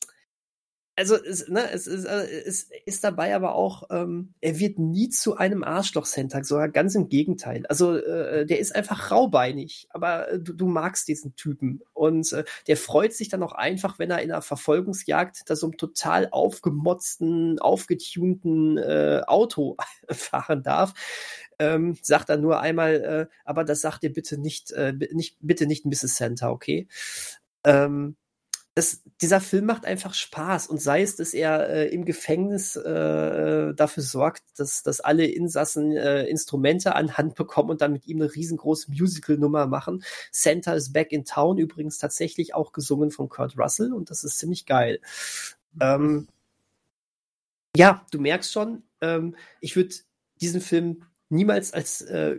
also 0.99 1.15
es, 1.15 1.47
ne, 1.47 1.71
es, 1.71 1.87
ist, 1.87 2.03
äh, 2.03 2.27
es 2.45 2.69
ist 2.85 3.05
dabei 3.05 3.33
aber 3.33 3.55
auch, 3.55 3.83
ähm, 3.89 4.33
er 4.41 4.59
wird 4.59 4.79
nie 4.79 5.07
zu 5.07 5.37
einem 5.37 5.63
Arschloch-Sentag, 5.63 6.45
sogar 6.45 6.67
ganz 6.67 6.93
im 6.93 7.07
Gegenteil. 7.07 7.65
Also 7.67 7.95
äh, 7.95 8.45
der 8.45 8.59
ist 8.59 8.75
einfach 8.75 9.09
raubeinig, 9.09 9.87
aber 9.91 10.29
äh, 10.29 10.39
du, 10.39 10.51
du 10.51 10.67
magst 10.67 11.07
diesen 11.07 11.35
Typen. 11.37 11.81
Und 11.93 12.33
äh, 12.33 12.43
der 12.67 12.75
freut 12.75 13.13
sich 13.13 13.29
dann 13.29 13.43
auch 13.43 13.53
einfach, 13.53 13.97
wenn 13.97 14.11
er 14.11 14.21
in 14.21 14.29
einer 14.29 14.41
Verfolgungsjagd 14.41 15.49
da 15.49 15.55
so 15.55 15.67
einem 15.67 15.77
total 15.77 16.27
aufgemotzten, 16.31 17.59
aufgetunten 17.59 18.77
äh, 18.77 19.21
Auto 19.25 19.77
fahren 20.09 20.63
darf. 20.63 20.93
Ähm, 21.59 21.97
sagt 22.01 22.29
er 22.29 22.37
nur 22.37 22.59
einmal, 22.59 23.29
äh, 23.29 23.35
aber 23.45 23.63
das 23.63 23.79
sagt 23.79 24.03
ihr 24.03 24.11
bitte 24.11 24.37
nicht, 24.37 24.73
äh, 24.73 24.93
nicht, 25.11 25.37
bitte 25.39 25.65
nicht 25.65 25.85
Mrs. 25.85 26.17
Santa, 26.17 26.49
okay? 26.49 26.89
Ähm, 27.63 28.17
das, 28.79 29.03
dieser 29.21 29.41
Film 29.41 29.65
macht 29.65 29.85
einfach 29.85 30.13
Spaß 30.13 30.67
und 30.67 30.81
sei 30.81 31.01
es, 31.01 31.17
dass 31.17 31.33
er 31.33 31.67
äh, 31.67 31.87
im 31.89 32.05
Gefängnis 32.05 32.77
äh, 32.77 33.73
dafür 33.73 34.03
sorgt, 34.03 34.43
dass, 34.57 34.83
dass 34.83 35.01
alle 35.01 35.25
Insassen 35.25 35.91
äh, 35.97 36.23
Instrumente 36.27 36.95
an 36.95 37.17
Hand 37.17 37.35
bekommen 37.35 37.71
und 37.71 37.81
dann 37.81 37.91
mit 37.91 38.07
ihm 38.07 38.21
eine 38.21 38.33
riesengroße 38.33 38.89
Musical-Nummer 38.91 39.67
machen. 39.67 40.01
Santa 40.31 40.71
is 40.75 40.93
Back 40.93 41.11
in 41.11 41.25
Town 41.25 41.57
übrigens 41.57 41.97
tatsächlich 41.97 42.55
auch 42.55 42.71
gesungen 42.71 43.11
von 43.11 43.27
Kurt 43.27 43.57
Russell 43.57 43.91
und 43.91 44.11
das 44.11 44.23
ist 44.23 44.39
ziemlich 44.39 44.65
geil. 44.65 45.01
Ähm, 45.81 46.29
ja, 47.75 48.05
du 48.11 48.21
merkst 48.21 48.49
schon, 48.49 48.83
ähm, 49.01 49.35
ich 49.59 49.75
würde 49.75 49.93
diesen 50.39 50.61
Film 50.61 51.03
niemals 51.29 51.73
als 51.73 52.01
äh, 52.01 52.37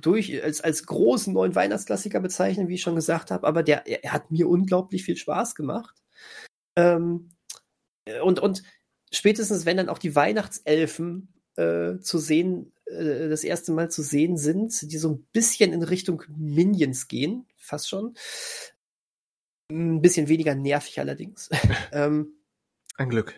durch 0.00 0.42
als 0.42 0.60
als 0.60 0.86
großen 0.86 1.32
neuen 1.32 1.54
Weihnachtsklassiker 1.54 2.20
bezeichnen, 2.20 2.68
wie 2.68 2.74
ich 2.74 2.82
schon 2.82 2.96
gesagt 2.96 3.30
habe, 3.30 3.46
aber 3.46 3.62
der 3.62 3.86
er, 3.86 4.12
hat 4.12 4.30
mir 4.30 4.48
unglaublich 4.48 5.04
viel 5.04 5.16
Spaß 5.16 5.54
gemacht. 5.54 6.02
Ähm, 6.76 7.30
und 8.22 8.40
und 8.40 8.62
spätestens 9.12 9.64
wenn 9.64 9.76
dann 9.76 9.88
auch 9.88 9.98
die 9.98 10.14
Weihnachtselfen 10.14 11.32
äh, 11.56 11.98
zu 12.00 12.18
sehen 12.18 12.72
äh, 12.86 13.28
das 13.28 13.44
erste 13.44 13.72
Mal 13.72 13.90
zu 13.90 14.02
sehen 14.02 14.36
sind, 14.36 14.90
die 14.90 14.98
so 14.98 15.10
ein 15.10 15.26
bisschen 15.32 15.72
in 15.72 15.82
Richtung 15.82 16.22
Minions 16.36 17.08
gehen, 17.08 17.46
fast 17.56 17.88
schon. 17.88 18.14
Ein 19.70 20.02
bisschen 20.02 20.28
weniger 20.28 20.54
nervig 20.54 20.98
allerdings. 20.98 21.48
ähm, 21.92 22.34
ein 22.96 23.08
Glück. 23.08 23.34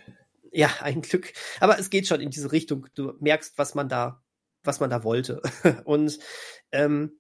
Ja, 0.51 0.71
ein 0.81 1.03
Glück. 1.03 1.33
Aber 1.61 1.79
es 1.79 1.91
geht 1.91 2.07
schon 2.07 2.21
in 2.21 2.31
diese 2.31 2.53
Richtung. 2.53 2.87
Du 2.95 3.15
merkst, 3.21 3.57
was 3.57 3.75
man 3.75 3.89
da 3.89 4.24
was 4.65 4.81
man 4.81 4.91
da 4.91 5.05
wollte. 5.05 5.43
Und 5.85 6.19
ähm, 6.73 7.19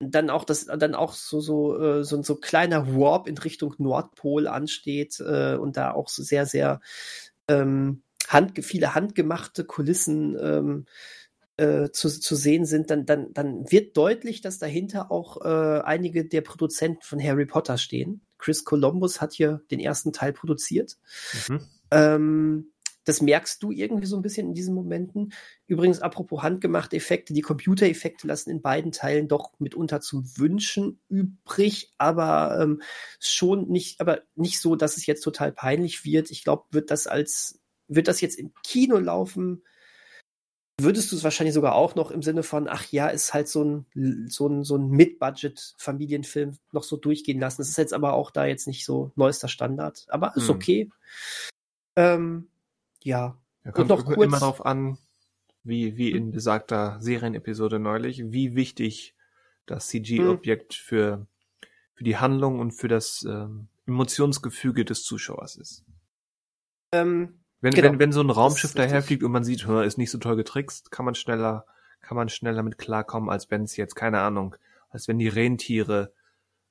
dann 0.00 0.30
auch 0.30 0.44
das 0.44 0.66
dann 0.66 0.96
auch 0.96 1.12
so 1.12 1.40
so 1.40 1.78
äh, 1.78 2.04
so 2.04 2.20
so 2.22 2.36
kleiner 2.36 2.96
Warp 2.96 3.28
in 3.28 3.38
Richtung 3.38 3.74
Nordpol 3.78 4.48
ansteht 4.48 5.20
äh, 5.20 5.54
und 5.54 5.76
da 5.76 5.92
auch 5.92 6.08
so 6.08 6.24
sehr 6.24 6.44
sehr 6.44 6.80
ähm, 7.46 8.02
hand 8.26 8.64
viele 8.64 8.96
handgemachte 8.96 9.64
Kulissen 9.64 10.36
ähm, 10.40 10.86
äh, 11.56 11.90
zu, 11.90 12.08
zu 12.08 12.34
sehen 12.34 12.64
sind, 12.64 12.90
dann, 12.90 13.04
dann, 13.04 13.32
dann 13.34 13.70
wird 13.70 13.96
deutlich, 13.96 14.40
dass 14.40 14.58
dahinter 14.58 15.10
auch 15.10 15.44
äh, 15.44 15.80
einige 15.82 16.24
der 16.24 16.40
Produzenten 16.40 17.02
von 17.02 17.22
Harry 17.22 17.46
Potter 17.46 17.78
stehen. 17.78 18.22
Chris 18.38 18.64
Columbus 18.64 19.20
hat 19.20 19.34
hier 19.34 19.62
den 19.70 19.78
ersten 19.78 20.12
Teil 20.12 20.32
produziert. 20.32 20.98
Mhm. 21.48 21.60
Ähm, 21.90 22.71
das 23.04 23.20
merkst 23.20 23.62
du 23.62 23.70
irgendwie 23.70 24.06
so 24.06 24.16
ein 24.16 24.22
bisschen 24.22 24.48
in 24.48 24.54
diesen 24.54 24.74
Momenten. 24.74 25.32
Übrigens, 25.66 26.00
apropos 26.00 26.42
handgemachte 26.42 26.96
Effekte, 26.96 27.32
die 27.32 27.40
Computereffekte 27.40 28.26
lassen 28.26 28.50
in 28.50 28.62
beiden 28.62 28.92
Teilen 28.92 29.28
doch 29.28 29.52
mitunter 29.58 30.00
zum 30.00 30.24
Wünschen 30.36 31.00
übrig, 31.08 31.92
aber 31.98 32.58
ähm, 32.60 32.82
schon 33.18 33.68
nicht, 33.68 34.00
aber 34.00 34.22
nicht 34.34 34.60
so, 34.60 34.76
dass 34.76 34.96
es 34.96 35.06
jetzt 35.06 35.22
total 35.22 35.52
peinlich 35.52 36.04
wird. 36.04 36.30
Ich 36.30 36.44
glaube, 36.44 36.64
wird 36.70 36.90
das 36.90 37.06
als, 37.06 37.60
wird 37.88 38.08
das 38.08 38.20
jetzt 38.20 38.38
im 38.38 38.52
Kino 38.62 38.98
laufen, 38.98 39.62
würdest 40.78 41.12
du 41.12 41.16
es 41.16 41.24
wahrscheinlich 41.24 41.54
sogar 41.54 41.74
auch 41.74 41.94
noch 41.94 42.10
im 42.10 42.22
Sinne 42.22 42.42
von, 42.42 42.68
ach 42.68 42.90
ja, 42.90 43.08
ist 43.08 43.34
halt 43.34 43.48
so 43.48 43.64
ein, 43.64 44.28
so 44.28 44.48
ein, 44.48 44.64
so 44.64 44.76
ein 44.76 44.88
Mid-Budget-Familienfilm 44.88 46.58
noch 46.72 46.82
so 46.82 46.96
durchgehen 46.96 47.40
lassen. 47.40 47.62
Das 47.62 47.68
ist 47.68 47.78
jetzt 47.78 47.92
aber 47.92 48.14
auch 48.14 48.30
da 48.30 48.46
jetzt 48.46 48.66
nicht 48.66 48.84
so 48.84 49.12
neuester 49.14 49.48
Standard. 49.48 50.06
Aber 50.08 50.32
ist 50.36 50.48
hm. 50.48 50.54
okay. 50.54 50.90
Ähm, 51.96 52.48
ja. 53.04 53.38
ja 53.64 53.72
kommt 53.72 53.90
und 53.90 53.98
noch 53.98 54.04
kurz, 54.04 54.24
immer 54.24 54.40
darauf 54.40 54.64
an, 54.64 54.98
wie, 55.64 55.96
wie 55.96 56.10
in 56.10 56.32
besagter 56.32 57.00
Serienepisode 57.00 57.78
neulich, 57.78 58.32
wie 58.32 58.54
wichtig 58.54 59.14
das 59.66 59.88
CG-Objekt 59.88 60.74
hm. 60.74 60.84
für, 60.84 61.26
für 61.94 62.04
die 62.04 62.16
Handlung 62.16 62.58
und 62.58 62.72
für 62.72 62.88
das 62.88 63.24
ähm, 63.28 63.68
Emotionsgefüge 63.86 64.84
des 64.84 65.04
Zuschauers 65.04 65.56
ist. 65.56 65.84
Ähm, 66.92 67.40
wenn, 67.60 67.74
genau. 67.74 67.90
wenn, 67.90 67.98
wenn 67.98 68.12
so 68.12 68.20
ein 68.20 68.30
Raumschiff 68.30 68.74
daherfliegt 68.74 69.22
und 69.22 69.32
man 69.32 69.44
sieht, 69.44 69.66
hör, 69.66 69.84
ist 69.84 69.98
nicht 69.98 70.10
so 70.10 70.18
toll 70.18 70.36
getrickst, 70.36 70.90
kann 70.90 71.04
man 71.04 71.14
schneller, 71.14 71.64
kann 72.00 72.16
man 72.16 72.28
schneller 72.28 72.56
damit 72.56 72.78
klarkommen, 72.78 73.30
als 73.30 73.50
wenn 73.50 73.62
es 73.62 73.76
jetzt, 73.76 73.94
keine 73.94 74.20
Ahnung, 74.20 74.56
als 74.90 75.08
wenn 75.08 75.18
die 75.18 75.28
Rentiere 75.28 76.12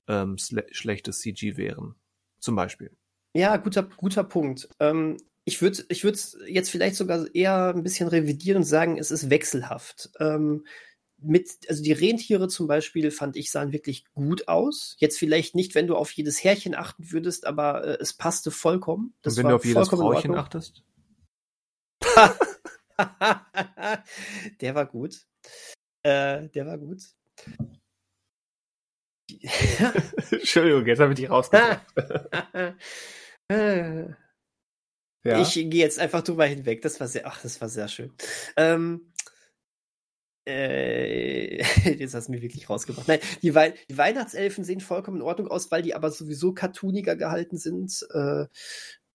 ähm, 0.08 0.38
schlechtes 0.38 1.22
CG 1.22 1.56
wären. 1.58 1.96
Zum 2.40 2.56
Beispiel. 2.56 2.92
Ja, 3.34 3.56
guter, 3.58 3.84
guter 3.84 4.24
Punkt. 4.24 4.68
Ähm, 4.80 5.18
ich 5.46 5.62
würde 5.62 5.84
ich 5.90 6.04
würde 6.04 6.20
jetzt 6.48 6.70
vielleicht 6.70 6.96
sogar 6.96 7.26
eher 7.34 7.74
ein 7.76 7.84
bisschen 7.84 8.08
revidieren 8.08 8.58
und 8.58 8.64
sagen, 8.64 8.98
es 8.98 9.12
ist 9.12 9.30
wechselhaft. 9.30 10.12
Ähm, 10.20 10.66
mit, 11.24 11.52
also 11.70 11.84
die 11.84 11.92
Rentiere 11.92 12.48
zum 12.48 12.68
Beispiel 12.68 13.12
fand 13.12 13.38
ich 13.38 13.52
sahen 13.52 13.72
wirklich 13.72 14.06
gut 14.14 14.48
aus. 14.48 14.96
Jetzt 14.98 15.20
vielleicht 15.20 15.54
nicht, 15.56 15.76
wenn 15.76 15.86
du 15.88 15.96
auf 15.96 16.12
jedes 16.12 16.44
Härchen 16.44 16.74
achten 16.76 17.12
würdest, 17.12 17.46
aber 17.46 17.84
äh, 17.86 17.98
es 18.00 18.14
passte 18.14 18.50
vollkommen. 18.52 19.14
Das 19.22 19.34
und 19.34 19.44
wenn 19.44 19.50
du 19.50 19.56
auf 19.56 19.66
jedes 19.66 19.90
Frauchen 19.90 20.36
achtest? 20.36 20.84
der 24.62 24.76
war 24.76 24.86
gut. 24.88 25.28
Äh, 26.04 26.50
der 26.50 26.66
war 26.66 26.78
gut. 26.80 27.02
Entschuldigung, 30.32 30.86
jetzt 30.86 31.00
habe 31.00 31.14
ich 31.14 31.20
dich 31.20 31.30
rausgebracht. 31.30 31.86
Ja. 35.24 35.42
Ich 35.42 35.54
gehe 35.54 35.70
jetzt 35.70 36.00
einfach 36.00 36.24
drüber 36.24 36.46
hinweg. 36.46 36.82
Das 36.82 37.00
war 37.00 37.08
sehr, 37.08 37.28
ach, 37.28 37.42
das 37.42 37.62
war 37.62 37.70
sehr 37.70 37.88
schön. 37.88 38.12
Ähm, 38.58 39.12
äh, 40.48 41.64
jetzt 41.98 42.14
hast 42.16 42.28
du 42.28 42.32
mich 42.32 42.42
wirklich 42.42 42.70
rausgebracht. 42.70 43.08
Nein, 43.08 43.20
die, 43.42 43.54
Wei 43.54 43.76
die, 43.90 43.98
Weihnachtselfen 43.98 44.64
sehen 44.64 44.80
vollkommen 44.80 45.18
in 45.18 45.24
Ordnung 45.24 45.48
aus, 45.48 45.72
weil 45.72 45.84
die 45.84 45.94
aber 45.94 46.12
sowieso 46.12 46.54
cartooniger 46.54 47.16
gehalten 47.16 47.58
sind. 47.58 48.06
Äh, 48.12 48.46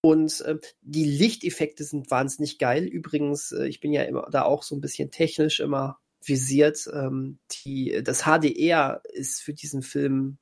und 0.01 0.41
äh, 0.41 0.57
die 0.81 1.03
Lichteffekte 1.03 1.83
sind 1.83 2.09
wahnsinnig 2.11 2.59
geil. 2.59 2.85
Übrigens, 2.85 3.51
äh, 3.51 3.67
ich 3.67 3.81
bin 3.81 3.91
ja 3.91 4.03
immer 4.03 4.27
da 4.31 4.43
auch 4.43 4.63
so 4.63 4.75
ein 4.75 4.81
bisschen 4.81 5.11
technisch 5.11 5.59
immer 5.59 5.99
visiert. 6.23 6.87
Ähm, 6.93 7.39
die, 7.51 8.01
das 8.03 8.23
HDR 8.23 9.01
ist 9.11 9.41
für 9.41 9.53
diesen 9.53 9.81
Film 9.81 10.37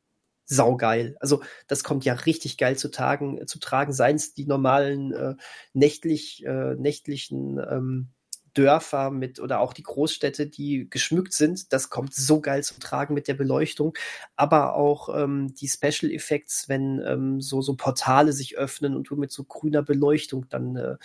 saugeil. 0.46 1.16
Also 1.20 1.42
das 1.68 1.84
kommt 1.84 2.06
ja 2.06 2.14
richtig 2.14 2.58
geil 2.58 2.78
zu, 2.78 2.90
Tagen, 2.90 3.46
zu 3.48 3.60
tragen, 3.60 3.94
seien 3.94 4.16
es 4.16 4.34
die 4.34 4.46
normalen 4.46 5.12
äh, 5.12 5.36
nächtlich, 5.74 6.46
äh, 6.46 6.76
nächtlichen 6.76 7.60
ähm, 7.60 8.10
Dörfer 8.56 9.12
mit 9.12 9.40
oder 9.40 9.60
auch 9.60 9.74
die 9.74 9.84
Großstädte, 9.84 10.48
die 10.48 10.90
geschmückt 10.90 11.34
sind. 11.34 11.72
Das 11.72 11.90
kommt 11.90 12.16
so 12.16 12.42
geil 12.42 12.64
zum 12.64 12.80
Tragen 12.80 13.14
mit 13.14 13.28
der 13.28 13.36
Beleuchtung. 13.36 13.96
Aber 14.36 14.76
auch 14.76 15.10
ähm, 15.16 15.54
die 15.54 15.68
Special 15.68 16.12
Effects, 16.12 16.68
wenn 16.68 17.02
ähm, 17.06 17.42
so, 17.42 17.62
so 17.62 17.76
Portale 17.76 18.34
sich 18.34 18.58
öffnen 18.58 18.96
und 18.96 19.10
du 19.10 19.16
mit 19.16 19.32
so 19.32 19.44
grüner 19.44 19.84
Beleuchtung 19.84 20.48
dann 20.50 20.76
äh, 20.76 20.96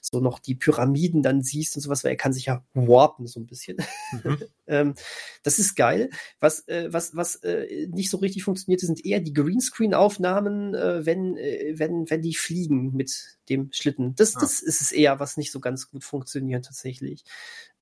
so 0.00 0.20
noch 0.20 0.38
die 0.38 0.54
Pyramiden 0.54 1.22
dann 1.22 1.42
siehst 1.42 1.76
und 1.76 1.82
sowas, 1.82 2.04
weil 2.04 2.12
er 2.12 2.16
kann 2.16 2.32
sich 2.32 2.46
ja 2.46 2.64
warpen 2.72 3.26
so 3.26 3.40
ein 3.40 3.46
bisschen. 3.46 3.78
Mhm. 4.12 4.38
ähm, 4.66 4.94
das 5.42 5.58
ist 5.58 5.74
geil. 5.74 6.10
Was, 6.40 6.66
äh, 6.68 6.92
was, 6.92 7.16
was 7.16 7.36
äh, 7.36 7.88
nicht 7.88 8.10
so 8.10 8.18
richtig 8.18 8.44
funktioniert, 8.44 8.80
sind 8.80 9.04
eher 9.04 9.20
die 9.20 9.34
Greenscreen-Aufnahmen, 9.34 10.74
äh, 10.74 11.04
wenn, 11.04 11.36
äh, 11.36 11.74
wenn, 11.76 12.08
wenn 12.08 12.22
die 12.22 12.34
fliegen 12.34 12.92
mit 12.92 13.38
dem 13.52 13.72
Schlitten. 13.72 14.14
Das, 14.14 14.36
ah. 14.36 14.40
das 14.40 14.60
ist 14.60 14.80
es 14.80 14.92
eher, 14.92 15.20
was 15.20 15.36
nicht 15.36 15.52
so 15.52 15.60
ganz 15.60 15.90
gut 15.90 16.04
funktioniert 16.04 16.64
tatsächlich. 16.64 17.24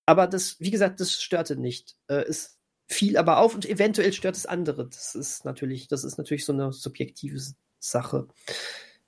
Aber 0.06 0.26
das, 0.26 0.58
wie 0.60 0.70
gesagt, 0.70 1.00
das 1.00 1.22
störte 1.22 1.56
nicht. 1.56 1.96
Äh, 2.08 2.24
es 2.28 2.58
fiel 2.88 3.16
aber 3.16 3.38
auf 3.38 3.54
und 3.54 3.66
eventuell 3.66 4.12
stört 4.12 4.36
es 4.36 4.46
andere. 4.46 4.88
Das 4.88 5.14
ist 5.14 5.44
natürlich, 5.44 5.88
das 5.88 6.04
ist 6.04 6.18
natürlich 6.18 6.44
so 6.44 6.52
eine 6.52 6.72
subjektive 6.72 7.40
Sache. 7.78 8.26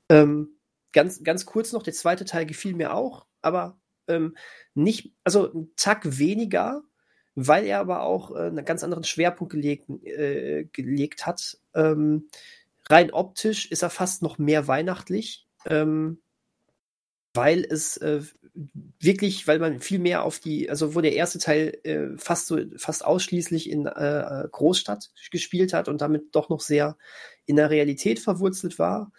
Ähm, 0.08 0.56
ganz, 0.92 1.22
ganz 1.24 1.46
kurz 1.46 1.72
noch, 1.72 1.82
der 1.82 1.92
zweite 1.92 2.24
Teil 2.24 2.46
gefiel 2.46 2.74
mir 2.74 2.94
auch, 2.94 3.26
aber 3.40 3.80
ähm, 4.06 4.36
nicht, 4.74 5.12
also 5.24 5.52
ein 5.52 5.72
Tack 5.76 6.18
weniger, 6.18 6.82
weil 7.34 7.64
er 7.64 7.80
aber 7.80 8.02
auch 8.02 8.30
äh, 8.34 8.46
einen 8.46 8.64
ganz 8.64 8.84
anderen 8.84 9.04
Schwerpunkt 9.04 9.52
gelegt, 9.52 9.88
äh, 10.04 10.64
gelegt 10.72 11.26
hat. 11.26 11.58
Ähm, 11.74 12.28
rein 12.88 13.12
optisch 13.12 13.70
ist 13.70 13.82
er 13.82 13.90
fast 13.90 14.22
noch 14.22 14.38
mehr 14.38 14.68
weihnachtlich. 14.68 15.48
Ähm, 15.66 16.20
weil 17.34 17.64
es 17.64 17.96
äh, 17.98 18.22
wirklich, 19.00 19.46
weil 19.48 19.58
man 19.58 19.80
viel 19.80 19.98
mehr 19.98 20.24
auf 20.24 20.38
die, 20.38 20.68
also 20.68 20.94
wo 20.94 21.00
der 21.00 21.14
erste 21.14 21.38
Teil 21.38 21.78
äh, 21.84 22.16
fast 22.18 22.46
so, 22.46 22.58
fast 22.76 23.04
ausschließlich 23.04 23.70
in 23.70 23.86
äh, 23.86 24.46
Großstadt 24.50 25.10
gespielt 25.30 25.72
hat 25.72 25.88
und 25.88 26.00
damit 26.00 26.34
doch 26.34 26.48
noch 26.50 26.60
sehr 26.60 26.96
in 27.46 27.56
der 27.56 27.70
Realität 27.70 28.18
verwurzelt 28.20 28.78
war, 28.78 29.12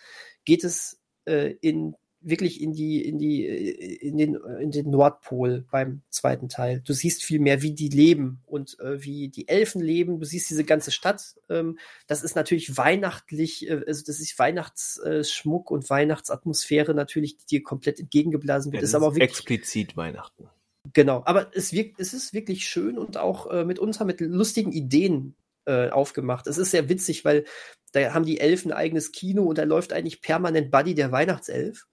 geht 0.46 0.64
es 0.64 1.02
äh, 1.26 1.56
in 1.62 1.96
wirklich 2.24 2.62
in 2.62 2.74
die, 2.74 3.08
in 3.08 3.18
die, 3.18 3.46
äh, 3.46 3.96
in 4.08 4.18
den, 4.18 4.36
in 4.60 4.72
den 4.72 4.90
Nordpol 4.90 5.66
beim 5.72 6.02
zweiten 6.10 6.50
Teil. 6.50 6.82
Du 6.82 6.94
siehst 6.94 7.24
viel 7.24 7.40
mehr, 7.40 7.62
wie 7.62 7.74
die 7.74 7.90
leben 7.90 8.42
und 8.46 8.80
äh, 8.80 9.04
wie 9.04 9.30
die 9.30 9.48
Elfen 9.48 9.82
leben. 9.82 10.20
Du 10.20 10.26
siehst 10.26 10.50
diese 10.50 10.64
ganze 10.64 10.92
Stadt. 10.92 11.36
Ähm, 11.50 11.78
das 12.08 12.24
ist 12.24 12.36
natürlich 12.36 12.78
weihnachtlich, 12.78 13.70
äh, 13.70 13.82
also 13.88 14.04
das 14.06 14.20
ist 14.20 14.38
Weihnachtsschmuck 14.40 15.72
und 15.72 15.90
Weihnachtsatmosphäre 15.90 16.94
natürlich, 16.94 17.38
die 17.38 17.46
dir 17.46 17.64
komplett 17.64 18.00
entgegengeblasen 18.00 18.72
wird. 18.72 18.82
Ja, 18.82 18.86
ist 18.86 18.96
aber 18.96 19.08
auch 19.08 19.16
wirklich 19.16 19.30
explizit 19.30 19.98
Weihnachten. 19.98 20.50
Genau, 20.92 21.24
aber 21.26 21.52
es 21.54 21.72
wirkt, 21.72 22.00
es 22.00 22.14
ist 22.14 22.34
wirklich 22.34 22.68
schön 22.68 22.98
und 22.98 23.18
auch 23.18 23.50
äh, 23.50 23.64
mitunter 23.64 24.04
mit 24.04 24.20
lustigen 24.20 24.74
Ideen 24.74 25.36
äh, 25.66 25.90
aufgemacht. 25.90 26.48
Es 26.48 26.58
ist 26.58 26.72
sehr 26.72 26.90
witzig, 26.90 27.24
weil 27.24 27.46
da 27.94 28.14
haben 28.14 28.26
die 28.26 28.40
Elfen 28.40 28.72
ein 28.72 28.78
eigenes 28.78 29.12
Kino 29.12 29.44
und 29.44 29.58
da 29.58 29.64
läuft 29.64 29.94
eigentlich 29.94 30.22
permanent 30.22 30.72
Buddy 30.72 30.94
der 30.94 31.12
Weihnachtself. 31.12 31.88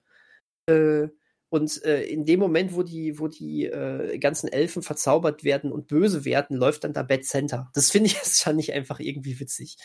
Äh, 0.71 1.09
und 1.49 1.83
äh, 1.83 2.03
in 2.03 2.23
dem 2.23 2.39
Moment, 2.39 2.73
wo 2.75 2.81
die, 2.81 3.19
wo 3.19 3.27
die 3.27 3.65
äh, 3.65 4.17
ganzen 4.19 4.47
Elfen 4.47 4.83
verzaubert 4.83 5.43
werden 5.43 5.73
und 5.73 5.87
böse 5.87 6.23
werden, 6.23 6.55
läuft 6.55 6.85
dann 6.85 6.93
da 6.93 7.03
Bad 7.03 7.25
Center. 7.25 7.69
Das 7.73 7.91
finde 7.91 8.07
ich 8.07 8.13
jetzt 8.15 8.41
schon 8.41 8.55
nicht 8.55 8.71
einfach 8.73 8.99
irgendwie 9.01 9.39
witzig. 9.39 9.75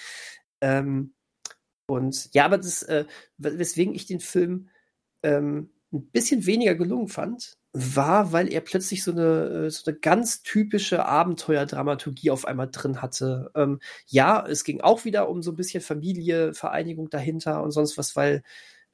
Ähm, 0.61 1.15
und 1.89 2.33
ja, 2.35 2.45
aber 2.45 2.59
das, 2.59 2.85
äh, 2.85 3.05
weswegen 3.39 3.95
ich 3.95 4.07
den 4.07 4.21
Film 4.21 4.69
ähm, 5.25 5.71
ein 5.93 6.07
bisschen 6.11 6.47
weniger 6.47 6.77
gelungen 6.77 7.09
fand, 7.09 7.59
war, 7.73 8.33
weil 8.33 8.53
er 8.53 8.61
plötzlich 8.61 9.03
so 9.05 9.11
eine, 9.11 9.67
äh, 9.67 9.71
so 9.71 9.91
eine 9.91 9.99
ganz 9.99 10.43
typische 10.43 11.05
Abenteuerdramaturgie 11.05 12.31
auf 12.31 12.45
einmal 12.45 12.71
drin 12.71 13.03
hatte. 13.03 13.51
Ähm, 13.55 13.81
ja, 14.07 14.47
es 14.47 14.65
ging 14.65 14.81
auch 14.81 15.05
wieder 15.05 15.29
um 15.29 15.43
so 15.43 15.53
ein 15.53 15.57
bisschen 15.57 15.83
Familie, 15.83 16.55
Vereinigung 16.55 17.11
dahinter 17.11 17.63
und 17.63 17.73
sonst 17.73 17.99
was, 17.99 18.17
weil 18.17 18.43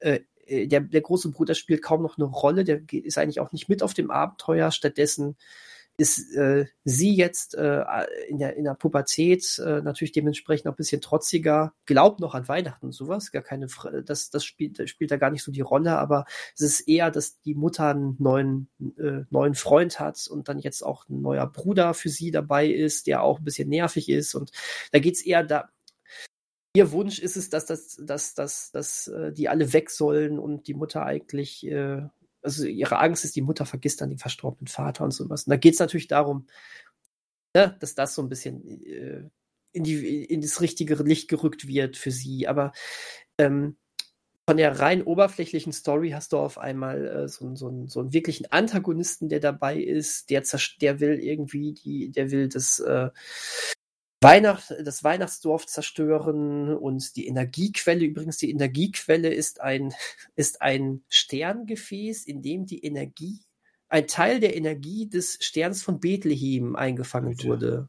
äh, 0.00 0.20
der, 0.48 0.80
der 0.80 1.00
große 1.00 1.30
Bruder 1.30 1.54
spielt 1.54 1.82
kaum 1.82 2.02
noch 2.02 2.18
eine 2.18 2.26
Rolle, 2.26 2.64
der 2.64 2.80
ist 2.90 3.18
eigentlich 3.18 3.40
auch 3.40 3.52
nicht 3.52 3.68
mit 3.68 3.82
auf 3.82 3.94
dem 3.94 4.10
Abenteuer. 4.10 4.70
Stattdessen 4.70 5.36
ist 5.98 6.34
äh, 6.34 6.66
sie 6.84 7.14
jetzt 7.14 7.54
äh, 7.54 7.84
in, 8.28 8.38
der, 8.38 8.56
in 8.56 8.64
der 8.64 8.74
Pubertät 8.74 9.58
äh, 9.58 9.82
natürlich 9.82 10.12
dementsprechend 10.12 10.66
auch 10.66 10.72
ein 10.72 10.76
bisschen 10.76 11.02
trotziger, 11.02 11.74
glaubt 11.84 12.20
noch 12.20 12.34
an 12.34 12.48
Weihnachten 12.48 12.86
und 12.86 12.92
sowas, 12.92 13.30
gar 13.30 13.42
keine, 13.42 13.66
das, 14.04 14.30
das 14.30 14.44
spielt, 14.44 14.88
spielt 14.88 15.10
da 15.10 15.16
gar 15.16 15.30
nicht 15.30 15.42
so 15.42 15.52
die 15.52 15.60
Rolle, 15.60 15.98
aber 15.98 16.24
es 16.54 16.62
ist 16.62 16.88
eher, 16.88 17.10
dass 17.10 17.40
die 17.42 17.54
Mutter 17.54 17.88
einen 17.88 18.16
neuen, 18.18 18.68
äh, 18.98 19.24
neuen 19.30 19.54
Freund 19.54 20.00
hat 20.00 20.26
und 20.28 20.48
dann 20.48 20.60
jetzt 20.60 20.82
auch 20.82 21.08
ein 21.08 21.20
neuer 21.20 21.46
Bruder 21.46 21.92
für 21.94 22.08
sie 22.08 22.30
dabei 22.30 22.66
ist, 22.68 23.06
der 23.06 23.22
auch 23.22 23.38
ein 23.38 23.44
bisschen 23.44 23.68
nervig 23.68 24.08
ist 24.08 24.34
und 24.34 24.50
da 24.92 24.98
geht's 24.98 25.22
eher 25.22 25.44
da, 25.44 25.68
Ihr 26.74 26.90
Wunsch 26.92 27.18
ist 27.18 27.36
es, 27.36 27.50
dass, 27.50 27.66
das, 27.66 27.96
dass, 28.00 28.34
dass, 28.34 28.70
dass, 28.70 29.08
äh, 29.08 29.32
die 29.32 29.48
alle 29.48 29.72
weg 29.72 29.90
sollen 29.90 30.38
und 30.38 30.66
die 30.68 30.74
Mutter 30.74 31.04
eigentlich 31.04 31.66
äh, 31.66 32.02
also 32.42 32.66
ihre 32.66 32.98
Angst 32.98 33.24
ist, 33.24 33.36
die 33.36 33.42
Mutter 33.42 33.66
vergisst 33.66 34.00
dann 34.00 34.10
den 34.10 34.18
verstorbenen 34.18 34.66
Vater 34.66 35.04
und 35.04 35.12
sowas. 35.12 35.44
Und 35.46 35.50
da 35.50 35.56
geht 35.56 35.74
es 35.74 35.80
natürlich 35.80 36.08
darum, 36.08 36.46
ne, 37.54 37.76
dass 37.80 37.94
das 37.94 38.14
so 38.14 38.22
ein 38.22 38.28
bisschen 38.28 38.66
äh, 38.84 39.22
in, 39.72 39.84
die, 39.84 40.24
in 40.24 40.40
das 40.40 40.60
richtige 40.60 40.94
Licht 41.02 41.28
gerückt 41.28 41.66
wird 41.66 41.96
für 41.96 42.10
sie. 42.10 42.48
Aber 42.48 42.72
ähm, 43.38 43.76
von 44.48 44.56
der 44.56 44.80
rein 44.80 45.02
oberflächlichen 45.02 45.72
Story 45.72 46.10
hast 46.10 46.32
du 46.32 46.38
auf 46.38 46.58
einmal 46.58 47.06
äh, 47.06 47.28
so, 47.28 47.54
so, 47.54 47.86
so 47.86 48.00
einen 48.00 48.12
wirklichen 48.12 48.50
Antagonisten, 48.50 49.28
der 49.28 49.40
dabei 49.40 49.80
ist, 49.80 50.30
der, 50.30 50.42
der 50.80 51.00
will 51.00 51.20
irgendwie 51.20 51.72
die, 51.74 52.10
der 52.10 52.30
will 52.32 52.48
das 52.48 52.80
äh, 52.80 53.10
Weihnacht, 54.22 54.74
das 54.82 55.04
Weihnachtsdorf 55.04 55.66
zerstören 55.66 56.74
und 56.74 57.16
die 57.16 57.26
Energiequelle, 57.26 58.04
übrigens 58.04 58.36
die 58.36 58.50
Energiequelle 58.50 59.32
ist 59.32 59.60
ein, 59.60 59.92
ist 60.36 60.62
ein 60.62 61.02
Sterngefäß, 61.08 62.24
in 62.24 62.42
dem 62.42 62.66
die 62.66 62.84
Energie, 62.84 63.40
ein 63.88 64.06
Teil 64.06 64.40
der 64.40 64.56
Energie 64.56 65.08
des 65.08 65.38
Sterns 65.40 65.82
von 65.82 66.00
Bethlehem 66.00 66.76
eingefangen 66.76 67.36
Bitte. 67.36 67.48
wurde. 67.48 67.88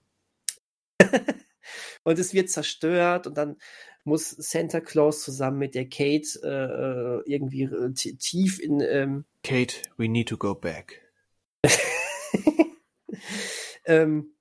und 2.03 2.19
es 2.19 2.33
wird 2.33 2.49
zerstört 2.49 3.27
und 3.27 3.37
dann 3.37 3.57
muss 4.03 4.29
Santa 4.31 4.81
Claus 4.81 5.23
zusammen 5.23 5.59
mit 5.59 5.75
der 5.75 5.87
Kate 5.87 6.27
äh, 6.43 7.21
äh 7.21 7.21
irgendwie 7.25 7.63
äh, 7.63 7.93
tief 7.93 8.59
in 8.59 8.81
ähm, 8.81 9.23
Kate, 9.43 9.75
we 9.97 10.09
need 10.09 10.27
to 10.27 10.37
go 10.37 10.53
back. 10.53 11.01
ähm, 13.85 14.33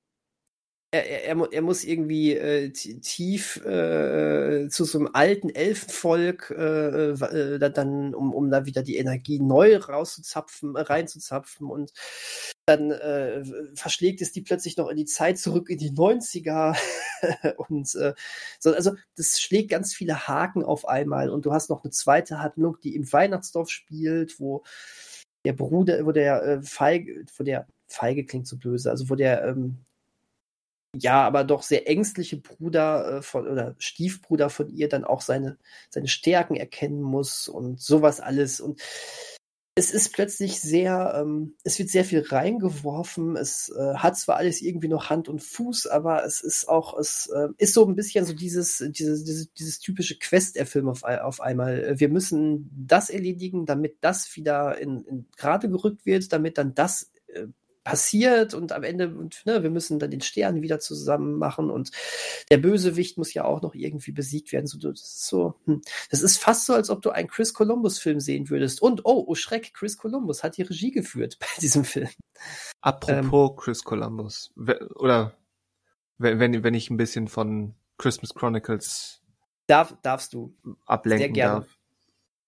er, 0.94 1.24
er, 1.24 1.52
er 1.52 1.62
muss 1.62 1.84
irgendwie 1.84 2.34
äh, 2.36 2.70
tief 2.70 3.56
äh, 3.64 4.68
zu 4.68 4.84
so 4.84 4.98
einem 4.98 5.08
alten 5.14 5.48
Elfenvolk 5.48 6.50
äh, 6.50 7.12
äh, 7.12 7.70
dann, 7.70 8.14
um, 8.14 8.34
um 8.34 8.50
da 8.50 8.66
wieder 8.66 8.82
die 8.82 8.98
Energie 8.98 9.40
neu 9.40 9.78
rauszuzapfen, 9.78 10.76
äh, 10.76 10.80
reinzuzapfen 10.82 11.66
und 11.66 11.92
dann 12.66 12.90
äh, 12.90 13.42
verschlägt 13.74 14.20
es 14.20 14.32
die 14.32 14.42
plötzlich 14.42 14.76
noch 14.76 14.90
in 14.90 14.98
die 14.98 15.06
Zeit 15.06 15.38
zurück 15.38 15.70
in 15.70 15.78
die 15.78 15.92
90er 15.92 16.76
und 17.56 17.88
so, 17.88 18.74
also 18.74 18.92
das 19.16 19.40
schlägt 19.40 19.70
ganz 19.70 19.94
viele 19.94 20.28
Haken 20.28 20.62
auf 20.62 20.86
einmal 20.86 21.30
und 21.30 21.46
du 21.46 21.52
hast 21.54 21.70
noch 21.70 21.84
eine 21.84 21.90
zweite 21.90 22.40
Handlung, 22.40 22.76
die 22.84 22.94
im 22.94 23.10
Weihnachtsdorf 23.10 23.70
spielt, 23.70 24.38
wo 24.38 24.62
der 25.46 25.54
Bruder, 25.54 26.04
wo 26.04 26.12
der 26.12 26.62
Feige, 26.62 27.24
wo 27.38 27.44
der 27.44 27.66
Feige 27.88 28.26
klingt 28.26 28.46
so 28.46 28.58
böse, 28.58 28.90
also 28.90 29.08
wo 29.08 29.14
der 29.14 29.44
ähm, 29.44 29.78
ja, 30.94 31.22
aber 31.22 31.44
doch 31.44 31.62
sehr 31.62 31.88
ängstliche 31.88 32.36
Bruder 32.36 33.18
äh, 33.18 33.22
von 33.22 33.48
oder 33.48 33.74
Stiefbruder 33.78 34.50
von 34.50 34.68
ihr 34.68 34.88
dann 34.88 35.04
auch 35.04 35.22
seine, 35.22 35.56
seine 35.90 36.08
Stärken 36.08 36.54
erkennen 36.56 37.02
muss 37.02 37.48
und 37.48 37.80
sowas 37.80 38.20
alles. 38.20 38.60
Und 38.60 38.80
es 39.74 39.90
ist 39.90 40.12
plötzlich 40.12 40.60
sehr, 40.60 41.14
ähm, 41.16 41.54
es 41.64 41.78
wird 41.78 41.88
sehr 41.88 42.04
viel 42.04 42.20
reingeworfen. 42.20 43.36
Es 43.36 43.70
äh, 43.70 43.94
hat 43.94 44.18
zwar 44.18 44.36
alles 44.36 44.60
irgendwie 44.60 44.88
noch 44.88 45.08
Hand 45.08 45.30
und 45.30 45.42
Fuß, 45.42 45.86
aber 45.86 46.26
es 46.26 46.42
ist 46.42 46.68
auch, 46.68 46.98
es 46.98 47.26
äh, 47.28 47.48
ist 47.56 47.72
so 47.72 47.86
ein 47.86 47.96
bisschen 47.96 48.26
so 48.26 48.34
dieses, 48.34 48.84
dieses, 48.90 49.24
dieses, 49.24 49.52
dieses 49.54 49.78
typische 49.78 50.18
Quest-Erfilm 50.18 50.90
auf, 50.90 51.04
auf 51.04 51.40
einmal. 51.40 51.98
Wir 51.98 52.10
müssen 52.10 52.70
das 52.86 53.08
erledigen, 53.08 53.64
damit 53.64 53.96
das 54.02 54.36
wieder 54.36 54.76
in, 54.76 55.04
in 55.06 55.26
gerade 55.38 55.70
gerückt 55.70 56.04
wird, 56.04 56.30
damit 56.34 56.58
dann 56.58 56.74
das 56.74 57.10
äh, 57.28 57.46
passiert 57.84 58.54
und 58.54 58.72
am 58.72 58.82
Ende, 58.84 59.08
und, 59.08 59.44
ne, 59.44 59.62
wir 59.62 59.70
müssen 59.70 59.98
dann 59.98 60.10
den 60.10 60.20
Stern 60.20 60.62
wieder 60.62 60.78
zusammen 60.78 61.38
machen 61.38 61.70
und 61.70 61.90
der 62.50 62.58
Bösewicht 62.58 63.18
muss 63.18 63.34
ja 63.34 63.44
auch 63.44 63.62
noch 63.62 63.74
irgendwie 63.74 64.12
besiegt 64.12 64.52
werden. 64.52 64.66
So, 64.66 64.78
das 64.78 65.00
ist 65.00 65.26
so, 65.26 65.54
hm. 65.64 65.82
das 66.10 66.22
ist 66.22 66.38
fast 66.38 66.66
so, 66.66 66.74
als 66.74 66.90
ob 66.90 67.02
du 67.02 67.10
einen 67.10 67.28
Chris 67.28 67.54
Columbus-Film 67.54 68.20
sehen 68.20 68.50
würdest. 68.50 68.80
Und 68.82 69.04
oh, 69.04 69.24
oh 69.26 69.34
Schreck, 69.34 69.74
Chris 69.74 69.96
Columbus 69.96 70.42
hat 70.42 70.56
die 70.56 70.62
Regie 70.62 70.92
geführt 70.92 71.38
bei 71.40 71.46
diesem 71.60 71.84
Film. 71.84 72.08
Apropos 72.80 73.50
ähm, 73.50 73.56
Chris 73.56 73.82
Columbus, 73.82 74.52
oder 74.56 75.36
wenn, 76.18 76.62
wenn 76.62 76.74
ich 76.74 76.90
ein 76.90 76.96
bisschen 76.96 77.28
von 77.28 77.74
Christmas 77.98 78.34
Chronicles 78.34 79.22
darf, 79.66 79.96
darfst 80.02 80.34
du 80.34 80.54
ablenken 80.86 81.26
Sehr 81.26 81.32
gerne. 81.32 81.60
darf. 81.60 81.78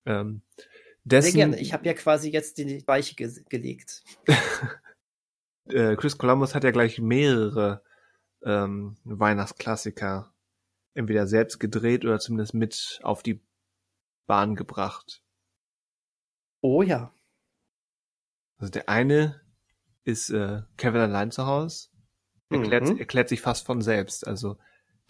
Ähm, 0.06 0.43
dessen, 1.05 1.32
Sehr 1.32 1.32
gerne. 1.32 1.61
Ich 1.61 1.73
habe 1.73 1.86
ja 1.86 1.94
quasi 1.94 2.31
jetzt 2.31 2.59
die 2.59 2.86
Weiche 2.86 3.15
ge 3.15 3.31
gelegt. 3.48 4.05
äh, 5.69 5.97
Chris 5.97 6.19
Columbus 6.19 6.55
hat 6.55 6.65
ja 6.65 6.70
gleich 6.70 7.01
mehrere 7.01 7.82
ähm, 8.43 8.97
Weihnachtsklassiker 9.05 10.32
entweder 10.95 11.27
selbst 11.27 11.59
gedreht 11.59 12.05
oder 12.05 12.19
zumindest 12.19 12.55
mit 12.55 13.01
auf 13.03 13.23
die 13.23 13.43
Bahn 14.27 14.55
gebracht. 14.55 15.23
Oh 16.61 16.82
ja. 16.82 17.12
Also 18.59 18.70
der 18.70 18.89
eine 18.89 19.41
ist 20.05 20.31
äh, 20.31 20.62
Kevin 20.77 21.01
allein 21.01 21.31
zu 21.31 21.47
Hause. 21.47 21.89
Erklärt, 22.51 22.85
mhm. 22.85 22.99
erklärt 22.99 23.28
sich 23.28 23.41
fast 23.41 23.66
von 23.66 23.82
selbst. 23.82 24.27
Also 24.27 24.59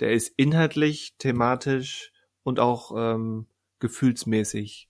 der 0.00 0.12
ist 0.12 0.28
inhaltlich, 0.36 1.16
thematisch 1.18 2.12
und 2.42 2.58
auch 2.58 2.92
ähm, 2.96 3.46
gefühlsmäßig 3.80 4.88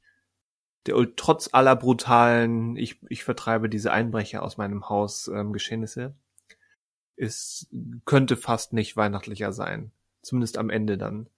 der 0.86 0.96
trotz 1.16 1.48
aller 1.52 1.76
brutalen, 1.76 2.76
ich, 2.76 3.00
ich 3.08 3.24
vertreibe 3.24 3.68
diese 3.68 3.92
Einbrecher 3.92 4.42
aus 4.42 4.56
meinem 4.56 4.88
Haus 4.88 5.28
ähm, 5.28 5.52
Geschehnisse, 5.52 6.14
ist, 7.16 7.68
könnte 8.04 8.36
fast 8.36 8.72
nicht 8.72 8.96
weihnachtlicher 8.96 9.52
sein. 9.52 9.92
Zumindest 10.22 10.58
am 10.58 10.70
Ende 10.70 10.98
dann. 10.98 11.28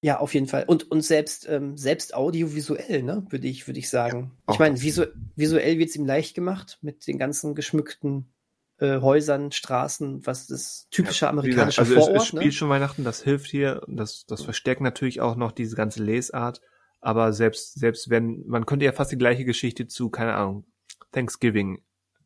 Ja, 0.00 0.18
auf 0.18 0.34
jeden 0.34 0.46
Fall. 0.46 0.64
Und, 0.66 0.90
und 0.90 1.02
selbst, 1.02 1.48
ähm, 1.48 1.76
selbst 1.76 2.14
audiovisuell, 2.14 3.02
ne, 3.02 3.26
würde 3.28 3.48
ich, 3.48 3.66
würde 3.66 3.78
ich 3.78 3.88
sagen. 3.88 4.32
Ja, 4.46 4.54
ich 4.54 4.58
meine, 4.58 4.80
visu 4.80 5.06
visuell 5.34 5.78
wird's 5.78 5.96
ihm 5.96 6.06
leicht 6.06 6.34
gemacht 6.34 6.78
mit 6.82 7.06
den 7.06 7.18
ganzen 7.18 7.54
geschmückten 7.54 8.32
äh, 8.78 9.00
Häusern, 9.00 9.52
Straßen, 9.52 10.26
was 10.26 10.46
das 10.46 10.86
typische 10.90 11.24
ja, 11.24 11.30
amerikanische 11.30 11.80
gesagt, 11.80 11.96
also 11.98 12.06
Vorort. 12.06 12.16
Es, 12.16 12.22
es 12.22 12.28
spielt 12.28 12.44
ne? 12.44 12.52
schon 12.52 12.68
Weihnachten, 12.68 13.04
das 13.04 13.22
hilft 13.22 13.46
hier. 13.46 13.82
Das, 13.88 14.26
das 14.26 14.42
verstärkt 14.42 14.80
natürlich 14.80 15.20
auch 15.20 15.36
noch 15.36 15.52
diese 15.52 15.76
ganze 15.76 16.02
Lesart. 16.04 16.60
Aber 17.06 17.32
selbst, 17.32 17.78
selbst 17.78 18.10
wenn, 18.10 18.44
man 18.48 18.66
könnte 18.66 18.84
ja 18.84 18.90
fast 18.90 19.12
die 19.12 19.16
gleiche 19.16 19.44
Geschichte 19.44 19.86
zu, 19.86 20.10
keine 20.10 20.34
Ahnung, 20.34 20.66
Thanksgiving 21.12 21.80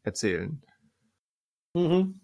erzählen. 0.05 0.63
Mhm. 1.75 2.19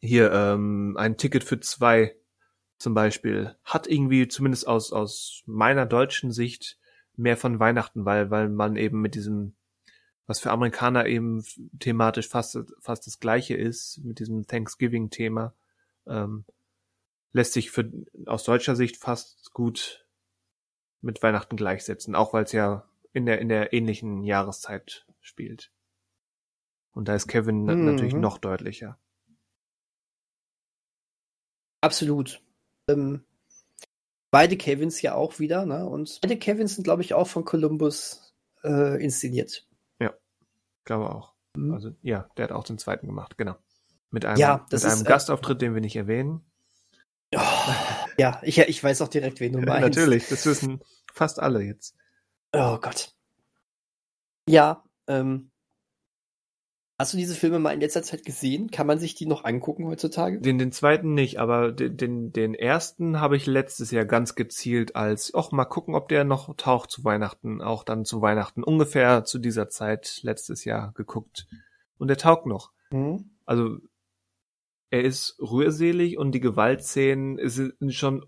Hier, 0.00 0.32
ähm, 0.32 0.96
ein 0.96 1.18
Ticket 1.18 1.44
für 1.44 1.60
zwei 1.60 2.16
zum 2.78 2.94
Beispiel 2.94 3.56
hat 3.62 3.86
irgendwie, 3.88 4.26
zumindest 4.26 4.66
aus, 4.66 4.90
aus 4.90 5.42
meiner 5.44 5.84
deutschen 5.84 6.32
Sicht, 6.32 6.78
mehr 7.16 7.36
von 7.36 7.60
Weihnachten, 7.60 8.06
weil, 8.06 8.30
weil 8.30 8.48
man 8.48 8.76
eben 8.76 9.02
mit 9.02 9.14
diesem, 9.14 9.54
was 10.26 10.40
für 10.40 10.52
Amerikaner 10.52 11.04
eben 11.04 11.44
thematisch 11.78 12.28
fast, 12.28 12.58
fast 12.78 13.06
das 13.06 13.20
gleiche 13.20 13.54
ist, 13.54 14.00
mit 14.02 14.18
diesem 14.18 14.46
Thanksgiving-Thema, 14.46 15.52
ähm, 16.06 16.46
lässt 17.32 17.52
sich 17.52 17.70
für, 17.70 17.92
aus 18.24 18.44
deutscher 18.44 18.76
Sicht 18.76 18.96
fast 18.96 19.52
gut 19.52 20.06
mit 21.00 21.22
Weihnachten 21.22 21.56
gleichsetzen, 21.56 22.14
auch 22.14 22.32
weil 22.32 22.44
es 22.44 22.52
ja 22.52 22.84
in 23.12 23.26
der, 23.26 23.40
in 23.40 23.48
der 23.48 23.72
ähnlichen 23.72 24.22
Jahreszeit 24.22 25.06
spielt. 25.20 25.72
Und 26.92 27.08
da 27.08 27.14
ist 27.14 27.28
Kevin 27.28 27.64
mhm. 27.64 27.84
natürlich 27.84 28.14
noch 28.14 28.38
deutlicher. 28.38 28.98
Absolut. 31.80 32.42
Ähm, 32.88 33.24
beide 34.30 34.56
Kevins 34.56 35.00
ja 35.02 35.14
auch 35.14 35.38
wieder, 35.38 35.64
ne? 35.64 35.86
Und 35.86 36.18
beide 36.20 36.36
Kevins 36.36 36.74
sind, 36.74 36.84
glaube 36.84 37.02
ich, 37.02 37.14
auch 37.14 37.26
von 37.26 37.44
Columbus 37.44 38.34
äh, 38.62 39.02
inszeniert. 39.02 39.66
Ja, 39.98 40.12
glaube 40.84 41.10
auch. 41.10 41.34
Mhm. 41.56 41.72
Also 41.72 41.92
ja, 42.02 42.28
der 42.36 42.44
hat 42.44 42.52
auch 42.52 42.64
den 42.64 42.78
zweiten 42.78 43.06
gemacht, 43.06 43.38
genau. 43.38 43.56
Mit 44.10 44.24
einem, 44.24 44.38
ja, 44.38 44.66
mit 44.70 44.84
einem 44.84 44.92
ist, 44.92 45.02
äh, 45.02 45.04
Gastauftritt, 45.04 45.62
den 45.62 45.74
wir 45.74 45.80
nicht 45.80 45.96
erwähnen. 45.96 46.44
Oh, 47.34 47.38
ja, 48.20 48.38
ich, 48.42 48.58
ich 48.58 48.84
weiß 48.84 49.00
auch 49.00 49.08
direkt, 49.08 49.40
wen 49.40 49.54
du 49.54 49.60
meinst. 49.60 49.80
Natürlich, 49.80 50.28
das 50.28 50.44
wissen 50.44 50.80
fast 51.14 51.40
alle 51.40 51.62
jetzt. 51.62 51.96
Oh 52.52 52.76
Gott. 52.78 53.14
Ja, 54.46 54.84
ähm, 55.06 55.50
Hast 56.98 57.14
du 57.14 57.16
diese 57.16 57.34
Filme 57.34 57.58
mal 57.58 57.72
in 57.72 57.80
letzter 57.80 58.02
Zeit 58.02 58.26
gesehen? 58.26 58.70
Kann 58.70 58.86
man 58.86 58.98
sich 58.98 59.14
die 59.14 59.24
noch 59.24 59.44
angucken 59.44 59.86
heutzutage? 59.86 60.38
Den, 60.38 60.58
den 60.58 60.70
zweiten 60.70 61.14
nicht, 61.14 61.40
aber 61.40 61.72
den, 61.72 61.96
den, 61.96 62.30
den 62.34 62.52
ersten 62.52 63.20
habe 63.20 63.38
ich 63.38 63.46
letztes 63.46 63.90
Jahr 63.90 64.04
ganz 64.04 64.34
gezielt 64.34 64.96
als, 64.96 65.32
ach, 65.34 65.50
mal 65.50 65.64
gucken, 65.64 65.94
ob 65.94 66.10
der 66.10 66.24
noch 66.24 66.54
taucht 66.58 66.90
zu 66.90 67.02
Weihnachten, 67.02 67.62
auch 67.62 67.84
dann 67.84 68.04
zu 68.04 68.20
Weihnachten, 68.20 68.62
ungefähr 68.62 69.24
zu 69.24 69.38
dieser 69.38 69.70
Zeit 69.70 70.20
letztes 70.24 70.66
Jahr 70.66 70.92
geguckt. 70.92 71.46
Und 71.96 72.08
der 72.08 72.18
taugt 72.18 72.44
noch. 72.44 72.70
Mhm. 72.90 73.30
Also, 73.46 73.78
er 74.90 75.04
ist 75.04 75.36
rührselig 75.40 76.18
und 76.18 76.32
die 76.32 76.40
Gewaltszenen 76.40 77.38
sind 77.48 77.94
schon, 77.94 78.26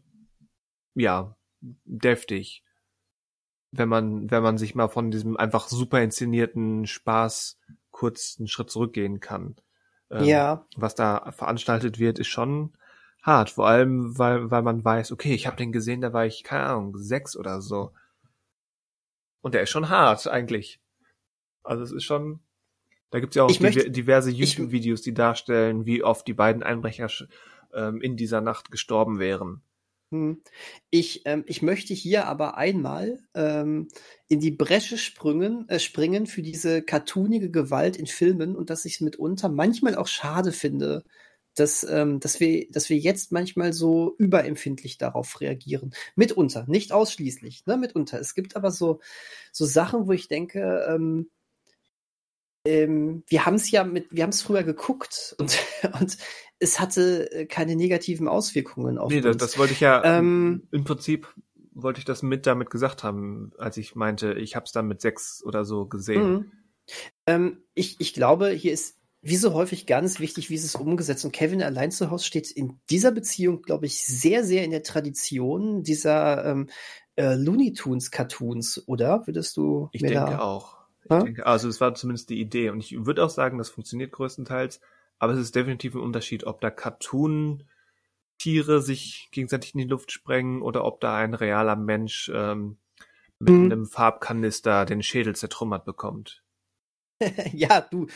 ja, 0.94 1.36
deftig. 1.60 2.64
Wenn 3.72 3.89
man, 3.89 4.30
wenn 4.30 4.43
man 4.43 4.59
sich 4.59 4.74
mal 4.74 4.89
von 4.89 5.10
diesem 5.10 5.36
einfach 5.36 5.68
super 5.68 6.02
inszenierten 6.02 6.86
Spaß 6.86 7.59
kurz 7.90 8.36
einen 8.39 8.48
Schritt 8.48 8.70
zurückgehen 8.70 9.20
kann. 9.20 9.56
Ähm, 10.10 10.24
ja. 10.24 10.66
Was 10.76 10.94
da 10.94 11.32
veranstaltet 11.32 11.98
wird, 11.98 12.18
ist 12.18 12.28
schon 12.28 12.76
hart. 13.22 13.51
Vor 13.51 13.66
allem, 13.66 14.18
weil, 14.18 14.51
weil 14.51 14.62
man 14.62 14.84
weiß, 14.84 15.12
okay, 15.12 15.34
ich 15.34 15.47
habe 15.47 15.56
den 15.56 15.72
gesehen, 15.72 16.01
da 16.01 16.12
war 16.12 16.26
ich, 16.26 16.44
keine 16.44 16.64
Ahnung, 16.64 16.98
sechs 16.98 17.36
oder 17.36 17.62
so. 17.62 17.93
Und 19.40 19.55
der 19.55 19.62
ist 19.62 19.70
schon 19.70 19.89
hart, 19.89 20.26
eigentlich. 20.28 20.80
Also 21.62 21.82
es 21.82 21.93
ist 21.93 22.05
schon. 22.05 22.40
Da 23.12 23.20
gibt's 23.20 23.36
ja 23.36 23.44
auch 23.44 23.60
möchte, 23.60 23.90
diverse 23.90 24.30
YouTube-Videos, 24.30 25.02
die 25.02 25.12
darstellen, 25.12 25.84
wie 25.84 26.02
oft 26.02 26.26
die 26.26 26.32
beiden 26.32 26.62
Einbrecher 26.62 27.10
ähm, 27.74 28.01
in 28.01 28.16
dieser 28.16 28.40
Nacht 28.40 28.70
gestorben 28.70 29.18
wären. 29.18 29.60
Hm. 30.12 30.40
Ich, 30.89 31.20
ähm, 31.26 31.44
ich 31.47 31.60
möchte 31.60 31.93
hier 31.93 32.26
aber 32.26 32.56
einmal 32.56 33.18
ähm, 33.34 33.89
in 34.28 34.40
die 34.40 34.51
Bresche 34.51 34.97
springen, 34.97 35.68
äh, 35.68 35.78
springen 35.78 36.26
für 36.26 36.40
diese 36.40 36.80
cartoonige 36.80 37.51
Gewalt 37.51 37.98
in 37.98 38.06
Filmen 38.06 38.56
und 38.56 38.70
dass 38.70 38.86
ich 38.86 38.94
es 38.94 39.01
mitunter 39.02 39.51
manchmal 39.51 39.94
auch 39.94 40.06
schade 40.06 40.51
finde, 40.51 41.05
dass, 41.55 41.84
ähm, 41.84 42.18
dass, 42.18 42.40
wir, 42.40 42.66
dass 42.70 42.89
wir 42.89 42.97
jetzt 42.97 43.30
manchmal 43.30 43.74
so 43.74 44.14
überempfindlich 44.16 44.97
darauf 44.97 45.39
reagieren. 45.43 45.93
Mitunter, 46.16 46.64
nicht 46.66 46.93
ausschließlich, 46.93 47.66
ne, 47.66 47.76
mitunter. 47.76 48.18
Es 48.18 48.34
gibt 48.34 48.56
aber 48.56 48.70
so, 48.70 49.01
so 49.52 49.66
Sachen, 49.66 50.06
wo 50.06 50.12
ich 50.12 50.28
denke, 50.28 50.86
ähm, 50.89 51.28
ähm, 52.64 53.24
wir 53.28 53.47
haben 53.47 53.55
es 53.55 53.70
ja 53.70 53.84
mit, 53.84 54.06
wir 54.10 54.22
haben 54.22 54.30
es 54.30 54.43
früher 54.43 54.62
geguckt 54.62 55.34
und, 55.39 55.59
und 56.01 56.16
es 56.59 56.80
hatte 56.80 57.30
äh, 57.32 57.47
keine 57.47 57.76
negativen 57.76 58.28
Auswirkungen 58.28 58.98
auf 58.98 59.10
nee, 59.10 59.16
uns. 59.16 59.24
Nee, 59.24 59.32
das, 59.32 59.36
das 59.39 59.59
wollte 59.59 59.72
ich 59.72 59.80
ja 59.80 60.02
ähm, 60.05 60.68
im 60.70 60.84
Prinzip 60.84 61.34
wollte 61.74 61.98
ich 61.98 62.05
das 62.05 62.22
mit 62.22 62.47
damit 62.47 62.70
gesagt 62.70 63.02
haben, 63.02 63.52
als 63.59 63.76
ich 63.76 63.94
meinte, 63.94 64.34
ich 64.34 64.56
habe 64.56 64.66
es 64.66 64.72
dann 64.72 64.86
mit 64.86 65.01
sechs 65.01 65.43
oder 65.44 65.64
so 65.64 65.86
gesehen. 65.86 66.32
Mhm. 66.32 66.52
Ähm, 67.26 67.64
ich, 67.74 68.01
ich 68.01 68.12
glaube, 68.12 68.51
hier 68.51 68.72
ist 68.72 68.98
wie 69.22 69.36
so 69.36 69.55
häufig 69.55 69.86
ganz 69.86 70.18
wichtig, 70.18 70.51
wie 70.51 70.56
es 70.56 70.64
ist 70.64 70.74
umgesetzt. 70.74 71.24
Und 71.24 71.32
Kevin 71.32 71.62
allein 71.62 71.93
zu 71.93 72.10
Hause 72.10 72.24
steht 72.24 72.51
in 72.51 72.80
dieser 72.90 73.12
Beziehung, 73.12 73.62
glaube 73.62 73.86
ich, 73.86 74.05
sehr, 74.05 74.44
sehr 74.44 74.64
in 74.64 74.72
der 74.72 74.82
Tradition 74.82 75.84
dieser 75.84 76.44
ähm, 76.44 76.68
äh, 77.14 77.34
Looney 77.34 77.72
Tunes 77.72 78.10
Cartoons, 78.10 78.82
oder? 78.86 79.26
Würdest 79.26 79.56
du? 79.56 79.89
Ich 79.93 80.02
denke 80.02 80.16
da... 80.16 80.40
auch. 80.40 80.81
Ich 81.18 81.24
denke, 81.24 81.47
also 81.47 81.68
es 81.68 81.80
war 81.80 81.94
zumindest 81.94 82.30
die 82.30 82.40
Idee. 82.40 82.70
Und 82.70 82.80
ich 82.80 83.05
würde 83.05 83.24
auch 83.24 83.30
sagen, 83.30 83.59
das 83.59 83.70
funktioniert 83.70 84.12
größtenteils. 84.12 84.80
Aber 85.18 85.34
es 85.34 85.39
ist 85.39 85.55
definitiv 85.55 85.94
ein 85.94 86.01
Unterschied, 86.01 86.44
ob 86.44 86.60
da 86.60 86.70
Cartoon-Tiere 86.70 88.82
sich 88.82 89.28
gegenseitig 89.30 89.74
in 89.74 89.78
die 89.78 89.86
Luft 89.86 90.10
sprengen 90.10 90.62
oder 90.62 90.84
ob 90.84 91.01
da 91.01 91.16
ein 91.16 91.34
realer 91.34 91.76
Mensch 91.76 92.30
ähm, 92.34 92.78
mit 93.39 93.55
mhm. 93.55 93.64
einem 93.64 93.86
Farbkanister 93.86 94.84
den 94.84 95.02
Schädel 95.02 95.36
zertrümmert 95.36 95.84
bekommt. 95.84 96.43
ja, 97.52 97.80
du, 97.80 98.06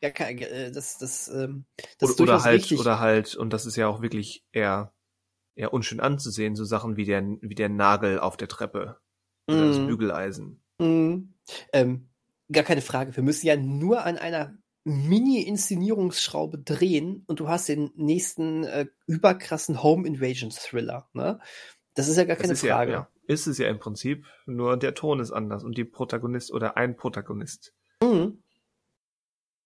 ja, 0.00 0.08
äh, 0.08 0.70
das, 0.70 0.98
das, 0.98 1.28
ähm, 1.28 1.64
das 1.98 2.10
ist 2.10 2.20
oder 2.20 2.42
halt, 2.42 2.62
richtig. 2.62 2.80
oder 2.80 2.98
halt, 2.98 3.34
und 3.34 3.52
das 3.52 3.66
ist 3.66 3.76
ja 3.76 3.88
auch 3.88 4.02
wirklich 4.02 4.44
eher, 4.52 4.92
eher 5.54 5.72
unschön 5.72 6.00
anzusehen, 6.00 6.56
so 6.56 6.64
Sachen 6.64 6.96
wie 6.96 7.04
der, 7.04 7.22
wie 7.40 7.54
der 7.54 7.68
Nagel 7.68 8.18
auf 8.18 8.36
der 8.36 8.48
Treppe 8.48 8.98
oder 9.46 9.68
das 9.68 9.78
mhm. 9.78 9.86
Bügeleisen. 9.86 10.64
Mm. 10.78 11.34
Ähm, 11.72 12.08
gar 12.50 12.64
keine 12.64 12.82
Frage. 12.82 13.16
Wir 13.16 13.22
müssen 13.22 13.46
ja 13.46 13.56
nur 13.56 14.04
an 14.04 14.18
einer 14.18 14.56
Mini-Inszenierungsschraube 14.84 16.58
drehen 16.58 17.24
und 17.26 17.40
du 17.40 17.48
hast 17.48 17.68
den 17.68 17.90
nächsten 17.96 18.64
äh, 18.64 18.86
überkrassen 19.06 19.82
Home 19.82 20.06
Invasion 20.06 20.50
Thriller. 20.50 21.08
Ne? 21.14 21.40
Das 21.94 22.08
ist 22.08 22.16
ja 22.16 22.24
gar 22.24 22.36
keine 22.36 22.52
ist 22.52 22.60
Frage. 22.60 22.92
Ja, 22.92 22.98
ja. 22.98 23.08
Ist 23.26 23.46
es 23.46 23.56
ja 23.56 23.68
im 23.68 23.78
Prinzip, 23.78 24.26
nur 24.44 24.76
der 24.76 24.94
Ton 24.94 25.20
ist 25.20 25.32
anders 25.32 25.64
und 25.64 25.78
die 25.78 25.84
Protagonist 25.84 26.52
oder 26.52 26.76
ein 26.76 26.96
Protagonist. 26.96 27.74
Mhm. 28.02 28.42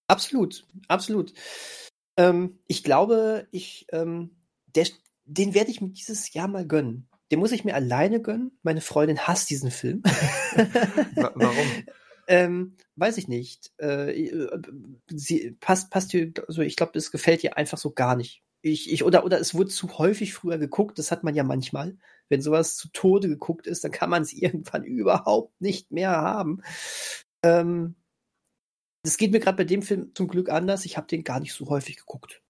Absolut, 0.07 0.67
absolut. 0.87 1.35
Ähm, 2.17 2.61
ich 2.69 2.85
glaube, 2.85 3.49
ich, 3.51 3.87
ähm, 3.91 4.37
der, 4.67 4.87
den 5.25 5.55
werde 5.55 5.71
ich 5.71 5.81
mir 5.81 5.91
dieses 5.91 6.33
Jahr 6.33 6.49
mal 6.49 6.67
gönnen. 6.67 7.09
Den 7.33 7.41
muss 7.41 7.53
ich 7.53 7.65
mir 7.65 7.75
alleine 7.75 8.23
gönnen. 8.23 8.59
Meine 8.63 8.81
Freundin 8.81 9.19
hasst 9.19 9.51
diesen 9.51 9.71
Film. 9.71 10.03
Warum? 10.05 11.57
Ähm, 12.29 12.77
weiß 12.97 13.17
ich 13.17 13.27
nicht. 13.27 13.73
Äh, 13.81 14.27
äh, 14.27 14.63
sie 15.11 15.53
passt, 15.61 15.91
passt 15.91 16.13
dir, 16.13 16.31
also 16.47 16.61
ich 16.61 16.77
glaube, 16.77 16.93
das 16.93 17.11
gefällt 17.11 17.43
ihr 17.43 17.57
einfach 17.57 17.79
so 17.79 17.91
gar 17.91 18.17
nicht. 18.17 18.43
Ich, 18.61 18.93
ich, 18.93 19.03
oder, 19.03 19.25
oder 19.25 19.41
es 19.41 19.55
wurde 19.55 19.71
zu 19.71 19.99
häufig 19.99 20.35
früher 20.35 20.59
geguckt, 20.59 20.99
das 20.99 21.11
hat 21.11 21.25
man 21.25 21.35
ja 21.35 21.43
manchmal. 21.43 21.97
Wenn 22.29 22.43
sowas 22.43 22.77
zu 22.77 22.89
Tode 22.93 23.29
geguckt 23.29 23.67
ist, 23.67 23.83
dann 23.83 23.93
kann 23.93 24.11
man 24.11 24.23
es 24.23 24.33
irgendwann 24.35 24.85
überhaupt 24.85 25.59
nicht 25.61 25.91
mehr 25.91 26.11
haben. 26.11 26.63
Ähm, 27.43 27.95
das 29.03 29.17
geht 29.17 29.33
mir 29.33 29.41
gerade 29.41 29.57
bei 29.57 29.65
dem 29.65 29.81
Film 29.81 30.15
zum 30.15 30.29
Glück 30.29 30.51
anders. 30.51 30.85
Ich 30.85 30.99
habe 30.99 31.07
den 31.07 31.25
gar 31.25 31.41
nicht 31.41 31.55
so 31.55 31.71
häufig 31.71 31.97
geguckt. 31.97 32.43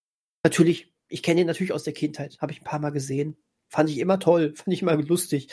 Natürlich, 0.42 0.92
ich 1.08 1.22
kenne 1.22 1.42
den 1.42 1.46
natürlich 1.46 1.72
aus 1.72 1.84
der 1.84 1.92
Kindheit, 1.92 2.38
habe 2.40 2.50
ich 2.50 2.60
ein 2.60 2.64
paar 2.64 2.80
Mal 2.80 2.90
gesehen. 2.90 3.36
Fand 3.68 3.90
ich 3.90 3.98
immer 3.98 4.18
toll, 4.18 4.52
fand 4.56 4.72
ich 4.72 4.82
immer 4.82 4.96
lustig. 4.96 5.48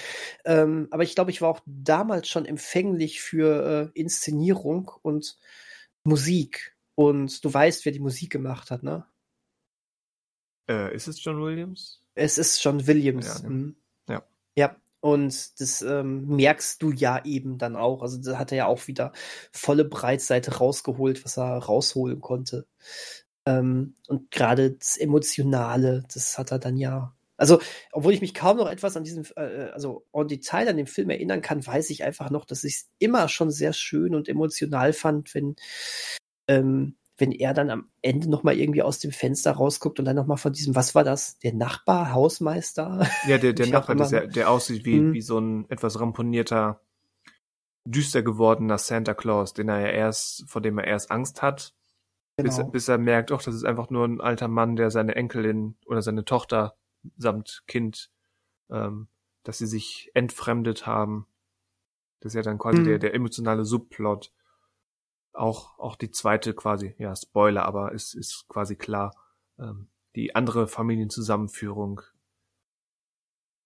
Ähm, 0.45 0.87
aber 0.91 1.03
ich 1.03 1.15
glaube, 1.15 1.31
ich 1.31 1.41
war 1.41 1.49
auch 1.49 1.61
damals 1.65 2.27
schon 2.27 2.45
empfänglich 2.45 3.21
für 3.21 3.91
äh, 3.95 3.99
Inszenierung 3.99 4.91
und 5.01 5.37
Musik. 6.03 6.75
Und 6.95 7.43
du 7.43 7.53
weißt, 7.53 7.85
wer 7.85 7.91
die 7.91 7.99
Musik 7.99 8.31
gemacht 8.31 8.71
hat, 8.71 8.83
ne? 8.83 9.05
Äh, 10.69 10.95
ist 10.95 11.07
es 11.07 11.23
John 11.23 11.41
Williams? 11.41 12.01
Es 12.15 12.37
ist 12.37 12.63
John 12.63 12.87
Williams. 12.87 13.41
Ja. 13.43 13.49
Mhm. 13.49 13.75
Ja. 14.07 14.23
ja. 14.55 14.75
Und 15.01 15.59
das 15.61 15.81
ähm, 15.83 16.25
merkst 16.27 16.81
du 16.81 16.91
ja 16.91 17.23
eben 17.25 17.57
dann 17.57 17.75
auch. 17.75 18.01
Also 18.01 18.19
da 18.19 18.39
hat 18.39 18.51
er 18.51 18.57
ja 18.57 18.65
auch 18.65 18.87
wieder 18.87 19.11
volle 19.51 19.85
Breitseite 19.85 20.55
rausgeholt, 20.55 21.23
was 21.25 21.37
er 21.37 21.57
rausholen 21.57 22.21
konnte. 22.21 22.65
Ähm, 23.45 23.95
und 24.07 24.31
gerade 24.31 24.71
das 24.71 24.97
Emotionale, 24.97 26.03
das 26.11 26.37
hat 26.39 26.51
er 26.51 26.59
dann 26.59 26.77
ja 26.77 27.14
also, 27.37 27.59
obwohl 27.91 28.13
ich 28.13 28.21
mich 28.21 28.33
kaum 28.33 28.57
noch 28.57 28.69
etwas 28.69 28.95
an 28.95 29.03
diesem, 29.03 29.25
äh, 29.35 29.69
also 29.73 30.05
en 30.13 30.27
Detail 30.27 30.69
an 30.69 30.77
dem 30.77 30.87
Film 30.87 31.09
erinnern 31.09 31.41
kann, 31.41 31.65
weiß 31.65 31.89
ich 31.89 32.03
einfach 32.03 32.29
noch, 32.29 32.45
dass 32.45 32.63
ich 32.63 32.75
es 32.75 32.89
immer 32.99 33.27
schon 33.27 33.51
sehr 33.51 33.73
schön 33.73 34.15
und 34.15 34.29
emotional 34.29 34.93
fand, 34.93 35.33
wenn, 35.35 35.55
ähm, 36.47 36.95
wenn 37.17 37.31
er 37.31 37.53
dann 37.53 37.69
am 37.69 37.89
Ende 38.01 38.29
nochmal 38.29 38.57
irgendwie 38.57 38.81
aus 38.81 38.99
dem 38.99 39.11
Fenster 39.11 39.51
rausguckt 39.51 39.99
und 39.99 40.05
dann 40.05 40.15
nochmal 40.15 40.37
von 40.37 40.53
diesem, 40.53 40.75
was 40.75 40.95
war 40.95 41.03
das? 41.03 41.39
Der 41.39 41.53
Nachbar, 41.53 42.13
Hausmeister? 42.13 43.07
Ja, 43.27 43.37
der, 43.37 43.53
der 43.53 43.67
Nachbar, 43.69 43.95
der, 43.95 44.27
der 44.27 44.49
aussieht 44.49 44.85
wie, 44.85 44.97
hm. 44.97 45.13
wie 45.13 45.21
so 45.21 45.39
ein 45.39 45.69
etwas 45.69 45.99
ramponierter, 45.99 46.81
düster 47.85 48.23
gewordener 48.23 48.77
Santa 48.77 49.13
Claus, 49.13 49.53
den 49.53 49.69
er 49.69 49.79
ja 49.81 49.89
erst, 49.89 50.45
vor 50.47 50.61
dem 50.61 50.77
er 50.77 50.87
erst 50.87 51.11
Angst 51.11 51.41
hat. 51.41 51.73
Genau. 52.37 52.49
Bis, 52.49 52.71
bis 52.71 52.87
er 52.87 52.97
merkt, 52.97 53.31
ach, 53.31 53.43
das 53.43 53.55
ist 53.55 53.63
einfach 53.63 53.89
nur 53.89 54.05
ein 54.05 54.19
alter 54.19 54.49
Mann, 54.49 54.75
der 54.75 54.91
seine 54.91 55.15
Enkelin 55.15 55.77
oder 55.85 56.01
seine 56.01 56.25
Tochter 56.25 56.75
samt 57.17 57.63
Kind, 57.67 58.11
ähm, 58.69 59.07
dass 59.43 59.57
sie 59.59 59.67
sich 59.67 60.11
entfremdet 60.13 60.85
haben. 60.87 61.27
Das 62.19 62.31
ist 62.33 62.35
ja 62.37 62.41
dann 62.41 62.57
quasi 62.57 62.79
Mhm. 62.79 62.85
der, 62.85 62.99
der 62.99 63.13
emotionale 63.13 63.65
Subplot. 63.65 64.31
Auch, 65.33 65.77
auch 65.79 65.95
die 65.95 66.11
zweite 66.11 66.53
quasi, 66.53 66.95
ja, 66.97 67.15
Spoiler, 67.15 67.65
aber 67.65 67.93
es 67.93 68.13
ist 68.13 68.47
quasi 68.47 68.75
klar, 68.75 69.13
ähm, 69.59 69.89
die 70.15 70.33
andere 70.33 70.67
Familienzusammenführung 70.67 72.01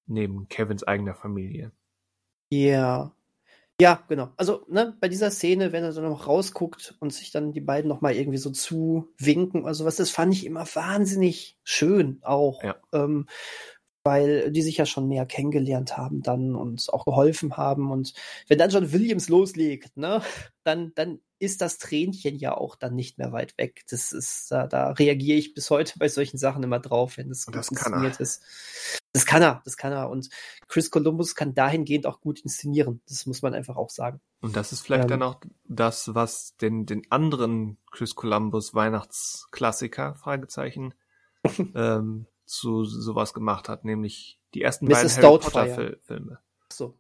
neben 0.08 0.48
Kevins 0.50 0.84
eigener 0.84 1.14
Familie. 1.14 1.72
Ja. 2.50 3.14
Ja, 3.82 4.04
genau. 4.10 4.30
Also, 4.36 4.66
ne, 4.68 4.94
bei 5.00 5.08
dieser 5.08 5.32
Szene, 5.32 5.72
wenn 5.72 5.84
er 5.86 5.94
so 5.94 6.02
noch 6.02 6.28
rausguckt 6.28 6.96
und 7.00 7.14
sich 7.14 7.32
dann 7.32 7.54
die 7.54 7.62
beiden 7.62 7.88
noch 7.88 8.02
mal 8.02 8.14
irgendwie 8.14 8.38
so 8.38 8.50
zuwinken, 8.50 9.66
also 9.66 9.86
was, 9.86 9.96
das 9.96 10.10
fand 10.12 10.34
ich 10.34 10.46
immer 10.46 10.66
wahnsinnig 10.74 11.58
schön 11.64 12.20
auch. 12.22 12.62
Ja. 12.62 12.76
Ähm, 12.92 13.28
weil 14.10 14.52
die 14.52 14.64
sich 14.64 14.78
ja 14.78 14.88
schon 14.88 15.08
mehr 15.08 15.28
kennengelernt 15.28 15.96
haben 15.96 16.24
dann 16.24 16.56
und 16.56 16.92
auch 16.92 17.06
geholfen 17.06 17.58
haben. 17.58 17.92
Und 17.92 18.16
wenn 18.48 18.58
dann 18.58 18.72
John 18.72 18.92
Williams 18.92 19.30
loslegt, 19.30 19.98
ne, 19.98 20.24
dann, 20.64 20.94
dann 20.96 21.20
ist 21.38 21.62
das 21.62 21.78
Tränchen 21.78 22.40
ja 22.40 22.58
auch 22.58 22.76
dann 22.76 22.96
nicht 22.96 23.20
mehr 23.20 23.32
weit 23.32 23.56
weg. 23.60 23.84
Das 23.92 24.12
ist, 24.12 24.52
da, 24.52 24.66
da 24.66 24.94
reagiere 24.94 25.38
ich 25.38 25.54
bis 25.54 25.70
heute 25.70 26.00
bei 26.00 26.08
solchen 26.08 26.40
Sachen 26.40 26.64
immer 26.64 26.80
drauf, 26.80 27.18
wenn 27.18 27.30
das 27.30 27.46
gut 27.46 27.54
das 27.56 27.68
er. 27.68 27.78
inszeniert 27.78 28.20
ist. 28.20 28.42
Das 29.14 29.28
kann 29.28 29.44
er, 29.44 29.62
das 29.64 29.78
kann 29.78 29.94
er. 29.94 30.10
Und 30.10 30.30
Chris 30.68 30.90
Columbus 30.90 31.36
kann 31.36 31.54
dahingehend 31.54 32.08
auch 32.08 32.20
gut 32.20 32.40
inszenieren. 32.40 33.02
Das 33.08 33.28
muss 33.28 33.44
man 33.44 33.54
einfach 33.54 33.78
auch 33.78 33.92
sagen. 33.92 34.20
Und 34.42 34.56
das 34.56 34.72
ist 34.72 34.82
vielleicht 34.82 35.04
Ähm. 35.04 35.10
dann 35.10 35.24
auch 35.24 35.40
das, 35.66 36.16
was 36.16 36.58
den, 36.58 36.88
den 36.88 37.04
anderen 37.12 37.78
Chris 37.92 38.16
Columbus 38.16 38.74
Weihnachtsklassiker, 38.74 40.16
Fragezeichen, 40.16 40.96
ähm, 41.76 42.26
zu 42.50 42.84
sowas 42.84 43.34
gemacht 43.34 43.70
hat, 43.70 43.86
nämlich 43.86 44.40
die 44.54 44.62
ersten 44.64 44.88
Mrs. 44.88 45.16
beiden 45.16 45.24
Harry. 45.24 45.40
Potter 45.40 45.68
Fil 45.68 46.00
Filme. 46.02 46.40
So. 46.72 46.98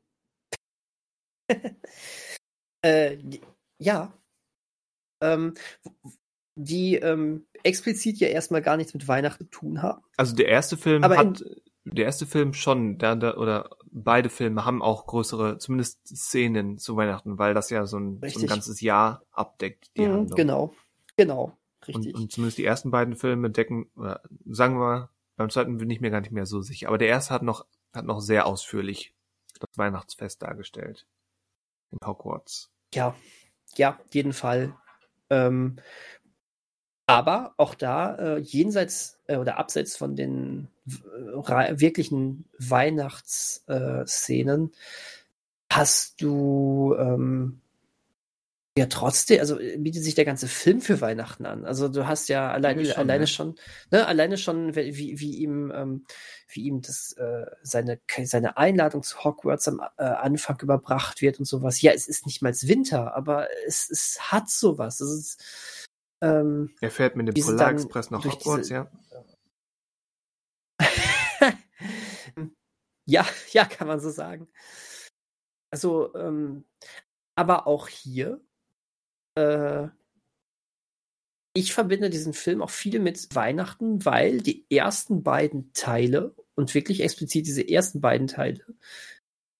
äh, 2.83 3.17
ja. 3.79 4.13
Ähm, 5.21 5.55
die 6.55 6.95
ähm, 6.95 7.47
explizit 7.63 8.17
ja 8.19 8.27
erstmal 8.27 8.61
gar 8.61 8.77
nichts 8.77 8.93
mit 8.93 9.07
Weihnachten 9.07 9.45
zu 9.45 9.49
tun 9.49 9.81
haben. 9.81 10.03
Also 10.17 10.35
der 10.35 10.47
erste 10.49 10.77
Film 10.77 11.03
Aber 11.03 11.17
hat, 11.17 11.43
der 11.85 12.05
erste 12.05 12.25
Film 12.27 12.53
schon, 12.53 12.97
der, 12.97 13.15
der, 13.15 13.37
oder 13.37 13.71
beide 13.91 14.29
Filme 14.29 14.65
haben 14.65 14.81
auch 14.81 15.07
größere, 15.07 15.57
zumindest 15.57 16.07
Szenen 16.07 16.77
zu 16.77 16.95
Weihnachten, 16.95 17.39
weil 17.39 17.53
das 17.53 17.69
ja 17.69 17.85
so 17.85 17.97
ein, 17.97 18.21
so 18.27 18.39
ein 18.41 18.47
ganzes 18.47 18.81
Jahr 18.81 19.23
abdeckt, 19.31 19.89
die 19.97 20.01
Mhm, 20.01 20.13
Handlung. 20.13 20.35
genau, 20.35 20.73
genau, 21.17 21.57
Und, 21.87 21.87
richtig. 21.87 22.15
und 22.15 22.31
zumindest 22.31 22.57
die 22.59 22.65
ersten 22.65 22.91
beiden 22.91 23.15
Filme 23.15 23.49
decken, 23.49 23.89
oder 23.95 24.21
sagen 24.45 24.75
wir 24.75 24.79
mal, 24.79 25.09
beim 25.39 25.49
zweiten 25.49 25.77
bin 25.77 25.89
ich 25.89 26.01
mir 26.01 26.11
gar 26.11 26.19
nicht 26.19 26.33
mehr 26.33 26.45
so 26.45 26.61
sicher. 26.61 26.89
Aber 26.89 26.97
der 26.97 27.07
erste 27.07 27.33
hat 27.33 27.43
noch, 27.43 27.65
hat 27.93 28.03
noch 28.03 28.19
sehr 28.19 28.45
ausführlich 28.45 29.13
das 29.61 29.69
Weihnachtsfest 29.77 30.41
dargestellt. 30.41 31.07
In 31.91 31.99
Hogwarts. 32.05 32.69
Ja, 32.93 33.15
ja, 33.75 33.97
jeden 34.11 34.33
Fall. 34.33 34.75
Ähm, 35.29 35.77
aber 37.05 37.53
auch 37.55 37.73
da, 37.73 38.15
äh, 38.15 38.39
jenseits 38.39 39.17
äh, 39.27 39.37
oder 39.37 39.57
abseits 39.57 39.95
von 39.95 40.17
den 40.17 40.67
äh, 40.87 41.79
wirklichen 41.79 42.43
Weihnachtsszenen, 42.57 44.73
hast 45.71 46.21
du 46.21 46.97
ähm, 46.99 47.61
ja 48.79 48.85
trotzdem, 48.87 49.39
also 49.41 49.59
äh, 49.59 49.77
bietet 49.77 50.03
sich 50.03 50.15
der 50.15 50.25
ganze 50.25 50.47
Film 50.47 50.81
für 50.81 51.01
Weihnachten 51.01 51.45
an. 51.45 51.65
Also 51.65 51.89
du 51.89 52.07
hast 52.07 52.29
ja 52.29 52.51
alleine, 52.51 52.85
schon, 52.85 52.95
alleine 52.95 53.23
ja. 53.23 53.27
schon, 53.27 53.55
ne, 53.91 54.07
alleine 54.07 54.37
schon, 54.37 54.75
wie, 54.75 55.19
wie 55.19 55.35
ihm, 55.35 55.71
ähm, 55.75 56.05
wie 56.47 56.63
ihm 56.63 56.81
das, 56.81 57.11
äh, 57.13 57.45
seine, 57.61 57.99
seine 58.23 58.57
Einladung 58.57 59.03
zu 59.03 59.23
Hogwarts 59.23 59.67
am 59.67 59.81
äh, 59.97 60.03
Anfang 60.03 60.59
überbracht 60.61 61.21
wird 61.21 61.39
und 61.39 61.45
sowas. 61.45 61.81
Ja, 61.81 61.91
es 61.91 62.07
ist 62.07 62.25
nicht 62.25 62.41
mal 62.41 62.53
Winter, 62.53 63.15
aber 63.15 63.47
es, 63.67 63.89
es 63.89 64.31
hat 64.31 64.49
sowas. 64.49 65.01
Es 65.01 65.11
ist, 65.11 65.87
ähm, 66.21 66.73
Er 66.81 66.91
fährt 66.91 67.15
mit 67.15 67.27
dem 67.27 67.43
Polar 67.43 67.71
Express 67.71 68.09
nach 68.11 68.23
Hogwarts, 68.23 68.67
diese- 68.67 68.73
ja. 68.73 68.91
ja, 73.05 73.25
ja, 73.51 73.65
kann 73.65 73.87
man 73.87 73.99
so 73.99 74.09
sagen. 74.09 74.47
Also, 75.71 76.15
ähm, 76.15 76.65
aber 77.35 77.67
auch 77.67 77.87
hier, 77.87 78.41
äh, 79.35 79.87
ich 81.53 81.73
verbinde 81.73 82.09
diesen 82.09 82.33
Film 82.33 82.61
auch 82.61 82.69
viel 82.69 82.99
mit 82.99 83.35
Weihnachten, 83.35 84.05
weil 84.05 84.39
die 84.41 84.65
ersten 84.69 85.23
beiden 85.23 85.71
Teile 85.73 86.35
und 86.55 86.73
wirklich 86.75 87.01
explizit 87.01 87.47
diese 87.47 87.67
ersten 87.67 88.01
beiden 88.01 88.27
Teile 88.27 88.63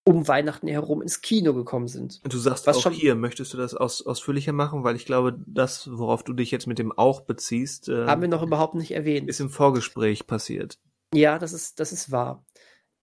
um 0.06 0.28
Weihnachten 0.28 0.68
herum 0.68 1.02
ins 1.04 1.22
Kino 1.22 1.54
gekommen 1.54 1.88
sind. 1.88 2.20
Und 2.24 2.34
du 2.34 2.38
sagst 2.40 2.66
Was 2.66 2.78
auch 2.78 2.82
schon- 2.84 2.94
hier, 2.94 3.14
möchtest 3.16 3.54
du 3.54 3.58
das 3.58 3.76
aus, 3.76 4.04
ausführlicher 4.06 4.54
machen? 4.54 4.84
Weil 4.84 4.96
ich 4.96 5.06
glaube, 5.06 5.38
das, 5.46 5.90
worauf 5.91 6.24
du 6.24 6.34
dich 6.34 6.50
jetzt 6.52 6.66
mit 6.68 6.80
dem 6.80 6.91
auch 6.91 7.22
beziehst, 7.22 7.90
äh, 7.90 8.06
Haben 8.08 8.22
wir 8.22 8.30
noch 8.30 8.41
überhaupt 8.41 8.74
nicht 8.76 8.91
erwähnt. 8.91 9.30
ist 9.30 9.40
im 9.40 9.50
Vorgespräch 9.52 10.26
passiert. 10.26 10.80
Ja, 11.14 11.38
das 11.38 11.54
ist, 11.54 11.80
das 11.80 11.91
ist 11.91 12.12
wahr. 12.12 12.44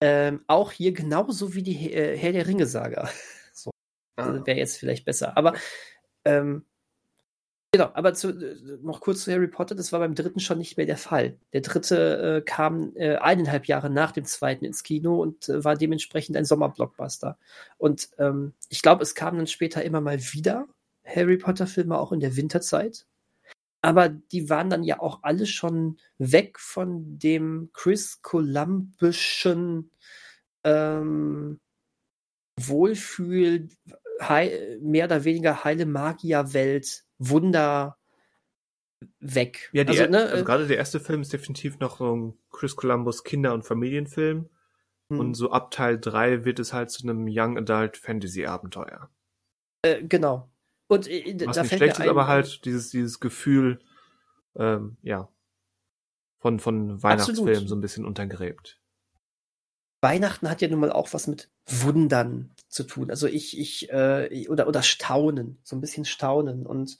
Ähm, 0.00 0.42
auch 0.48 0.72
hier 0.72 0.92
genauso 0.92 1.54
wie 1.54 1.62
die 1.62 1.92
äh, 1.92 2.16
Herr 2.16 2.32
der 2.32 2.46
Ringe-Saga. 2.46 3.08
So, 3.52 3.70
Ah. 4.16 4.44
wäre 4.44 4.58
jetzt 4.58 4.78
vielleicht 4.78 5.04
besser. 5.04 5.36
Aber 5.36 5.54
ähm, 6.26 6.64
genau, 7.70 7.90
aber 7.94 8.14
zu, 8.14 8.30
äh, 8.30 8.78
noch 8.82 9.00
kurz 9.00 9.24
zu 9.24 9.32
Harry 9.32 9.46
Potter, 9.46 9.76
das 9.76 9.92
war 9.92 10.00
beim 10.00 10.16
dritten 10.16 10.40
schon 10.40 10.58
nicht 10.58 10.76
mehr 10.76 10.86
der 10.86 10.96
Fall. 10.96 11.38
Der 11.52 11.60
dritte 11.60 12.38
äh, 12.38 12.40
kam 12.42 12.92
äh, 12.96 13.16
eineinhalb 13.16 13.66
Jahre 13.66 13.90
nach 13.90 14.10
dem 14.10 14.24
zweiten 14.24 14.64
ins 14.64 14.82
Kino 14.82 15.22
und 15.22 15.48
äh, 15.48 15.64
war 15.64 15.76
dementsprechend 15.76 16.36
ein 16.36 16.44
Sommerblockbuster. 16.44 17.38
Und 17.78 18.10
ähm, 18.18 18.54
ich 18.68 18.82
glaube, 18.82 19.04
es 19.04 19.14
kamen 19.14 19.38
dann 19.38 19.46
später 19.46 19.84
immer 19.84 20.00
mal 20.00 20.20
wieder 20.20 20.66
Harry 21.04 21.36
Potter-Filme 21.36 21.96
auch 21.96 22.10
in 22.10 22.20
der 22.20 22.36
Winterzeit. 22.36 23.06
Aber 23.82 24.08
die 24.08 24.50
waren 24.50 24.68
dann 24.68 24.82
ja 24.82 24.98
auch 24.98 25.20
alle 25.22 25.46
schon 25.46 25.98
weg 26.18 26.58
von 26.58 27.20
dem 27.20 27.70
Chris 27.72 28.20
Columbischen 28.20 29.92
ähm, 30.64 31.60
Wohlfühl, 32.58 33.68
hei, 34.20 34.78
mehr 34.80 35.06
oder 35.06 35.24
weniger 35.24 35.64
heile 35.64 35.86
Magierwelt, 35.86 37.04
Wunder 37.18 37.98
weg. 39.20 39.70
Ja, 39.72 39.84
also, 39.84 40.06
ne, 40.06 40.24
also 40.24 40.42
äh, 40.42 40.44
gerade 40.44 40.66
der 40.66 40.76
erste 40.78 41.00
Film 41.00 41.22
ist 41.22 41.32
definitiv 41.32 41.78
noch 41.78 41.98
so 41.98 42.16
ein 42.16 42.38
Chris 42.50 42.76
Columbus 42.76 43.24
Kinder- 43.24 43.54
und 43.54 43.64
Familienfilm. 43.64 44.48
hm, 45.10 45.20
Und 45.20 45.34
so 45.34 45.50
ab 45.50 45.70
Teil 45.70 45.98
3 45.98 46.44
wird 46.44 46.58
es 46.58 46.72
halt 46.72 46.90
zu 46.90 47.02
einem 47.02 47.26
Young 47.28 47.58
Adult 47.58 47.96
Fantasy 47.96 48.46
Abenteuer. 48.46 49.10
äh, 49.82 50.02
genau. 50.02 50.50
Und 50.88 51.08
äh, 51.08 51.36
Was 51.46 51.56
da 51.56 51.62
nicht 51.62 51.70
fällt 51.70 51.80
schlecht 51.80 51.98
ist, 52.00 52.08
aber 52.08 52.26
halt 52.26 52.64
dieses, 52.64 52.90
dieses 52.90 53.20
Gefühl, 53.20 53.80
ähm, 54.56 54.96
ja, 55.02 55.28
von, 56.38 56.60
von 56.60 57.02
Weihnachtsfilmen 57.02 57.48
Absolut. 57.48 57.68
so 57.68 57.74
ein 57.74 57.80
bisschen 57.80 58.04
untergräbt. 58.04 58.80
Weihnachten 60.00 60.50
hat 60.50 60.62
ja 60.62 60.68
nun 60.68 60.80
mal 60.80 60.92
auch 60.92 61.12
was 61.12 61.26
mit 61.26 61.50
Wundern 61.66 62.54
zu 62.68 62.84
tun. 62.84 63.10
Also 63.10 63.26
ich, 63.26 63.58
ich, 63.58 63.90
äh, 63.90 64.46
oder, 64.48 64.68
oder 64.68 64.82
Staunen, 64.82 65.58
so 65.62 65.76
ein 65.76 65.80
bisschen 65.80 66.04
Staunen. 66.04 66.66
Und 66.66 66.98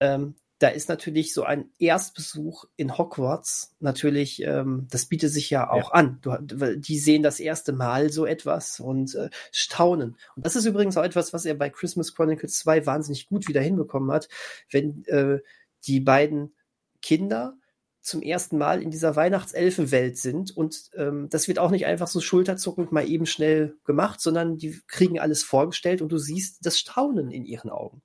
ähm, 0.00 0.36
da 0.58 0.68
ist 0.68 0.88
natürlich 0.88 1.34
so 1.34 1.42
ein 1.42 1.70
Erstbesuch 1.78 2.64
in 2.76 2.96
Hogwarts 2.96 3.74
natürlich, 3.80 4.42
ähm, 4.42 4.86
das 4.90 5.06
bietet 5.06 5.32
sich 5.32 5.50
ja 5.50 5.68
auch 5.68 5.92
an. 5.92 6.18
Du, 6.22 6.34
die 6.76 6.98
sehen 6.98 7.22
das 7.22 7.40
erste 7.40 7.72
Mal 7.72 8.10
so 8.10 8.24
etwas 8.24 8.80
und 8.80 9.14
äh, 9.14 9.28
staunen. 9.52 10.16
Und 10.34 10.46
das 10.46 10.56
ist 10.56 10.64
übrigens 10.64 10.96
auch 10.96 11.04
etwas, 11.04 11.34
was 11.34 11.44
er 11.44 11.54
bei 11.54 11.68
Christmas 11.68 12.14
Chronicles 12.14 12.58
2 12.60 12.86
wahnsinnig 12.86 13.28
gut 13.28 13.48
wieder 13.48 13.60
hinbekommen 13.60 14.10
hat, 14.10 14.28
wenn 14.70 15.04
äh, 15.06 15.40
die 15.84 16.00
beiden 16.00 16.54
Kinder 17.02 17.58
zum 18.06 18.22
ersten 18.22 18.56
Mal 18.56 18.82
in 18.82 18.90
dieser 18.90 19.16
Weihnachtselfenwelt 19.16 20.16
sind 20.16 20.56
und 20.56 20.90
ähm, 20.94 21.28
das 21.28 21.48
wird 21.48 21.58
auch 21.58 21.72
nicht 21.72 21.86
einfach 21.86 22.06
so 22.06 22.20
schulterzuckend 22.20 22.92
mal 22.92 23.08
eben 23.08 23.26
schnell 23.26 23.76
gemacht, 23.84 24.20
sondern 24.20 24.58
die 24.58 24.80
kriegen 24.86 25.18
alles 25.18 25.42
vorgestellt 25.42 26.02
und 26.02 26.10
du 26.10 26.18
siehst 26.18 26.64
das 26.64 26.78
Staunen 26.78 27.32
in 27.32 27.44
ihren 27.44 27.68
Augen. 27.68 28.02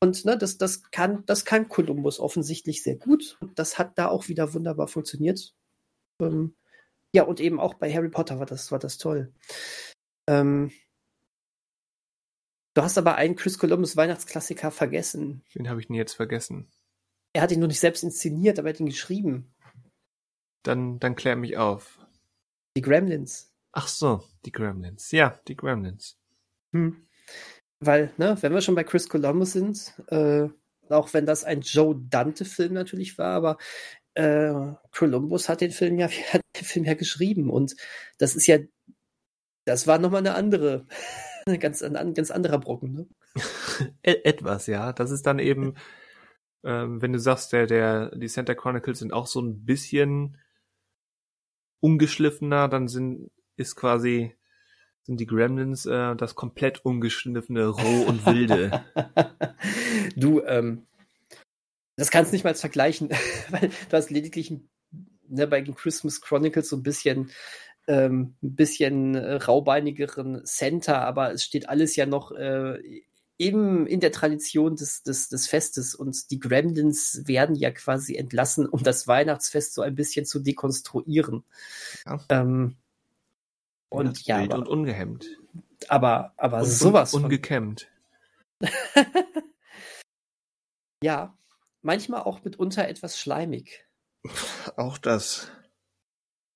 Und 0.00 0.24
ne, 0.26 0.36
das, 0.36 0.58
das 0.58 0.90
kann, 0.90 1.24
das 1.24 1.46
kann 1.46 1.68
Columbus 1.68 2.20
offensichtlich 2.20 2.82
sehr 2.82 2.96
gut. 2.96 3.38
Und 3.40 3.58
das 3.58 3.78
hat 3.78 3.98
da 3.98 4.08
auch 4.08 4.28
wieder 4.28 4.52
wunderbar 4.52 4.88
funktioniert. 4.88 5.54
Ähm, 6.20 6.54
ja, 7.14 7.22
und 7.22 7.40
eben 7.40 7.58
auch 7.58 7.74
bei 7.74 7.92
Harry 7.92 8.10
Potter 8.10 8.38
war 8.38 8.46
das, 8.46 8.70
war 8.70 8.78
das 8.78 8.98
toll. 8.98 9.32
Ähm, 10.28 10.70
du 12.74 12.82
hast 12.82 12.98
aber 12.98 13.14
einen 13.14 13.36
Chris 13.36 13.58
Columbus 13.58 13.96
Weihnachtsklassiker 13.96 14.70
vergessen. 14.70 15.42
Den 15.54 15.70
habe 15.70 15.80
ich 15.80 15.86
denn 15.86 15.96
jetzt 15.96 16.12
vergessen. 16.12 16.70
Er 17.36 17.42
hat 17.42 17.52
ihn 17.52 17.58
nur 17.58 17.68
nicht 17.68 17.80
selbst 17.80 18.02
inszeniert, 18.02 18.58
aber 18.58 18.68
er 18.68 18.72
hat 18.72 18.80
ihn 18.80 18.86
geschrieben. 18.86 19.54
Dann, 20.62 20.98
dann 21.00 21.16
klär 21.16 21.36
mich 21.36 21.58
auf. 21.58 21.98
Die 22.74 22.80
Gremlins. 22.80 23.52
Ach 23.72 23.88
so, 23.88 24.24
die 24.46 24.52
Gremlins. 24.52 25.10
Ja, 25.10 25.38
die 25.46 25.54
Gremlins. 25.54 26.16
Hm. 26.72 27.06
Weil, 27.78 28.10
ne, 28.16 28.38
wenn 28.40 28.54
wir 28.54 28.62
schon 28.62 28.74
bei 28.74 28.84
Chris 28.84 29.10
Columbus 29.10 29.52
sind, 29.52 30.00
äh, 30.06 30.48
auch 30.88 31.12
wenn 31.12 31.26
das 31.26 31.44
ein 31.44 31.60
Joe 31.60 31.94
Dante-Film 32.08 32.72
natürlich 32.72 33.18
war, 33.18 33.34
aber 33.34 33.58
äh, 34.14 34.72
Columbus 34.92 35.50
hat 35.50 35.60
den 35.60 35.72
Film 35.72 35.98
ja, 35.98 36.08
hat 36.32 36.40
den 36.58 36.64
Film 36.64 36.86
ja 36.86 36.94
geschrieben 36.94 37.50
und 37.50 37.76
das 38.16 38.34
ist 38.34 38.46
ja, 38.46 38.60
das 39.66 39.86
war 39.86 39.98
nochmal 39.98 40.20
eine 40.20 40.36
andere, 40.36 40.86
Ein 41.44 41.58
ganz, 41.60 41.82
ein 41.82 42.14
ganz 42.14 42.30
anderer 42.30 42.58
Brocken, 42.58 42.92
ne? 42.94 43.06
E- 44.02 44.22
Etwas, 44.24 44.68
ja. 44.68 44.94
Das 44.94 45.10
ist 45.10 45.26
dann 45.26 45.38
eben, 45.38 45.74
ähm, 46.64 47.00
wenn 47.02 47.12
du 47.12 47.18
sagst, 47.18 47.52
der, 47.52 47.66
der, 47.66 48.14
die 48.16 48.28
Santa 48.28 48.54
Chronicles 48.54 48.98
sind 48.98 49.12
auch 49.12 49.26
so 49.26 49.40
ein 49.40 49.64
bisschen 49.64 50.38
ungeschliffener, 51.80 52.68
dann 52.68 52.88
sind, 52.88 53.30
ist 53.56 53.76
quasi, 53.76 54.34
sind 55.02 55.20
die 55.20 55.26
Gremlins 55.26 55.86
äh, 55.86 56.16
das 56.16 56.34
komplett 56.34 56.84
ungeschliffene 56.84 57.68
Roh 57.68 58.02
und 58.08 58.26
Wilde. 58.26 58.84
du, 60.16 60.42
ähm, 60.42 60.86
das 61.96 62.10
kannst 62.10 62.32
du 62.32 62.36
nicht 62.36 62.44
mal 62.44 62.54
vergleichen, 62.54 63.10
weil 63.50 63.68
du 63.68 63.96
hast 63.96 64.10
lediglich 64.10 64.52
ne, 65.28 65.46
bei 65.46 65.60
den 65.60 65.74
Christmas 65.74 66.20
Chronicles 66.20 66.68
so 66.68 66.76
ein 66.76 66.82
bisschen 66.82 67.30
ähm, 67.88 68.34
ein 68.42 68.56
bisschen 68.56 69.14
äh, 69.14 69.34
raubeinigeren 69.34 70.44
Center, 70.44 71.02
aber 71.02 71.32
es 71.32 71.44
steht 71.44 71.68
alles 71.68 71.94
ja 71.96 72.06
noch 72.06 72.32
äh, 72.32 73.02
eben 73.38 73.86
in 73.86 74.00
der 74.00 74.12
Tradition 74.12 74.76
des, 74.76 75.02
des, 75.02 75.28
des 75.28 75.46
Festes 75.46 75.94
und 75.94 76.30
die 76.30 76.38
Gremlins 76.38 77.26
werden 77.26 77.54
ja 77.54 77.70
quasi 77.70 78.16
entlassen, 78.16 78.66
um 78.66 78.82
das 78.82 79.06
Weihnachtsfest 79.06 79.74
so 79.74 79.82
ein 79.82 79.94
bisschen 79.94 80.24
zu 80.24 80.40
dekonstruieren. 80.40 81.44
Ja. 82.06 82.24
Ähm, 82.30 82.76
und 83.88 84.26
ja, 84.26 84.42
aber, 84.42 84.56
und 84.56 84.68
ungehemmt. 84.68 85.26
aber, 85.88 86.32
aber 86.36 86.60
Und, 86.60 86.66
sowas 86.66 87.14
und 87.14 87.24
ungekämmt. 87.24 87.88
ja, 91.02 91.36
manchmal 91.82 92.22
auch 92.22 92.42
mitunter 92.42 92.88
etwas 92.88 93.18
schleimig. 93.18 93.86
Auch 94.76 94.98
das. 94.98 95.50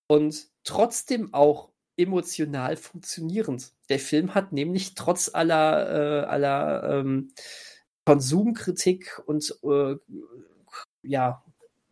und 0.09 0.49
trotzdem 0.65 1.33
auch 1.35 1.71
emotional 1.97 2.77
funktionierend. 2.77 3.73
Der 3.89 3.99
Film 3.99 4.35
hat 4.35 4.53
nämlich 4.53 4.95
trotz 4.95 5.31
aller, 5.33 6.23
äh, 6.23 6.27
aller 6.27 7.01
ähm, 7.01 7.33
Konsumkritik 8.05 9.21
und 9.27 9.57
äh, 9.63 9.97
ja, 11.03 11.45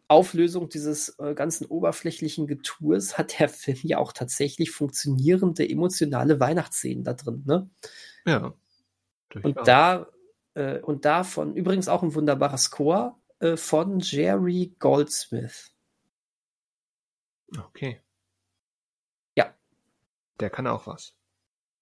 Auflösung 0.09 0.71
dieses 0.71 1.19
äh, 1.19 1.35
ganzen 1.35 1.67
oberflächlichen 1.67 2.47
Getours 2.47 3.19
hat 3.19 3.39
der 3.39 3.49
Film 3.49 3.79
ja 3.83 3.99
auch 3.99 4.13
tatsächlich 4.13 4.71
funktionierende 4.71 5.69
emotionale 5.69 6.41
Weihnachtsszenen 6.41 7.05
da 7.05 7.13
drin. 7.13 7.45
Ne? 7.47 7.71
Ja. 8.27 8.55
Und 9.43 9.59
da 9.67 10.09
äh, 10.55 10.81
und 10.81 11.05
davon 11.05 11.55
übrigens 11.55 11.89
auch 11.89 12.03
ein 12.03 12.15
wunderbarer 12.15 12.57
Score 12.57 13.17
äh, 13.41 13.57
von 13.57 14.01
Jerry 14.01 14.75
Goldsmith. 14.79 15.75
Okay. 17.57 18.01
Der 20.41 20.51
kann 20.51 20.67
auch 20.67 20.87
was. 20.87 21.15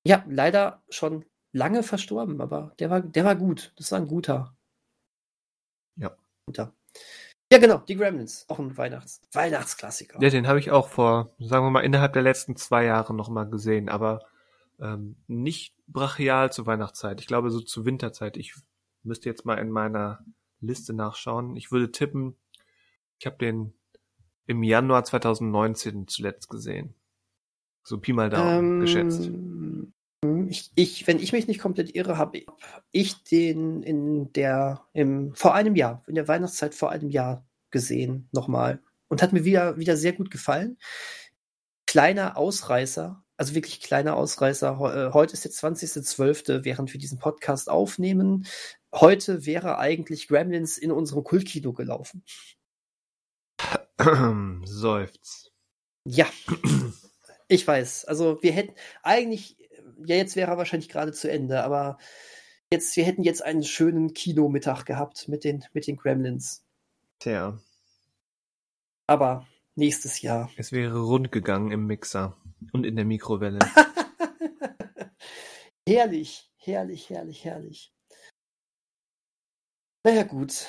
Ja, 0.05 0.25
leider 0.29 0.83
schon 0.89 1.25
lange 1.53 1.83
verstorben, 1.83 2.41
aber 2.41 2.73
der 2.79 2.91
war, 2.91 3.01
der 3.01 3.25
war 3.25 3.35
gut. 3.37 3.73
Das 3.77 3.93
war 3.93 3.99
ein 3.99 4.09
guter. 4.09 4.57
Ja. 5.97 6.17
Guter. 6.47 6.73
Ja, 7.53 7.59
genau, 7.59 7.79
die 7.79 7.97
Gremlins. 7.97 8.45
Auch 8.49 8.59
ein 8.59 8.77
Weihnachts 8.77 9.21
Weihnachtsklassiker. 9.33 10.21
Ja, 10.21 10.31
den 10.31 10.47
habe 10.47 10.59
ich 10.59 10.71
auch 10.71 10.89
vor, 10.89 11.31
sagen 11.39 11.65
wir 11.65 11.71
mal, 11.71 11.85
innerhalb 11.85 12.13
der 12.13 12.23
letzten 12.23 12.57
zwei 12.57 12.85
Jahre 12.85 13.15
noch 13.15 13.29
mal 13.29 13.45
gesehen, 13.45 13.89
aber 13.89 14.21
ähm, 14.81 15.17
nicht 15.27 15.75
brachial 15.87 16.53
zur 16.53 16.67
Weihnachtszeit. 16.67 17.21
Ich 17.21 17.27
glaube 17.27 17.51
so 17.51 17.61
zur 17.61 17.85
Winterzeit. 17.85 18.37
Ich 18.37 18.55
müsste 19.03 19.29
jetzt 19.29 19.45
mal 19.45 19.59
in 19.59 19.71
meiner 19.71 20.25
Liste 20.61 20.93
nachschauen. 20.93 21.57
Ich 21.57 21.71
würde 21.71 21.93
tippen, 21.93 22.37
ich 23.19 23.27
habe 23.27 23.37
den 23.39 23.73
im 24.47 24.63
Januar 24.63 25.05
2019 25.05 26.09
zuletzt 26.09 26.49
gesehen. 26.49 26.95
So 27.87 27.99
Pi 27.99 28.13
mal 28.13 28.29
Daumen 28.29 28.81
geschätzt. 28.81 29.27
Ähm, 29.27 29.93
Ich, 30.49 30.73
ich, 30.75 31.07
wenn 31.07 31.21
ich 31.21 31.33
mich 31.33 31.47
nicht 31.47 31.61
komplett 31.61 31.95
irre, 31.95 32.19
habe 32.19 32.43
ich 32.91 33.23
den 33.23 33.85
in 33.85 34.33
der, 34.33 34.85
im, 34.93 35.33
vor 35.37 35.55
einem 35.55 35.77
Jahr, 35.77 36.03
in 36.09 36.17
der 36.17 36.27
Weihnachtszeit 36.27 36.75
vor 36.75 36.91
einem 36.91 37.11
Jahr 37.11 37.47
gesehen, 37.71 38.29
nochmal. 38.33 38.83
Und 39.07 39.23
hat 39.23 39.33
mir 39.33 39.45
wieder, 39.45 39.79
wieder 39.79 39.97
sehr 39.97 40.15
gut 40.15 40.33
gefallen. 40.33 40.79
Kleiner 41.87 42.37
Ausreißer, 42.37 43.23
also 43.37 43.55
wirklich 43.55 43.81
kleiner 43.81 44.17
Ausreißer. 44.17 45.11
Äh, 45.11 45.13
Heute 45.13 45.35
ist 45.35 45.45
der 45.45 45.53
20.12., 45.53 46.65
während 46.65 46.93
wir 46.93 46.99
diesen 46.99 47.21
Podcast 47.21 47.71
aufnehmen. 47.71 48.49
Heute 48.93 49.47
wäre 49.47 49.79
eigentlich 49.79 50.27
Gremlins 50.27 50.77
in 50.77 50.91
unserem 50.91 51.23
Kultkino 51.23 51.73
gelaufen. 51.73 52.25
Seufz. 54.65 55.53
Ja, 56.05 56.27
ich 57.49 57.67
weiß. 57.67 58.07
Also 58.07 58.43
wir 58.43 58.53
hätten 58.53 58.75
eigentlich, 59.03 59.57
ja, 60.05 60.17
jetzt 60.17 60.37
wäre 60.37 60.53
er 60.53 60.59
wahrscheinlich 60.59 60.89
gerade 60.89 61.13
zu 61.13 61.31
Ende, 61.31 61.63
aber 61.63 61.99
jetzt, 62.73 62.97
wir 62.97 63.05
hätten 63.05 63.23
jetzt 63.23 63.43
einen 63.43 63.63
schönen 63.63 64.15
Kinomittag 64.15 64.85
gehabt 64.85 65.29
mit 65.29 65.45
den, 65.45 65.65
mit 65.73 65.87
den 65.87 65.97
Gremlins. 65.97 66.65
Tja, 67.19 67.59
Aber 69.07 69.47
nächstes 69.75 70.21
Jahr. 70.21 70.51
es 70.57 70.73
wäre 70.73 71.01
rund 71.01 71.33
gegangen 71.33 71.71
im 71.71 71.87
Mixer 71.87 72.37
und 72.73 72.85
in 72.85 72.97
der 72.97 73.05
Mikrowelle. 73.05 73.59
herrlich, 75.89 76.51
herrlich, 76.57 77.09
herrlich, 77.09 77.45
herrlich. 77.45 77.93
Naja, 80.05 80.25
gut. 80.25 80.67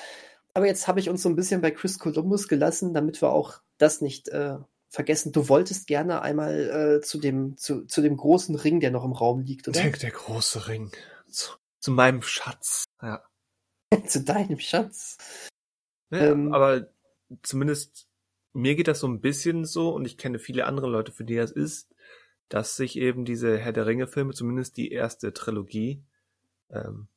Aber 0.53 0.65
jetzt 0.65 0.87
habe 0.87 0.99
ich 0.99 1.09
uns 1.09 1.21
so 1.21 1.29
ein 1.29 1.35
bisschen 1.35 1.61
bei 1.61 1.71
Chris 1.71 1.99
Columbus 1.99 2.47
gelassen, 2.47 2.93
damit 2.93 3.21
wir 3.21 3.31
auch 3.31 3.61
das 3.77 4.01
nicht 4.01 4.29
äh, 4.29 4.57
vergessen. 4.89 5.31
Du 5.31 5.49
wolltest 5.49 5.87
gerne 5.87 6.21
einmal 6.21 6.99
äh, 6.99 7.01
zu, 7.01 7.19
dem, 7.19 7.57
zu, 7.57 7.85
zu 7.85 8.01
dem 8.01 8.17
großen 8.17 8.55
Ring, 8.55 8.79
der 8.79 8.91
noch 8.91 9.03
im 9.03 9.11
Raum 9.11 9.41
liegt, 9.41 9.67
oder? 9.67 9.81
Der, 9.81 9.91
der 9.91 10.11
große 10.11 10.67
Ring. 10.67 10.91
Zu, 11.29 11.51
zu 11.79 11.91
meinem 11.91 12.21
Schatz. 12.21 12.85
Ja. 13.01 13.23
zu 14.07 14.23
deinem 14.23 14.59
Schatz. 14.59 15.17
Ja, 16.09 16.31
Ähm. 16.31 16.53
aber 16.53 16.87
zumindest 17.43 18.07
mir 18.53 18.75
geht 18.75 18.87
das 18.87 18.99
so 18.99 19.07
ein 19.07 19.21
bisschen 19.21 19.65
so 19.65 19.89
und 19.93 20.05
ich 20.05 20.17
kenne 20.17 20.39
viele 20.39 20.65
andere 20.65 20.87
Leute, 20.87 21.11
für 21.11 21.25
die 21.25 21.35
das 21.35 21.51
ist, 21.51 21.93
dass 22.49 22.75
sich 22.75 22.97
eben 22.97 23.25
diese 23.25 23.57
Herr 23.57 23.73
der 23.73 23.85
Ringe 23.85 24.07
Filme, 24.07 24.33
zumindest 24.33 24.77
die 24.77 24.91
erste 24.91 25.33
Trilogie, 25.33 26.03
ähm, 26.69 27.07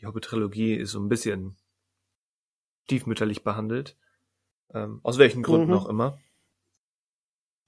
die 0.00 0.06
Hobbit-Trilogie 0.06 0.74
ist 0.74 0.92
so 0.92 1.00
ein 1.00 1.08
bisschen 1.08 1.56
stiefmütterlich 2.84 3.44
behandelt. 3.44 3.96
Ähm, 4.72 5.00
aus 5.02 5.18
welchen 5.18 5.42
Gründen 5.42 5.68
Mhm. 5.68 5.74
auch 5.74 5.86
immer. 5.86 6.18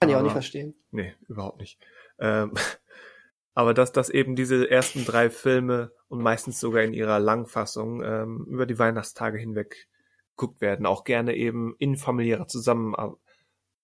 Kann 0.00 0.10
ich 0.10 0.16
auch 0.16 0.22
nicht 0.22 0.32
verstehen. 0.32 0.74
Nee, 0.90 1.14
überhaupt 1.28 1.60
nicht. 1.60 1.78
Ähm, 2.18 2.54
aber 3.54 3.74
dass, 3.74 3.92
dass 3.92 4.10
eben 4.10 4.34
diese 4.34 4.70
ersten 4.70 5.04
drei 5.04 5.30
Filme 5.30 5.92
und 6.08 6.22
meistens 6.22 6.58
sogar 6.58 6.82
in 6.82 6.94
ihrer 6.94 7.18
Langfassung 7.18 8.02
ähm, 8.02 8.46
über 8.48 8.66
die 8.66 8.78
Weihnachtstage 8.78 9.38
hinweg 9.38 9.88
geguckt 10.36 10.60
werden, 10.62 10.86
auch 10.86 11.04
gerne 11.04 11.36
eben 11.36 11.74
in 11.78 11.96
familiärer 11.96 12.48
Zusammenar 12.48 13.18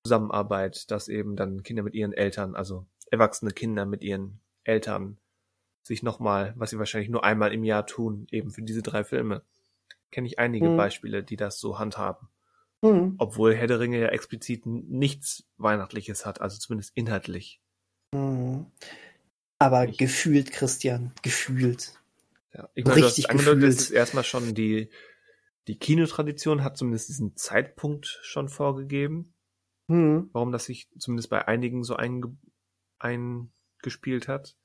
Zusammenarbeit, 0.07 0.91
dass 0.93 1.09
eben 1.09 1.35
dann 1.35 1.65
Kinder 1.65 1.83
mit 1.83 1.95
ihren 1.95 2.13
Eltern, 2.13 2.55
also 2.55 2.87
erwachsene 3.11 3.51
Kinder 3.51 3.87
mit 3.87 4.05
ihren 4.05 4.41
Eltern 4.63 5.19
sich 5.83 6.05
nochmal, 6.05 6.55
was 6.57 6.71
sie 6.71 6.79
wahrscheinlich 6.79 7.11
nur 7.11 7.25
einmal 7.25 7.53
im 7.53 7.65
Jahr 7.65 7.87
tun, 7.87 8.27
eben 8.31 8.53
für 8.53 8.63
diese 8.63 8.83
drei 8.83 9.03
Filme. 9.03 9.43
Kenne 10.13 10.29
ich 10.29 10.39
einige 10.39 10.71
Mhm. 10.71 10.77
Beispiele, 10.77 11.25
die 11.25 11.37
das 11.37 11.59
so 11.59 11.81
handhaben. 11.81 12.29
Mhm. 12.93 13.15
Obwohl 13.19 13.55
Herr 13.55 13.67
der 13.67 13.81
Ringe 13.81 13.99
ja 14.01 14.09
explizit 14.09 14.67
nichts 14.67 15.45
Weihnachtliches 15.57 16.27
hat, 16.27 16.41
also 16.41 16.59
zumindest 16.59 16.93
inhaltlich. 16.95 17.61
Mhm. 18.13 18.67
Aber 19.59 19.89
Ich- 19.89 19.99
gefühlt, 19.99 20.53
Christian, 20.53 21.13
gefühlt. 21.23 21.95
Ja, 22.53 22.69
ich 22.75 22.85
meine, 22.85 23.01
du 23.01 23.07
Richtig 23.07 23.25
hast 23.25 23.31
angedeutet, 23.31 23.61
gefühlt. 23.61 23.75
es 23.79 23.85
ist 23.87 23.91
erstmal 23.91 24.25
schon 24.25 24.55
die, 24.55 24.91
die 25.69 25.79
Kinotradition 25.79 26.63
hat 26.63 26.77
zumindest 26.77 27.09
diesen 27.09 27.37
Zeitpunkt 27.37 28.07
schon 28.23 28.49
vorgegeben, 28.49 29.35
Mhm. 29.89 30.31
warum 30.33 30.53
das 30.53 30.65
sich 30.67 30.89
zumindest 30.99 31.31
bei 31.31 31.47
einigen 31.49 31.85
so 31.85 31.97
einge, 31.97 32.37
eingespielt 32.99 34.29
hat. 34.29 34.57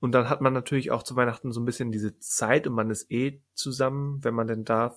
Und 0.00 0.12
dann 0.12 0.28
hat 0.28 0.40
man 0.40 0.52
natürlich 0.52 0.90
auch 0.90 1.02
zu 1.02 1.16
Weihnachten 1.16 1.50
so 1.52 1.60
ein 1.60 1.64
bisschen 1.64 1.90
diese 1.90 2.18
Zeit 2.18 2.66
und 2.66 2.74
man 2.74 2.90
ist 2.90 3.10
eh 3.10 3.42
zusammen, 3.54 4.22
wenn 4.22 4.34
man 4.34 4.46
denn 4.46 4.64
darf. 4.64 4.96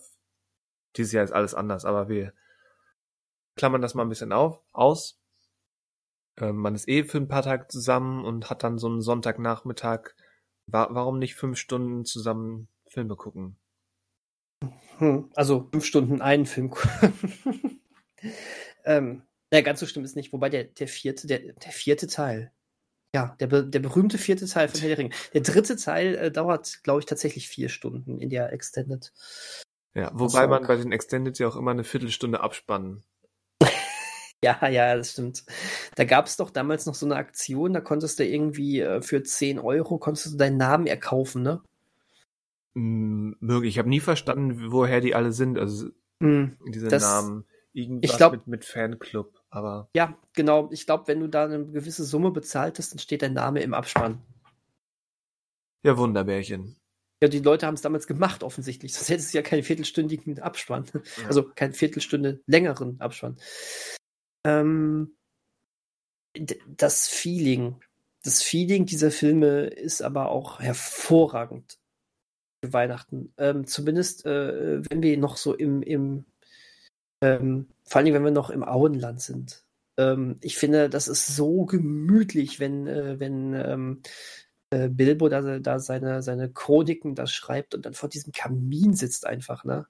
Dieses 0.97 1.13
Jahr 1.13 1.23
ist 1.23 1.31
alles 1.31 1.53
anders, 1.53 1.85
aber 1.85 2.09
wir 2.09 2.33
klammern 3.55 3.81
das 3.81 3.93
mal 3.93 4.03
ein 4.03 4.09
bisschen 4.09 4.33
auf, 4.33 4.61
aus. 4.71 5.19
Ähm, 6.37 6.57
man 6.57 6.75
ist 6.75 6.87
eh 6.87 7.03
für 7.03 7.17
ein 7.17 7.27
paar 7.27 7.43
Tage 7.43 7.67
zusammen 7.67 8.25
und 8.25 8.49
hat 8.49 8.63
dann 8.63 8.77
so 8.77 8.87
einen 8.87 9.01
Sonntagnachmittag. 9.01 10.15
Wa 10.67 10.87
warum 10.91 11.19
nicht 11.19 11.35
fünf 11.35 11.57
Stunden 11.57 12.05
zusammen 12.05 12.67
Filme 12.87 13.15
gucken? 13.15 13.57
Hm. 14.97 15.29
Also 15.35 15.67
fünf 15.71 15.85
Stunden 15.85 16.21
einen 16.21 16.45
Film 16.45 16.69
gucken. 16.69 17.81
ähm, 18.85 19.23
ganz 19.49 19.79
so 19.79 19.85
stimmt 19.85 20.05
es 20.05 20.15
nicht. 20.15 20.31
Wobei 20.33 20.49
der, 20.49 20.65
der 20.65 20.87
vierte, 20.87 21.27
der, 21.27 21.39
der 21.39 21.71
vierte 21.71 22.07
Teil. 22.07 22.51
Ja, 23.13 23.35
der, 23.39 23.47
der 23.63 23.79
berühmte 23.79 24.17
vierte 24.17 24.45
Teil 24.45 24.69
von 24.69 24.79
Herr 24.79 24.89
der 24.89 24.97
Ringe. 24.97 25.15
Der 25.33 25.41
dritte 25.41 25.75
Teil 25.75 26.15
äh, 26.15 26.31
dauert, 26.31 26.81
glaube 26.83 27.01
ich, 27.01 27.05
tatsächlich 27.05 27.49
vier 27.49 27.67
Stunden 27.67 28.19
in 28.19 28.29
der 28.29 28.53
Extended. 28.53 29.11
Ja, 29.93 30.11
wobei 30.13 30.47
man 30.47 30.65
bei 30.65 30.75
den 30.77 30.91
Extended 30.91 31.37
ja 31.39 31.47
auch 31.47 31.55
immer 31.57 31.71
eine 31.71 31.83
Viertelstunde 31.83 32.39
abspannen 32.41 33.03
Ja, 34.43 34.67
ja, 34.69 34.95
das 34.95 35.11
stimmt. 35.11 35.43
Da 35.95 36.03
gab 36.05 36.25
es 36.25 36.37
doch 36.37 36.49
damals 36.49 36.85
noch 36.87 36.95
so 36.95 37.05
eine 37.05 37.15
Aktion, 37.15 37.73
da 37.73 37.81
konntest 37.81 38.17
du 38.17 38.25
irgendwie 38.25 38.79
äh, 38.79 39.01
für 39.01 39.21
10 39.21 39.59
Euro 39.59 39.97
konntest 39.99 40.33
du 40.33 40.37
deinen 40.37 40.57
Namen 40.57 40.87
erkaufen, 40.87 41.43
ne? 41.43 41.61
Möglich. 42.73 43.73
Ich 43.75 43.79
habe 43.79 43.89
nie 43.89 43.99
verstanden, 43.99 44.71
woher 44.71 45.01
die 45.01 45.13
alle 45.13 45.31
sind. 45.33 45.59
Also 45.59 45.89
Mm, 46.19 46.51
diese 46.67 46.87
Das- 46.87 47.03
Namen. 47.03 47.45
Irgendwas 47.73 48.11
ich 48.11 48.17
glaub- 48.17 48.31
mit, 48.33 48.47
mit 48.47 48.65
Fanclub, 48.65 49.41
aber 49.49 49.89
Ja, 49.95 50.17
genau. 50.33 50.69
Ich 50.71 50.85
glaube, 50.85 51.07
wenn 51.07 51.19
du 51.21 51.27
da 51.27 51.45
eine 51.45 51.65
gewisse 51.67 52.03
Summe 52.03 52.31
bezahlt 52.31 52.77
hast, 52.79 52.91
dann 52.91 52.99
steht 52.99 53.21
dein 53.21 53.33
Name 53.33 53.61
im 53.61 53.73
Abspann. 53.73 54.21
ja, 55.83 55.97
Wunderbärchen. 55.97 56.75
Ja, 57.21 57.29
die 57.29 57.39
Leute 57.39 57.67
haben 57.67 57.75
es 57.75 57.81
damals 57.81 58.07
gemacht, 58.07 58.43
offensichtlich. 58.43 58.93
Sonst 58.95 59.09
hättest 59.09 59.33
du 59.33 59.37
ja 59.37 59.43
keinen 59.43 59.63
viertelstündigen 59.63 60.39
Abspann. 60.39 60.85
Ja. 60.93 61.27
Also 61.27 61.43
keinen 61.43 61.73
Viertelstunde 61.73 62.41
längeren 62.47 62.99
Abspann. 62.99 63.37
Ähm, 64.45 65.15
das 66.67 67.07
Feeling, 67.07 67.81
das 68.23 68.41
Feeling 68.41 68.85
dieser 68.85 69.11
Filme 69.11 69.67
ist 69.67 70.01
aber 70.01 70.29
auch 70.29 70.59
hervorragend 70.59 71.77
für 72.63 72.73
Weihnachten. 72.73 73.33
Ähm, 73.37 73.67
zumindest, 73.67 74.25
äh, 74.25 74.81
wenn 74.89 75.03
wir 75.03 75.17
noch 75.17 75.37
so 75.37 75.53
im, 75.53 75.83
im 75.83 76.25
ähm, 77.21 77.67
vor 77.83 78.01
allem, 78.01 78.13
wenn 78.13 78.23
wir 78.23 78.31
noch 78.31 78.49
im 78.49 78.63
Auenland 78.63 79.21
sind. 79.21 79.63
Ähm, 79.97 80.37
ich 80.41 80.57
finde, 80.57 80.89
das 80.89 81.07
ist 81.07 81.35
so 81.35 81.65
gemütlich, 81.65 82.59
wenn, 82.59 82.87
äh, 82.87 83.19
wenn 83.19 83.53
ähm, 83.53 84.01
äh, 84.71 84.89
Bilbo 84.89 85.29
da, 85.29 85.59
da 85.59 85.79
seine, 85.79 86.23
seine 86.23 86.51
Chroniken 86.51 87.15
da 87.15 87.27
schreibt 87.27 87.75
und 87.75 87.85
dann 87.85 87.93
vor 87.93 88.09
diesem 88.09 88.33
Kamin 88.33 88.93
sitzt 88.95 89.25
einfach, 89.25 89.63
ne? 89.63 89.85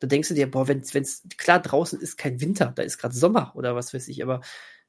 Da 0.00 0.06
denkst 0.06 0.28
du 0.28 0.34
dir, 0.34 0.50
boah, 0.50 0.68
wenn 0.68 0.80
es 0.80 1.22
klar 1.38 1.60
draußen 1.60 2.00
ist 2.00 2.16
kein 2.18 2.40
Winter, 2.40 2.72
da 2.76 2.82
ist 2.82 2.98
gerade 2.98 3.16
Sommer 3.16 3.52
oder 3.56 3.74
was 3.74 3.92
weiß 3.94 4.08
ich, 4.08 4.22
aber 4.22 4.42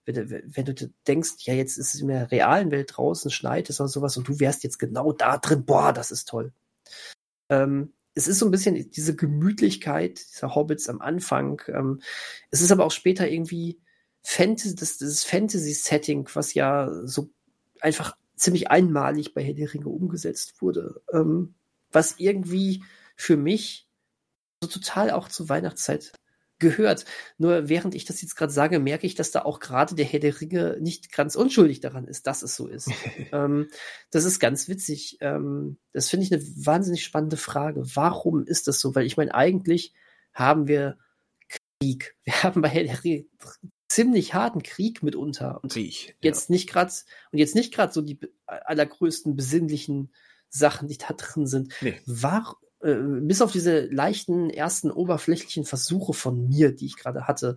wenn, 0.05 0.15
du- 0.15 0.43
wenn 0.55 0.65
du 0.65 0.73
denkst, 1.07 1.31
ja, 1.39 1.53
jetzt 1.55 1.77
ist 1.77 1.95
es 1.95 2.01
in 2.01 2.09
der 2.09 2.31
realen 2.31 2.71
Welt 2.71 2.91
draußen, 2.95 3.31
schneit 3.31 3.69
es 3.69 3.79
oder 3.81 3.89
sowas 3.89 4.17
und 4.17 4.27
du 4.27 4.39
wärst 4.39 4.63
jetzt 4.63 4.77
genau 4.79 5.11
da 5.13 5.37
drin, 5.37 5.65
boah, 5.65 5.93
das 5.93 6.11
ist 6.11 6.27
toll. 6.29 6.53
Ähm, 7.49 7.93
es 8.15 8.27
ist 8.27 8.39
so 8.39 8.45
ein 8.45 8.51
bisschen 8.51 8.89
diese 8.91 9.15
Gemütlichkeit 9.15 10.19
dieser 10.19 10.55
Hobbits 10.55 10.89
am 10.89 11.01
Anfang. 11.01 11.61
Ähm, 11.67 12.01
es 12.51 12.61
ist 12.61 12.71
aber 12.71 12.85
auch 12.85 12.91
später 12.91 13.29
irgendwie 13.29 13.79
Fantasy, 14.23 14.75
das, 14.75 14.97
das 14.97 15.23
Fantasy-Setting, 15.23 16.29
was 16.33 16.53
ja 16.53 16.91
so 17.05 17.29
einfach 17.81 18.17
ziemlich 18.39 18.71
einmalig 18.71 19.33
bei 19.33 19.43
Herr 19.43 19.53
der 19.53 19.73
Ringe 19.73 19.89
umgesetzt 19.89 20.61
wurde, 20.61 21.01
ähm, 21.13 21.55
was 21.91 22.15
irgendwie 22.17 22.83
für 23.15 23.37
mich 23.37 23.87
so 24.63 24.69
total 24.69 25.11
auch 25.11 25.27
zur 25.27 25.49
Weihnachtszeit 25.49 26.13
gehört. 26.59 27.05
Nur 27.37 27.69
während 27.69 27.95
ich 27.95 28.05
das 28.05 28.21
jetzt 28.21 28.35
gerade 28.35 28.51
sage, 28.51 28.79
merke 28.79 29.07
ich, 29.07 29.15
dass 29.15 29.31
da 29.31 29.43
auch 29.43 29.59
gerade 29.59 29.95
der 29.95 30.05
Herr 30.05 30.19
der 30.19 30.39
Ringe 30.39 30.77
nicht 30.79 31.11
ganz 31.11 31.35
unschuldig 31.35 31.79
daran 31.79 32.05
ist, 32.05 32.27
dass 32.27 32.43
es 32.43 32.55
so 32.55 32.67
ist. 32.67 32.89
ähm, 33.31 33.69
das 34.11 34.25
ist 34.25 34.39
ganz 34.39 34.67
witzig. 34.67 35.17
Ähm, 35.21 35.77
das 35.93 36.09
finde 36.09 36.25
ich 36.25 36.33
eine 36.33 36.43
wahnsinnig 36.65 37.03
spannende 37.03 37.37
Frage. 37.37 37.83
Warum 37.95 38.45
ist 38.45 38.67
das 38.67 38.79
so? 38.79 38.93
Weil 38.95 39.05
ich 39.05 39.17
meine, 39.17 39.33
eigentlich 39.33 39.93
haben 40.33 40.67
wir 40.67 40.97
Krieg. 41.81 42.15
Wir 42.23 42.43
haben 42.43 42.61
bei 42.61 42.69
Herr 42.69 42.83
der 42.83 43.03
Ringe 43.03 43.25
ziemlich 43.89 44.33
harten 44.33 44.63
Krieg 44.63 45.03
mitunter. 45.03 45.61
Und 45.63 45.73
Krieg. 45.73 46.15
jetzt 46.21 46.49
nicht 46.49 46.69
gerade 46.69 46.91
und 47.31 47.39
jetzt 47.39 47.55
nicht 47.55 47.73
gerade 47.73 47.91
so 47.91 48.01
die 48.01 48.19
allergrößten 48.45 49.35
besinnlichen 49.35 50.13
Sachen, 50.49 50.87
die 50.87 50.97
da 50.97 51.13
drin 51.13 51.47
sind. 51.47 51.73
Ja. 51.81 51.91
Nee. 51.91 52.01
War, 52.05 52.57
äh, 52.81 52.95
bis 52.95 53.41
auf 53.41 53.51
diese 53.51 53.85
leichten 53.87 54.49
ersten 54.49 54.91
oberflächlichen 54.91 55.65
Versuche 55.65 56.13
von 56.13 56.47
mir, 56.47 56.71
die 56.73 56.85
ich 56.85 56.95
gerade 56.95 57.27
hatte, 57.27 57.55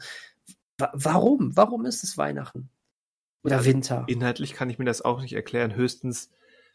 wa 0.79 0.91
warum? 0.95 1.57
Warum 1.57 1.85
ist 1.87 2.03
es 2.03 2.19
Weihnachten? 2.19 2.71
Oder 3.45 3.57
Ja, 3.59 3.65
Winter? 3.65 4.05
Inhaltlich 4.09 4.55
kann 4.55 4.71
ich 4.71 4.79
mir 4.79 4.85
das 4.85 5.03
auch 5.03 5.21
nicht 5.21 5.35
erklären. 5.35 5.75
Höchstens, 5.75 6.31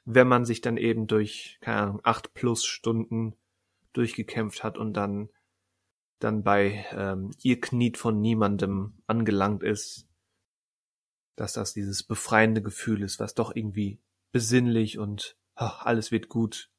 wenn 0.06 0.28
man 0.28 0.46
sich 0.46 0.62
dann 0.62 0.78
eben 0.78 1.08
durch, 1.08 1.58
keine 1.62 1.78
Ahnung, 1.78 2.02
acht 2.04 2.34
plus 2.34 2.66
Stunden 2.66 3.36
durchgekämpft 3.94 4.64
hat 4.64 4.78
und 4.78 4.94
dann, 4.94 5.30
dann 6.20 6.44
bei 6.44 6.86
ähm, 6.92 7.32
ihr 7.42 7.60
kniet 7.60 7.98
von 7.98 8.20
niemandem 8.22 8.94
angelangt 9.08 9.64
ist, 9.64 10.08
dass 11.36 11.54
das 11.54 11.74
dieses 11.74 12.04
befreiende 12.04 12.62
Gefühl 12.62 13.04
ist, 13.04 13.20
was 13.20 13.36
doch 13.36 13.56
irgendwie 13.56 14.00
besinnlich 14.32 14.98
und 14.98 15.38
ach, 15.56 15.86
alles 15.86 16.12
wird 16.12 16.30
gut 16.30 16.72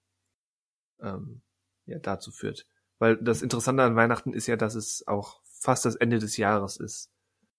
ähm, 1.01 1.43
ja, 1.86 1.98
dazu 1.98 2.31
führt. 2.31 2.66
Weil 2.98 3.16
das 3.16 3.43
Interessante 3.43 3.85
an 3.85 3.97
Weihnachten 3.97 4.32
ist 4.32 4.48
ja, 4.48 4.56
dass 4.56 4.74
es 4.74 5.06
auch 5.06 5.40
fast 5.44 5.85
das 5.85 5.94
Ende 5.94 6.19
des 6.19 6.36
Jahres 6.36 6.77
ist. 6.77 7.10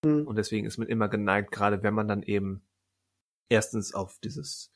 Hm. 0.05 0.27
Und 0.27 0.35
deswegen 0.35 0.65
ist 0.67 0.77
man 0.77 0.87
immer 0.87 1.07
geneigt, 1.07 1.51
gerade 1.51 1.83
wenn 1.83 1.93
man 1.93 2.07
dann 2.07 2.23
eben 2.23 2.61
erstens 3.47 3.93
auf 3.93 4.19
dieses 4.19 4.71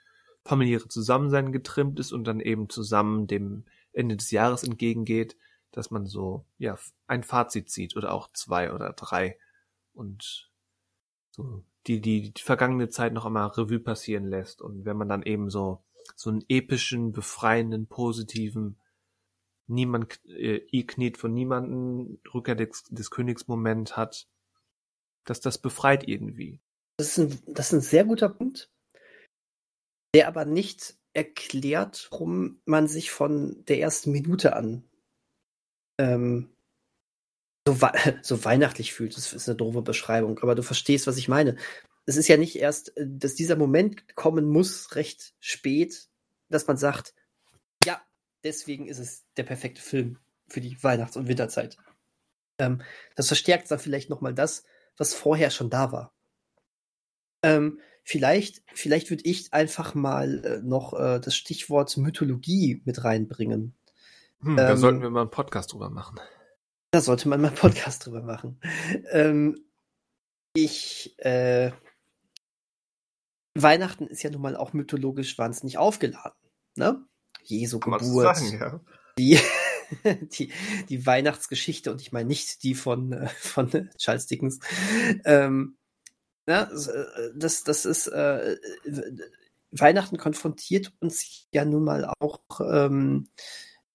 familiäre 0.46 0.88
Zusammensein 0.88 1.52
getrimmt 1.52 2.00
ist 2.00 2.12
und 2.12 2.26
dann 2.26 2.40
eben 2.40 2.70
zusammen 2.70 3.28
dem 3.28 3.66
Ende 3.92 4.18
des 4.18 4.32
Jahres 4.32 4.64
entgegengeht, 4.64 5.38
dass 5.74 5.92
man 5.92 6.06
so, 6.06 6.46
ja, 6.58 6.78
ein 7.08 7.24
Fazit 7.24 7.70
zieht 7.70 7.96
oder 7.96 8.14
auch 8.14 8.32
zwei 8.32 8.74
oder 8.74 8.94
drei 8.94 9.38
und 9.94 10.50
so 11.32 11.64
die, 11.88 12.02
die, 12.02 12.34
die 12.34 12.42
vergangene 12.42 12.90
Zeit 12.90 13.14
noch 13.14 13.26
einmal 13.26 13.48
Revue 13.48 13.80
passieren 13.80 14.26
lässt. 14.26 14.62
Und 14.62 14.86
wenn 14.86 14.98
man 14.98 15.10
dann 15.10 15.24
eben 15.24 15.50
so, 15.50 15.84
so 16.16 16.30
einen 16.30 16.44
epischen, 16.48 17.12
befreienden, 17.12 17.88
positiven, 17.88 18.80
niemand, 19.68 20.20
äh, 20.26 20.66
ihr 20.72 20.88
kniet 20.88 21.18
von 21.18 21.34
niemanden, 21.34 22.22
Rückkehr 22.34 22.56
des, 22.56 22.84
des 22.90 23.12
Königs 23.12 23.48
Moment 23.48 23.98
hat, 23.98 24.28
dass 25.26 25.40
das 25.40 25.58
befreit 25.58 26.08
irgendwie. 26.08 26.62
Das 26.98 27.18
ist, 27.18 27.20
ein, 27.20 27.54
das 27.54 27.68
ist 27.68 27.74
ein 27.74 27.82
sehr 27.82 28.06
guter 28.06 28.30
Punkt, 28.30 28.72
der 30.16 30.28
aber 30.28 30.46
nicht 30.46 30.98
erklärt, 31.14 32.08
warum 32.12 32.62
man 32.66 32.88
sich 32.88 33.12
von 33.12 33.64
der 33.68 33.80
ersten 33.80 34.12
Minute 34.12 34.56
an 34.56 34.84
ähm, 35.98 36.50
so, 37.68 37.78
so 38.22 38.46
weihnachtlich 38.46 38.94
fühlt. 38.94 39.16
Das 39.18 39.34
ist 39.34 39.48
eine 39.48 39.56
doofe 39.56 39.82
Beschreibung, 39.82 40.40
aber 40.40 40.56
du 40.56 40.64
verstehst, 40.64 41.08
was 41.08 41.18
ich 41.18 41.28
meine. 41.28 41.56
Es 42.06 42.18
ist 42.18 42.28
ja 42.28 42.38
nicht 42.38 42.58
erst, 42.58 42.96
äh, 42.98 43.06
dass 43.08 43.36
dieser 43.36 43.56
Moment 43.56 44.16
kommen 44.16 44.46
muss, 44.46 44.96
recht 44.96 45.34
spät, 45.40 46.08
dass 46.50 46.68
man 46.68 46.78
sagt, 46.78 47.14
ja, 47.86 48.02
deswegen 48.44 48.88
ist 48.88 49.00
es 49.00 49.26
der 49.38 49.44
perfekte 49.44 49.82
Film 49.82 50.20
für 50.48 50.62
die 50.62 50.82
Weihnachts- 50.84 51.18
und 51.18 51.28
Winterzeit. 51.28 51.78
Ähm, 52.60 52.82
das 53.16 53.28
verstärkt 53.28 53.72
dann 53.72 53.80
vielleicht 53.80 54.10
nochmal 54.10 54.34
das, 54.34 54.64
was 54.98 55.14
vorher 55.14 55.50
schon 55.50 55.70
da 55.70 55.92
war. 55.92 56.14
Ähm, 57.42 57.80
vielleicht, 58.04 58.62
vielleicht 58.74 59.10
würde 59.10 59.24
ich 59.26 59.54
einfach 59.54 59.96
mal 59.96 60.46
äh, 60.46 60.62
noch 60.62 60.94
äh, 60.94 61.20
das 61.20 61.36
Stichwort 61.36 61.96
Mythologie 61.98 62.82
mit 62.86 63.04
reinbringen. 63.04 63.76
Hm, 64.44 64.58
da 64.58 64.72
Ähm, 64.72 64.78
sollten 64.78 65.02
wir 65.02 65.10
mal 65.10 65.22
einen 65.22 65.32
Podcast 65.32 65.74
drüber 65.74 65.90
machen. 65.90 66.20
Da 66.92 67.02
sollte 67.02 67.28
man 67.28 67.42
mal 67.42 67.48
einen 67.48 67.58
Podcast 67.58 68.06
drüber 68.06 68.22
machen. 68.22 68.60
Ähm, 69.12 69.66
ich, 70.56 71.16
äh, 71.20 71.72
Weihnachten 73.56 74.08
ist 74.08 74.24
ja 74.24 74.30
nun 74.30 74.42
mal 74.42 74.56
auch 74.56 74.74
mythologisch 74.74 75.38
wahnsinnig 75.38 75.78
aufgeladen. 75.78 76.38
Ne? 76.76 77.04
Jesu 77.44 77.80
Kann 77.80 77.94
Geburt, 78.00 78.36
sagen, 78.38 78.60
ja. 78.60 78.80
die, 79.18 79.40
die, 80.38 80.52
die 80.90 81.06
Weihnachtsgeschichte 81.06 81.92
und 81.92 82.02
ich 82.02 82.12
meine 82.12 82.28
nicht 82.28 82.64
die 82.64 82.76
von, 82.76 83.12
äh, 83.14 83.28
von 83.30 83.90
Charles 83.98 84.28
Dickens. 84.28 84.60
Ähm, 85.26 85.78
na, 86.46 86.70
s- 86.72 86.88
äh, 86.88 87.06
das, 87.36 87.64
das 87.64 87.86
ist 87.86 88.08
äh, 88.08 88.58
Weihnachten 89.72 90.18
konfrontiert 90.18 90.94
uns 91.00 91.48
ja 91.52 91.66
nun 91.66 91.84
mal 91.84 92.06
auch 92.20 92.42
ähm, 92.60 93.30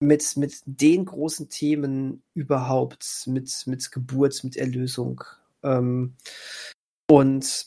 mit, 0.00 0.36
mit 0.36 0.62
den 0.66 1.04
großen 1.04 1.48
Themen 1.48 2.22
überhaupt, 2.34 3.24
mit, 3.26 3.64
mit 3.66 3.90
Geburt, 3.90 4.44
mit 4.44 4.56
Erlösung. 4.56 5.24
Ähm, 5.62 6.14
und 7.10 7.66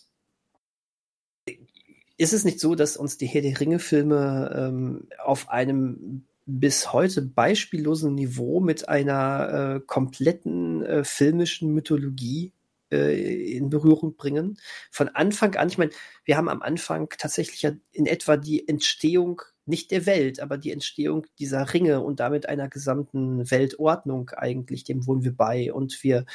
ist 2.18 2.34
es 2.34 2.46
nicht 2.46 2.60
so, 2.60 2.76
dass 2.76 2.98
uns 2.98 3.18
die 3.18 3.26
Herr 3.26 3.42
der 3.42 3.60
Ringe-Filme 3.60 4.54
ähm, 4.56 5.08
auf 5.24 5.50
einem 5.50 6.24
bis 6.46 6.94
heute 6.94 7.22
beispiellosen 7.22 8.16
Niveau 8.16 8.60
mit 8.60 8.88
einer 8.88 9.76
äh, 9.76 9.80
kompletten 9.86 10.86
äh, 10.86 11.04
filmischen 11.04 11.74
Mythologie 11.74 12.54
äh, 12.92 13.56
in 13.58 13.70
Berührung 13.70 14.16
bringen? 14.16 14.60
Von 14.92 15.10
Anfang 15.10 15.56
an, 15.56 15.70
ich 15.70 15.78
meine, 15.78 15.92
wir 16.24 16.38
haben 16.38 16.50
am 16.50 16.62
Anfang 16.62 17.10
tatsächlich 17.18 17.64
ja 17.64 17.72
in 17.92 18.06
etwa 18.06 18.38
die 18.38 18.68
Entstehung 18.68 19.42
nicht 19.66 19.92
der 19.92 20.06
Welt, 20.06 20.40
aber 20.40 20.58
die 20.58 20.72
Entstehung 20.72 21.28
dieser 21.40 21.74
Ringe 21.74 22.02
und 22.02 22.20
damit 22.20 22.48
einer 22.48 22.68
gesamten 22.68 23.50
Weltordnung 23.52 24.32
eigentlich, 24.32 24.84
dem 24.84 25.06
wohnen 25.06 25.24
wir 25.24 25.36
bei. 25.36 25.72
Und 25.72 26.04
wir 26.04 26.26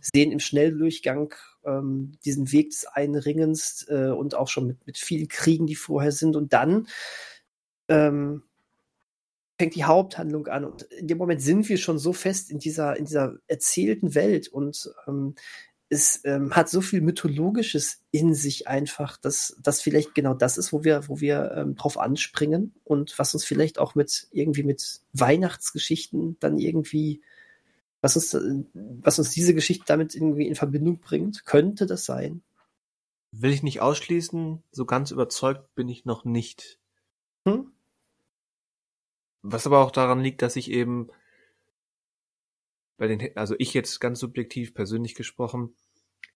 sehen 0.00 0.32
im 0.32 0.40
Schnelldurchgang 0.40 1.34
ähm, 1.64 2.12
diesen 2.24 2.50
Weg 2.52 2.70
des 2.70 2.86
einen 2.86 3.16
Ringens 3.16 3.86
äh, 3.88 4.10
und 4.10 4.34
auch 4.34 4.48
schon 4.48 4.66
mit, 4.66 4.86
mit 4.86 4.98
vielen 4.98 5.28
Kriegen, 5.28 5.66
die 5.66 5.76
vorher 5.76 6.12
sind. 6.12 6.34
Und 6.36 6.52
dann 6.52 6.88
ähm, 7.88 8.42
fängt 9.58 9.74
die 9.76 9.84
Haupthandlung 9.84 10.48
an. 10.48 10.64
Und 10.64 10.82
in 10.82 11.06
dem 11.06 11.18
Moment 11.18 11.40
sind 11.40 11.68
wir 11.68 11.78
schon 11.78 11.98
so 11.98 12.12
fest 12.12 12.50
in 12.50 12.58
dieser, 12.58 12.96
in 12.96 13.04
dieser 13.04 13.36
erzählten 13.46 14.14
Welt 14.14 14.48
und 14.48 14.92
ähm, 15.06 15.36
es 15.92 16.24
ähm, 16.24 16.56
hat 16.56 16.70
so 16.70 16.80
viel 16.80 17.02
Mythologisches 17.02 18.00
in 18.12 18.34
sich 18.34 18.66
einfach, 18.66 19.18
dass 19.18 19.58
das 19.62 19.82
vielleicht 19.82 20.14
genau 20.14 20.32
das 20.32 20.56
ist, 20.56 20.72
wo 20.72 20.84
wir, 20.84 21.06
wo 21.06 21.20
wir 21.20 21.52
ähm, 21.54 21.74
drauf 21.74 21.98
anspringen 21.98 22.72
und 22.82 23.18
was 23.18 23.34
uns 23.34 23.44
vielleicht 23.44 23.78
auch 23.78 23.94
mit 23.94 24.26
irgendwie 24.32 24.62
mit 24.62 25.02
Weihnachtsgeschichten 25.12 26.38
dann 26.40 26.56
irgendwie, 26.56 27.20
was 28.00 28.16
uns, 28.16 28.34
was 28.72 29.18
uns 29.18 29.32
diese 29.32 29.52
Geschichte 29.52 29.84
damit 29.86 30.14
irgendwie 30.14 30.48
in 30.48 30.54
Verbindung 30.54 30.98
bringt. 30.98 31.44
Könnte 31.44 31.84
das 31.84 32.06
sein? 32.06 32.42
Will 33.30 33.52
ich 33.52 33.62
nicht 33.62 33.82
ausschließen, 33.82 34.62
so 34.70 34.86
ganz 34.86 35.10
überzeugt 35.10 35.74
bin 35.74 35.90
ich 35.90 36.06
noch 36.06 36.24
nicht. 36.24 36.78
Hm? 37.46 37.70
Was 39.42 39.66
aber 39.66 39.80
auch 39.80 39.90
daran 39.90 40.20
liegt, 40.20 40.40
dass 40.40 40.56
ich 40.56 40.70
eben 40.70 41.10
bei 43.02 43.08
den, 43.08 43.36
also 43.36 43.56
ich 43.58 43.74
jetzt 43.74 43.98
ganz 43.98 44.20
subjektiv 44.20 44.74
persönlich 44.74 45.16
gesprochen, 45.16 45.74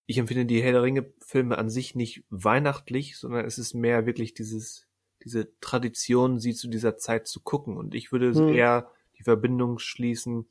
ich 0.05 0.19
empfinde 0.19 0.47
die 0.47 0.61
Herr 0.61 0.73
der 0.73 0.83
Ringe 0.83 1.13
Filme 1.21 1.59
an 1.59 1.71
sich 1.71 1.95
nicht 1.95 2.25
weihnachtlich, 2.29 3.19
sondern 3.19 3.45
es 3.45 3.57
ist 3.57 3.75
mehr 3.75 4.05
wirklich 4.05 4.35
dieses, 4.35 4.89
diese 5.23 5.49
Tradition, 5.61 6.41
sie 6.41 6.55
zu 6.55 6.67
dieser 6.67 6.97
Zeit 6.97 7.29
zu 7.29 7.41
gucken. 7.41 7.77
Und 7.77 7.95
ich 7.95 8.11
würde 8.11 8.35
hm. 8.35 8.49
eher 8.49 8.91
die 9.17 9.23
Verbindung 9.23 9.79
schließen, 9.79 10.49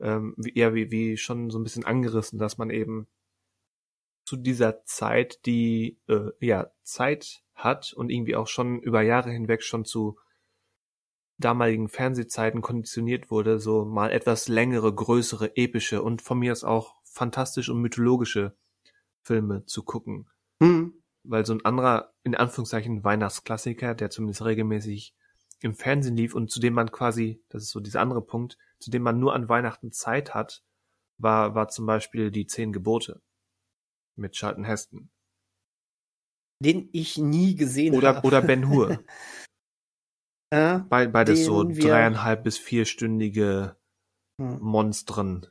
ähm, 0.00 0.34
eher 0.56 0.74
wie, 0.74 0.90
wie 0.90 1.16
schon 1.16 1.50
so 1.50 1.60
ein 1.60 1.62
bisschen 1.62 1.84
angerissen, 1.84 2.40
dass 2.40 2.58
man 2.58 2.70
eben 2.70 3.06
zu 4.24 4.36
dieser 4.36 4.84
Zeit 4.86 5.46
die 5.46 6.00
äh, 6.08 6.30
ja 6.40 6.72
Zeit 6.82 7.44
hat 7.54 7.92
und 7.92 8.10
irgendwie 8.10 8.34
auch 8.34 8.48
schon 8.48 8.80
über 8.80 9.02
Jahre 9.02 9.30
hinweg 9.30 9.62
schon 9.62 9.84
zu 9.84 10.18
damaligen 11.38 11.88
Fernsehzeiten 11.88 12.62
konditioniert 12.62 13.30
wurde, 13.30 13.58
so 13.58 13.84
mal 13.84 14.10
etwas 14.10 14.48
längere, 14.48 14.92
größere, 14.94 15.56
epische 15.56 16.02
und 16.02 16.22
von 16.22 16.38
mir 16.38 16.52
aus 16.52 16.64
auch 16.64 16.96
fantastische 17.04 17.72
und 17.72 17.80
mythologische 17.80 18.56
Filme 19.22 19.64
zu 19.66 19.82
gucken. 19.82 20.28
Hm. 20.62 21.02
Weil 21.24 21.44
so 21.44 21.52
ein 21.52 21.64
anderer, 21.64 22.14
in 22.22 22.34
Anführungszeichen, 22.34 23.04
Weihnachtsklassiker, 23.04 23.94
der 23.94 24.10
zumindest 24.10 24.44
regelmäßig 24.44 25.14
im 25.60 25.74
Fernsehen 25.74 26.16
lief 26.16 26.34
und 26.34 26.50
zu 26.50 26.60
dem 26.60 26.74
man 26.74 26.90
quasi, 26.90 27.42
das 27.48 27.64
ist 27.64 27.70
so 27.70 27.80
dieser 27.80 28.00
andere 28.00 28.22
Punkt, 28.22 28.56
zu 28.78 28.90
dem 28.90 29.02
man 29.02 29.18
nur 29.18 29.34
an 29.34 29.48
Weihnachten 29.48 29.92
Zeit 29.92 30.34
hat, 30.34 30.62
war, 31.18 31.54
war 31.54 31.68
zum 31.68 31.86
Beispiel 31.86 32.30
die 32.30 32.46
Zehn 32.46 32.72
Gebote 32.72 33.22
mit 34.16 34.32
Charlton 34.32 34.64
Heston. 34.64 35.10
Den 36.62 36.88
ich 36.92 37.18
nie 37.18 37.54
gesehen 37.54 37.94
oder, 37.94 38.16
habe. 38.16 38.26
Oder 38.26 38.42
Ben 38.42 38.68
Hur. 38.68 38.98
ja, 40.58 40.78
Be 40.78 41.08
beides 41.08 41.44
so 41.44 41.64
dreieinhalb 41.64 42.44
bis 42.44 42.58
vierstündige 42.58 43.76
hm. 44.38 44.58
Monstren. 44.60 45.46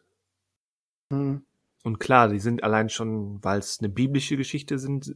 Hm. 1.11 1.45
Und 1.84 1.99
klar, 1.99 2.30
die 2.30 2.40
sind 2.40 2.64
allein 2.64 2.90
schon, 2.90 3.44
weil 3.44 3.60
es 3.60 3.80
eine 3.80 3.90
biblische 3.90 4.38
Geschichte 4.38 4.80
sind, 4.80 5.15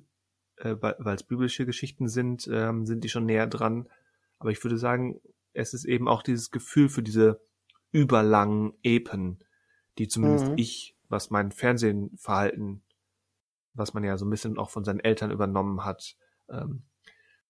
äh, 0.58 0.76
weil 0.80 1.16
es 1.16 1.24
biblische 1.24 1.66
Geschichten 1.66 2.08
sind, 2.08 2.48
ähm, 2.52 2.86
sind 2.86 3.04
die 3.04 3.10
schon 3.10 3.26
näher 3.26 3.48
dran. 3.48 3.90
Aber 4.38 4.52
ich 4.52 4.64
würde 4.64 4.78
sagen, 4.78 5.20
es 5.54 5.74
ist 5.74 5.86
eben 5.86 6.08
auch 6.08 6.22
dieses 6.22 6.52
Gefühl 6.52 6.90
für 6.90 7.02
diese 7.02 7.42
überlangen 7.92 8.74
Epen, 8.84 9.40
die 9.98 10.08
zumindest 10.08 10.50
mhm. 10.50 10.58
ich, 10.58 10.96
was 11.10 11.32
mein 11.32 11.52
Fernsehverhalten 11.52 12.84
was 13.80 13.94
man 13.94 14.04
ja 14.04 14.18
so 14.18 14.26
ein 14.26 14.30
bisschen 14.30 14.58
auch 14.58 14.70
von 14.70 14.84
seinen 14.84 15.00
Eltern 15.00 15.32
übernommen 15.32 15.84
hat, 15.86 16.16
ähm, 16.50 16.84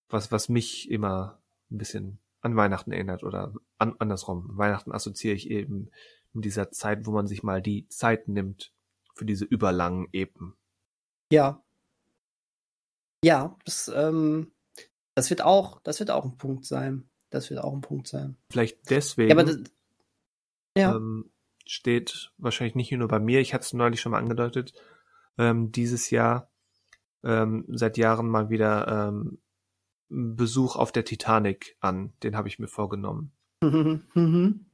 was, 0.08 0.32
was 0.32 0.48
mich 0.48 0.90
immer 0.90 1.40
ein 1.72 1.78
bisschen 1.78 2.20
an 2.42 2.56
Weihnachten 2.56 2.92
erinnert 2.92 3.24
oder 3.24 3.54
an, 3.78 3.96
andersrum. 4.00 4.58
Weihnachten 4.58 4.92
assoziiere 4.92 5.36
ich 5.36 5.50
eben 5.50 5.92
mit 6.34 6.46
dieser 6.46 6.72
Zeit, 6.72 7.06
wo 7.06 7.12
man 7.12 7.28
sich 7.28 7.44
mal 7.44 7.62
die 7.62 7.88
Zeit 7.90 8.28
nimmt 8.28 8.74
für 9.14 9.26
diese 9.26 9.46
überlangen 9.46 10.08
Epen. 10.14 10.54
Ja. 11.32 11.64
Ja, 13.24 13.58
das, 13.66 13.92
ähm, 13.94 14.52
das 15.16 15.30
wird 15.30 15.42
auch, 15.42 15.82
das 15.82 16.00
wird 16.00 16.12
auch 16.12 16.26
ein 16.26 16.38
Punkt 16.38 16.66
sein. 16.66 17.10
Das 17.30 17.50
wird 17.50 17.60
auch 17.62 17.74
ein 17.74 17.82
Punkt 17.82 18.08
sein. 18.08 18.38
Vielleicht 18.50 18.90
deswegen. 18.90 19.30
Ja, 19.30 19.36
aber 19.36 19.44
das, 19.44 19.58
ja. 20.78 20.96
Ähm, 20.96 21.30
steht 21.66 22.32
wahrscheinlich 22.38 22.76
nicht 22.76 22.92
nur 22.92 23.08
bei 23.08 23.20
mir, 23.20 23.40
ich 23.40 23.54
hatte 23.54 23.64
es 23.64 23.74
neulich 23.74 24.02
schon 24.02 24.14
mal 24.14 24.18
angedeutet, 24.18 24.74
ähm, 25.38 25.72
dieses 25.72 26.10
Jahr 26.10 26.50
ähm, 27.24 27.66
seit 27.68 27.98
Jahren 27.98 28.28
mal 28.28 28.50
wieder 28.50 29.10
ähm, 29.10 29.40
Besuch 30.10 30.76
auf 30.76 30.92
der 30.92 31.06
Titanic 31.06 31.78
an. 31.80 32.14
Den 32.24 32.36
habe 32.36 32.48
ich 32.48 32.60
mir 32.60 32.68
vorgenommen. 32.68 33.32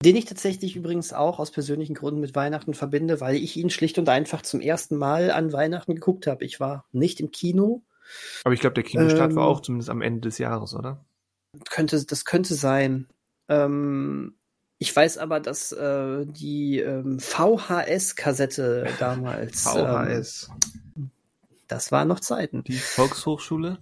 Den 0.00 0.14
ich 0.14 0.26
tatsächlich 0.26 0.76
übrigens 0.76 1.12
auch 1.12 1.40
aus 1.40 1.50
persönlichen 1.50 1.94
Gründen 1.94 2.20
mit 2.20 2.36
Weihnachten 2.36 2.72
verbinde, 2.74 3.20
weil 3.20 3.34
ich 3.34 3.56
ihn 3.56 3.68
schlicht 3.68 3.98
und 3.98 4.08
einfach 4.08 4.42
zum 4.42 4.60
ersten 4.60 4.96
Mal 4.96 5.32
an 5.32 5.52
Weihnachten 5.52 5.96
geguckt 5.96 6.28
habe. 6.28 6.44
Ich 6.44 6.60
war 6.60 6.86
nicht 6.92 7.18
im 7.18 7.32
Kino. 7.32 7.82
Aber 8.44 8.54
ich 8.54 8.60
glaube, 8.60 8.74
der 8.74 8.84
Kinostart 8.84 9.30
ähm, 9.30 9.36
war 9.36 9.48
auch 9.48 9.60
zumindest 9.60 9.90
am 9.90 10.00
Ende 10.00 10.20
des 10.20 10.38
Jahres, 10.38 10.74
oder? 10.74 11.04
Könnte, 11.68 12.04
das 12.04 12.24
könnte 12.24 12.54
sein. 12.54 13.08
Ähm, 13.48 14.36
ich 14.78 14.94
weiß 14.94 15.18
aber, 15.18 15.40
dass 15.40 15.72
äh, 15.72 16.24
die 16.26 16.78
ähm, 16.78 17.18
VHS-Kassette 17.18 18.86
damals. 19.00 19.62
VHS. 19.62 20.50
Ähm, 20.96 21.10
das 21.68 21.92
waren 21.92 22.08
noch 22.08 22.20
Zeiten. 22.20 22.64
Die 22.64 22.78
Volkshochschule? 22.78 23.78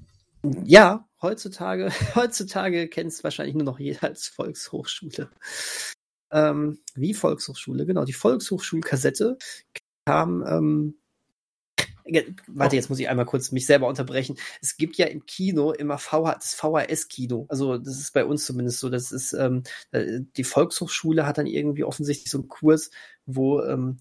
Ja, 0.65 1.09
heutzutage, 1.23 1.91
heutzutage 2.15 2.89
kennt 2.89 3.13
es 3.13 3.25
wahrscheinlich 3.25 3.55
nur 3.55 3.65
noch 3.65 3.79
jeder 3.79 4.05
als 4.05 4.29
Volkshochschule. 4.29 5.31
Ähm, 6.31 6.79
wie 6.95 7.15
Volkshochschule, 7.15 7.87
genau. 7.87 8.05
Die 8.05 8.13
Volkshochschulkassette 8.13 9.39
kam 10.05 10.45
ähm, 10.47 10.99
Warte, 12.47 12.77
jetzt 12.77 12.89
muss 12.89 13.01
ich 13.01 13.09
einmal 13.09 13.27
kurz 13.27 13.51
mich 13.51 13.67
selber 13.67 13.89
unterbrechen. 13.89 14.37
Es 14.61 14.77
gibt 14.77 14.97
ja 14.97 15.07
im 15.07 15.27
Kino 15.27 15.73
immer 15.73 15.99
VH, 15.99 16.35
das 16.35 16.55
VHS-Kino. 16.55 17.47
Also 17.49 17.79
das 17.79 17.99
ist 17.99 18.13
bei 18.13 18.25
uns 18.25 18.47
zumindest 18.47 18.79
so. 18.79 18.89
Das 18.89 19.11
ist 19.11 19.33
ähm, 19.33 19.65
äh, 19.91 20.21
die 20.37 20.45
Volkshochschule 20.45 21.27
hat 21.27 21.39
dann 21.39 21.47
irgendwie 21.47 21.85
offensichtlich 21.85 22.31
so 22.31 22.39
einen 22.39 22.49
Kurs, 22.49 22.91
wo 23.27 23.61
ähm, 23.63 23.99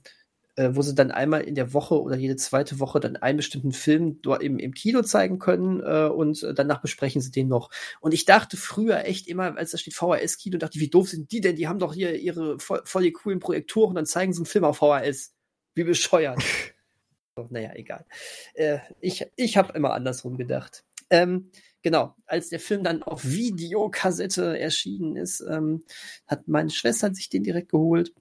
äh, 0.56 0.69
wo 0.73 0.82
sie 0.82 0.95
dann 0.95 1.11
einmal 1.11 1.41
in 1.41 1.56
der 1.56 1.73
Woche 1.73 2.02
oder 2.02 2.15
jede 2.15 2.36
zweite 2.36 2.80
Woche 2.80 2.99
dann 2.99 3.18
einen 3.18 3.38
bestimmten 3.38 3.72
Film 3.72 4.22
dort 4.22 4.41
im, 4.41 4.57
im 4.57 4.73
Kino 4.73 5.02
zeigen 5.02 5.40
können 5.40 5.82
äh, 5.82 6.07
und 6.07 6.45
danach 6.56 6.82
besprechen 6.82 7.22
sie 7.22 7.32
den 7.32 7.48
noch. 7.48 7.69
Und 7.99 8.14
ich 8.14 8.26
dachte 8.26 8.57
früher 8.57 9.06
echt 9.06 9.27
immer, 9.27 9.57
als 9.57 9.72
da 9.72 9.77
steht 9.77 9.95
VHS-Kino, 9.95 10.57
dachte 10.57 10.77
ich, 10.77 10.82
wie 10.82 10.90
doof 10.90 11.10
sind 11.10 11.32
die 11.32 11.41
denn? 11.41 11.56
Die 11.56 11.68
haben 11.68 11.80
doch 11.80 11.94
hier 11.94 12.15
ihre 12.15 12.60
voll, 12.60 12.82
voll 12.86 13.03
die 13.03 13.11
coolen 13.11 13.40
Projektoren, 13.40 13.95
dann 13.95 14.06
zeigen 14.06 14.34
sie 14.34 14.40
einen 14.40 14.45
Film 14.45 14.64
auf 14.64 14.77
VHS. 14.77 15.34
Wie 15.73 15.84
bescheuert. 15.84 16.41
naja, 17.49 17.72
egal. 17.76 18.06
Äh, 18.53 18.80
ich 19.02 19.26
ich 19.36 19.57
habe 19.57 19.73
immer 19.73 19.94
andersrum 19.94 20.38
gedacht. 20.38 20.86
Ähm, 21.10 21.52
genau, 21.82 22.15
als 22.26 22.49
der 22.49 22.60
Film 22.60 22.84
dann 22.84 23.03
auf 23.03 23.26
Videokassette 23.26 24.57
erschienen 24.57 25.18
ist, 25.18 25.41
ähm, 25.41 25.84
hat 26.27 26.48
meine 26.48 26.69
Schwester 26.69 27.14
sich 27.14 27.30
den 27.30 27.44
direkt 27.44 27.69
geholt. 27.69 28.14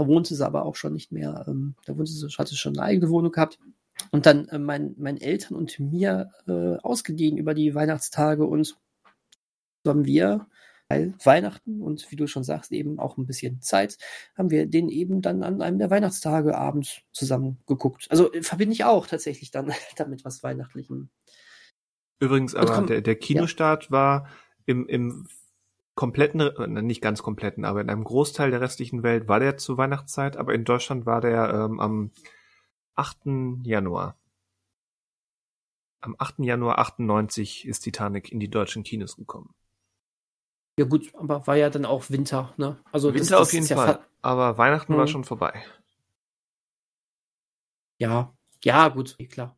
Da 0.00 0.06
wohnte 0.06 0.34
sie 0.34 0.46
aber 0.46 0.64
auch 0.64 0.76
schon 0.76 0.94
nicht 0.94 1.12
mehr. 1.12 1.44
Ähm, 1.46 1.74
da 1.84 1.94
wohnte 1.94 2.10
sie, 2.10 2.26
hatte 2.38 2.56
schon 2.56 2.74
eine 2.74 2.86
eigene 2.86 3.10
Wohnung 3.10 3.32
gehabt. 3.32 3.58
Und 4.12 4.24
dann 4.24 4.48
äh, 4.48 4.58
mein, 4.58 4.94
meinen 4.96 5.20
Eltern 5.20 5.56
und 5.56 5.78
mir 5.78 6.30
äh, 6.48 6.76
ausgeliehen 6.78 7.36
über 7.36 7.52
die 7.52 7.74
Weihnachtstage 7.74 8.46
und 8.46 8.74
so 9.84 9.90
haben 9.90 10.06
wir 10.06 10.46
weil 10.88 11.14
Weihnachten 11.22 11.82
und 11.82 12.10
wie 12.10 12.16
du 12.16 12.26
schon 12.26 12.42
sagst, 12.42 12.72
eben 12.72 12.98
auch 12.98 13.16
ein 13.16 13.24
bisschen 13.26 13.60
Zeit, 13.60 13.96
haben 14.36 14.50
wir 14.50 14.66
den 14.66 14.88
eben 14.88 15.22
dann 15.22 15.44
an 15.44 15.62
einem 15.62 15.78
der 15.78 15.88
Weihnachtstage 15.88 16.58
abends 16.58 17.02
zusammen 17.12 17.58
geguckt. 17.66 18.08
Also 18.10 18.32
äh, 18.32 18.42
verbinde 18.42 18.72
ich 18.72 18.84
auch 18.84 19.06
tatsächlich 19.06 19.52
dann 19.52 19.72
damit 19.96 20.24
was 20.24 20.42
Weihnachtlichem. 20.42 21.10
Übrigens, 22.18 22.54
aber 22.56 22.74
komm, 22.74 22.86
der, 22.86 23.02
der 23.02 23.14
Kinostart 23.16 23.84
ja. 23.84 23.90
war 23.90 24.28
im, 24.66 24.86
im 24.88 25.28
kompletten, 25.94 26.40
äh, 26.40 26.82
nicht 26.82 27.00
ganz 27.00 27.22
kompletten, 27.22 27.64
aber 27.64 27.80
in 27.80 27.90
einem 27.90 28.04
Großteil 28.04 28.50
der 28.50 28.60
restlichen 28.60 29.02
Welt 29.02 29.28
war 29.28 29.40
der 29.40 29.56
zur 29.56 29.76
Weihnachtszeit, 29.76 30.36
aber 30.36 30.54
in 30.54 30.64
Deutschland 30.64 31.06
war 31.06 31.20
der 31.20 31.50
ähm, 31.52 31.80
am 31.80 32.10
8. 32.94 33.64
Januar. 33.64 34.16
Am 36.00 36.16
8. 36.18 36.38
Januar 36.38 36.78
98 36.78 37.66
ist 37.66 37.80
Titanic 37.80 38.32
in 38.32 38.40
die 38.40 38.50
deutschen 38.50 38.82
Kinos 38.82 39.16
gekommen. 39.16 39.54
Ja 40.78 40.86
gut, 40.86 41.14
aber 41.14 41.46
war 41.46 41.56
ja 41.56 41.68
dann 41.68 41.84
auch 41.84 42.08
Winter, 42.08 42.54
ne? 42.56 42.78
Also 42.90 43.08
Winter 43.08 43.20
das, 43.20 43.28
das 43.28 43.40
auf 43.40 43.52
jeden 43.52 43.66
Fall. 43.66 43.88
Ja 43.88 44.06
aber 44.22 44.58
Weihnachten 44.58 44.92
hm. 44.92 44.98
war 44.98 45.06
schon 45.06 45.24
vorbei. 45.24 45.62
Ja, 47.98 48.32
ja, 48.64 48.88
gut, 48.88 49.16
klar. 49.30 49.56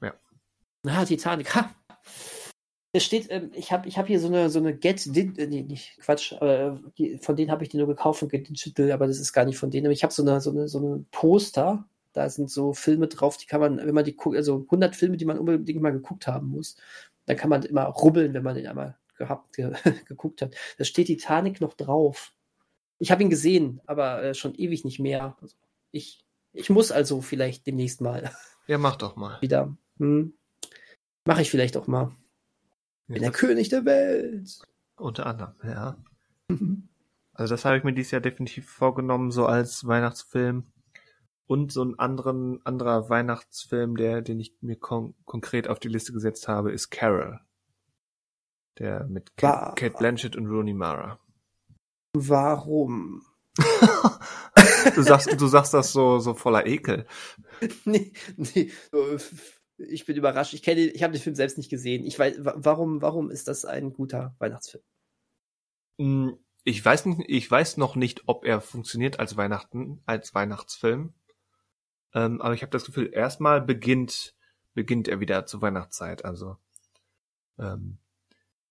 Ja. 0.00 0.14
Na, 0.82 1.04
Titanic, 1.04 1.54
ha! 1.54 1.74
Es 2.94 3.02
steht, 3.02 3.26
ähm, 3.28 3.50
ich 3.54 3.72
habe 3.72 3.88
ich 3.88 3.98
hab 3.98 4.06
hier 4.06 4.20
so 4.20 4.28
eine, 4.28 4.48
so 4.50 4.60
eine 4.60 4.72
Get, 4.72 5.04
äh, 5.04 5.46
nee, 5.48 5.62
nicht 5.62 5.98
Quatsch, 5.98 6.30
äh, 6.40 6.70
die, 6.96 7.18
von 7.18 7.34
denen 7.34 7.50
habe 7.50 7.64
ich 7.64 7.68
die 7.68 7.76
nur 7.76 7.88
gekauft 7.88 8.20
von 8.20 8.28
Get 8.28 8.48
Digital, 8.48 8.92
aber 8.92 9.08
das 9.08 9.18
ist 9.18 9.32
gar 9.32 9.44
nicht 9.44 9.58
von 9.58 9.72
denen. 9.72 9.90
Ich 9.90 10.04
habe 10.04 10.12
so 10.12 10.22
eine, 10.22 10.40
so 10.40 10.50
eine, 10.50 10.68
so 10.68 10.78
eine 10.78 11.04
Poster, 11.10 11.88
da 12.12 12.30
sind 12.30 12.52
so 12.52 12.72
Filme 12.72 13.08
drauf, 13.08 13.36
die 13.36 13.46
kann 13.46 13.60
man, 13.60 13.78
wenn 13.78 13.94
man 13.94 14.04
die 14.04 14.14
guckt, 14.14 14.36
also 14.36 14.60
100 14.60 14.94
Filme, 14.94 15.16
die 15.16 15.24
man 15.24 15.40
unbedingt 15.40 15.82
mal 15.82 15.90
geguckt 15.90 16.28
haben 16.28 16.50
muss, 16.50 16.76
dann 17.26 17.36
kann 17.36 17.50
man 17.50 17.64
immer 17.64 17.82
rubbeln, 17.82 18.32
wenn 18.32 18.44
man 18.44 18.54
den 18.54 18.68
einmal 18.68 18.96
gehabt, 19.18 19.56
ge 19.56 19.72
geguckt 20.06 20.40
hat. 20.40 20.54
Da 20.78 20.84
steht 20.84 21.08
Titanic 21.08 21.60
noch 21.60 21.74
drauf. 21.74 22.32
Ich 23.00 23.10
habe 23.10 23.24
ihn 23.24 23.30
gesehen, 23.30 23.80
aber 23.86 24.22
äh, 24.22 24.34
schon 24.34 24.54
ewig 24.54 24.84
nicht 24.84 25.00
mehr. 25.00 25.36
Also 25.42 25.56
ich 25.90 26.24
Ich 26.52 26.70
muss 26.70 26.92
also 26.92 27.22
vielleicht 27.22 27.66
demnächst 27.66 28.00
mal 28.00 28.30
Ja, 28.68 28.78
mach 28.78 28.94
doch 28.94 29.16
mal. 29.16 29.38
wieder. 29.40 29.76
Hm. 29.98 30.34
Mache 31.24 31.42
ich 31.42 31.50
vielleicht 31.50 31.76
auch 31.76 31.88
mal. 31.88 32.12
Bin 33.06 33.22
der 33.22 33.32
König 33.32 33.68
der 33.68 33.84
Welt. 33.84 34.58
Unter 34.96 35.26
anderem, 35.26 35.54
ja. 35.64 35.96
Also 37.32 37.54
das 37.54 37.64
habe 37.64 37.76
ich 37.76 37.84
mir 37.84 37.92
dieses 37.92 38.12
Jahr 38.12 38.20
definitiv 38.20 38.68
vorgenommen, 38.70 39.30
so 39.30 39.46
als 39.46 39.86
Weihnachtsfilm. 39.86 40.64
Und 41.46 41.72
so 41.72 41.84
ein 41.84 41.98
anderen, 41.98 42.64
anderer 42.64 43.10
Weihnachtsfilm, 43.10 43.96
der, 43.96 44.22
den 44.22 44.40
ich 44.40 44.56
mir 44.62 44.76
kon 44.76 45.14
konkret 45.26 45.68
auf 45.68 45.78
die 45.78 45.88
Liste 45.88 46.12
gesetzt 46.12 46.48
habe, 46.48 46.72
ist 46.72 46.90
Carol. 46.90 47.40
Der 48.78 49.04
mit 49.04 49.36
Kate, 49.36 49.90
Blanchett 49.90 50.36
und 50.36 50.46
Rooney 50.46 50.72
Mara. 50.72 51.18
Warum? 52.14 53.22
Du 54.94 55.02
sagst, 55.02 55.40
du 55.40 55.46
sagst 55.46 55.72
das 55.72 55.92
so, 55.92 56.18
so 56.18 56.34
voller 56.34 56.66
Ekel. 56.66 57.06
nee, 57.84 58.12
nee. 58.36 58.70
Ich 59.76 60.06
bin 60.06 60.16
überrascht. 60.16 60.54
Ich 60.54 60.62
kenne, 60.62 60.80
ich 60.82 61.02
habe 61.02 61.12
den 61.12 61.22
Film 61.22 61.34
selbst 61.34 61.58
nicht 61.58 61.70
gesehen. 61.70 62.04
Ich 62.04 62.18
weiß, 62.18 62.44
wa- 62.44 62.54
warum, 62.56 63.02
warum 63.02 63.30
ist 63.30 63.48
das 63.48 63.64
ein 63.64 63.92
guter 63.92 64.34
Weihnachtsfilm? 64.38 64.82
Hm, 65.98 66.38
Ich 66.64 66.82
weiß 66.84 67.06
nicht, 67.06 67.22
ich 67.28 67.50
weiß 67.50 67.76
noch 67.76 67.96
nicht, 67.96 68.22
ob 68.26 68.44
er 68.44 68.60
funktioniert 68.60 69.18
als 69.20 69.36
Weihnachten, 69.36 70.00
als 70.06 70.34
Weihnachtsfilm. 70.34 71.12
Ähm, 72.14 72.40
aber 72.40 72.54
ich 72.54 72.62
habe 72.62 72.70
das 72.70 72.84
Gefühl, 72.84 73.10
erstmal 73.12 73.60
beginnt, 73.60 74.34
beginnt 74.74 75.08
er 75.08 75.20
wieder 75.20 75.46
zur 75.46 75.60
Weihnachtszeit. 75.62 76.24
Also 76.24 76.56
ähm, 77.58 77.98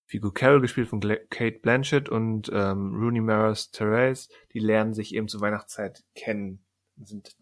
Figur 0.06 0.34
Carol 0.34 0.60
gespielt 0.60 0.88
von 0.88 1.00
Kate 1.00 1.58
Blanchett 1.60 2.08
und 2.08 2.50
ähm, 2.52 2.94
Rooney 2.94 3.20
Mara's 3.20 3.70
Therese, 3.70 4.28
die 4.52 4.58
lernen 4.58 4.94
sich 4.94 5.14
eben 5.14 5.28
zur 5.28 5.40
Weihnachtszeit 5.40 6.04
kennen. 6.14 6.64
Sind, 7.02 7.36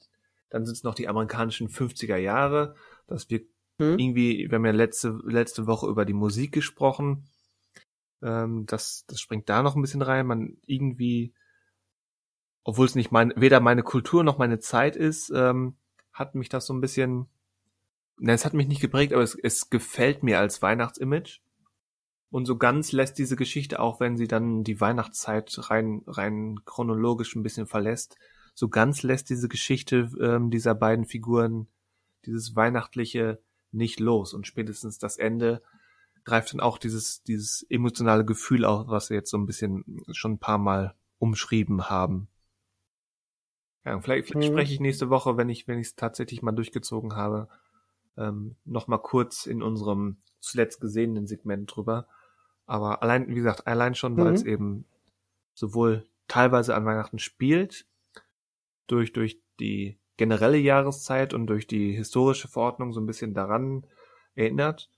dann 0.51 0.65
sind 0.67 0.75
es 0.75 0.83
noch 0.85 0.95
die 0.95 1.09
amerikanischen 1.09 1.69
50er 1.69 2.17
Jahre. 2.17 2.75
Das 3.07 3.31
wirkt 3.31 3.52
Hm? 3.79 3.99
irgendwie, 3.99 4.51
wir 4.51 4.57
haben 4.57 4.67
ja 4.67 4.73
letzte, 4.73 5.19
letzte 5.25 5.67
Woche 5.67 5.89
über 5.89 6.05
die 6.05 6.13
Musik 6.13 6.53
gesprochen. 6.53 7.29
Ähm, 8.23 8.67
das, 8.67 9.05
das 9.07 9.21
springt 9.21 9.49
da 9.49 9.63
noch 9.63 9.77
ein 9.77 9.83
bisschen 9.83 10.03
rein. 10.03 10.27
Man 10.27 10.57
irgendwie, 10.67 11.35
obwohl 12.65 12.87
es 12.87 12.95
nicht 12.95 13.13
mein, 13.13 13.33
weder 13.37 13.61
meine 13.61 13.83
Kultur 13.83 14.25
noch 14.25 14.39
meine 14.39 14.59
Zeit 14.59 14.97
ist, 14.97 15.31
ähm, 15.35 15.77
hat 16.13 16.35
mich 16.35 16.49
das 16.49 16.67
so 16.67 16.75
ein 16.75 16.81
bisschen, 16.81 17.27
ne, 18.19 18.33
es 18.33 18.45
hat 18.45 18.55
mich 18.55 18.69
nicht 18.69 18.81
geprägt, 18.81 19.13
aber 19.13 19.23
es, 19.23 19.37
es 19.43 19.71
gefällt 19.71 20.23
mir 20.23 20.39
als 20.39 20.63
Weihnachtsimage. 20.63 21.41
Und 22.31 22.47
so 22.47 22.57
ganz 22.57 22.93
lässt 22.93 23.19
diese 23.19 23.37
Geschichte, 23.37 23.79
auch 23.81 24.01
wenn 24.01 24.17
sie 24.17 24.27
dann 24.27 24.65
die 24.65 24.81
Weihnachtszeit 24.81 25.55
rein, 25.71 26.03
rein 26.07 26.61
chronologisch 26.65 27.35
ein 27.37 27.43
bisschen 27.43 27.67
verlässt, 27.67 28.17
so 28.55 28.69
ganz 28.69 29.03
lässt 29.03 29.29
diese 29.31 29.49
Geschichte 29.49 30.11
ähm, 30.21 30.51
dieser 30.51 30.75
beiden 30.75 31.05
Figuren 31.05 31.69
dieses 32.25 32.55
Weihnachtliche 32.55 33.43
nicht 33.73 34.01
los. 34.01 34.35
Und 34.35 34.47
spätestens 34.47 34.99
das 34.99 35.17
Ende 35.17 35.63
greift 36.25 36.53
dann 36.53 36.61
auch 36.61 36.79
dieses, 36.79 37.23
dieses 37.23 37.67
emotionale 37.69 38.25
Gefühl 38.25 38.65
auf, 38.65 38.87
was 38.89 39.11
wir 39.11 39.17
jetzt 39.17 39.31
so 39.31 39.39
ein 39.39 39.47
bisschen 39.47 40.03
schon 40.13 40.33
ein 40.33 40.39
paar 40.39 40.59
Mal 40.59 40.95
umschrieben 41.19 41.89
haben. 41.91 42.29
Ja, 43.85 44.01
vielleicht, 44.01 44.29
vielleicht 44.29 44.49
Mhm. 44.49 44.53
spreche 44.53 44.73
ich 44.75 44.81
nächste 44.81 45.11
Woche, 45.11 45.37
wenn 45.37 45.49
ich, 45.49 45.67
wenn 45.67 45.79
ich 45.79 45.89
es 45.89 45.97
tatsächlich 45.97 46.43
mal 46.43 46.53
durchgezogen 46.53 47.17
habe, 47.17 47.49
ähm, 48.17 48.57
noch 48.65 48.87
mal 48.87 48.99
kurz 48.99 49.47
in 49.47 49.63
unserem 49.63 50.19
zuletzt 50.41 50.81
gesehenen 50.81 51.27
Segment 51.27 51.75
drüber. 51.75 52.07
Aber 52.67 53.03
allein, 53.03 53.29
wie 53.29 53.35
gesagt, 53.35 53.67
allein 53.67 53.95
schon, 53.95 54.17
weil 54.19 54.33
es 54.33 54.43
Mhm. 54.43 54.49
eben 54.49 54.85
sowohl 55.55 56.07
teilweise 56.29 56.75
an 56.75 56.85
Weihnachten 56.85 57.19
spielt, 57.19 57.87
durch, 58.87 59.13
durch 59.13 59.41
die 59.59 59.99
generelle 60.23 60.57
Jahreszeit 60.57 61.35
und 61.35 61.49
durch 61.49 61.67
die 61.67 61.97
historische 61.97 62.47
Verordnung 62.47 62.93
so 62.93 63.01
ein 63.01 63.07
bisschen 63.07 63.35
daran 63.35 63.85
erinnert 64.37 64.89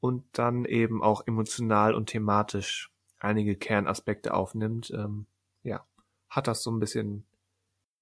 und 0.00 0.24
dann 0.32 0.64
eben 0.64 1.02
auch 1.02 1.26
emotional 1.26 1.94
und 1.94 2.06
thematisch 2.06 2.90
einige 3.18 3.56
Kernaspekte 3.56 4.32
aufnimmt, 4.32 4.90
ähm, 4.90 5.26
ja, 5.64 5.86
hat 6.30 6.46
das 6.46 6.62
so 6.62 6.70
ein 6.70 6.80
bisschen 6.80 7.26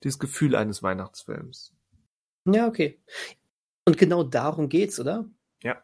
dieses 0.05 0.21
Gefühl 0.21 0.55
eines 0.55 0.81
Weihnachtsfilms. 0.81 1.75
Ja, 2.45 2.69
okay. 2.69 3.03
Und 3.85 3.99
genau 3.99 4.23
darum 4.23 4.69
geht's, 4.69 5.01
oder? 5.01 5.29
Ja. 5.65 5.83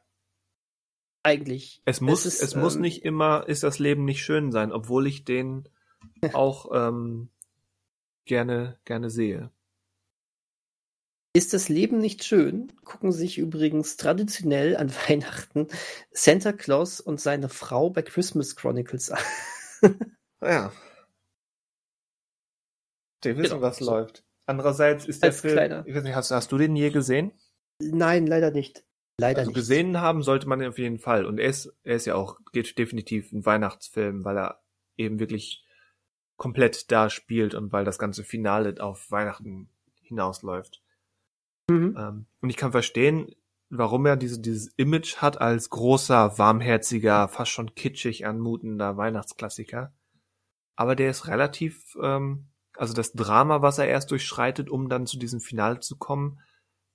Eigentlich. 1.25 1.83
Es 1.87 2.01
muss, 2.01 2.25
ist, 2.25 2.41
es 2.41 2.55
muss 2.55 2.77
ähm, 2.77 2.83
nicht 2.83 3.05
immer, 3.05 3.49
ist 3.49 3.65
das 3.65 3.81
Leben 3.81 4.05
nicht 4.05 4.23
schön 4.23 4.53
sein, 4.53 4.71
obwohl 4.71 5.09
ich 5.09 5.25
den 5.25 5.69
auch 6.35 6.71
ähm, 6.73 7.31
gerne, 8.27 8.79
gerne 8.85 9.11
sehe. 9.11 9.51
Ist 11.37 11.53
das 11.53 11.69
Leben 11.69 11.99
nicht 11.99 12.23
schön? 12.25 12.73
Gucken 12.85 13.11
sich 13.11 13.39
übrigens 13.39 13.97
traditionell 13.97 14.77
an 14.77 14.91
Weihnachten 15.09 15.67
Santa 16.13 16.53
Claus 16.53 17.01
und 17.01 17.21
seine 17.21 17.49
Frau 17.49 17.91
bei 17.91 18.03
Christmas 18.03 18.55
Chronicles 18.57 19.11
an. 19.11 19.21
Ja. 20.41 20.73
Der 23.25 23.37
wissen, 23.37 23.51
Genau, 23.55 23.63
was 23.63 23.79
so. 23.79 23.87
läuft. 23.91 24.25
Andererseits 24.47 25.07
ist 25.07 25.23
der 25.23 25.31
Als 25.31 25.41
Film, 25.41 25.55
kleiner- 25.55 25.85
ich 25.87 25.95
weiß 25.95 26.05
nicht, 26.05 26.15
hast, 26.15 26.31
hast 26.31 26.53
du 26.53 26.59
den 26.59 26.77
je 26.77 26.91
gesehen? 26.91 27.33
Nein, 27.81 28.27
leider 28.27 28.51
nicht. 28.51 28.85
Leider 29.19 29.39
Also 29.41 29.51
nicht. 29.51 29.57
gesehen 29.57 30.01
haben 30.01 30.23
sollte 30.23 30.47
man 30.49 30.61
ihn 30.61 30.69
auf 30.69 30.79
jeden 30.79 30.99
Fall. 30.99 31.25
Und 31.25 31.39
er 31.39 31.49
ist, 31.49 31.73
er 31.83 31.97
ist 31.97 32.05
ja 32.05 32.15
auch 32.15 32.39
geht 32.53 32.79
definitiv 32.79 33.33
ein 33.33 33.45
Weihnachtsfilm, 33.47 34.25
weil 34.25 34.37
er 34.39 34.63
eben 34.97 35.19
wirklich 35.19 35.65
komplett 36.37 36.93
da 36.93 37.11
spielt 37.11 37.55
und 37.55 37.73
weil 37.73 37.85
das 37.85 37.99
ganze 37.99 38.23
Finale 38.23 38.75
auf 38.81 39.11
Weihnachten 39.11 39.69
hinausläuft. 40.03 40.83
Mhm. 41.69 41.97
Ähm, 41.99 42.27
und 42.41 42.51
ich 42.51 42.57
kann 42.57 42.73
verstehen, 42.73 43.35
warum 43.71 44.07
er 44.07 44.17
diese, 44.17 44.41
dieses 44.41 44.69
Image 44.77 45.17
hat 45.17 45.41
als 45.41 45.71
großer, 45.71 46.39
warmherziger, 46.39 47.29
fast 47.29 47.51
schon 47.51 47.75
kitschig 47.75 48.27
anmutender 48.27 48.97
Weihnachtsklassiker. 48.97 49.93
Aber 50.77 50.97
der 50.97 51.11
ist 51.11 51.27
relativ, 51.29 51.97
ähm, 52.03 52.49
also 52.77 52.95
das 52.95 53.13
Drama, 53.13 53.63
was 53.63 53.79
er 53.79 53.89
erst 53.89 54.11
durchschreitet, 54.11 54.69
um 54.69 54.89
dann 54.89 55.07
zu 55.07 55.19
diesem 55.19 55.41
Finale 55.41 55.81
zu 55.81 55.97
kommen, 55.97 56.41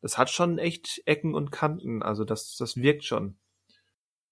das 0.01 0.17
hat 0.17 0.29
schon 0.29 0.57
echt 0.57 1.01
Ecken 1.05 1.33
und 1.33 1.51
Kanten. 1.51 2.03
Also 2.03 2.23
das, 2.23 2.55
das 2.57 2.77
wirkt 2.77 3.03
schon. 3.03 3.37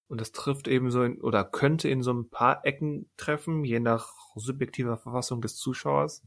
Und 0.07 0.21
das 0.21 0.31
trifft 0.31 0.67
eben 0.67 0.89
so 0.91 1.03
in, 1.03 1.19
oder 1.19 1.43
könnte 1.43 1.89
in 1.89 2.01
so 2.01 2.13
ein 2.13 2.29
paar 2.29 2.65
Ecken 2.65 3.09
treffen, 3.17 3.65
je 3.65 3.79
nach 3.79 4.13
subjektiver 4.35 4.97
Verfassung 4.97 5.41
des 5.41 5.57
Zuschauers, 5.57 6.23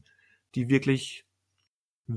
die 0.53 0.69
wirklich 0.69 1.25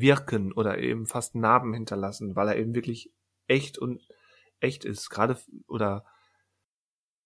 wirken 0.01 0.53
oder 0.53 0.79
eben 0.79 1.07
fast 1.07 1.35
Narben 1.35 1.75
hinterlassen, 1.75 2.37
weil 2.37 2.49
er 2.49 2.57
eben 2.57 2.75
wirklich 2.75 3.13
echt 3.47 3.79
und 3.79 4.07
echt 4.61 4.85
ist. 4.85 5.11
Gerade 5.11 5.37
oder 5.67 6.05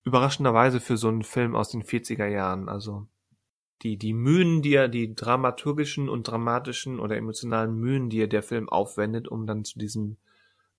überraschenderweise 0.04 0.80
für 0.80 0.96
so 0.96 1.08
einen 1.08 1.22
Film 1.22 1.54
aus 1.54 1.70
den 1.70 1.82
40er 1.82 2.26
Jahren. 2.26 2.68
Also 2.68 3.06
die, 3.82 3.96
die 3.96 4.12
Mühen, 4.12 4.62
die 4.62 4.74
er, 4.74 4.88
die 4.88 5.14
dramaturgischen 5.14 6.08
und 6.08 6.26
dramatischen 6.26 6.98
oder 6.98 7.16
emotionalen 7.16 7.74
Mühen, 7.76 8.10
die 8.10 8.22
er 8.22 8.26
der 8.26 8.42
Film 8.42 8.68
aufwendet, 8.68 9.28
um 9.28 9.46
dann 9.46 9.64
zu 9.64 9.78
diesem 9.78 10.16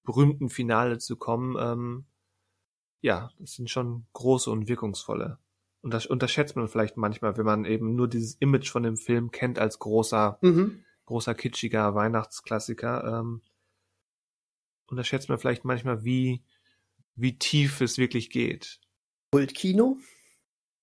berühmten 0.04 0.50
Finale 0.50 0.98
zu 0.98 1.16
kommen, 1.16 1.56
ähm, 1.60 2.06
ja, 3.02 3.32
das 3.40 3.54
sind 3.54 3.70
schon 3.70 4.06
große 4.14 4.52
und 4.52 4.68
wirkungsvolle. 4.68 5.38
Und 5.82 5.94
das 5.94 6.06
unterschätzt 6.06 6.58
man 6.58 6.68
vielleicht 6.68 6.98
manchmal, 6.98 7.38
wenn 7.38 7.46
man 7.46 7.64
eben 7.64 7.96
nur 7.96 8.10
dieses 8.10 8.36
Image 8.36 8.70
von 8.70 8.84
dem 8.84 8.98
Film 8.98 9.32
kennt 9.32 9.60
als 9.60 9.80
großer, 9.80 10.40
Mhm. 10.42 10.84
Großer 11.10 11.34
kitschiger 11.34 11.96
Weihnachtsklassiker. 11.96 13.20
Ähm, 13.20 13.42
unterschätzt 14.88 15.28
man 15.28 15.40
vielleicht 15.40 15.66
manchmal, 15.66 16.04
wie, 16.04 16.44
wie 17.16 17.38
tief 17.38 17.82
es 17.82 17.98
wirklich 17.98 18.30
geht. 18.30 18.80
Kultkino? 19.32 19.98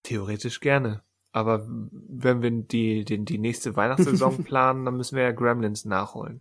Theoretisch 0.03 0.59
gerne. 0.59 1.05
Aber 1.31 1.65
wenn 1.69 2.43
wir 2.43 2.51
die, 2.51 3.05
die, 3.05 3.25
die 3.25 3.39
nächste 3.39 3.77
Weihnachtssaison 3.77 4.43
planen, 4.45 4.85
dann 4.85 4.97
müssen 4.97 5.15
wir 5.15 5.23
ja 5.23 5.33
Gremlins 5.33 5.85
nachholen. 5.85 6.41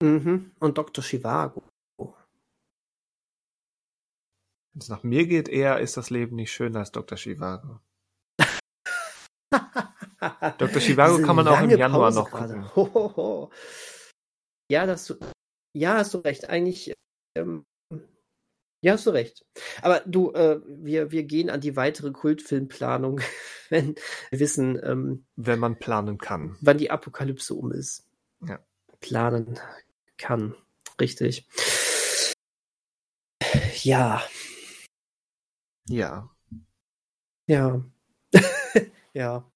Mhm. 0.00 0.52
Und 0.60 0.78
Dr. 0.78 1.02
Chivago. 1.02 1.64
Wenn 1.98 2.14
es 4.80 4.88
nach 4.88 5.02
mir 5.02 5.26
geht, 5.26 5.48
eher 5.48 5.80
ist 5.80 5.96
das 5.96 6.10
Leben 6.10 6.36
nicht 6.36 6.52
schöner 6.52 6.80
als 6.80 6.92
Dr. 6.92 7.18
Chivago. 7.18 7.80
Dr. 10.58 10.80
Chivago 10.80 11.22
kann 11.24 11.36
man 11.36 11.48
auch 11.48 11.60
im 11.60 11.70
Januar 11.70 12.10
Pause 12.10 12.18
noch 12.18 12.30
gucken. 12.30 12.76
Ho, 12.76 12.90
ho, 12.94 13.16
ho. 13.16 13.50
Ja, 14.70 14.86
das 14.86 15.06
du, 15.06 15.14
ja, 15.74 15.94
hast 15.98 16.14
du 16.14 16.18
recht. 16.18 16.48
Eigentlich, 16.50 16.92
ähm, 17.36 17.64
ja, 18.82 18.92
hast 18.92 19.06
du 19.06 19.10
recht. 19.10 19.44
Aber 19.82 20.00
du, 20.06 20.32
äh, 20.32 20.60
wir, 20.66 21.10
wir 21.10 21.24
gehen 21.24 21.50
an 21.50 21.60
die 21.60 21.76
weitere 21.76 22.10
Kultfilmplanung, 22.12 23.20
wenn 23.70 23.94
wir 24.30 24.40
wissen, 24.40 24.78
ähm, 24.82 25.26
Wenn 25.36 25.58
man 25.58 25.78
planen 25.78 26.18
kann. 26.18 26.56
wann 26.60 26.78
die 26.78 26.90
Apokalypse 26.90 27.54
um 27.54 27.72
ist. 27.72 28.06
Ja. 28.46 28.58
Planen 29.00 29.58
kann. 30.16 30.54
Richtig. 31.00 31.46
Ja, 33.82 34.22
Ja. 35.88 36.28
ja. 37.46 37.84
ja. 39.14 39.50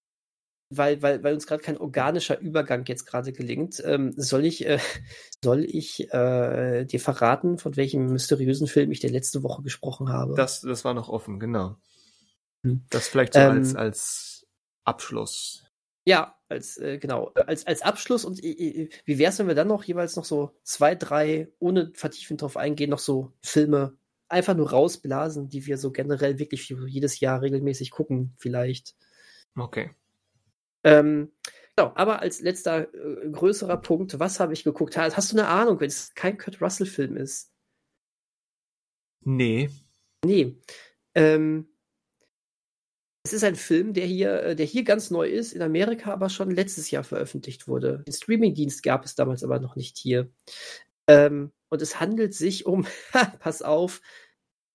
Weil, 0.77 1.03
weil, 1.03 1.23
weil 1.23 1.35
uns 1.35 1.47
gerade 1.47 1.63
kein 1.63 1.77
organischer 1.77 2.39
Übergang 2.41 2.85
jetzt 2.87 3.07
gerade 3.07 3.33
gelingt, 3.33 3.83
ähm, 3.85 4.13
soll 4.17 4.45
ich, 4.45 4.67
äh, 4.67 4.79
soll 5.43 5.65
ich 5.65 6.13
äh, 6.13 6.85
dir 6.85 7.01
verraten, 7.01 7.59
von 7.59 7.77
welchem 7.77 8.07
mysteriösen 8.07 8.67
Film 8.67 8.91
ich 8.93 9.01
der 9.01 9.11
letzte 9.11 9.43
Woche 9.43 9.63
gesprochen 9.63 10.09
habe? 10.09 10.35
Das, 10.35 10.61
das 10.61 10.85
war 10.85 10.95
noch 10.95 11.09
offen, 11.09 11.41
genau. 11.41 11.77
Hm. 12.65 12.85
Das 12.91 13.09
vielleicht 13.09 13.35
so 13.35 13.41
Ähm, 13.41 13.51
als, 13.59 13.75
als 13.75 14.47
Abschluss. 14.85 15.65
Ja, 16.05 16.37
als 16.49 16.79
äh, 16.79 16.99
genau, 16.99 17.33
als, 17.35 17.67
als 17.67 17.83
Abschluss 17.83 18.25
und 18.25 18.43
äh, 18.43 18.89
wie 19.05 19.19
wär's, 19.19 19.39
wenn 19.39 19.49
wir 19.49 19.55
dann 19.55 19.69
noch 19.69 19.85
jeweils 19.85 20.17
noch 20.17 20.25
so 20.25 20.51
zwei, 20.63 20.95
drei, 20.95 21.49
ohne 21.59 21.93
vertiefend 21.95 22.43
drauf 22.43 22.57
eingehen, 22.57 22.91
noch 22.91 22.99
so 22.99 23.33
Filme 23.43 23.97
einfach 24.29 24.57
nur 24.57 24.71
rausblasen, 24.71 25.49
die 25.49 25.67
wir 25.67 25.79
so 25.79 25.93
generell 25.93 26.39
wirklich 26.39 26.69
jedes 26.69 27.21
Jahr 27.21 27.43
regelmäßig 27.43 27.91
gucken, 27.91 28.35
vielleicht. 28.39 28.97
Okay. 29.55 29.91
Ähm, 30.85 31.33
genau, 31.77 31.93
aber 31.95 32.21
als 32.21 32.41
letzter 32.41 32.93
äh, 32.95 33.31
größerer 33.31 33.77
Punkt, 33.81 34.19
was 34.19 34.41
habe 34.41 34.53
ich 34.53 34.65
geguckt? 34.65 34.97
Ha- 34.97 35.15
Hast 35.15 35.33
du 35.33 35.37
eine 35.39 35.49
Ahnung, 35.49 35.81
wenn 35.81 35.89
es 35.89 36.15
kein 36.15 36.39
Kurt 36.39 36.61
Russell-Film 36.61 37.17
ist? 37.17 37.51
Nee. 39.25 39.71
Nee. 40.25 40.57
Ähm, 41.15 41.69
es 43.25 43.33
ist 43.33 43.45
ein 43.45 43.55
Film, 43.57 43.93
der 43.95 44.07
hier, 44.07 44.43
äh, 44.43 44.57
der 44.57 44.67
hier 44.67 44.83
ganz 44.83 45.11
neu 45.11 45.29
ist, 45.29 45.53
in 45.53 45.63
Amerika 45.63 46.13
aber 46.13 46.29
schon 46.29 46.51
letztes 46.51 46.91
Jahr 46.91 47.05
veröffentlicht 47.05 47.69
wurde. 47.69 48.03
Den 48.07 48.13
Streamingdienst 48.13 48.83
gab 48.83 49.05
es 49.05 49.15
damals 49.15 49.45
aber 49.45 49.61
noch 49.61 49.77
nicht 49.77 49.97
hier. 49.97 50.31
Ähm, 51.07 51.53
und 51.69 51.83
es 51.83 52.01
handelt 52.01 52.35
sich 52.35 52.67
um, 52.67 52.87
pass 53.39 53.63
auf, 53.63 54.01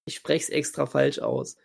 ich 0.05 0.15
spreche 0.15 0.43
es 0.43 0.49
extra 0.49 0.85
falsch 0.85 1.19
aus. 1.19 1.57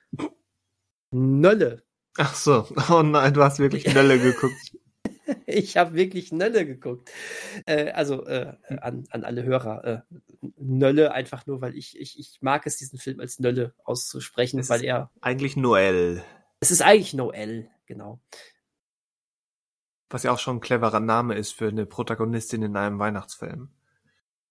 Nölle. 1.13 1.85
Ach 2.19 2.35
so. 2.35 2.67
Oh 2.91 3.03
nein, 3.03 3.33
du 3.35 3.43
hast 3.43 3.59
wirklich 3.59 3.93
Nölle 3.93 4.19
geguckt. 4.19 4.55
Ich 5.47 5.77
habe 5.77 5.95
wirklich 5.95 6.33
Nölle 6.33 6.67
geguckt. 6.67 7.11
Äh, 7.67 7.91
also 7.93 8.27
äh, 8.27 8.55
an, 8.81 9.05
an 9.11 9.25
alle 9.25 9.45
Hörer. 9.45 9.85
Äh, 9.85 10.17
Nölle 10.59 11.13
einfach 11.13 11.47
nur, 11.47 11.61
weil 11.61 11.77
ich, 11.77 11.99
ich, 11.99 12.19
ich 12.19 12.39
mag 12.43 12.67
es, 12.67 12.77
diesen 12.77 12.99
Film 12.99 13.21
als 13.21 13.39
Nölle 13.39 13.73
auszusprechen, 13.85 14.59
Es 14.59 14.69
weil 14.69 14.81
ist- 14.81 14.87
er. 14.87 15.11
Eigentlich 15.21 15.57
Noel. 15.57 16.23
Es 16.61 16.71
ist 16.71 16.83
eigentlich 16.83 17.15
Noel, 17.15 17.71
genau. 17.87 18.21
Was 20.11 20.25
ja 20.25 20.33
auch 20.33 20.39
schon 20.39 20.57
ein 20.57 20.61
cleverer 20.61 21.01
Name 21.01 21.35
ist 21.35 21.53
für 21.53 21.69
eine 21.69 21.87
Protagonistin 21.87 22.63
in 22.63 22.77
einem 22.77 22.99
Weihnachtsfilm. 22.99 23.71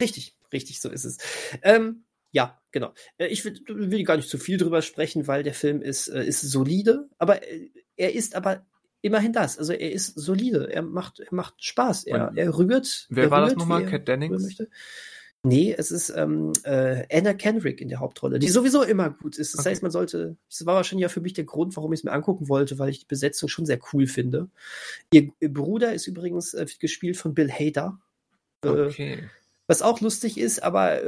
Richtig, 0.01 0.35
richtig, 0.51 0.81
so 0.81 0.89
ist 0.89 1.03
es. 1.05 1.17
Ähm, 1.61 2.05
ja, 2.31 2.59
genau. 2.71 2.93
Äh, 3.17 3.27
Ich 3.27 3.43
will, 3.45 3.59
will 3.67 4.03
gar 4.03 4.17
nicht 4.17 4.29
zu 4.29 4.37
viel 4.37 4.57
drüber 4.57 4.81
sprechen, 4.81 5.27
weil 5.27 5.43
der 5.43 5.53
Film 5.53 5.81
ist, 5.81 6.07
äh, 6.07 6.23
ist 6.25 6.41
solide, 6.41 7.09
aber 7.17 7.43
äh, 7.47 7.69
er 7.97 8.13
ist 8.15 8.35
aber 8.35 8.65
immerhin 9.01 9.33
das. 9.33 9.57
Also 9.57 9.73
er 9.73 9.91
ist 9.91 10.13
solide. 10.19 10.71
Er 10.71 10.81
macht, 10.81 11.19
er 11.19 11.27
macht 11.33 11.63
Spaß. 11.63 12.05
Er, 12.05 12.31
er 12.35 12.57
rührt. 12.57 13.07
Wer 13.09 13.25
er 13.25 13.31
war 13.31 13.41
das 13.41 13.49
rührt, 13.51 13.59
nochmal? 13.59 13.81
wie 13.81 13.85
er 13.85 13.89
Cat 13.89 14.07
Dennings? 14.07 14.43
möchte. 14.43 14.69
Nee, 15.43 15.73
es 15.75 15.89
ist 15.89 16.11
ähm, 16.15 16.53
äh, 16.65 17.03
Anna 17.11 17.33
Kendrick 17.33 17.81
in 17.81 17.89
der 17.89 17.99
Hauptrolle, 17.99 18.37
die 18.37 18.47
sowieso 18.47 18.83
immer 18.83 19.09
gut 19.09 19.39
ist. 19.39 19.55
Das 19.55 19.61
Okay. 19.61 19.69
heißt, 19.71 19.81
man 19.81 19.89
sollte, 19.91 20.37
das 20.47 20.67
war 20.67 20.75
wahrscheinlich 20.75 21.01
ja 21.01 21.09
für 21.09 21.19
mich 21.21 21.33
der 21.33 21.45
Grund, 21.45 21.75
warum 21.75 21.91
ich 21.93 22.01
es 22.01 22.03
mir 22.03 22.11
angucken 22.11 22.47
wollte, 22.47 22.77
weil 22.77 22.89
ich 22.91 22.99
die 22.99 23.07
Besetzung 23.07 23.49
schon 23.49 23.65
sehr 23.65 23.79
cool 23.91 24.05
finde. 24.05 24.49
Ihr, 25.11 25.31
ihr 25.39 25.51
Bruder 25.51 25.93
ist 25.95 26.05
übrigens 26.05 26.53
äh, 26.53 26.67
gespielt 26.79 27.17
von 27.17 27.33
Bill 27.33 27.51
Hader. 27.51 27.99
Äh, 28.63 28.69
Okay. 28.69 29.29
was 29.65 29.81
auch 29.81 29.99
lustig 29.99 30.37
ist, 30.37 30.61
aber 30.61 31.01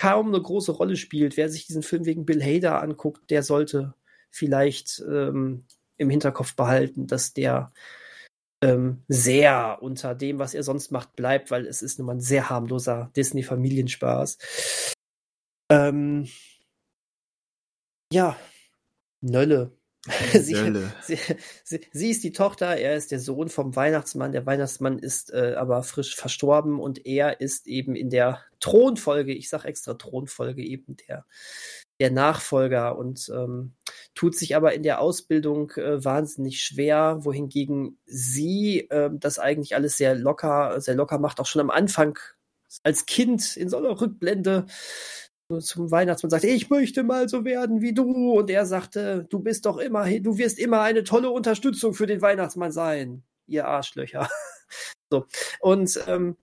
kaum 0.00 0.28
eine 0.28 0.40
große 0.40 0.72
Rolle 0.72 0.96
spielt. 0.96 1.36
Wer 1.36 1.50
sich 1.50 1.66
diesen 1.66 1.82
Film 1.82 2.06
wegen 2.06 2.24
Bill 2.24 2.42
Hader 2.42 2.80
anguckt, 2.80 3.30
der 3.30 3.42
sollte 3.42 3.94
vielleicht 4.30 5.04
ähm, 5.06 5.66
im 5.98 6.08
Hinterkopf 6.08 6.56
behalten, 6.56 7.06
dass 7.06 7.34
der 7.34 7.70
ähm, 8.62 9.02
sehr 9.08 9.78
unter 9.82 10.14
dem, 10.14 10.38
was 10.38 10.54
er 10.54 10.62
sonst 10.62 10.90
macht, 10.90 11.16
bleibt, 11.16 11.50
weil 11.50 11.66
es 11.66 11.82
ist 11.82 11.98
nun 11.98 12.06
mal 12.06 12.14
ein 12.14 12.20
sehr 12.20 12.48
harmloser 12.48 13.10
Disney-Familienspaß. 13.14 14.38
Ähm, 15.70 16.28
ja, 18.10 18.38
Nölle. 19.20 19.76
Sie, 20.32 20.54
Nölle. 20.54 20.90
sie, 21.02 21.18
sie, 21.62 21.80
sie 21.92 22.10
ist 22.10 22.24
die 22.24 22.32
Tochter, 22.32 22.76
er 22.76 22.96
ist 22.96 23.10
der 23.10 23.20
Sohn 23.20 23.50
vom 23.50 23.76
Weihnachtsmann. 23.76 24.32
Der 24.32 24.46
Weihnachtsmann 24.46 24.98
ist 24.98 25.30
äh, 25.30 25.54
aber 25.58 25.82
frisch 25.82 26.16
verstorben 26.16 26.80
und 26.80 27.04
er 27.04 27.42
ist 27.42 27.66
eben 27.66 27.94
in 27.94 28.08
der 28.08 28.40
Thronfolge, 28.60 29.34
ich 29.34 29.50
sage 29.50 29.68
extra 29.68 29.94
Thronfolge, 29.94 30.62
eben 30.62 30.96
der, 31.06 31.26
der 32.00 32.10
Nachfolger 32.10 32.96
und 32.96 33.30
ähm, 33.34 33.74
tut 34.14 34.34
sich 34.36 34.56
aber 34.56 34.72
in 34.72 34.82
der 34.82 35.02
Ausbildung 35.02 35.72
äh, 35.72 36.02
wahnsinnig 36.02 36.62
schwer, 36.62 37.18
wohingegen 37.20 37.98
sie 38.06 38.88
äh, 38.88 39.10
das 39.12 39.38
eigentlich 39.38 39.74
alles 39.74 39.98
sehr 39.98 40.14
locker, 40.14 40.80
sehr 40.80 40.94
locker 40.94 41.18
macht, 41.18 41.40
auch 41.40 41.46
schon 41.46 41.60
am 41.60 41.70
Anfang 41.70 42.18
als 42.82 43.04
Kind 43.04 43.56
in 43.56 43.68
so 43.68 43.76
einer 43.76 44.00
Rückblende 44.00 44.64
zum 45.58 45.90
Weihnachtsmann 45.90 46.30
sagt, 46.30 46.44
ich 46.44 46.70
möchte 46.70 47.02
mal 47.02 47.28
so 47.28 47.44
werden 47.44 47.80
wie 47.80 47.92
du. 47.92 48.32
Und 48.32 48.50
er 48.50 48.66
sagte, 48.66 49.26
du 49.28 49.40
bist 49.40 49.66
doch 49.66 49.78
immer, 49.78 50.08
du 50.20 50.38
wirst 50.38 50.58
immer 50.58 50.82
eine 50.82 51.04
tolle 51.04 51.30
Unterstützung 51.30 51.94
für 51.94 52.06
den 52.06 52.22
Weihnachtsmann 52.22 52.72
sein, 52.72 53.24
ihr 53.46 53.66
Arschlöcher. 53.66 54.28
so. 55.10 55.26
Und 55.60 56.00
ähm, 56.06 56.36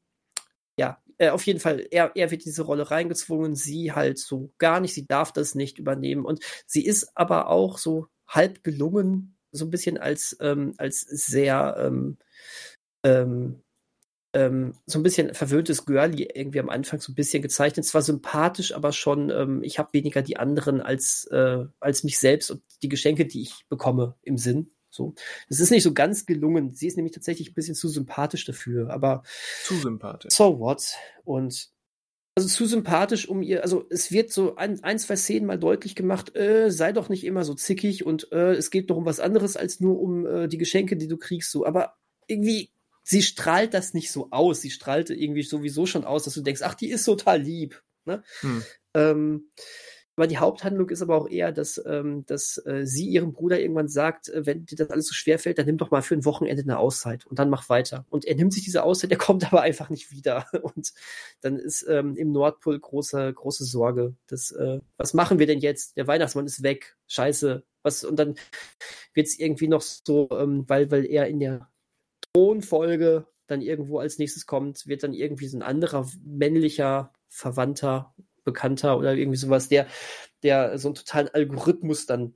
ja, 0.79 1.01
äh, 1.17 1.29
auf 1.29 1.45
jeden 1.45 1.59
Fall, 1.59 1.87
er, 1.89 2.11
er 2.15 2.31
wird 2.31 2.45
diese 2.45 2.63
Rolle 2.63 2.91
reingezwungen, 2.91 3.55
sie 3.55 3.93
halt 3.93 4.19
so 4.19 4.51
gar 4.57 4.79
nicht, 4.79 4.93
sie 4.93 5.07
darf 5.07 5.31
das 5.31 5.55
nicht 5.55 5.79
übernehmen. 5.79 6.25
Und 6.25 6.43
sie 6.65 6.85
ist 6.85 7.11
aber 7.15 7.47
auch 7.47 7.77
so 7.77 8.07
halb 8.27 8.63
gelungen, 8.63 9.37
so 9.51 9.65
ein 9.65 9.69
bisschen 9.69 9.97
als, 9.97 10.37
ähm, 10.41 10.73
als 10.77 11.01
sehr 11.01 11.77
ähm, 11.79 12.17
ähm, 13.03 13.61
ähm, 14.33 14.73
so 14.85 14.99
ein 14.99 15.03
bisschen 15.03 15.33
verwöhntes 15.33 15.85
Girlie 15.85 16.27
irgendwie 16.33 16.59
am 16.59 16.69
Anfang 16.69 16.99
so 16.99 17.11
ein 17.11 17.15
bisschen 17.15 17.41
gezeichnet. 17.41 17.85
Zwar 17.85 18.01
sympathisch, 18.01 18.73
aber 18.73 18.91
schon, 18.91 19.29
ähm, 19.29 19.63
ich 19.63 19.79
habe 19.79 19.93
weniger 19.93 20.21
die 20.21 20.37
anderen 20.37 20.81
als, 20.81 21.25
äh, 21.31 21.65
als 21.79 22.03
mich 22.03 22.19
selbst 22.19 22.51
und 22.51 22.61
die 22.81 22.89
Geschenke, 22.89 23.25
die 23.25 23.41
ich 23.41 23.65
bekomme, 23.69 24.15
im 24.21 24.37
Sinn. 24.37 24.71
So. 24.89 25.13
Das 25.49 25.59
ist 25.59 25.71
nicht 25.71 25.83
so 25.83 25.93
ganz 25.93 26.25
gelungen. 26.25 26.73
Sie 26.73 26.87
ist 26.87 26.97
nämlich 26.97 27.13
tatsächlich 27.13 27.51
ein 27.51 27.53
bisschen 27.53 27.75
zu 27.75 27.87
sympathisch 27.87 28.45
dafür, 28.45 28.89
aber 28.89 29.23
Zu 29.63 29.75
sympathisch. 29.75 30.33
so 30.33 30.59
what? 30.59 30.83
Und 31.23 31.69
also 32.35 32.49
zu 32.49 32.67
sympathisch, 32.67 33.27
um 33.27 33.41
ihr, 33.41 33.63
also 33.63 33.87
es 33.89 34.11
wird 34.11 34.31
so 34.31 34.57
ein, 34.57 34.83
ein 34.83 34.99
zwei 34.99 35.15
Szenen 35.15 35.47
mal 35.47 35.57
deutlich 35.57 35.95
gemacht, 35.95 36.35
äh, 36.35 36.69
sei 36.69 36.91
doch 36.91 37.09
nicht 37.09 37.23
immer 37.23 37.43
so 37.43 37.55
zickig 37.55 38.05
und 38.05 38.31
äh, 38.31 38.53
es 38.53 38.69
geht 38.69 38.91
doch 38.91 38.97
um 38.97 39.05
was 39.05 39.19
anderes 39.19 39.57
als 39.57 39.79
nur 39.79 39.99
um 39.99 40.27
äh, 40.27 40.47
die 40.47 40.59
Geschenke, 40.59 40.97
die 40.97 41.07
du 41.07 41.17
kriegst, 41.17 41.51
so. 41.51 41.65
Aber 41.65 41.95
irgendwie, 42.27 42.69
sie 43.07 43.21
strahlt 43.21 43.73
das 43.73 43.93
nicht 43.93 44.11
so 44.11 44.27
aus. 44.31 44.59
Sie 44.61 44.69
strahlte 44.69 45.13
irgendwie 45.13 45.43
sowieso 45.43 45.85
schon 45.85 46.03
aus, 46.03 46.23
dass 46.23 46.33
du 46.33 46.41
denkst, 46.41 46.61
ach, 46.61 46.75
die 46.75 46.89
ist 46.89 47.05
total 47.05 47.41
lieb. 47.41 47.81
Ne? 48.03 48.21
Hm. 48.41 48.63
Ähm, 48.93 49.51
aber 50.17 50.27
die 50.27 50.39
Haupthandlung 50.39 50.89
ist 50.89 51.01
aber 51.01 51.15
auch 51.15 51.29
eher, 51.29 51.53
dass, 51.53 51.81
ähm, 51.85 52.25
dass 52.25 52.57
äh, 52.65 52.85
sie 52.85 53.07
ihrem 53.07 53.31
Bruder 53.31 53.61
irgendwann 53.61 53.87
sagt, 53.87 54.27
äh, 54.27 54.45
wenn 54.45 54.65
dir 54.65 54.75
das 54.75 54.89
alles 54.89 55.07
so 55.07 55.13
schwer 55.13 55.39
fällt, 55.39 55.57
dann 55.57 55.67
nimm 55.67 55.77
doch 55.77 55.91
mal 55.91 56.01
für 56.01 56.15
ein 56.15 56.25
Wochenende 56.25 56.63
eine 56.63 56.79
Auszeit 56.79 57.25
und 57.27 57.39
dann 57.39 57.49
mach 57.49 57.69
weiter. 57.69 58.05
Und 58.09 58.25
er 58.25 58.35
nimmt 58.35 58.51
sich 58.51 58.65
diese 58.65 58.83
Auszeit, 58.83 59.11
der 59.11 59.17
kommt 59.17 59.45
aber 59.53 59.61
einfach 59.61 59.89
nicht 59.89 60.11
wieder. 60.11 60.45
Und 60.61 60.91
dann 61.39 61.57
ist 61.57 61.85
ähm, 61.87 62.17
im 62.17 62.33
Nordpol 62.33 62.77
große, 62.77 63.31
große 63.31 63.63
Sorge. 63.63 64.15
Dass, 64.27 64.51
äh, 64.51 64.79
was 64.97 65.13
machen 65.13 65.39
wir 65.39 65.47
denn 65.47 65.59
jetzt? 65.59 65.95
Der 65.95 66.07
Weihnachtsmann 66.07 66.45
ist 66.45 66.61
weg. 66.61 66.97
Scheiße. 67.07 67.63
Was, 67.83 68.03
und 68.03 68.17
dann 68.17 68.35
wird 69.13 69.27
es 69.27 69.39
irgendwie 69.39 69.69
noch 69.69 69.81
so, 69.81 70.27
ähm, 70.31 70.65
weil, 70.67 70.91
weil 70.91 71.05
er 71.05 71.27
in 71.27 71.39
der 71.39 71.69
Thronfolge 72.37 73.25
dann 73.47 73.61
irgendwo 73.61 73.97
als 73.99 74.19
nächstes 74.19 74.45
kommt, 74.45 74.85
wird 74.87 75.01
dann 75.03 75.13
irgendwie 75.13 75.47
so 75.47 75.57
ein 75.57 75.63
anderer 75.63 76.07
männlicher 76.23 77.11
Verwandter 77.29 78.13
Bekannter 78.43 78.97
oder 78.97 79.13
irgendwie 79.13 79.37
sowas, 79.37 79.67
der, 79.67 79.87
der 80.43 80.77
so 80.77 80.87
einen 80.89 80.95
totalen 80.95 81.27
Algorithmus 81.29 82.05
dann, 82.05 82.35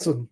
so 0.00 0.12
ein 0.12 0.28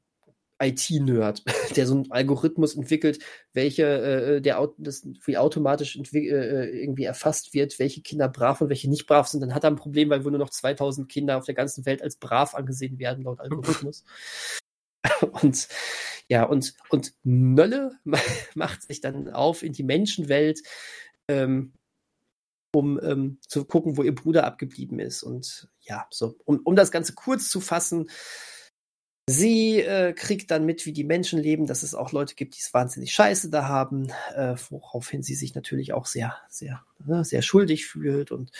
IT-Nerd, 0.61 1.45
der 1.77 1.87
so 1.87 1.95
einen 1.95 2.11
Algorithmus 2.11 2.75
entwickelt, 2.75 3.21
welche, 3.53 3.85
äh, 3.85 4.41
der 4.41 4.61
Au- 4.61 4.75
das 4.77 5.07
wie 5.25 5.39
automatisch 5.39 5.97
entwi- 5.97 6.31
äh, 6.31 6.69
irgendwie 6.83 7.05
erfasst 7.05 7.55
wird, 7.55 7.79
welche 7.79 8.03
Kinder 8.03 8.29
brav 8.29 8.61
und 8.61 8.69
welche 8.71 8.91
nicht 8.91 9.07
brav 9.07 9.29
sind, 9.29 9.41
dann 9.41 9.55
hat 9.55 9.65
er 9.65 9.71
ein 9.71 9.77
Problem, 9.77 10.11
weil 10.11 10.25
wohl 10.25 10.33
nur 10.33 10.41
noch 10.41 10.51
2000 10.51 11.09
Kinder 11.09 11.39
auf 11.39 11.45
der 11.45 11.55
ganzen 11.55 11.87
Welt 11.87 12.03
als 12.03 12.17
brav 12.17 12.55
angesehen 12.55 12.99
werden, 12.99 13.25
laut 13.25 13.41
Algorithmus. 13.41 14.05
und 15.43 15.69
ja, 16.29 16.45
und, 16.45 16.75
und 16.91 17.15
Nölle 17.23 17.99
macht 18.55 18.83
sich 18.83 19.01
dann 19.01 19.29
auf 19.31 19.63
in 19.63 19.73
die 19.73 19.85
Menschenwelt, 19.85 20.63
ähm, 21.29 21.73
um 22.75 23.01
ähm, 23.03 23.39
zu 23.47 23.65
gucken, 23.65 23.97
wo 23.97 24.03
ihr 24.03 24.15
Bruder 24.15 24.45
abgeblieben 24.45 24.99
ist. 24.99 25.23
Und 25.23 25.69
ja, 25.81 26.07
so, 26.11 26.37
um, 26.45 26.61
um 26.65 26.77
das 26.77 26.91
Ganze 26.91 27.15
kurz 27.15 27.49
zu 27.49 27.61
fassen, 27.61 28.11
sie 29.29 29.81
äh, 29.81 30.13
kriegt 30.13 30.51
dann 30.51 30.67
mit, 30.67 30.87
wie 30.87 30.93
die 30.93 31.05
Menschen 31.05 31.41
leben, 31.41 31.67
dass 31.67 31.83
es 31.83 31.95
auch 31.95 32.13
Leute 32.13 32.35
gibt, 32.35 32.55
die 32.55 32.61
es 32.61 32.75
wahnsinnig 32.75 33.13
scheiße 33.13 33.51
da 33.51 33.67
haben, 33.67 34.11
äh, 34.35 34.55
woraufhin 34.71 35.23
sie 35.23 35.35
sich 35.35 35.55
natürlich 35.55 35.93
auch 35.93 36.07
sehr, 36.07 36.37
sehr, 36.49 36.85
ne, 37.05 37.25
sehr 37.25 37.43
schuldig 37.43 37.87
fühlt 37.87 38.31
und 38.31 38.51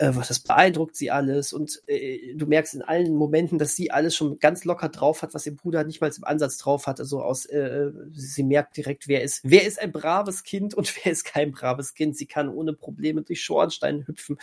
äh, 0.00 0.12
das 0.12 0.40
beeindruckt 0.40 0.96
sie 0.96 1.10
alles 1.10 1.52
und 1.52 1.82
äh, 1.86 2.34
du 2.34 2.46
merkst 2.46 2.74
in 2.74 2.80
allen 2.82 3.14
Momenten, 3.14 3.58
dass 3.58 3.76
sie 3.76 3.90
alles 3.90 4.16
schon 4.16 4.38
ganz 4.38 4.64
locker 4.64 4.88
drauf 4.88 5.20
hat, 5.20 5.34
was 5.34 5.44
ihr 5.44 5.54
Bruder 5.54 5.84
nicht 5.84 6.00
mal 6.00 6.10
im 6.16 6.24
Ansatz 6.24 6.56
drauf 6.56 6.86
hat. 6.86 7.00
Also 7.00 7.22
aus, 7.22 7.44
äh, 7.44 7.90
sie 8.10 8.42
merkt 8.42 8.78
direkt, 8.78 9.08
wer 9.08 9.22
ist, 9.22 9.40
wer 9.44 9.66
ist 9.66 9.78
ein 9.78 9.92
braves 9.92 10.42
Kind 10.42 10.72
und 10.72 10.94
wer 11.04 11.12
ist 11.12 11.24
kein 11.24 11.52
braves 11.52 11.92
Kind. 11.92 12.16
Sie 12.16 12.26
kann 12.26 12.48
ohne 12.48 12.72
Probleme 12.72 13.22
durch 13.22 13.42
Schornsteine 13.42 14.06
hüpfen. 14.06 14.38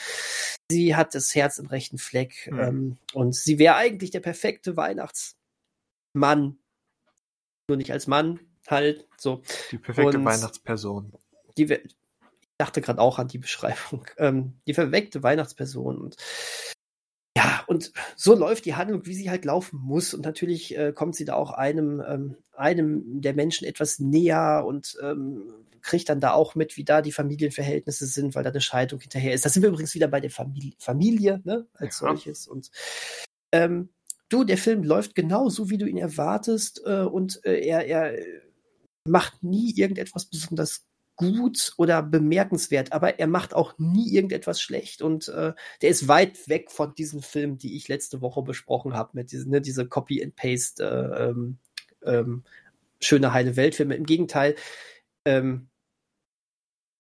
Sie 0.69 0.95
hat 0.95 1.15
das 1.15 1.34
Herz 1.34 1.57
im 1.57 1.65
rechten 1.65 1.97
Fleck 1.97 2.49
mhm. 2.51 2.59
ähm, 2.59 2.97
und 3.13 3.35
sie 3.35 3.57
wäre 3.57 3.75
eigentlich 3.75 4.11
der 4.11 4.19
perfekte 4.19 4.77
Weihnachtsmann. 4.77 6.59
Nur 7.67 7.77
nicht 7.77 7.91
als 7.91 8.05
Mann, 8.05 8.39
halt 8.67 9.07
so. 9.17 9.41
Die 9.71 9.79
perfekte 9.79 10.19
und 10.19 10.25
Weihnachtsperson. 10.25 11.13
Die, 11.57 11.79
dachte 12.57 12.81
gerade 12.81 13.01
auch 13.01 13.19
an 13.19 13.27
die 13.27 13.38
Beschreibung. 13.38 14.05
Ähm, 14.17 14.53
die 14.65 14.73
verweckte 14.73 15.21
Weihnachtsperson. 15.21 15.97
Und 15.97 16.15
ja, 17.38 17.63
und 17.67 17.91
so 18.15 18.34
läuft 18.34 18.65
die 18.65 18.75
Handlung, 18.75 19.05
wie 19.05 19.13
sie 19.13 19.29
halt 19.29 19.45
laufen 19.45 19.79
muss. 19.79 20.13
Und 20.13 20.25
natürlich 20.25 20.75
äh, 20.75 20.91
kommt 20.91 21.15
sie 21.15 21.25
da 21.25 21.35
auch 21.35 21.51
einem, 21.51 22.01
ähm, 22.07 22.38
einem 22.53 23.21
der 23.21 23.35
Menschen 23.35 23.67
etwas 23.67 23.99
näher 23.99 24.63
und 24.65 24.97
ähm, 25.03 25.43
kriegt 25.81 26.09
dann 26.09 26.19
da 26.19 26.34
auch 26.34 26.55
mit, 26.55 26.77
wie 26.77 26.84
da 26.84 27.01
die 27.01 27.11
Familienverhältnisse 27.11 28.07
sind, 28.07 28.34
weil 28.34 28.43
da 28.43 28.49
eine 28.49 28.61
Scheidung 28.61 28.99
hinterher 28.99 29.34
ist. 29.34 29.45
Da 29.45 29.49
sind 29.49 29.61
wir 29.61 29.69
übrigens 29.69 29.93
wieder 29.93 30.07
bei 30.07 30.19
der 30.19 30.31
Familie, 30.31 30.73
Familie 30.79 31.41
ne, 31.43 31.67
als 31.73 31.99
ja. 31.99 32.07
solches. 32.07 32.47
Und 32.47 32.71
ähm, 33.51 33.89
du, 34.29 34.43
der 34.43 34.57
Film 34.57 34.84
läuft 34.84 35.13
genau 35.13 35.49
so, 35.49 35.69
wie 35.69 35.77
du 35.77 35.85
ihn 35.85 35.97
erwartest. 35.97 36.81
Äh, 36.85 37.01
und 37.01 37.39
äh, 37.45 37.59
er, 37.59 37.85
er 37.85 38.17
macht 39.07 39.43
nie 39.43 39.73
irgendetwas 39.75 40.25
besonders 40.25 40.88
gut 41.18 41.73
oder 41.77 42.02
bemerkenswert, 42.02 42.94
aber 42.94 43.19
er 43.19 43.27
macht 43.27 43.53
auch 43.53 43.77
nie 43.77 44.14
irgendetwas 44.14 44.61
schlecht 44.61 45.02
und 45.02 45.27
äh, 45.27 45.53
der 45.81 45.89
ist 45.89 46.07
weit 46.07 46.48
weg 46.48 46.72
von 46.72 46.95
diesen 46.95 47.22
Filmen, 47.22 47.57
die 47.57 47.76
ich 47.76 47.88
letzte 47.89 48.22
Woche 48.22 48.44
besprochen 48.44 48.94
habe, 48.94 49.10
mit 49.14 49.31
diesen, 49.31 49.52
ne, 49.52 49.60
diese 49.60 49.88
Copy 49.88 50.23
and 50.23 50.35
Paste 50.35 50.84
äh, 50.84 51.23
ähm, 51.23 51.57
ähm, 52.06 52.44
schöne 53.02 53.34
heile 53.34 53.56
Weltfilme. 53.56 53.95
Im 53.95 54.06
Gegenteil, 54.06 54.56
ähm, 55.26 55.68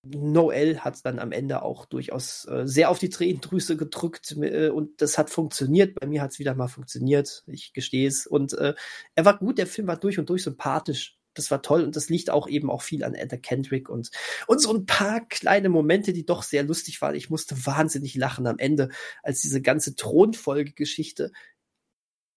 Noel 0.03 0.79
hat 0.79 1.05
dann 1.05 1.19
am 1.19 1.31
Ende 1.31 1.61
auch 1.61 1.85
durchaus 1.85 2.45
äh, 2.45 2.65
sehr 2.65 2.89
auf 2.89 2.99
die 2.99 3.09
Tränendrüse 3.09 3.77
gedrückt 3.77 4.35
äh, 4.41 4.69
und 4.69 5.01
das 5.01 5.17
hat 5.17 5.29
funktioniert. 5.29 5.99
Bei 5.99 6.07
mir 6.07 6.21
hat 6.21 6.31
es 6.31 6.39
wieder 6.39 6.55
mal 6.55 6.67
funktioniert, 6.67 7.43
ich 7.47 7.73
gestehe 7.73 8.07
es. 8.07 8.25
Und 8.25 8.53
äh, 8.53 8.73
er 9.15 9.25
war 9.25 9.37
gut, 9.37 9.57
der 9.57 9.67
Film 9.67 9.87
war 9.87 9.97
durch 9.97 10.19
und 10.19 10.29
durch 10.29 10.43
sympathisch 10.43 11.17
das 11.37 11.51
war 11.51 11.61
toll 11.61 11.83
und 11.83 11.95
das 11.95 12.09
liegt 12.09 12.29
auch 12.29 12.47
eben 12.47 12.69
auch 12.69 12.81
viel 12.81 13.03
an 13.03 13.13
Etta 13.13 13.37
Kendrick 13.37 13.89
und, 13.89 14.11
und 14.47 14.61
so 14.61 14.73
ein 14.73 14.85
paar 14.85 15.27
kleine 15.27 15.69
Momente, 15.69 16.13
die 16.13 16.25
doch 16.25 16.43
sehr 16.43 16.63
lustig 16.63 17.01
waren. 17.01 17.15
Ich 17.15 17.29
musste 17.29 17.65
wahnsinnig 17.65 18.15
lachen 18.15 18.47
am 18.47 18.59
Ende, 18.59 18.89
als 19.23 19.41
diese 19.41 19.61
ganze 19.61 19.95
Thronfolgegeschichte 19.95 21.31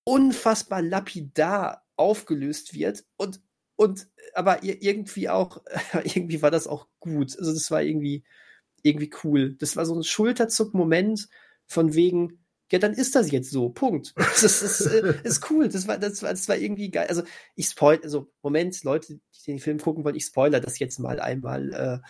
unfassbar 0.05 0.83
lapidar 0.83 1.85
aufgelöst 1.97 2.75
wird 2.75 3.05
und 3.17 3.41
und 3.77 4.09
aber 4.35 4.63
irgendwie 4.63 5.31
auch 5.31 5.63
irgendwie 6.05 6.43
war 6.43 6.51
das 6.51 6.67
auch 6.67 6.87
gut. 7.01 7.39
Also 7.39 7.55
das 7.55 7.71
war 7.71 7.83
irgendwie 7.83 8.25
irgendwie 8.83 9.11
cool. 9.25 9.57
Das 9.59 9.77
war 9.77 9.87
so 9.87 9.95
ein 9.95 10.05
Schulterzuck-Moment 10.05 11.29
von 11.67 11.95
wegen 11.95 12.40
ja, 12.71 12.79
dann 12.79 12.93
ist 12.95 13.15
das 13.15 13.31
jetzt 13.31 13.51
so. 13.51 13.71
Punkt. 13.71 14.15
Das 14.17 14.63
ist, 14.63 14.81
äh, 14.87 15.15
ist 15.25 15.51
cool. 15.51 15.69
Das 15.69 15.87
war, 15.89 15.99
das 15.99 16.23
war, 16.23 16.31
das 16.31 16.49
war 16.49 16.57
irgendwie 16.57 16.91
geil. 16.91 17.07
Also, 17.09 17.23
ich 17.57 17.67
spoil, 17.67 18.01
also, 18.03 18.31
Moment, 18.43 18.83
Leute, 18.85 19.15
die 19.15 19.45
den 19.47 19.59
Film 19.59 19.79
gucken 19.79 20.05
wollen, 20.05 20.17
ich 20.17 20.25
spoiler 20.25 20.61
das 20.61 20.79
jetzt 20.79 20.99
mal 20.99 21.21
einmal. 21.21 21.73
Äh, 21.73 22.09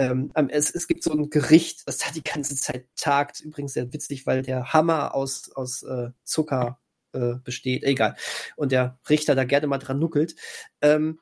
ähm, 0.00 0.32
es, 0.48 0.70
es 0.70 0.88
gibt 0.88 1.04
so 1.04 1.12
ein 1.12 1.30
Gericht, 1.30 1.86
das 1.86 1.98
da 1.98 2.06
die 2.14 2.24
ganze 2.24 2.56
Zeit 2.56 2.86
tagt. 2.96 3.40
Übrigens 3.40 3.74
sehr 3.74 3.92
witzig, 3.92 4.26
weil 4.26 4.42
der 4.42 4.72
Hammer 4.72 5.14
aus, 5.14 5.52
aus 5.54 5.82
äh, 5.84 6.10
Zucker 6.24 6.80
äh, 7.12 7.34
besteht. 7.44 7.84
Egal. 7.84 8.16
Und 8.56 8.72
der 8.72 8.98
Richter 9.08 9.34
da 9.34 9.44
gerne 9.44 9.66
mal 9.68 9.78
dran 9.78 9.98
nuckelt. 9.98 10.34
Ähm, 10.82 11.20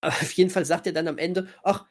auf 0.00 0.32
jeden 0.32 0.50
Fall 0.50 0.64
sagt 0.64 0.86
er 0.86 0.92
dann 0.92 1.08
am 1.08 1.18
Ende, 1.18 1.48
ach, 1.62 1.86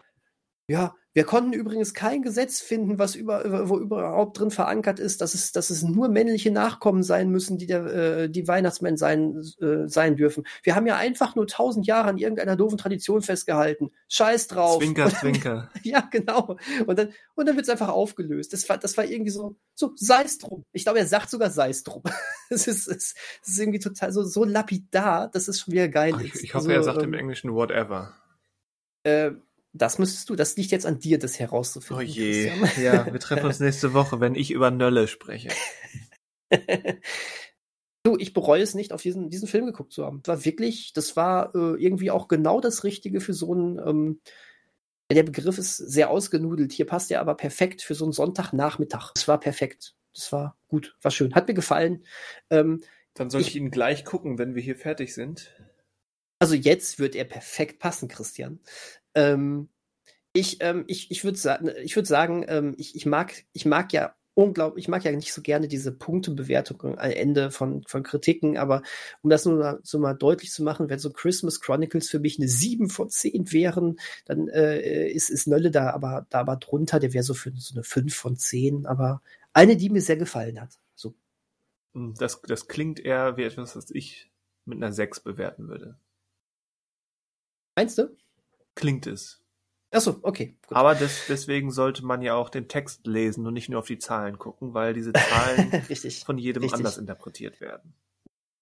ja, 0.68 0.95
wir 1.18 1.23
konnten 1.23 1.52
übrigens 1.52 1.95
kein 1.95 2.22
Gesetz 2.22 2.61
finden, 2.61 2.99
was 2.99 3.15
über, 3.15 3.69
wo 3.69 3.80
überhaupt 3.80 4.38
drin 4.38 4.52
verankert 4.52 4.99
ist, 4.99 5.19
dass 5.19 5.34
es, 5.34 5.52
dass 5.52 5.72
es 5.72 5.81
nur 5.81 6.10
männliche 6.10 6.52
Nachkommen 6.52 7.02
sein 7.02 7.31
müssen, 7.31 7.57
die 7.57 7.65
der, 7.65 7.85
äh, 7.85 8.30
die 8.30 8.48
Weihnachtsmänner 8.48 8.98
sein, 8.98 9.41
äh, 9.60 9.88
sein 9.88 10.15
dürfen. 10.15 10.45
Wir 10.61 10.76
haben 10.76 10.85
ja 10.85 10.95
einfach 10.95 11.35
nur 11.35 11.48
tausend 11.48 11.88
Jahre 11.88 12.10
an 12.10 12.19
irgendeiner 12.19 12.56
doofen 12.56 12.77
Tradition 12.77 13.23
festgehalten. 13.23 13.89
Scheiß 14.10 14.48
drauf. 14.48 14.77
Zwinker, 14.77 15.10
Zwinker. 15.10 15.72
ja, 15.84 16.02
genau. 16.11 16.57
Und 16.85 16.99
dann, 16.99 17.14
und 17.34 17.48
dann 17.48 17.56
wird's 17.56 17.69
einfach 17.69 17.89
aufgelöst. 17.89 18.53
Das 18.53 18.69
war, 18.69 18.77
das 18.77 18.95
war 18.95 19.06
irgendwie 19.06 19.31
so, 19.31 19.56
so, 19.73 19.94
sei's 19.95 20.38
drum. 20.38 20.65
Ich 20.72 20.84
glaube, 20.84 20.99
er 20.99 21.07
sagt 21.07 21.31
sogar 21.31 21.49
sei's 21.49 21.84
drum. 21.84 22.03
Es 22.49 22.65
ist, 22.65 22.88
es, 22.88 23.14
ist 23.45 23.60
irgendwie 23.60 23.80
total 23.80 24.14
so, 24.14 24.23
so 24.23 24.45
lapidar, 24.45 25.30
dass 25.30 25.49
es 25.49 25.60
schon 25.60 25.73
wieder 25.73 25.89
geil 25.89 26.15
ist. 26.22 26.35
Ich, 26.35 26.44
ich 26.44 26.53
hoffe, 26.53 26.69
also, 26.69 26.72
er 26.72 26.84
sagt 26.84 27.03
ähm, 27.03 27.14
im 27.14 27.19
Englischen 27.19 27.53
whatever. 27.53 28.14
Äh, 29.03 29.31
das 29.78 29.99
müsstest 29.99 30.30
du, 30.30 30.36
das 30.36 30.56
liegt 30.58 30.72
jetzt 30.72 30.86
an 30.86 30.99
dir, 30.99 31.20
das 31.20 31.40
herauszufinden. 31.40 32.06
Oh 32.06 32.08
je. 32.08 32.49
Christian. 32.49 32.84
Ja, 32.84 33.12
wir 33.12 33.20
treffen 33.20 33.45
uns 33.45 33.60
nächste 33.60 33.94
Woche, 33.94 34.20
wenn 34.20 34.36
ich 34.36 34.52
über 34.52 34.72
Nölle 34.72 35.08
spreche. 35.08 35.49
du, 38.04 38.18
ich 38.18 38.34
bereue 38.34 38.62
es 38.62 38.74
nicht, 38.74 38.94
auf 38.94 39.02
diesen, 39.02 39.30
diesen 39.30 39.48
Film 39.48 39.66
geguckt 39.66 39.94
zu 39.94 40.06
haben. 40.06 40.22
War 40.26 40.45
wirklich, 40.45 40.94
das 40.94 41.16
war 41.16 41.54
äh, 41.56 41.82
irgendwie 41.82 42.12
auch 42.12 42.28
genau 42.28 42.62
das 42.62 42.84
Richtige 42.84 43.22
für 43.22 43.34
so 43.34 43.54
einen, 43.54 43.80
ähm, 43.80 44.22
der 45.12 45.24
Begriff 45.24 45.58
ist 45.58 45.78
sehr 45.78 46.10
ausgenudelt. 46.10 46.74
Hier 46.74 46.86
passt 46.86 47.12
er 47.12 47.22
aber 47.22 47.36
perfekt 47.36 47.82
für 47.82 47.95
so 47.95 48.06
einen 48.06 48.12
Sonntagnachmittag. 48.12 49.14
Das 49.14 49.28
war 49.28 49.40
perfekt. 49.40 49.95
Das 50.14 50.32
war 50.32 50.58
gut, 50.68 50.98
war 51.02 51.12
schön. 51.12 51.34
Hat 51.36 51.48
mir 51.48 51.54
gefallen. 51.54 52.06
Ähm, 52.49 52.82
Dann 53.14 53.30
soll 53.30 53.41
ich, 53.41 53.49
ich 53.49 53.56
ihn 53.56 53.72
gleich 53.72 54.04
gucken, 54.04 54.38
wenn 54.38 54.56
wir 54.56 54.62
hier 54.62 54.76
fertig 54.76 55.14
sind. 55.14 55.54
Also 56.40 56.56
jetzt 56.56 56.99
wird 56.99 57.16
er 57.16 57.24
perfekt 57.24 57.80
passen, 57.80 58.08
Christian. 58.08 58.60
Ähm, 59.18 59.69
ich, 60.31 60.57
ähm, 60.61 60.84
ich, 60.88 61.10
ich 61.10 61.23
würde 61.23 61.38
sagen, 61.38 61.72
ich 61.84 61.95
würde 61.95 62.07
sagen, 62.07 62.45
ähm, 62.48 62.76
ich, 62.77 62.95
ich 62.95 63.07
mag, 63.07 63.34
ich 63.53 63.65
mag 63.65 63.91
ja 63.91 64.15
unglaublich, 64.35 64.85
ich 64.85 64.88
mag 64.88 65.03
ja 65.03 65.11
nicht 65.11 65.34
so 65.34 65.41
gerne 65.41 65.68
diese 65.68 65.91
Punktebewertung 65.91 66.99
am 66.99 66.99
Ende 66.99 67.49
von, 67.49 67.84
von 67.88 68.03
Kritiken, 68.03 68.56
aber 68.56 68.84
um 69.23 69.31
das 69.31 69.45
nur 69.45 69.57
mal, 69.57 69.80
so 69.81 69.98
mal 69.98 70.14
deutlich 70.14 70.52
zu 70.52 70.61
machen, 70.61 70.89
wenn 70.89 70.99
so 70.99 71.10
Christmas 71.10 71.60
Chronicles 71.60 72.07
für 72.07 72.19
mich 72.19 72.38
eine 72.38 72.48
7 72.48 72.91
von 72.91 73.10
10 73.10 73.52
wären, 73.52 73.99
dann 74.26 74.48
äh, 74.49 75.10
ist, 75.10 75.31
ist 75.31 75.48
Nölle 75.48 75.72
da 75.72 75.89
aber, 75.89 76.27
da 76.30 76.41
aber 76.41 76.57
drunter, 76.57 76.99
der 76.99 77.14
wäre 77.14 77.23
so 77.23 77.34
für 77.34 77.52
so 77.57 77.73
eine 77.73 77.84
5 77.84 78.14
von 78.14 78.38
10, 78.38 78.85
aber 78.85 79.23
eine, 79.53 79.76
die 79.76 79.89
mir 79.89 80.02
sehr 80.02 80.18
gefallen 80.18 80.61
hat. 80.61 80.77
So. 80.94 81.15
Hm, 81.95 82.14
das, 82.19 82.44
das 82.44 82.68
klingt 82.68 82.99
eher 82.99 83.38
wie 83.38 83.44
etwas, 83.44 83.76
was 83.76 83.89
ich 83.89 84.30
mit 84.65 84.77
einer 84.77 84.94
6 84.94 85.22
bewerten 85.22 85.68
würde. 85.68 85.98
Meinst 87.76 87.98
du? 87.98 88.15
Klingt 88.78 89.08
es. 89.08 89.41
Achso, 89.91 90.20
okay. 90.22 90.58
Gut. 90.68 90.78
Aber 90.78 90.95
das, 90.95 91.24
deswegen 91.28 91.72
sollte 91.72 92.06
man 92.06 92.22
ja 92.22 92.36
auch 92.36 92.49
den 92.49 92.68
Text 92.68 93.08
lesen 93.08 93.45
und 93.48 93.54
nicht 93.54 93.70
nur 93.70 93.80
auf 93.80 93.88
die 93.88 93.99
Zahlen 93.99 94.38
gucken, 94.38 94.74
weil 94.74 94.94
diese 94.94 95.14
Zahlen 95.14 95.72
von 96.26 96.38
jedem 96.38 96.64
Richtig. 96.64 96.78
anders 96.78 96.98
interpretiert 96.98 97.62
werden. 97.62 97.94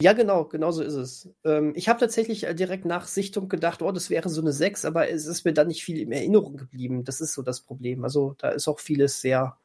Ja, 0.02 0.14
genau, 0.14 0.46
genau 0.46 0.72
so 0.72 0.84
ist 0.84 0.94
es. 0.94 1.30
Ähm, 1.46 1.74
ich 1.76 1.88
habe 1.88 2.00
tatsächlich 2.00 2.44
äh, 2.44 2.54
direkt 2.54 2.86
nach 2.86 3.08
Sichtung 3.08 3.48
gedacht, 3.48 3.82
oh, 3.82 3.92
das 3.92 4.10
wäre 4.10 4.28
so 4.30 4.42
eine 4.42 4.52
6, 4.52 4.86
aber 4.86 5.10
es 5.10 5.26
ist 5.26 5.46
mir 5.46 5.54
dann 5.54 5.68
nicht 5.68 5.84
viel 5.84 6.00
in 6.00 6.12
Erinnerung 6.12 6.58
geblieben. 6.58 7.06
Das 7.06 7.22
ist 7.22 7.34
so 7.34 7.42
das 7.42 7.62
Problem. 7.62 8.04
Also 8.04 8.36
da 8.38 8.50
ist 8.50 8.68
auch 8.68 8.80
vieles 8.80 9.22
sehr, 9.22 9.58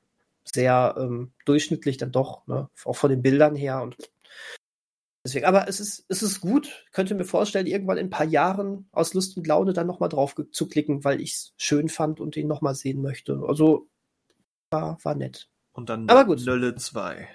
sehr 0.44 0.94
ähm, 0.98 1.32
durchschnittlich 1.44 1.96
dann 1.96 2.12
doch, 2.12 2.46
ne? 2.46 2.68
auch 2.84 2.96
von 2.96 3.10
den 3.10 3.22
Bildern 3.22 3.56
her 3.56 3.82
und 3.82 3.96
Deswegen, 5.24 5.44
aber 5.44 5.68
es 5.68 5.80
ist, 5.80 6.06
es 6.08 6.22
ist 6.22 6.40
gut. 6.40 6.86
Könnte 6.92 7.14
mir 7.14 7.24
vorstellen, 7.24 7.66
irgendwann 7.66 7.98
in 7.98 8.06
ein 8.06 8.10
paar 8.10 8.26
Jahren 8.26 8.88
aus 8.90 9.12
Lust 9.12 9.36
und 9.36 9.46
Laune 9.46 9.74
dann 9.74 9.86
nochmal 9.86 10.08
drauf 10.08 10.34
zu 10.50 10.68
klicken, 10.68 11.04
weil 11.04 11.20
ich 11.20 11.32
es 11.32 11.54
schön 11.58 11.90
fand 11.90 12.20
und 12.20 12.36
ihn 12.36 12.48
nochmal 12.48 12.74
sehen 12.74 13.02
möchte. 13.02 13.42
Also 13.46 13.90
war, 14.70 14.98
war 15.02 15.14
nett. 15.14 15.50
Und 15.72 15.90
dann 15.90 16.08
aber 16.08 16.24
gut. 16.24 16.44
Nölle 16.46 16.74
2. 16.74 17.28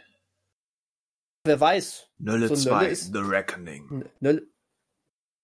Wer 1.45 1.59
weiß. 1.59 2.09
Nölle 2.17 2.47
so 2.47 2.55
2, 2.55 2.87
ist, 2.87 3.13
The 3.13 3.19
Reckoning. 3.19 4.05
Nölle. 4.19 4.47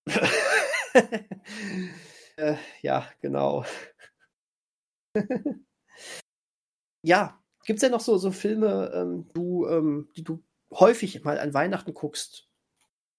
äh, 2.38 2.56
ja, 2.82 3.08
genau. 3.22 3.66
ja, 7.04 7.40
gibt's 7.66 7.82
denn 7.82 7.92
noch 7.92 8.00
so, 8.00 8.18
so 8.18 8.32
Filme, 8.32 8.92
ähm, 8.96 9.30
du, 9.34 9.68
ähm, 9.68 10.10
die 10.16 10.24
du 10.24 10.44
häufig 10.72 11.24
mal 11.24 11.40
an 11.40 11.54
Weihnachten 11.54 11.94
guckst? 11.94 12.48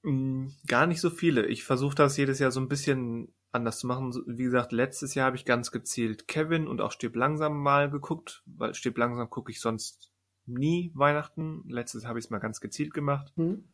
Mm, 0.03 0.49
gar 0.67 0.87
nicht 0.87 1.01
so 1.01 1.11
viele. 1.11 1.47
Ich 1.47 1.65
versuche 1.65 1.95
das 1.95 2.17
jedes 2.17 2.39
Jahr 2.39 2.51
so 2.51 2.61
ein 2.61 2.69
bisschen 2.69 3.33
anders 3.53 3.79
zu 3.79 3.87
machen. 3.87 4.13
Wie 4.27 4.45
gesagt, 4.45 4.73
letztes 4.73 5.15
Jahr 5.15 5.27
habe 5.27 5.37
ich 5.37 5.45
ganz 5.45 5.71
gezielt 5.71 6.27
Kevin 6.27 6.67
und 6.67 6.81
auch 6.81 6.93
Stirb 6.93 7.17
langsam 7.17 7.59
mal 7.63 7.91
geguckt, 7.91 8.43
weil 8.47 8.75
Stirb 8.75 8.99
langsam 8.99 9.29
gucke 9.31 9.53
ich 9.53 9.61
sonst 9.61 10.11
nie 10.47 10.91
Weihnachten. 10.95 11.65
Letztes 11.69 12.07
habe 12.07 12.19
ich 12.19 12.27
es 12.27 12.31
mal 12.31 12.39
ganz 12.39 12.61
gezielt 12.61 12.95
gemacht. 12.95 13.33
Mhm. 13.37 13.65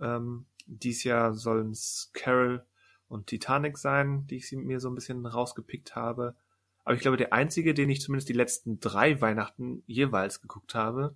Ähm, 0.00 0.46
dies 0.66 1.04
Jahr 1.04 1.34
sollen 1.34 1.70
es 1.70 2.10
Carol 2.12 2.64
und 3.08 3.26
Titanic 3.26 3.78
sein, 3.78 4.26
die 4.26 4.36
ich 4.36 4.50
mir 4.52 4.80
so 4.80 4.88
ein 4.88 4.94
bisschen 4.94 5.24
rausgepickt 5.26 5.94
habe. 5.94 6.34
Aber 6.84 6.94
ich 6.94 7.00
glaube, 7.00 7.16
der 7.16 7.32
einzige, 7.32 7.74
den 7.74 7.90
ich 7.90 8.00
zumindest 8.00 8.28
die 8.28 8.34
letzten 8.34 8.78
drei 8.80 9.20
Weihnachten 9.20 9.82
jeweils 9.86 10.40
geguckt 10.40 10.74
habe, 10.74 11.14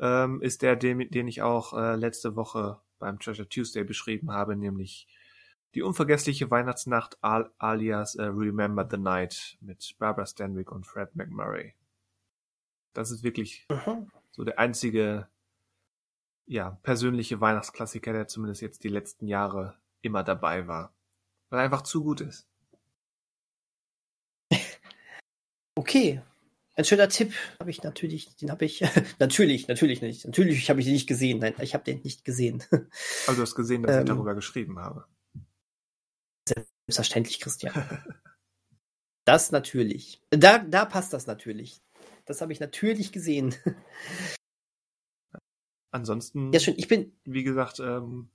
ähm, 0.00 0.40
ist 0.40 0.62
der, 0.62 0.76
den, 0.76 1.10
den 1.10 1.28
ich 1.28 1.42
auch 1.42 1.74
äh, 1.74 1.94
letzte 1.94 2.34
Woche 2.34 2.80
beim 2.98 3.18
Treasure 3.18 3.48
Tuesday 3.48 3.84
beschrieben 3.84 4.32
habe, 4.32 4.56
nämlich 4.56 5.06
die 5.74 5.82
unvergessliche 5.82 6.50
Weihnachtsnacht 6.50 7.22
al 7.22 7.50
alias 7.58 8.16
äh, 8.16 8.24
Remember 8.24 8.86
the 8.90 8.96
Night 8.96 9.56
mit 9.60 9.94
Barbara 9.98 10.26
Stanwyck 10.26 10.72
und 10.72 10.86
Fred 10.86 11.14
McMurray. 11.14 11.74
Das 12.92 13.10
ist 13.10 13.22
wirklich 13.22 13.66
mhm. 13.70 14.10
so 14.32 14.42
der 14.42 14.58
einzige, 14.58 15.28
ja, 16.46 16.78
persönliche 16.82 17.40
Weihnachtsklassiker, 17.40 18.12
der 18.12 18.26
zumindest 18.26 18.62
jetzt 18.62 18.82
die 18.82 18.88
letzten 18.88 19.28
Jahre 19.28 19.76
immer 20.00 20.24
dabei 20.24 20.66
war. 20.66 20.92
Weil 21.50 21.60
er 21.60 21.64
einfach 21.64 21.82
zu 21.82 22.02
gut 22.02 22.20
ist. 22.20 22.48
Okay. 25.76 26.20
Ein 26.80 26.86
schöner 26.86 27.10
Tipp 27.10 27.34
habe 27.58 27.68
ich 27.68 27.82
natürlich, 27.82 28.34
den 28.36 28.50
habe 28.50 28.64
ich, 28.64 28.80
natürlich, 29.18 29.68
natürlich 29.68 30.00
nicht. 30.00 30.24
Natürlich 30.24 30.70
habe 30.70 30.80
ich 30.80 30.86
den 30.86 30.94
nicht 30.94 31.06
gesehen. 31.06 31.38
Nein, 31.38 31.52
ich 31.60 31.74
habe 31.74 31.84
den 31.84 32.00
nicht 32.00 32.24
gesehen. 32.24 32.62
Aber 32.70 33.36
du 33.36 33.42
hast 33.42 33.54
gesehen, 33.54 33.82
dass 33.82 33.96
ähm, 33.96 34.00
ich 34.00 34.06
darüber 34.06 34.34
geschrieben 34.34 34.78
habe. 34.78 35.04
Selbstverständlich, 36.48 37.38
Christian. 37.38 37.74
das 39.26 39.52
natürlich. 39.52 40.22
Da, 40.30 40.60
da 40.60 40.86
passt 40.86 41.12
das 41.12 41.26
natürlich. 41.26 41.82
Das 42.24 42.40
habe 42.40 42.54
ich 42.54 42.60
natürlich 42.60 43.12
gesehen. 43.12 43.54
Ansonsten. 45.90 46.50
Ja, 46.54 46.60
schön. 46.60 46.76
Ich 46.78 46.88
bin. 46.88 47.12
Wie 47.24 47.44
gesagt, 47.44 47.78
ähm, 47.78 48.30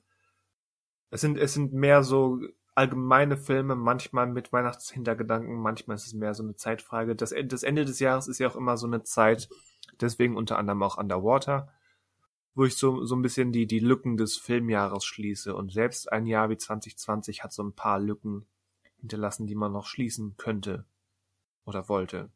es 1.09 1.21
sind, 1.21 1.39
es 1.39 1.55
sind 1.55 1.73
mehr 1.73 2.03
so 2.03 2.41
allgemeine 2.75 3.37
Filme, 3.37 3.75
manchmal 3.75 4.27
mit 4.27 4.51
Weihnachtshintergedanken, 4.51 5.55
manchmal 5.55 5.95
ist 5.95 6.07
es 6.07 6.13
mehr 6.13 6.33
so 6.33 6.43
eine 6.43 6.55
Zeitfrage. 6.55 7.15
Das, 7.15 7.33
das 7.45 7.63
Ende 7.63 7.85
des 7.85 7.99
Jahres 7.99 8.27
ist 8.27 8.39
ja 8.39 8.49
auch 8.49 8.55
immer 8.55 8.77
so 8.77 8.85
eine 8.85 9.03
Zeit, 9.03 9.49
deswegen 10.01 10.35
unter 10.35 10.59
anderem 10.59 10.83
auch 10.83 10.97
Underwater, 10.97 11.71
wo 12.53 12.65
ich 12.65 12.75
so, 12.75 13.05
so 13.05 13.15
ein 13.15 13.21
bisschen 13.21 13.53
die, 13.53 13.65
die 13.65 13.79
Lücken 13.79 14.17
des 14.17 14.37
Filmjahres 14.37 15.05
schließe. 15.05 15.55
Und 15.55 15.71
selbst 15.71 16.11
ein 16.11 16.27
Jahr 16.27 16.49
wie 16.49 16.57
2020 16.57 17.43
hat 17.43 17.53
so 17.53 17.63
ein 17.63 17.73
paar 17.73 17.99
Lücken 17.99 18.45
hinterlassen, 18.99 19.47
die 19.47 19.55
man 19.55 19.71
noch 19.71 19.85
schließen 19.85 20.35
könnte 20.37 20.85
oder 21.65 21.87
wollte. 21.87 22.29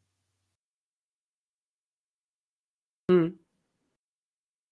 Mhm. 3.08 3.38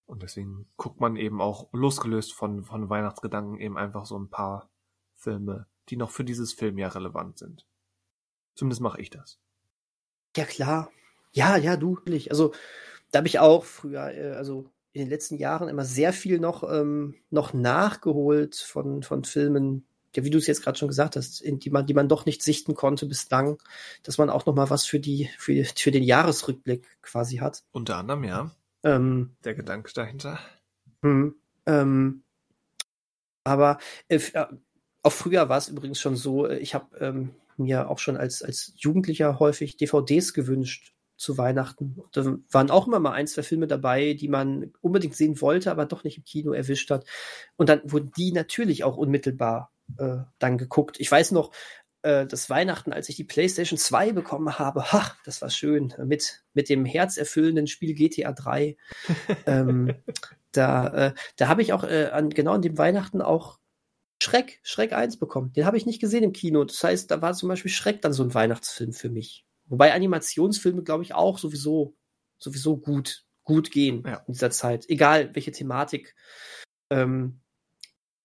Und 0.07 0.23
deswegen 0.23 0.67
guckt 0.79 1.01
man 1.01 1.17
eben 1.17 1.43
auch 1.43 1.71
losgelöst 1.73 2.33
von, 2.33 2.65
von 2.65 2.89
Weihnachtsgedanken 2.89 3.61
eben 3.61 3.77
einfach 3.77 4.07
so 4.07 4.19
ein 4.19 4.31
paar 4.31 4.71
Filme, 5.19 5.67
die 5.89 5.97
noch 5.97 6.11
für 6.11 6.25
dieses 6.25 6.53
Filmjahr 6.53 6.95
relevant 6.95 7.39
sind. 7.39 7.67
Zumindest 8.55 8.81
mache 8.81 9.01
ich 9.01 9.11
das. 9.11 9.39
Ja, 10.37 10.45
klar. 10.45 10.91
Ja, 11.33 11.57
ja, 11.57 11.77
du. 11.77 11.99
Also, 12.31 12.55
da 13.11 13.19
habe 13.19 13.29
ich 13.29 13.39
auch 13.39 13.65
früher, 13.65 14.13
äh, 14.13 14.33
also 14.33 14.71
in 14.93 15.03
den 15.03 15.11
letzten 15.11 15.37
Jahren 15.37 15.69
immer 15.69 15.85
sehr 15.85 16.13
viel 16.13 16.39
noch, 16.39 16.63
ähm, 16.71 17.15
noch 17.31 17.53
nachgeholt 17.53 18.57
von, 18.57 19.03
von 19.03 19.25
Filmen, 19.25 19.87
ja, 20.17 20.25
wie 20.25 20.31
du 20.31 20.39
es 20.39 20.47
jetzt 20.47 20.63
gerade 20.63 20.79
schon 20.79 20.89
gesagt 20.89 21.17
hast, 21.17 21.41
in 21.41 21.59
die 21.59 21.71
man, 21.71 21.87
die 21.87 21.95
man 21.95 22.09
doch 22.09 22.27
nicht 22.27 22.43
sichten 22.43 22.75
konnte 22.75 23.07
bislang, 23.07 23.59
dass 24.03 24.19
man 24.19 24.31
auch 24.31 24.47
noch 24.47 24.55
mal 24.55 24.71
was 24.71 24.87
für 24.87 25.01
die, 25.01 25.29
für, 25.39 25.65
für 25.65 25.91
den 25.91 26.03
Jahresrückblick 26.03 26.87
quasi 27.03 27.37
hat. 27.37 27.63
Unter 27.73 27.97
anderem, 27.97 28.25
ja. 28.25 28.51
Ähm, 28.83 29.37
Der 29.45 29.55
Gedanke 29.55 29.93
dahinter. 29.93 30.39
Hm, 31.03 31.35
ähm, 31.67 32.23
aber 33.45 33.79
äh, 34.09 34.17
äh 34.17 34.47
auch 35.03 35.13
früher 35.13 35.49
war 35.49 35.59
es 35.59 35.69
übrigens 35.69 36.01
schon 36.01 36.17
so, 36.17 36.47
äh, 36.47 36.59
ich 36.59 36.75
habe 36.75 36.97
ähm, 36.99 37.31
mir 37.57 37.91
auch 37.91 37.99
schon 37.99 38.17
als, 38.17 38.43
als 38.43 38.73
Jugendlicher 38.77 39.39
häufig 39.39 39.77
DVDs 39.77 40.33
gewünscht 40.33 40.95
zu 41.17 41.37
Weihnachten. 41.37 42.01
Da 42.13 42.37
waren 42.51 42.71
auch 42.71 42.87
immer 42.87 43.01
mal 43.01 43.13
ein, 43.13 43.27
zwei 43.27 43.43
Filme 43.43 43.67
dabei, 43.67 44.15
die 44.15 44.29
man 44.29 44.73
unbedingt 44.81 45.17
sehen 45.17 45.41
wollte, 45.41 45.71
aber 45.71 45.85
doch 45.85 46.05
nicht 46.05 46.19
im 46.19 46.25
Kino 46.25 46.53
erwischt 46.53 46.91
hat. 46.91 47.05
Und 47.57 47.69
dann 47.69 47.81
wurden 47.85 48.13
die 48.17 48.33
natürlich 48.33 48.85
auch 48.85 48.97
unmittelbar 48.97 49.73
äh, 49.99 50.19
dann 50.39 50.59
geguckt. 50.59 51.01
Ich 51.01 51.11
weiß 51.11 51.33
noch, 51.33 51.51
äh, 52.03 52.25
das 52.27 52.49
Weihnachten, 52.49 52.93
als 52.93 53.09
ich 53.09 53.17
die 53.17 53.25
PlayStation 53.25 53.79
2 53.79 54.13
bekommen 54.13 54.61
habe, 54.61 54.93
ha, 54.93 55.17
das 55.25 55.43
war 55.43 55.51
schön, 55.51 55.93
mit, 56.05 56.45
mit 56.55 56.69
dem 56.69 56.85
herzerfüllenden 56.85 57.67
Spiel 57.67 57.95
GTA 57.95 58.33
3. 58.33 58.77
ähm, 59.47 59.95
da 60.53 61.09
äh, 61.09 61.15
da 61.37 61.49
habe 61.49 61.63
ich 61.63 61.73
auch 61.73 61.83
äh, 61.83 62.07
an, 62.13 62.31
genau 62.31 62.53
an 62.53 62.63
dem 62.63 62.79
Weihnachten 62.79 63.21
auch 63.21 63.59
Schreck, 64.23 64.61
Schreck 64.63 64.93
1 64.93 65.19
bekommen. 65.19 65.53
Den 65.53 65.65
habe 65.65 65.77
ich 65.77 65.87
nicht 65.87 66.01
gesehen 66.01 66.25
im 66.25 66.33
Kino. 66.33 66.65
Das 66.65 66.83
heißt, 66.83 67.11
da 67.11 67.23
war 67.23 67.35
zum 67.35 67.49
Beispiel 67.49 67.71
Schreck 67.71 68.03
dann 68.03 68.13
so 68.13 68.23
ein 68.23 68.35
Weihnachtsfilm 68.35 68.93
für 68.93 69.09
mich. 69.09 69.45
Wobei 69.67 69.93
Animationsfilme, 69.93 70.83
glaube 70.83 71.05
ich, 71.05 71.15
auch 71.15 71.39
sowieso, 71.39 71.95
sowieso 72.39 72.79
gut, 72.79 73.25
gut 73.45 73.71
gehen 73.71 74.03
ja. 74.07 74.25
in 74.27 74.33
dieser 74.33 74.51
Zeit. 74.51 74.89
Egal 74.89 75.35
welche 75.35 75.53
Thematik. 75.53 76.17
Ähm, 76.91 77.41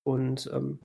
und 0.04 0.50
ähm, 0.52 0.80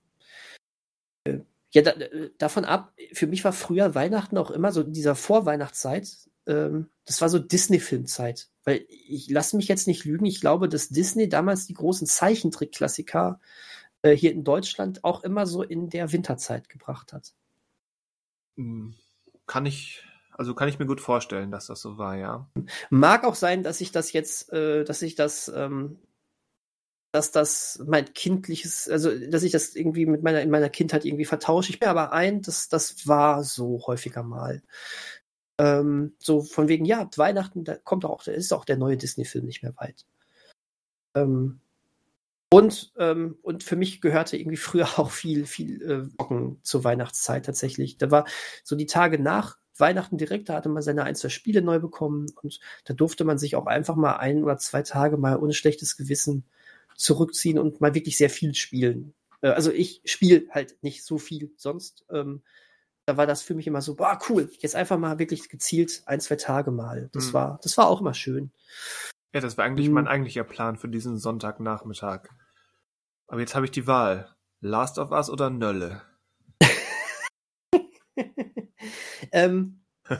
äh, 1.23 1.39
ja, 1.71 1.81
da, 1.81 1.91
äh, 1.91 2.31
davon 2.37 2.65
ab, 2.65 2.93
für 3.13 3.27
mich 3.27 3.43
war 3.43 3.53
früher 3.53 3.95
Weihnachten 3.95 4.37
auch 4.37 4.51
immer 4.51 4.71
so 4.71 4.81
in 4.81 4.93
dieser 4.93 5.15
Vorweihnachtszeit, 5.15 6.09
ähm, 6.47 6.89
das 7.05 7.21
war 7.21 7.29
so 7.29 7.39
Disney-Filmzeit. 7.39 8.49
Weil 8.63 8.85
ich 8.89 9.29
lasse 9.29 9.55
mich 9.55 9.67
jetzt 9.67 9.87
nicht 9.87 10.05
lügen, 10.05 10.25
ich 10.25 10.41
glaube, 10.41 10.69
dass 10.69 10.89
Disney 10.89 11.29
damals 11.29 11.67
die 11.67 11.73
großen 11.73 12.07
Zeichentrick-Klassiker 12.07 13.39
äh, 14.01 14.15
hier 14.15 14.31
in 14.31 14.43
Deutschland 14.43 15.03
auch 15.03 15.23
immer 15.23 15.45
so 15.45 15.63
in 15.63 15.89
der 15.89 16.11
Winterzeit 16.11 16.69
gebracht 16.69 17.13
hat. 17.13 17.33
Hm, 18.55 18.93
kann 19.45 19.65
ich, 19.65 20.03
also 20.31 20.53
kann 20.53 20.69
ich 20.69 20.79
mir 20.79 20.85
gut 20.85 21.01
vorstellen, 21.01 21.51
dass 21.51 21.67
das 21.67 21.81
so 21.81 21.97
war, 21.97 22.15
ja. 22.15 22.49
Mag 22.89 23.23
auch 23.23 23.35
sein, 23.35 23.63
dass 23.63 23.81
ich 23.81 23.91
das 23.91 24.13
jetzt, 24.13 24.51
äh, 24.53 24.83
dass 24.83 25.01
ich 25.01 25.15
das, 25.15 25.49
ähm, 25.53 25.99
dass 27.11 27.31
das 27.31 27.81
mein 27.87 28.13
kindliches, 28.13 28.87
also 28.87 29.17
dass 29.17 29.43
ich 29.43 29.51
das 29.51 29.75
irgendwie 29.75 30.05
mit 30.05 30.21
meiner 30.21 30.41
in 30.41 30.51
meiner 30.51 30.69
Kindheit 30.69 31.05
irgendwie 31.05 31.25
vertausche. 31.25 31.71
Ich 31.71 31.79
bin 31.79 31.89
aber 31.89 32.13
ein, 32.13 32.41
dass 32.41 32.69
das 32.69 33.07
war 33.07 33.43
so 33.43 33.81
häufiger 33.87 34.23
mal. 34.23 34.61
Ähm, 35.57 36.15
so 36.19 36.41
von 36.41 36.67
wegen, 36.67 36.85
ja, 36.85 37.09
Weihnachten, 37.17 37.63
da 37.65 37.75
kommt 37.75 38.05
auch, 38.05 38.23
da 38.23 38.31
ist 38.31 38.53
auch 38.53 38.63
der 38.63 38.77
neue 38.77 38.95
Disney-Film 38.95 39.45
nicht 39.45 39.63
mehr 39.63 39.75
weit. 39.77 40.05
Ähm, 41.15 41.59
und, 42.51 42.91
ähm, 42.97 43.37
und 43.41 43.63
für 43.63 43.75
mich 43.75 44.01
gehörte 44.01 44.37
irgendwie 44.37 44.57
früher 44.57 44.87
auch 44.99 45.11
viel, 45.11 45.45
viel 45.45 45.81
äh, 45.81 46.19
Wochen 46.19 46.59
zur 46.63 46.83
Weihnachtszeit 46.83 47.45
tatsächlich. 47.45 47.97
Da 47.97 48.11
war 48.11 48.25
so 48.63 48.75
die 48.75 48.87
Tage 48.87 49.19
nach 49.19 49.57
Weihnachten 49.77 50.17
direkt, 50.17 50.49
da 50.49 50.55
hatte 50.55 50.69
man 50.69 50.83
seine 50.83 51.03
ein, 51.03 51.15
zwei 51.15 51.29
Spiele 51.29 51.61
neu 51.61 51.79
bekommen 51.79 52.27
und 52.41 52.59
da 52.83 52.93
durfte 52.93 53.23
man 53.23 53.37
sich 53.37 53.55
auch 53.55 53.65
einfach 53.65 53.95
mal 53.95 54.17
ein 54.17 54.43
oder 54.43 54.57
zwei 54.57 54.81
Tage 54.81 55.17
mal 55.17 55.37
ohne 55.37 55.53
schlechtes 55.53 55.95
Gewissen 55.95 56.43
zurückziehen 56.97 57.57
und 57.57 57.79
mal 57.79 57.95
wirklich 57.95 58.17
sehr 58.17 58.29
viel 58.29 58.55
spielen. 58.55 59.13
Äh, 59.41 59.49
also 59.49 59.71
ich 59.71 60.01
spiele 60.05 60.43
halt 60.51 60.77
nicht 60.81 61.03
so 61.03 61.17
viel 61.17 61.53
sonst. 61.55 62.05
Ähm, 62.11 62.41
da 63.05 63.17
war 63.17 63.25
das 63.25 63.41
für 63.41 63.55
mich 63.55 63.67
immer 63.67 63.81
so, 63.81 63.95
boah, 63.95 64.19
cool, 64.29 64.51
jetzt 64.59 64.75
einfach 64.75 64.99
mal 64.99 65.17
wirklich 65.17 65.49
gezielt 65.49 66.03
ein, 66.05 66.19
zwei 66.19 66.35
Tage 66.35 66.71
mal. 66.71 67.09
Das 67.13 67.29
mhm. 67.29 67.33
war, 67.33 67.59
das 67.63 67.77
war 67.77 67.87
auch 67.87 68.01
immer 68.01 68.13
schön. 68.13 68.51
Ja, 69.33 69.41
das 69.41 69.57
war 69.57 69.65
eigentlich 69.65 69.89
mhm. 69.89 69.93
mein 69.95 70.07
eigentlicher 70.07 70.43
Plan 70.43 70.77
für 70.77 70.89
diesen 70.89 71.17
Sonntagnachmittag. 71.17 72.29
Aber 73.27 73.39
jetzt 73.39 73.55
habe 73.55 73.65
ich 73.65 73.71
die 73.71 73.85
Wahl. 73.85 74.35
Last 74.61 74.97
of 74.97 75.11
Us 75.11 75.29
oder 75.29 75.49
Nölle? 75.49 76.01
ähm. 79.31 79.85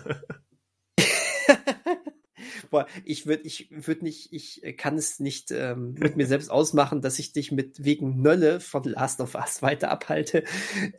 Boah, 2.70 2.86
ich 3.04 3.26
würde 3.26 3.44
ich 3.44 3.72
würd 3.72 4.04
nicht, 4.04 4.32
ich 4.32 4.62
kann 4.78 4.96
es 4.96 5.20
nicht 5.20 5.50
ähm, 5.50 5.94
mit 5.94 6.16
mir 6.16 6.28
selbst 6.28 6.52
ausmachen, 6.52 7.02
dass 7.02 7.18
ich 7.18 7.34
dich 7.34 7.52
mit 7.52 7.84
wegen 7.84 8.22
Nölle 8.22 8.60
von 8.60 8.84
Last 8.84 9.22
of 9.22 9.34
Us 9.34 9.64
weiter 9.64 9.90
abhalte. 9.90 10.44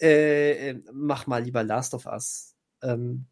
Äh, 0.01 0.71
äh 0.71 0.83
mach 0.93 1.29
mal 1.29 1.45
lieber 1.45 1.63
Last 1.63 1.95
of 1.95 2.07
Us. 2.07 2.57
Ähm, 2.83 3.27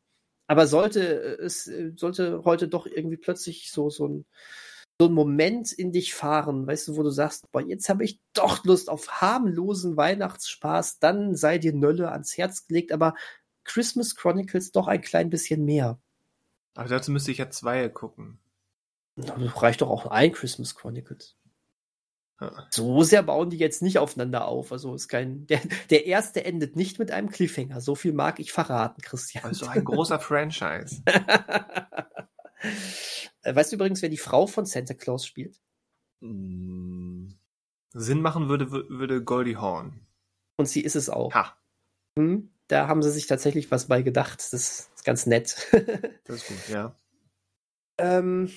aber 0.46 0.68
sollte 0.68 1.02
es 1.40 1.64
sollte 1.96 2.44
heute 2.44 2.68
doch 2.68 2.86
irgendwie 2.86 3.16
plötzlich 3.16 3.72
so 3.72 3.90
so 3.90 4.06
ein 4.06 4.24
so 5.00 5.06
einen 5.06 5.14
Moment 5.14 5.72
in 5.72 5.92
dich 5.92 6.14
fahren, 6.14 6.66
weißt 6.66 6.88
du, 6.88 6.96
wo 6.96 7.02
du 7.02 7.10
sagst, 7.10 7.50
boah, 7.52 7.62
jetzt 7.62 7.88
habe 7.88 8.04
ich 8.04 8.20
doch 8.32 8.64
Lust 8.64 8.90
auf 8.90 9.20
harmlosen 9.20 9.96
Weihnachtsspaß, 9.96 10.98
dann 10.98 11.36
sei 11.36 11.58
dir 11.58 11.72
Nölle 11.72 12.10
ans 12.10 12.36
Herz 12.36 12.66
gelegt, 12.66 12.90
aber 12.90 13.14
Christmas 13.64 14.16
Chronicles 14.16 14.72
doch 14.72 14.88
ein 14.88 15.00
klein 15.00 15.30
bisschen 15.30 15.64
mehr. 15.64 16.00
Aber 16.74 16.88
dazu 16.88 17.12
müsste 17.12 17.30
ich 17.30 17.38
ja 17.38 17.48
zwei 17.50 17.88
gucken. 17.88 18.40
Na, 19.14 19.34
reicht 19.36 19.82
doch 19.82 19.90
auch 19.90 20.06
ein 20.06 20.32
Christmas 20.32 20.74
Chronicles. 20.74 21.36
So 22.70 23.02
sehr 23.02 23.24
bauen 23.24 23.50
die 23.50 23.56
jetzt 23.56 23.82
nicht 23.82 23.98
aufeinander 23.98 24.46
auf. 24.46 24.70
Also 24.70 24.94
ist 24.94 25.08
kein. 25.08 25.46
Der, 25.48 25.60
der 25.90 26.06
erste 26.06 26.44
endet 26.44 26.76
nicht 26.76 27.00
mit 27.00 27.10
einem 27.10 27.30
Cliffhanger. 27.30 27.80
So 27.80 27.96
viel 27.96 28.12
mag 28.12 28.38
ich 28.38 28.52
verraten, 28.52 29.02
Christian. 29.02 29.44
Also 29.44 29.66
ein 29.66 29.84
großer 29.84 30.20
Franchise. 30.20 31.02
Äh, 33.42 33.54
weißt 33.54 33.72
du 33.72 33.76
übrigens, 33.76 34.02
wer 34.02 34.08
die 34.08 34.16
Frau 34.16 34.46
von 34.46 34.66
Santa 34.66 34.94
Claus 34.94 35.26
spielt? 35.26 35.60
Mm, 36.20 37.28
Sinn 37.92 38.20
machen 38.20 38.48
würde, 38.48 38.70
würde 38.70 39.22
Goldie 39.22 39.56
Horn. 39.56 40.06
Und 40.56 40.66
sie 40.66 40.80
ist 40.80 40.96
es 40.96 41.08
auch. 41.08 41.32
Ha. 41.34 41.56
Hm, 42.18 42.50
da 42.66 42.88
haben 42.88 43.02
sie 43.02 43.10
sich 43.10 43.26
tatsächlich 43.26 43.70
was 43.70 43.86
bei 43.86 44.02
gedacht. 44.02 44.40
Das 44.52 44.52
ist 44.52 45.04
ganz 45.04 45.26
nett. 45.26 45.56
Das 46.24 46.36
ist 46.36 46.48
gut, 46.48 46.68
ja. 46.68 46.94
ähm, 47.96 48.52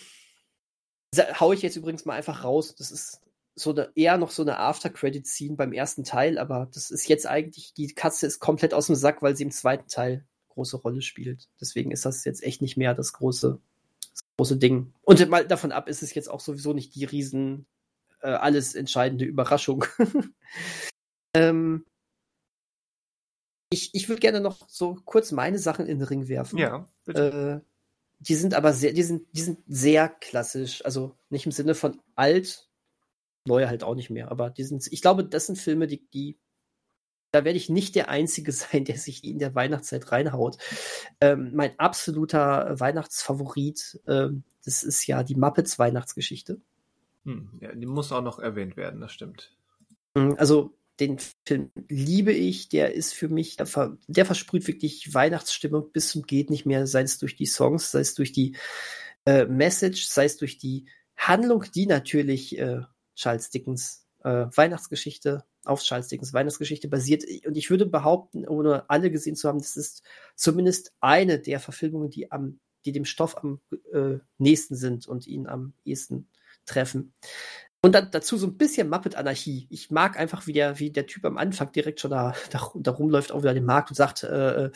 hau 1.39 1.53
ich 1.53 1.61
jetzt 1.61 1.77
übrigens 1.77 2.03
mal 2.03 2.15
einfach 2.15 2.43
raus. 2.43 2.75
Das 2.75 2.91
ist 2.91 3.21
so 3.55 3.71
eine, 3.71 3.91
eher 3.95 4.17
noch 4.17 4.31
so 4.31 4.41
eine 4.41 4.57
After-Credit-Scene 4.57 5.55
beim 5.55 5.71
ersten 5.71 6.03
Teil, 6.03 6.37
aber 6.37 6.69
das 6.73 6.91
ist 6.91 7.07
jetzt 7.07 7.27
eigentlich, 7.27 7.73
die 7.73 7.93
Katze 7.93 8.27
ist 8.27 8.39
komplett 8.39 8.73
aus 8.73 8.87
dem 8.87 8.95
Sack, 8.95 9.21
weil 9.21 9.37
sie 9.37 9.43
im 9.43 9.51
zweiten 9.51 9.87
Teil 9.87 10.25
große 10.49 10.77
Rolle 10.77 11.01
spielt. 11.01 11.49
Deswegen 11.59 11.91
ist 11.91 12.05
das 12.05 12.25
jetzt 12.25 12.43
echt 12.43 12.61
nicht 12.61 12.77
mehr 12.77 12.93
das 12.93 13.13
große, 13.13 13.61
große 14.41 14.57
Ding. 14.57 14.91
Und 15.03 15.29
mal 15.29 15.47
davon 15.47 15.71
ab 15.71 15.87
ist 15.87 16.01
es 16.01 16.15
jetzt 16.15 16.27
auch 16.27 16.39
sowieso 16.39 16.73
nicht 16.73 16.95
die 16.95 17.05
riesen, 17.05 17.67
äh, 18.21 18.29
alles 18.29 18.73
entscheidende 18.73 19.23
Überraschung. 19.23 19.85
ähm, 21.35 21.85
ich 23.69 23.93
ich 23.93 24.09
würde 24.09 24.19
gerne 24.19 24.41
noch 24.41 24.67
so 24.67 24.97
kurz 25.05 25.31
meine 25.31 25.59
Sachen 25.59 25.85
in 25.85 25.99
den 25.99 26.07
Ring 26.07 26.27
werfen. 26.27 26.57
Ja, 26.57 26.89
bitte. 27.05 27.61
Äh, 27.63 27.71
die 28.17 28.33
sind 28.33 28.55
aber 28.55 28.73
sehr, 28.73 28.93
die 28.93 29.03
sind, 29.03 29.27
die 29.31 29.41
sind 29.41 29.59
sehr 29.67 30.09
klassisch. 30.09 30.83
Also 30.85 31.15
nicht 31.29 31.45
im 31.45 31.51
Sinne 31.51 31.75
von 31.75 32.01
alt, 32.15 32.67
neue 33.45 33.67
halt 33.67 33.83
auch 33.83 33.93
nicht 33.93 34.09
mehr, 34.09 34.31
aber 34.31 34.49
die 34.49 34.63
sind, 34.63 34.87
ich 34.91 35.03
glaube, 35.03 35.23
das 35.23 35.45
sind 35.45 35.59
Filme, 35.59 35.85
die, 35.85 36.09
die, 36.09 36.39
da 37.31 37.45
werde 37.45 37.57
ich 37.57 37.69
nicht 37.69 37.95
der 37.95 38.09
Einzige 38.09 38.51
sein, 38.51 38.85
der 38.85 38.97
sich 38.97 39.23
in 39.23 39.39
der 39.39 39.55
Weihnachtszeit 39.55 40.11
reinhaut. 40.11 40.57
Ähm, 41.19 41.51
mein 41.53 41.77
absoluter 41.79 42.79
Weihnachtsfavorit, 42.79 43.99
ähm, 44.07 44.43
das 44.63 44.83
ist 44.83 45.05
ja 45.07 45.23
die 45.23 45.35
Muppets 45.35 45.79
Weihnachtsgeschichte. 45.79 46.61
Hm, 47.25 47.49
ja, 47.59 47.73
die 47.73 47.85
muss 47.85 48.11
auch 48.11 48.21
noch 48.21 48.39
erwähnt 48.39 48.77
werden, 48.77 49.01
das 49.01 49.11
stimmt. 49.11 49.55
Mm, 50.15 50.33
Also 50.37 50.75
den 50.99 51.17
Film 51.45 51.71
liebe 51.87 52.31
ich, 52.31 52.69
der 52.69 52.93
ist 52.93 53.13
für 53.13 53.27
mich, 53.27 53.57
der, 53.57 53.65
ver, 53.65 53.97
der 54.07 54.25
versprüht 54.25 54.67
wirklich 54.67 55.13
Weihnachtsstimmung 55.13 55.91
bis 55.91 56.09
zum 56.09 56.23
geht 56.23 56.49
nicht 56.49 56.65
mehr, 56.65 56.85
sei 56.85 57.01
es 57.01 57.17
durch 57.17 57.35
die 57.35 57.47
Songs, 57.47 57.91
sei 57.91 58.01
es 58.01 58.13
durch 58.13 58.31
die 58.31 58.55
äh, 59.25 59.45
Message, 59.45 60.05
sei 60.05 60.25
es 60.25 60.37
durch 60.37 60.57
die 60.57 60.85
Handlung, 61.15 61.65
die 61.73 61.87
natürlich 61.87 62.57
äh, 62.57 62.81
Charles 63.15 63.49
Dickens 63.49 64.07
äh, 64.23 64.45
Weihnachtsgeschichte 64.55 65.43
auf 65.65 65.81
Charles 65.83 66.07
Dickens 66.07 66.33
Weihnachtsgeschichte 66.33 66.87
basiert. 66.87 67.23
Und 67.45 67.57
ich 67.57 67.69
würde 67.69 67.85
behaupten, 67.85 68.47
ohne 68.47 68.89
alle 68.89 69.11
gesehen 69.11 69.35
zu 69.35 69.47
haben, 69.47 69.59
das 69.59 69.77
ist 69.77 70.03
zumindest 70.35 70.93
eine 70.99 71.39
der 71.39 71.59
Verfilmungen, 71.59 72.09
die 72.09 72.31
am, 72.31 72.59
die 72.85 72.91
dem 72.91 73.05
Stoff 73.05 73.37
am 73.37 73.59
äh, 73.93 74.17
nächsten 74.37 74.75
sind 74.75 75.07
und 75.07 75.27
ihn 75.27 75.47
am 75.47 75.73
ehesten 75.85 76.27
treffen. 76.65 77.13
Und 77.83 77.93
dann 77.93 78.09
dazu 78.11 78.37
so 78.37 78.47
ein 78.47 78.57
bisschen 78.57 78.89
Muppet-Anarchie. 78.89 79.67
Ich 79.69 79.89
mag 79.89 80.17
einfach, 80.17 80.45
wie 80.45 80.53
der, 80.53 80.79
wie 80.79 80.91
der 80.91 81.07
Typ 81.07 81.25
am 81.25 81.37
Anfang 81.37 81.71
direkt 81.71 81.99
schon 81.99 82.11
da, 82.11 82.35
da, 82.51 82.71
da 82.75 82.91
rumläuft, 82.91 83.31
auch 83.31 83.41
wieder 83.41 83.55
den 83.55 83.65
Markt 83.65 83.89
und 83.89 83.95
sagt, 83.95 84.23
äh, 84.23 84.65
äh, 84.65 84.71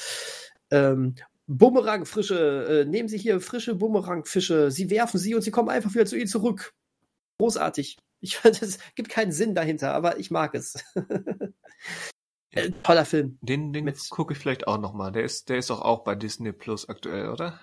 ähm, 0.72 1.16
Bumerang, 1.48 2.06
frische, 2.06 2.84
äh, 2.84 2.86
nehmen 2.86 3.08
Sie 3.08 3.20
hier 3.20 3.40
frische 3.40 3.76
Bumerangfische, 3.76 4.72
Sie 4.72 4.90
werfen 4.90 5.20
sie 5.20 5.36
und 5.36 5.44
sie 5.44 5.52
kommen 5.52 5.70
einfach 5.70 5.94
wieder 5.94 6.08
zu 6.08 6.16
Ihnen 6.16 6.28
zurück. 6.28 6.74
Großartig. 7.38 7.98
Ich 8.22 8.38
finde, 8.38 8.66
es 8.66 8.80
gibt 8.96 9.10
keinen 9.10 9.32
Sinn 9.32 9.56
dahinter, 9.56 9.94
aber 9.94 10.20
ich 10.20 10.32
mag 10.32 10.56
es. 10.56 10.76
äh, 12.52 12.72
toller 12.84 13.06
Film. 13.06 13.38
Den, 13.42 13.74
den 13.74 13.92
gucke 14.10 14.34
ich 14.34 14.40
vielleicht 14.40 14.68
auch 14.68 14.80
nochmal. 14.80 15.12
Der 15.12 15.24
ist, 15.24 15.50
der 15.50 15.58
ist 15.58 15.70
doch 15.70 15.82
auch 15.82 16.04
bei 16.04 16.16
Disney 16.16 16.52
Plus 16.52 16.90
aktuell, 16.90 17.30
oder? 17.30 17.60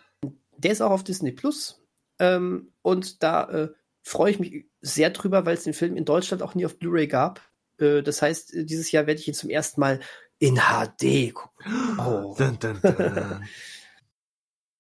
Der 0.57 0.73
ist 0.73 0.81
auch 0.81 0.91
auf 0.91 1.05
Disney 1.05 1.33
Plus. 1.33 1.83
Ähm, 2.19 2.73
und 2.83 3.23
da 3.23 3.49
äh, 3.49 3.69
freue 4.03 4.33
ich 4.33 4.39
mich 4.41 4.67
sehr 4.81 5.11
drüber, 5.11 5.47
weil 5.47 5.55
es 5.55 5.65
den 5.65 5.75
Film 5.75 5.97
in 5.97 6.05
Deutschland 6.05 6.43
auch 6.43 6.55
nie 6.55 6.67
auf 6.67 6.79
Blu-ray 6.79 7.09
gab. 7.09 7.41
Äh, 7.79 8.03
das 8.03 8.23
heißt, 8.23 8.55
äh, 8.55 8.65
dieses 8.65 8.93
Jahr 8.93 9.07
werde 9.07 9.21
ich 9.21 9.29
ihn 9.29 9.35
zum 9.35 9.51
ersten 9.51 9.81
Mal 9.81 10.01
in 10.39 10.57
HD 10.57 11.33
gucken. 11.33 11.53
Oh. 11.99 12.35
Dun, 12.37 12.59
dun, 12.59 12.81
dun. 12.83 13.49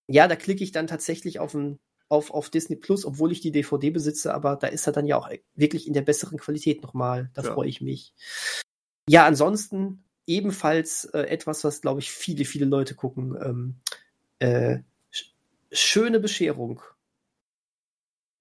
Ja, 0.09 0.28
da 0.28 0.36
klicke 0.36 0.65
ich 0.65 0.73
dann 0.73 0.89
tatsächlich 0.89 1.39
auf, 1.39 1.55
ein, 1.55 1.78
auf, 2.12 2.30
auf 2.30 2.51
Disney 2.51 2.76
Plus, 2.76 3.06
obwohl 3.06 3.32
ich 3.32 3.40
die 3.40 3.51
DVD 3.52 3.90
besitze, 3.90 4.34
aber 4.34 4.56
da 4.56 4.66
ist 4.66 4.86
er 4.86 4.93
dann 4.93 5.06
ja 5.06 5.16
auch 5.16 5.30
wirklich 5.55 5.86
in 5.86 5.94
der 5.94 6.02
besseren 6.02 6.39
Qualität 6.39 6.82
nochmal. 6.82 7.30
Da 7.32 7.43
Ja. 7.43 7.55
freue 7.55 7.68
ich 7.68 7.80
mich. 7.80 8.12
Ja, 9.09 9.26
ansonsten 9.26 10.05
ebenfalls 10.26 11.06
äh, 11.06 11.20
etwas, 11.22 11.64
was, 11.64 11.80
glaube 11.80 12.01
ich, 12.01 12.10
viele, 12.12 12.44
viele 12.44 12.66
Leute 12.66 12.94
gucken. 12.94 13.34
Ähm, 13.43 13.76
äh, 14.40 14.80
sch 15.10 15.32
schöne 15.72 16.20
Bescherung. 16.20 16.82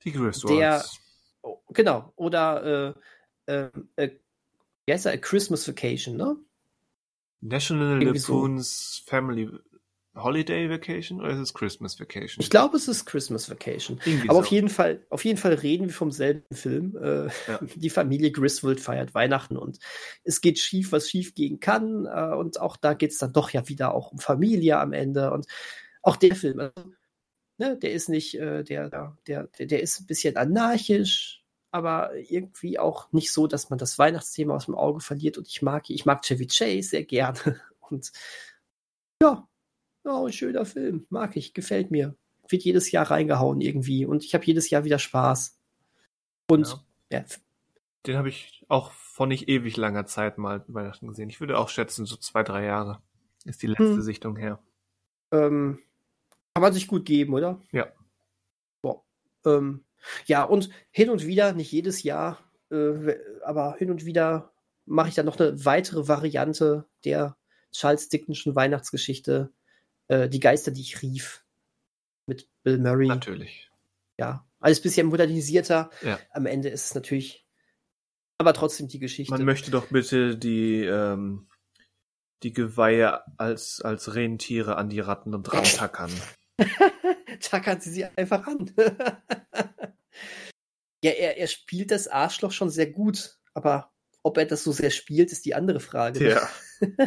Die. 0.03 0.11
Der- 0.11 0.85
Oh, 1.43 1.59
genau. 1.69 2.13
Oder 2.17 2.95
äh, 3.47 3.51
äh, 3.51 3.69
äh, 3.95 4.09
wie 4.85 4.93
heißt 4.93 5.07
er? 5.07 5.13
A 5.13 5.17
Christmas 5.17 5.67
Vacation, 5.67 6.15
ne? 6.15 6.35
National 7.39 7.99
Irgendwie 7.99 8.19
so. 8.19 8.33
Lampoon's 8.33 9.01
Family 9.07 9.49
Holiday 10.15 10.69
Vacation 10.69 11.21
oder 11.21 11.29
ist 11.31 11.39
es 11.39 11.53
Christmas 11.53 11.97
Vacation? 11.99 12.41
Ich 12.41 12.49
glaube, 12.49 12.75
es 12.75 12.87
ist 12.89 13.05
Christmas 13.05 13.49
Vacation. 13.49 13.99
Irgendwie 14.03 14.27
Aber 14.29 14.35
so. 14.35 14.39
auf 14.41 14.47
jeden 14.47 14.67
Fall, 14.67 15.05
auf 15.09 15.23
jeden 15.23 15.37
Fall 15.37 15.53
reden 15.53 15.87
wir 15.87 15.93
vom 15.93 16.11
selben 16.11 16.43
Film. 16.53 16.97
Äh, 16.97 17.27
Ja. 17.47 17.59
Die 17.75 17.89
Familie 17.89 18.31
Griswold 18.31 18.81
feiert 18.81 19.13
Weihnachten 19.13 19.55
und 19.55 19.79
es 20.23 20.41
geht 20.41 20.59
schief, 20.59 20.91
was 20.91 21.09
schief 21.09 21.33
gehen 21.33 21.61
kann. 21.61 22.05
Äh, 22.05 22.35
und 22.35 22.59
auch 22.59 22.75
da 22.75 22.93
geht 22.93 23.11
es 23.11 23.19
dann 23.19 23.31
doch 23.31 23.51
ja 23.51 23.69
wieder 23.69 23.93
auch 23.93 24.11
um 24.11 24.19
Familie 24.19 24.79
am 24.79 24.91
Ende. 24.91 25.31
Und 25.31 25.47
auch 26.01 26.17
der 26.17 26.35
Film, 26.35 26.59
also, 26.59 26.91
ne, 27.57 27.77
der 27.77 27.93
ist 27.93 28.09
nicht, 28.09 28.35
äh, 28.37 28.63
der, 28.63 28.89
der, 28.89 29.17
der, 29.27 29.47
der 29.59 29.81
ist 29.81 30.01
ein 30.01 30.07
bisschen 30.07 30.35
anarchisch, 30.35 31.41
aber 31.71 32.13
irgendwie 32.17 32.79
auch 32.79 33.09
nicht 33.13 33.31
so, 33.31 33.47
dass 33.47 33.69
man 33.69 33.79
das 33.79 33.97
Weihnachtsthema 33.97 34.55
aus 34.55 34.65
dem 34.65 34.75
Auge 34.75 34.99
verliert. 34.99 35.37
Und 35.37 35.47
ich 35.47 35.61
mag, 35.61 35.89
ich 35.89 36.05
mag 36.05 36.21
Chevy 36.23 36.47
Chase 36.47 36.89
sehr 36.89 37.05
gerne. 37.05 37.61
Und 37.79 38.11
ja, 39.21 39.47
oh, 40.05 40.25
ein 40.27 40.33
schöner 40.33 40.65
Film. 40.65 41.05
Mag 41.09 41.35
ich, 41.35 41.53
gefällt 41.53 41.91
mir. 41.91 42.15
Wird 42.47 42.63
jedes 42.63 42.91
Jahr 42.91 43.09
reingehauen 43.09 43.61
irgendwie. 43.61 44.05
Und 44.05 44.23
ich 44.23 44.33
habe 44.33 44.45
jedes 44.45 44.69
Jahr 44.69 44.83
wieder 44.83 44.99
Spaß. 44.99 45.57
Und 46.49 46.67
Ja. 47.09 47.19
ja, 47.19 47.25
Den 48.05 48.17
habe 48.17 48.29
ich 48.29 48.65
auch 48.67 48.91
vor 48.91 49.27
nicht 49.27 49.47
ewig 49.47 49.77
langer 49.77 50.05
Zeit 50.05 50.37
mal 50.37 50.63
Weihnachten 50.67 51.07
gesehen. 51.07 51.29
Ich 51.29 51.39
würde 51.39 51.57
auch 51.57 51.69
schätzen, 51.69 52.05
so 52.05 52.15
zwei, 52.17 52.43
drei 52.43 52.65
Jahre 52.65 53.01
ist 53.45 53.61
die 53.61 53.67
letzte 53.67 53.85
Hm. 53.95 54.01
Sichtung 54.01 54.35
her. 54.35 54.59
ähm, 55.31 55.79
kann 56.53 56.61
man 56.63 56.73
sich 56.73 56.87
gut 56.87 57.05
geben, 57.05 57.33
oder? 57.33 57.61
Ja. 57.71 57.87
Boah. 58.81 59.01
Ähm, 59.45 59.85
ja, 60.25 60.43
und 60.43 60.69
hin 60.91 61.09
und 61.09 61.25
wieder, 61.25 61.53
nicht 61.53 61.71
jedes 61.71 62.03
Jahr, 62.03 62.39
äh, 62.71 63.15
aber 63.45 63.75
hin 63.77 63.89
und 63.91 64.03
wieder 64.05 64.51
mache 64.85 65.07
ich 65.09 65.15
dann 65.15 65.25
noch 65.27 65.39
eine 65.39 65.63
weitere 65.63 66.07
Variante 66.09 66.85
der 67.05 67.37
Charles 67.71 68.09
Dickenschen 68.09 68.55
Weihnachtsgeschichte, 68.55 69.51
äh, 70.11 70.29
Die 70.29 70.39
Geister, 70.39 70.71
die 70.71 70.81
ich 70.81 71.01
rief. 71.01 71.43
Mit 72.27 72.47
Bill 72.63 72.77
Murray. 72.77 73.07
Natürlich. 73.07 73.71
Ja, 74.19 74.45
alles 74.59 74.81
bisschen 74.81 75.07
modernisierter. 75.07 75.89
Ja. 76.01 76.19
Am 76.31 76.45
Ende 76.45 76.69
ist 76.69 76.85
es 76.85 76.95
natürlich, 76.95 77.47
aber 78.37 78.53
trotzdem 78.53 78.87
die 78.87 78.99
Geschichte. 78.99 79.33
Man 79.33 79.45
möchte 79.45 79.71
doch 79.71 79.87
bitte 79.87 80.37
die, 80.37 80.83
ähm, 80.83 81.47
die 82.43 82.53
Geweihe 82.53 83.23
als, 83.37 83.81
als 83.81 84.13
Rentiere 84.13 84.75
an 84.75 84.89
die 84.89 84.99
Ratten 84.99 85.33
und 85.33 85.51
rantackern. 85.51 86.11
tackern 87.39 87.81
sie 87.81 87.91
sie 87.91 88.05
einfach 88.05 88.45
an. 88.45 88.71
ja, 91.03 91.11
er, 91.11 91.37
er 91.37 91.47
spielt 91.47 91.89
das 91.89 92.07
Arschloch 92.07 92.51
schon 92.51 92.69
sehr 92.69 92.91
gut, 92.91 93.39
aber 93.53 93.91
ob 94.23 94.37
er 94.37 94.45
das 94.45 94.63
so 94.63 94.71
sehr 94.71 94.91
spielt, 94.91 95.31
ist 95.31 95.45
die 95.45 95.55
andere 95.55 95.79
Frage. 95.79 96.29
Ja. 96.29 96.49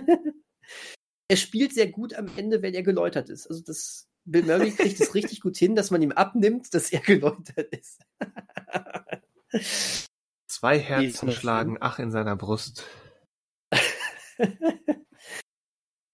Er 1.28 1.36
spielt 1.36 1.72
sehr 1.72 1.88
gut 1.88 2.14
am 2.14 2.28
Ende, 2.36 2.62
wenn 2.62 2.74
er 2.74 2.82
geläutert 2.82 3.28
ist. 3.30 3.46
Also 3.46 3.62
das 3.62 4.08
Bill 4.24 4.42
Murray 4.44 4.70
kriegt 4.72 5.00
es 5.00 5.14
richtig 5.14 5.40
gut 5.40 5.56
hin, 5.56 5.74
dass 5.74 5.90
man 5.90 6.02
ihm 6.02 6.12
abnimmt, 6.12 6.74
dass 6.74 6.92
er 6.92 7.00
geläutert 7.06 7.74
ist. 7.74 8.02
Zwei 10.46 10.78
Herzen 10.78 11.32
schlagen, 11.32 11.78
ach 11.80 11.98
in 11.98 12.10
seiner 12.10 12.36
Brust. 12.36 12.86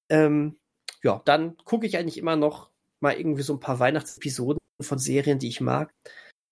ähm, 0.09 0.59
ja, 1.03 1.23
dann 1.25 1.57
gucke 1.65 1.87
ich 1.87 1.97
eigentlich 1.97 2.19
immer 2.19 2.37
noch 2.37 2.71
mal 3.01 3.15
irgendwie 3.15 3.43
so 3.43 3.55
ein 3.55 3.61
paar 3.61 3.79
Weihnachtsepisoden 3.79 4.61
von 4.81 4.99
Serien, 4.99 5.39
die 5.39 5.49
ich 5.49 5.61
mag. 5.61 5.93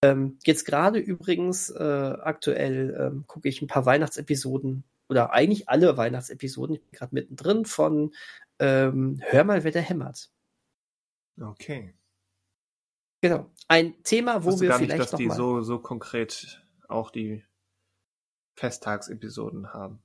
Ähm, 0.03 0.39
jetzt 0.45 0.65
gerade 0.65 0.99
übrigens 0.99 1.71
äh, 1.71 1.83
aktuell 1.83 2.97
ähm, 2.99 3.25
gucke 3.27 3.49
ich 3.49 3.61
ein 3.61 3.67
paar 3.67 3.85
Weihnachtsepisoden 3.85 4.85
oder 5.09 5.33
eigentlich 5.33 5.69
alle 5.69 5.97
Weihnachtsepisoden, 5.97 6.77
ich 6.77 6.83
bin 6.83 6.93
gerade 6.93 7.15
mittendrin 7.15 7.65
von 7.65 8.15
ähm, 8.59 9.21
Hör 9.23 9.45
mal, 9.45 9.65
wer 9.65 9.71
der 9.71 9.83
hämmert. 9.83 10.31
Okay. 11.41 11.95
Genau. 13.21 13.51
Ein 13.67 14.03
Thema, 14.03 14.45
wo 14.45 14.61
wir 14.61 14.69
gar 14.69 14.79
nicht, 14.79 14.87
vielleicht 14.87 15.01
dass 15.01 15.13
noch 15.13 15.19
die 15.19 15.27
mal 15.27 15.35
so, 15.35 15.63
so 15.63 15.79
konkret 15.79 16.63
auch 16.89 17.11
die 17.11 17.45
Festtagsepisoden 18.55 19.73
haben. 19.73 20.03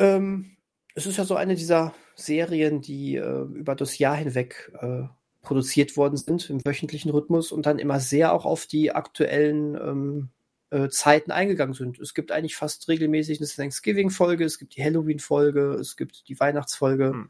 Ähm, 0.00 0.56
es 0.94 1.06
ist 1.06 1.16
ja 1.16 1.24
so 1.24 1.36
eine 1.36 1.54
dieser 1.56 1.94
Serien, 2.14 2.80
die 2.80 3.16
äh, 3.16 3.42
über 3.42 3.74
das 3.74 3.98
Jahr 3.98 4.16
hinweg 4.16 4.72
äh, 4.80 5.04
produziert 5.42 5.96
worden 5.96 6.16
sind 6.16 6.48
im 6.50 6.64
wöchentlichen 6.64 7.10
Rhythmus 7.10 7.52
und 7.52 7.66
dann 7.66 7.78
immer 7.78 8.00
sehr 8.00 8.32
auch 8.32 8.44
auf 8.44 8.66
die 8.66 8.92
aktuellen 8.92 9.74
ähm, 9.74 10.28
äh, 10.74 10.88
Zeiten 10.88 11.30
eingegangen 11.30 11.74
sind. 11.74 12.00
Es 12.00 12.14
gibt 12.14 12.32
eigentlich 12.32 12.56
fast 12.56 12.88
regelmäßig 12.88 13.38
eine 13.38 13.48
Thanksgiving-Folge, 13.48 14.44
es 14.44 14.58
gibt 14.58 14.74
die 14.74 14.82
Halloween-Folge, 14.82 15.74
es 15.74 15.96
gibt 15.96 16.28
die 16.28 16.40
Weihnachtsfolge. 16.40 17.10
Hm. 17.10 17.28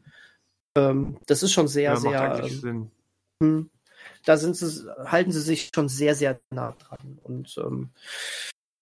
Ähm, 0.75 1.17
das 1.27 1.43
ist 1.43 1.53
schon 1.53 1.67
sehr, 1.67 1.93
ja, 1.93 1.95
sehr. 2.43 2.43
ähm, 2.65 2.89
hm, 3.41 3.69
da 4.25 4.37
sind 4.37 4.55
sie, 4.55 4.89
halten 5.05 5.31
sie 5.31 5.41
sich 5.41 5.71
schon 5.73 5.89
sehr, 5.89 6.15
sehr 6.15 6.39
nah 6.49 6.71
dran. 6.71 7.19
Und 7.23 7.55
ähm, 7.63 7.91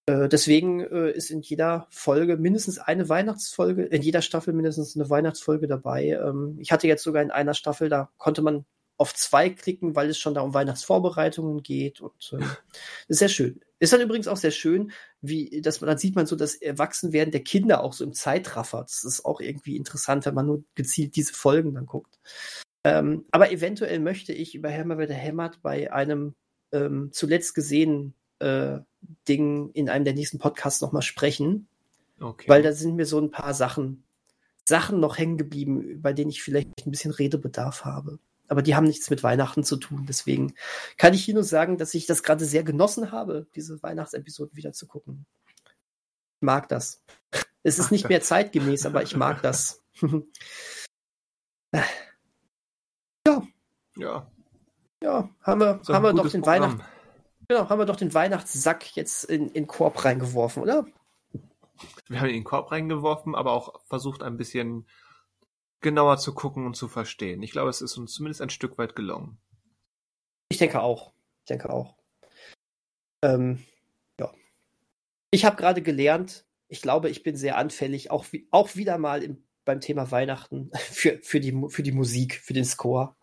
äh, 0.05 0.29
deswegen 0.29 0.79
äh, 0.79 1.11
ist 1.11 1.29
in 1.29 1.41
jeder 1.41 1.87
Folge 1.89 2.37
mindestens 2.37 2.79
eine 2.79 3.09
Weihnachtsfolge, 3.09 3.83
in 3.83 4.01
jeder 4.01 4.21
Staffel 4.21 4.53
mindestens 4.53 4.95
eine 4.95 5.09
Weihnachtsfolge 5.09 5.67
dabei. 5.67 6.09
Ähm, 6.09 6.57
ich 6.61 6.71
hatte 6.71 6.87
jetzt 6.87 7.03
sogar 7.03 7.21
in 7.21 7.31
einer 7.31 7.53
Staffel, 7.53 7.89
da 7.89 8.11
konnte 8.17 8.41
man 8.41 8.63
auf 8.97 9.13
zwei 9.13 9.49
klicken, 9.49 9.95
weil 9.95 10.09
es 10.09 10.17
schon 10.17 10.33
da 10.33 10.41
um 10.41 10.53
Weihnachtsvorbereitungen 10.53 11.63
geht. 11.63 11.99
Und 11.99 12.31
ähm, 12.31 12.49
ist 13.09 13.19
sehr 13.19 13.29
schön. 13.29 13.59
Ist 13.83 13.91
dann 13.91 13.99
übrigens 13.99 14.29
auch 14.29 14.37
sehr 14.37 14.51
schön, 14.51 14.93
wie, 15.19 15.59
dass 15.59 15.81
man, 15.81 15.89
dann 15.89 15.97
sieht 15.97 16.15
man 16.15 16.25
so 16.25 16.37
das 16.37 16.55
Erwachsenwerden 16.55 17.33
der 17.33 17.43
Kinder 17.43 17.83
auch 17.83 17.91
so 17.91 18.05
im 18.05 18.13
Zeitraffer. 18.13 18.83
Das 18.83 19.03
ist 19.03 19.25
auch 19.25 19.41
irgendwie 19.41 19.75
interessant, 19.75 20.25
wenn 20.25 20.33
man 20.33 20.45
nur 20.45 20.63
gezielt 20.73 21.17
diese 21.17 21.33
Folgen 21.33 21.73
dann 21.73 21.85
guckt. 21.85 22.17
Ähm, 22.85 23.25
aber 23.31 23.51
eventuell 23.51 23.99
möchte 23.99 24.31
ich 24.31 24.55
über 24.55 24.71
Hammer 24.71 24.99
wieder 24.99 25.13
hämmert 25.13 25.61
bei 25.61 25.91
einem 25.91 26.33
ähm, 26.71 27.09
zuletzt 27.11 27.55
gesehenen 27.55 28.13
äh, 28.39 28.79
Ding 29.27 29.69
in 29.73 29.89
einem 29.89 30.05
der 30.05 30.13
nächsten 30.13 30.39
Podcasts 30.39 30.79
nochmal 30.79 31.01
sprechen, 31.01 31.67
Okay. 32.21 32.47
weil 32.47 32.61
da 32.61 32.71
sind 32.71 32.95
mir 32.95 33.05
so 33.05 33.19
ein 33.19 33.31
paar 33.31 33.53
Sachen, 33.53 34.05
Sachen 34.63 35.01
noch 35.01 35.17
hängen 35.17 35.37
geblieben, 35.37 36.01
bei 36.01 36.13
denen 36.13 36.31
ich 36.31 36.41
vielleicht 36.41 36.87
ein 36.87 36.91
bisschen 36.91 37.11
Redebedarf 37.11 37.83
habe. 37.83 38.19
Aber 38.47 38.61
die 38.61 38.75
haben 38.75 38.87
nichts 38.87 39.09
mit 39.09 39.23
Weihnachten 39.23 39.63
zu 39.63 39.77
tun. 39.77 40.05
Deswegen 40.07 40.53
kann 40.97 41.13
ich 41.13 41.23
hier 41.23 41.33
nur 41.33 41.43
sagen, 41.43 41.77
dass 41.77 41.93
ich 41.93 42.05
das 42.05 42.23
gerade 42.23 42.45
sehr 42.45 42.63
genossen 42.63 43.11
habe, 43.11 43.47
diese 43.55 43.81
Weihnachtsepisoden 43.81 44.55
wieder 44.55 44.73
zu 44.73 44.85
gucken. 44.87 45.25
Ich 45.65 46.41
mag 46.41 46.67
das. 46.67 47.01
Es 47.63 47.79
ist 47.79 47.91
nicht 47.91 48.09
mehr 48.09 48.21
zeitgemäß, 48.21 48.85
aber 48.85 49.03
ich 49.03 49.15
mag 49.15 49.41
das. 49.41 49.81
ja, 53.25 53.41
Ja, 55.01 55.29
haben 55.41 55.59
wir, 55.59 55.79
so 55.83 55.93
haben 55.93 56.03
wir 56.03 56.13
doch 56.13 56.29
den 56.29 56.41
Programm. 56.41 56.81
Genau, 57.47 57.69
haben 57.69 57.79
wir 57.79 57.85
doch 57.85 57.97
den 57.97 58.13
Weihnachtssack 58.13 58.95
jetzt 58.95 59.25
in, 59.25 59.47
in 59.47 59.53
den 59.53 59.67
Korb 59.67 60.05
reingeworfen, 60.05 60.63
oder? 60.63 60.85
Wir 62.07 62.19
haben 62.19 62.27
ihn 62.27 62.35
in 62.35 62.41
den 62.41 62.45
Korb 62.45 62.71
reingeworfen, 62.71 63.35
aber 63.35 63.51
auch 63.51 63.81
versucht, 63.85 64.23
ein 64.23 64.37
bisschen 64.37 64.87
genauer 65.83 66.17
zu 66.17 66.33
gucken 66.33 66.65
und 66.65 66.75
zu 66.75 66.87
verstehen. 66.87 67.43
Ich 67.43 67.51
glaube, 67.51 67.69
es 67.69 67.81
ist 67.81 67.97
uns 67.97 68.13
zumindest 68.13 68.41
ein 68.41 68.49
Stück 68.49 68.77
weit 68.77 68.95
gelungen. 68.95 69.37
Ich 70.49 70.57
denke 70.57 70.81
auch. 70.81 71.13
Ich 71.41 71.45
denke 71.45 71.69
auch. 71.69 71.95
Ähm, 73.21 73.63
ja. 74.19 74.31
Ich 75.31 75.45
habe 75.45 75.55
gerade 75.55 75.81
gelernt, 75.81 76.45
ich 76.67 76.81
glaube, 76.81 77.09
ich 77.09 77.23
bin 77.23 77.35
sehr 77.35 77.57
anfällig, 77.57 78.11
auch, 78.11 78.25
wie, 78.31 78.47
auch 78.51 78.75
wieder 78.75 78.97
mal 78.97 79.21
im, 79.21 79.43
beim 79.65 79.79
Thema 79.79 80.09
Weihnachten 80.11 80.71
für, 80.77 81.19
für, 81.21 81.39
die, 81.39 81.53
für 81.69 81.83
die 81.83 81.91
Musik, 81.91 82.35
für 82.35 82.53
den 82.53 82.65
Score. 82.65 83.15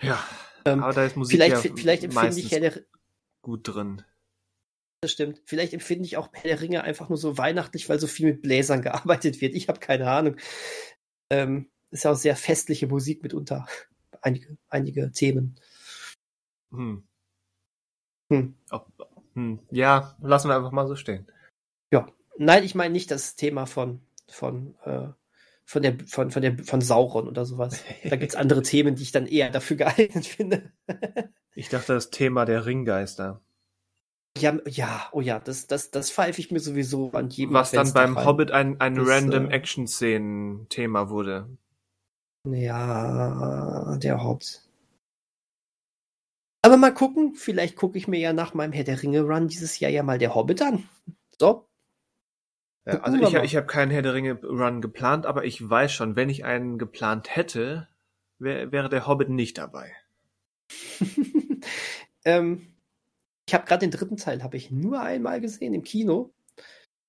Ja, 0.00 0.22
Ähm, 0.66 0.82
aber 0.82 0.92
da 0.92 1.04
ist 1.04 1.16
Musik 1.16 1.36
vielleicht, 1.36 1.64
ja 1.64 1.72
vielleicht 1.74 2.04
empfinde 2.04 2.40
ich 2.40 2.50
Herr 2.50 2.60
der, 2.60 2.80
gut 3.42 3.68
drin. 3.68 4.02
das 5.00 5.12
stimmt. 5.12 5.40
Vielleicht 5.44 5.72
empfinde 5.72 6.04
ich 6.04 6.16
auch 6.16 6.28
Herr 6.32 6.48
der 6.48 6.60
Ringe 6.60 6.82
einfach 6.82 7.08
nur 7.08 7.18
so 7.18 7.38
weihnachtlich, 7.38 7.88
weil 7.88 8.00
so 8.00 8.06
viel 8.06 8.26
mit 8.26 8.42
Bläsern 8.42 8.82
gearbeitet 8.82 9.40
wird. 9.40 9.54
Ich 9.54 9.68
habe 9.68 9.80
keine 9.80 10.10
Ahnung. 10.10 10.36
Ähm, 11.30 11.70
ist 11.96 12.04
ja 12.04 12.12
auch 12.12 12.16
sehr 12.16 12.36
festliche 12.36 12.86
Musik 12.86 13.22
mitunter. 13.22 13.66
Einige, 14.20 14.56
einige 14.68 15.12
Themen. 15.12 15.56
Hm. 16.70 17.04
Hm. 18.30 18.54
Ob, 18.70 18.86
hm. 19.34 19.60
Ja, 19.70 20.16
lassen 20.20 20.48
wir 20.48 20.56
einfach 20.56 20.72
mal 20.72 20.86
so 20.86 20.96
stehen. 20.96 21.26
Ja. 21.92 22.06
Nein, 22.38 22.64
ich 22.64 22.74
meine 22.74 22.92
nicht 22.92 23.10
das 23.10 23.36
Thema 23.36 23.66
von, 23.66 24.00
von, 24.28 24.74
äh, 24.84 25.08
von 25.64 25.82
der, 25.82 25.96
von, 26.06 26.30
von 26.30 26.42
der, 26.42 26.58
von 26.58 26.80
Sauron 26.80 27.28
oder 27.28 27.44
sowas. 27.46 27.82
Da 28.04 28.16
gibt's 28.16 28.34
andere 28.36 28.62
Themen, 28.62 28.94
die 28.94 29.02
ich 29.02 29.12
dann 29.12 29.26
eher 29.26 29.50
dafür 29.50 29.76
geeignet 29.76 30.26
finde. 30.26 30.72
Ich 31.54 31.68
dachte, 31.70 31.94
das 31.94 32.10
Thema 32.10 32.44
der 32.44 32.66
Ringgeister. 32.66 33.40
Ja, 34.36 34.58
ja, 34.66 35.08
oh 35.12 35.22
ja, 35.22 35.38
das, 35.38 35.66
das, 35.66 35.90
das 35.90 36.10
pfeife 36.10 36.40
ich 36.40 36.50
mir 36.50 36.60
sowieso 36.60 37.10
an 37.12 37.30
jedem 37.30 37.54
Was 37.54 37.70
dann 37.70 37.80
Adventstag 37.80 38.04
beim 38.04 38.16
rein. 38.18 38.26
Hobbit 38.26 38.50
ein, 38.50 38.80
ein 38.80 38.94
Das, 38.96 39.08
random 39.08 39.50
äh, 39.50 39.54
Action-Szenen-Thema 39.54 41.08
wurde. 41.08 41.48
Ja, 42.52 43.96
der 43.98 44.22
Hobbit. 44.22 44.62
Aber 46.62 46.76
mal 46.76 46.92
gucken, 46.92 47.34
vielleicht 47.34 47.76
gucke 47.76 47.96
ich 47.98 48.08
mir 48.08 48.18
ja 48.18 48.32
nach 48.32 48.54
meinem 48.54 48.72
Herr 48.72 48.84
der 48.84 49.02
Ringe 49.02 49.20
Run 49.22 49.48
dieses 49.48 49.78
Jahr 49.78 49.90
ja 49.90 50.02
mal 50.02 50.18
der 50.18 50.34
Hobbit 50.34 50.62
an. 50.62 50.88
So, 51.38 51.66
Ja, 52.86 53.00
also 53.00 53.16
ich, 53.18 53.34
ich 53.44 53.56
habe 53.56 53.66
keinen 53.66 53.90
Herr 53.90 54.02
der 54.02 54.14
Ringe 54.14 54.40
Run 54.42 54.80
geplant, 54.80 55.26
aber 55.26 55.44
ich 55.44 55.68
weiß 55.68 55.92
schon, 55.92 56.16
wenn 56.16 56.28
ich 56.28 56.44
einen 56.44 56.78
geplant 56.78 57.34
hätte, 57.36 57.88
wär, 58.38 58.72
wäre 58.72 58.88
der 58.88 59.06
Hobbit 59.06 59.28
nicht 59.28 59.58
dabei. 59.58 59.92
ähm, 62.24 62.66
ich 63.48 63.54
habe 63.54 63.64
gerade 63.66 63.86
den 63.86 63.92
dritten 63.92 64.16
Teil 64.16 64.42
habe 64.42 64.56
ich 64.56 64.70
nur 64.72 65.00
einmal 65.00 65.40
gesehen 65.40 65.72
im 65.74 65.84
Kino 65.84 66.32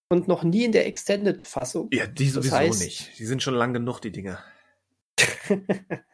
und 0.10 0.28
noch 0.28 0.44
nie 0.44 0.66
in 0.66 0.72
der 0.72 0.86
Extended 0.86 1.48
Fassung. 1.48 1.90
Ja, 1.92 2.06
die 2.06 2.26
Das 2.26 2.34
sowieso 2.36 2.56
heißt- 2.56 2.84
nicht. 2.84 3.18
Die 3.18 3.26
sind 3.26 3.42
schon 3.42 3.56
lang 3.56 3.74
genug, 3.74 4.00
die 4.02 4.12
Dinger. 4.12 4.44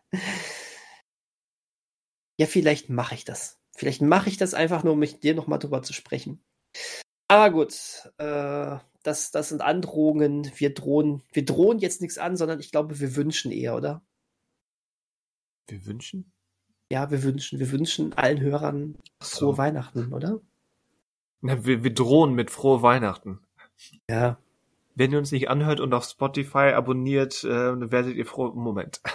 ja, 2.38 2.46
vielleicht 2.46 2.90
mache 2.90 3.16
ich 3.16 3.26
das. 3.26 3.60
Vielleicht 3.76 4.02
mache 4.02 4.30
ich 4.30 4.38
das 4.38 4.54
einfach 4.54 4.84
nur, 4.84 4.94
um 4.94 5.00
mit 5.00 5.24
dir 5.24 5.34
nochmal 5.34 5.60
drüber 5.60 5.82
zu 5.82 5.94
sprechen. 5.94 6.44
Aber 7.28 7.52
gut, 7.52 8.12
äh, 8.18 8.78
das, 9.04 9.32
das 9.32 9.50
sind 9.50 9.62
Androhungen. 9.62 10.52
Wir 10.56 10.74
drohen, 10.74 11.22
wir 11.32 11.46
drohen 11.46 11.80
jetzt 11.80 12.02
nichts 12.02 12.18
an, 12.18 12.38
sondern 12.38 12.60
ich 12.60 12.72
glaube, 12.72 13.00
wir 13.00 13.16
wünschen 13.16 13.52
eher, 13.52 13.76
oder? 13.76 14.02
Wir 15.68 15.86
wünschen? 15.86 16.32
Ja, 16.92 17.10
wir 17.10 17.24
wünschen, 17.24 17.60
wir 17.60 17.72
wünschen 17.72 18.14
allen 18.14 18.40
Hörern 18.40 18.96
frohe 19.20 19.58
Weihnachten, 19.58 20.14
oder? 20.14 20.40
Na, 21.42 21.66
wir, 21.66 21.84
wir 21.84 21.94
drohen 21.94 22.34
mit 22.34 22.52
frohe 22.52 22.82
Weihnachten. 22.82 23.40
Ja. 24.10 24.38
Wenn 24.96 25.12
ihr 25.12 25.18
uns 25.18 25.32
nicht 25.32 25.50
anhört 25.50 25.80
und 25.80 25.94
auf 25.94 26.06
Spotify 26.06 26.74
abonniert, 26.74 27.44
äh, 27.44 27.92
werdet 27.92 28.16
ihr 28.16 28.26
froh. 28.26 28.52
Moment. 28.54 29.02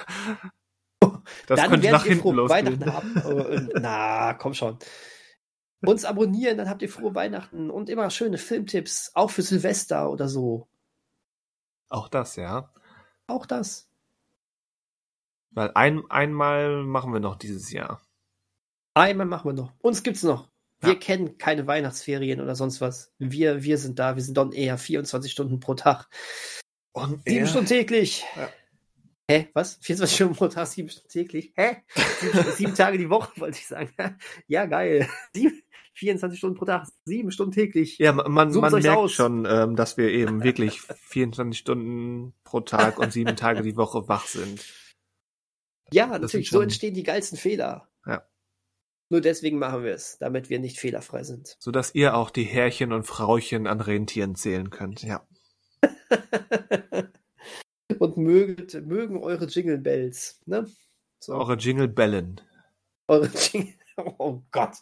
Das 1.46 1.60
dann 1.60 1.70
könnte 1.70 1.84
werdet 1.84 2.00
nach 2.00 2.04
ihr 2.04 2.10
hinten 2.10 2.22
frohe 2.22 2.34
losgehen. 2.34 2.80
Weihnachten 2.80 3.24
haben. 3.24 3.52
Äh, 3.52 3.68
Na, 3.80 4.34
komm 4.34 4.54
schon. 4.54 4.78
Uns 5.82 6.04
abonnieren, 6.04 6.58
dann 6.58 6.68
habt 6.68 6.82
ihr 6.82 6.88
frohe 6.88 7.14
Weihnachten 7.14 7.70
und 7.70 7.88
immer 7.88 8.10
schöne 8.10 8.38
Filmtipps, 8.38 9.12
auch 9.14 9.30
für 9.30 9.42
Silvester 9.42 10.10
oder 10.10 10.28
so. 10.28 10.68
Auch 11.88 12.08
das, 12.08 12.36
ja. 12.36 12.72
Auch 13.26 13.46
das. 13.46 13.88
Weil 15.50 15.70
ein, 15.74 16.02
einmal 16.10 16.82
machen 16.82 17.12
wir 17.12 17.20
noch 17.20 17.36
dieses 17.36 17.70
Jahr. 17.72 18.02
Einmal 18.94 19.26
machen 19.26 19.48
wir 19.50 19.54
noch. 19.54 19.72
Uns 19.80 20.02
gibt's 20.02 20.22
noch. 20.22 20.48
Wir 20.80 20.90
Ja. 20.92 20.98
kennen 20.98 21.38
keine 21.38 21.66
Weihnachtsferien 21.66 22.40
oder 22.40 22.54
sonst 22.54 22.80
was. 22.80 23.12
Wir, 23.18 23.62
wir 23.64 23.78
sind 23.78 23.98
da. 23.98 24.14
Wir 24.16 24.22
sind 24.22 24.36
dann 24.36 24.52
eher 24.52 24.78
24 24.78 25.30
Stunden 25.32 25.58
pro 25.60 25.74
Tag. 25.74 26.08
Und 26.92 27.22
Sieben 27.26 27.46
Stunden 27.46 27.66
täglich. 27.66 28.24
Ja. 28.36 28.48
Hä? 29.30 29.48
Was? 29.52 29.78
24 29.82 30.14
Stunden 30.16 30.34
pro 30.36 30.48
Tag, 30.48 30.66
sieben 30.68 30.88
Stunden 30.88 31.08
täglich? 31.10 31.52
Hä? 31.54 31.76
Sieben, 32.20 32.44
sieben 32.56 32.74
Tage 32.74 32.96
die 32.96 33.10
Woche, 33.10 33.38
wollte 33.40 33.58
ich 33.58 33.66
sagen. 33.66 33.92
Ja, 34.46 34.64
geil. 34.66 35.06
Sieben, 35.34 35.62
24 35.94 36.38
Stunden 36.38 36.56
pro 36.56 36.64
Tag, 36.64 36.86
sieben 37.04 37.30
Stunden 37.30 37.52
täglich. 37.52 37.98
Ja, 37.98 38.12
man, 38.12 38.30
man, 38.32 38.50
merkt 38.52 38.86
aus. 38.88 39.12
schon, 39.12 39.44
ähm, 39.46 39.76
dass 39.76 39.96
wir 39.98 40.08
eben 40.10 40.42
wirklich 40.44 40.80
24 40.80 41.58
Stunden 41.58 42.32
pro 42.44 42.60
Tag 42.60 42.98
und 42.98 43.12
sieben 43.12 43.36
Tage 43.36 43.62
die 43.62 43.76
Woche 43.76 44.08
wach 44.08 44.26
sind. 44.26 44.64
Ja, 45.92 46.04
Das 46.06 46.12
natürlich. 46.12 46.30
sind 46.32 46.44
So 46.46 46.50
schon- 46.58 46.62
entstehen 46.62 46.94
die 46.94 47.02
geilsten 47.02 47.36
Fehler. 47.36 47.88
Ja. 48.06 48.22
Nur 49.10 49.20
deswegen 49.22 49.58
machen 49.58 49.84
wir 49.84 49.94
es, 49.94 50.18
damit 50.18 50.50
wir 50.50 50.58
nicht 50.58 50.78
fehlerfrei 50.78 51.22
sind. 51.22 51.56
Sodass 51.58 51.94
ihr 51.94 52.14
auch 52.14 52.30
die 52.30 52.44
Herrchen 52.44 52.92
und 52.92 53.04
Frauchen 53.04 53.66
an 53.66 53.80
Rentieren 53.80 54.34
zählen 54.34 54.68
könnt. 54.70 55.02
Ja. 55.02 55.26
Und 57.98 58.16
möget, 58.16 58.86
mögen 58.86 59.22
eure 59.22 59.46
Jingle 59.46 59.78
Bells, 59.78 60.40
ne? 60.46 60.70
So. 61.20 61.34
Eure 61.34 61.54
Jingle 61.54 61.88
bellen. 61.88 62.40
Eure 63.08 63.28
Jingle. 63.28 63.74
Oh 64.18 64.44
Gott. 64.52 64.76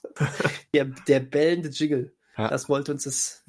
Der, 0.75 0.85
der 0.85 1.21
bellende 1.21 1.71
Jingle. 1.71 2.15
Ja. 2.37 2.49
Das 2.49 2.69
wollte 2.69 2.93
uns 2.93 3.05
das, 3.05 3.43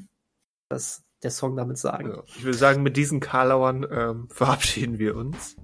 das, 0.69 1.03
der 1.23 1.31
Song 1.31 1.57
damit 1.57 1.77
sagen. 1.77 2.11
Ja. 2.11 2.23
Ich 2.25 2.41
würde 2.45 2.57
sagen, 2.57 2.83
mit 2.83 2.95
diesen 2.95 3.19
Karlauern 3.19 3.85
ähm, 3.91 4.29
verabschieden 4.29 4.97
wir 4.97 5.17
uns. 5.17 5.57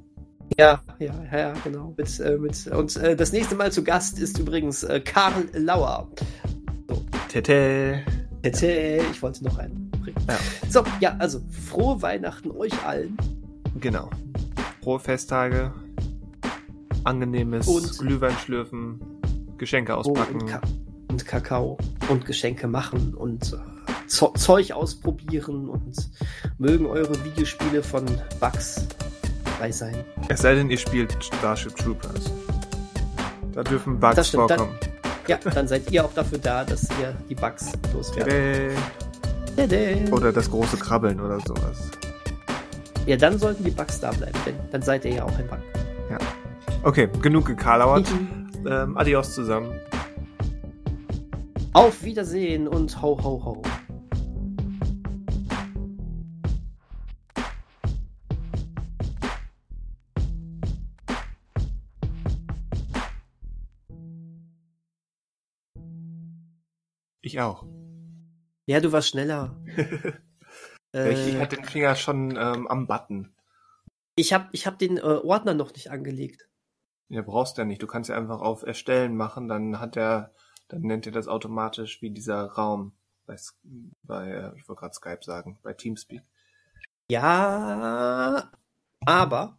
Ja, 0.57 0.81
ja, 0.99 1.13
ja, 1.31 1.37
ja 1.39 1.53
genau. 1.63 1.93
Mit, 1.97 2.19
äh, 2.19 2.37
mit, 2.37 2.67
und 2.67 2.95
äh, 2.97 3.15
das 3.15 3.31
nächste 3.31 3.55
Mal 3.55 3.71
zu 3.71 3.83
Gast 3.83 4.19
ist 4.19 4.37
übrigens 4.39 4.83
äh, 4.83 4.99
Karl 4.99 5.45
Lauer. 5.53 6.07
Tete. 7.29 8.01
Tete, 8.43 9.01
Ich 9.11 9.21
wollte 9.21 9.43
noch 9.43 9.57
einen 9.57 9.89
bringen. 9.91 10.17
Ja. 10.27 10.37
So, 10.69 10.83
ja, 10.99 11.15
also 11.17 11.41
frohe 11.49 12.01
Weihnachten 12.01 12.51
euch 12.51 12.73
allen. 12.85 13.17
Genau. 13.79 14.09
Frohe 14.83 14.99
Festtage. 14.99 15.73
Angenehmes 17.03 17.67
Und- 17.67 17.97
Glühwein 17.99 18.35
schlürfen. 18.43 18.99
Geschenke 19.57 19.93
Oh, 19.93 19.97
auspacken. 19.99 20.41
und, 20.41 20.47
Ka 20.47 20.61
und 21.09 21.25
Kakao 21.25 21.77
und 22.09 22.25
Geschenke 22.25 22.67
machen 22.67 23.13
und 23.13 23.53
äh, 23.53 23.57
Zeug 24.07 24.71
ausprobieren 24.73 25.69
und 25.69 25.95
mögen 26.57 26.85
eure 26.85 27.13
Videospiele 27.23 27.81
von 27.81 28.05
Bugs 28.39 28.87
fehlerfrei 29.63 29.71
sein. 29.71 30.03
Es 30.29 30.41
sei 30.41 30.55
denn, 30.55 30.69
ihr 30.69 30.77
spielt 30.77 31.23
Starship 31.23 31.75
Troopers. 31.75 32.31
Da 33.53 33.63
dürfen 33.63 33.99
Bugs 33.99 34.15
Das 34.15 34.27
stimmt, 34.29 34.49
dann- 34.49 34.59
vorkommen. 34.59 34.79
Ja, 35.27 35.37
dann 35.37 35.67
seid 35.67 35.89
ihr 35.91 36.03
auch 36.03 36.13
dafür 36.13 36.37
da, 36.37 36.65
dass 36.65 36.83
ihr 36.99 37.15
die 37.29 37.35
Bugs. 37.35 37.71
Tada. 39.55 40.11
Oder 40.11 40.33
das 40.33 40.49
große 40.51 40.75
Krabbeln 40.77 41.21
oder 41.21 41.39
sowas. 41.39 41.89
Ja, 43.05 43.15
dann 43.15 43.37
sollten 43.37 43.63
die 43.63 43.71
Bugs 43.71 43.99
da 44.01 44.11
bleiben, 44.11 44.37
denn 44.45 44.55
dann 44.71 44.81
seid 44.81 45.05
ihr 45.05 45.13
ja 45.13 45.23
auch 45.23 45.37
ein 45.37 45.47
Bug. 45.47 45.59
Okay, 46.83 47.07
genug 47.21 47.45
gekalauert. 47.45 48.05
ähm, 48.69 48.97
adios 48.97 49.33
zusammen. 49.33 49.79
Auf 51.71 52.03
Wiedersehen 52.03 52.67
und 52.67 53.01
ho 53.01 53.17
ho 53.23 53.41
ho. 53.45 53.61
Ich 67.23 67.39
auch. 67.39 67.65
Ja, 68.65 68.79
du 68.79 68.91
warst 68.91 69.09
schneller. 69.09 69.61
ich, 71.03 71.27
ich 71.27 71.37
Äh, 71.37 71.39
hatte 71.39 71.55
den 71.57 71.65
Finger 71.65 71.95
schon 71.95 72.35
ähm, 72.37 72.67
am 72.67 72.87
Button. 72.87 73.33
ich 74.15 74.33
habe 74.33 74.49
ich 74.53 74.65
hab 74.65 74.79
den 74.79 74.97
äh, 74.97 75.01
Ordner 75.01 75.53
noch 75.53 75.71
nicht 75.73 75.91
angelegt. 75.91 76.49
Ja, 77.07 77.21
brauchst 77.21 77.57
ja 77.57 77.63
nicht. 77.65 77.81
Du 77.81 77.87
kannst 77.87 78.09
ja 78.09 78.17
einfach 78.17 78.41
auf 78.41 78.63
Erstellen 78.63 79.15
machen, 79.15 79.47
dann 79.47 79.79
hat 79.79 79.95
er, 79.95 80.33
dann 80.67 80.81
nennt 80.81 81.05
er 81.05 81.11
das 81.13 81.27
automatisch 81.29 82.01
wie 82.01 82.11
dieser 82.11 82.43
Raum 82.45 82.93
bei, 83.25 83.37
bei 84.03 84.29
äh, 84.31 84.57
ich 84.57 84.67
wollte 84.67 84.81
gerade 84.81 84.93
Skype 84.93 85.23
sagen, 85.23 85.59
bei 85.63 85.73
Teamspeak. 85.73 86.23
Ja, 87.09 88.51
aber 89.05 89.57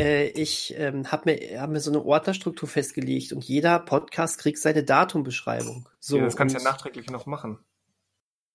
äh, 0.00 0.28
ich 0.28 0.74
ähm, 0.76 1.10
habe 1.10 1.30
mir, 1.30 1.60
hab 1.60 1.70
mir 1.70 1.80
so 1.80 1.90
eine 1.90 2.04
Ordnerstruktur 2.04 2.68
festgelegt 2.68 3.32
und 3.32 3.44
jeder 3.44 3.78
Podcast 3.78 4.38
kriegt 4.38 4.58
seine 4.58 4.84
Datumbeschreibung. 4.84 5.88
So, 6.00 6.18
ja, 6.18 6.24
das 6.24 6.36
kannst 6.36 6.54
du 6.54 6.58
ja 6.58 6.64
nachträglich 6.64 7.10
noch 7.10 7.26
machen. 7.26 7.58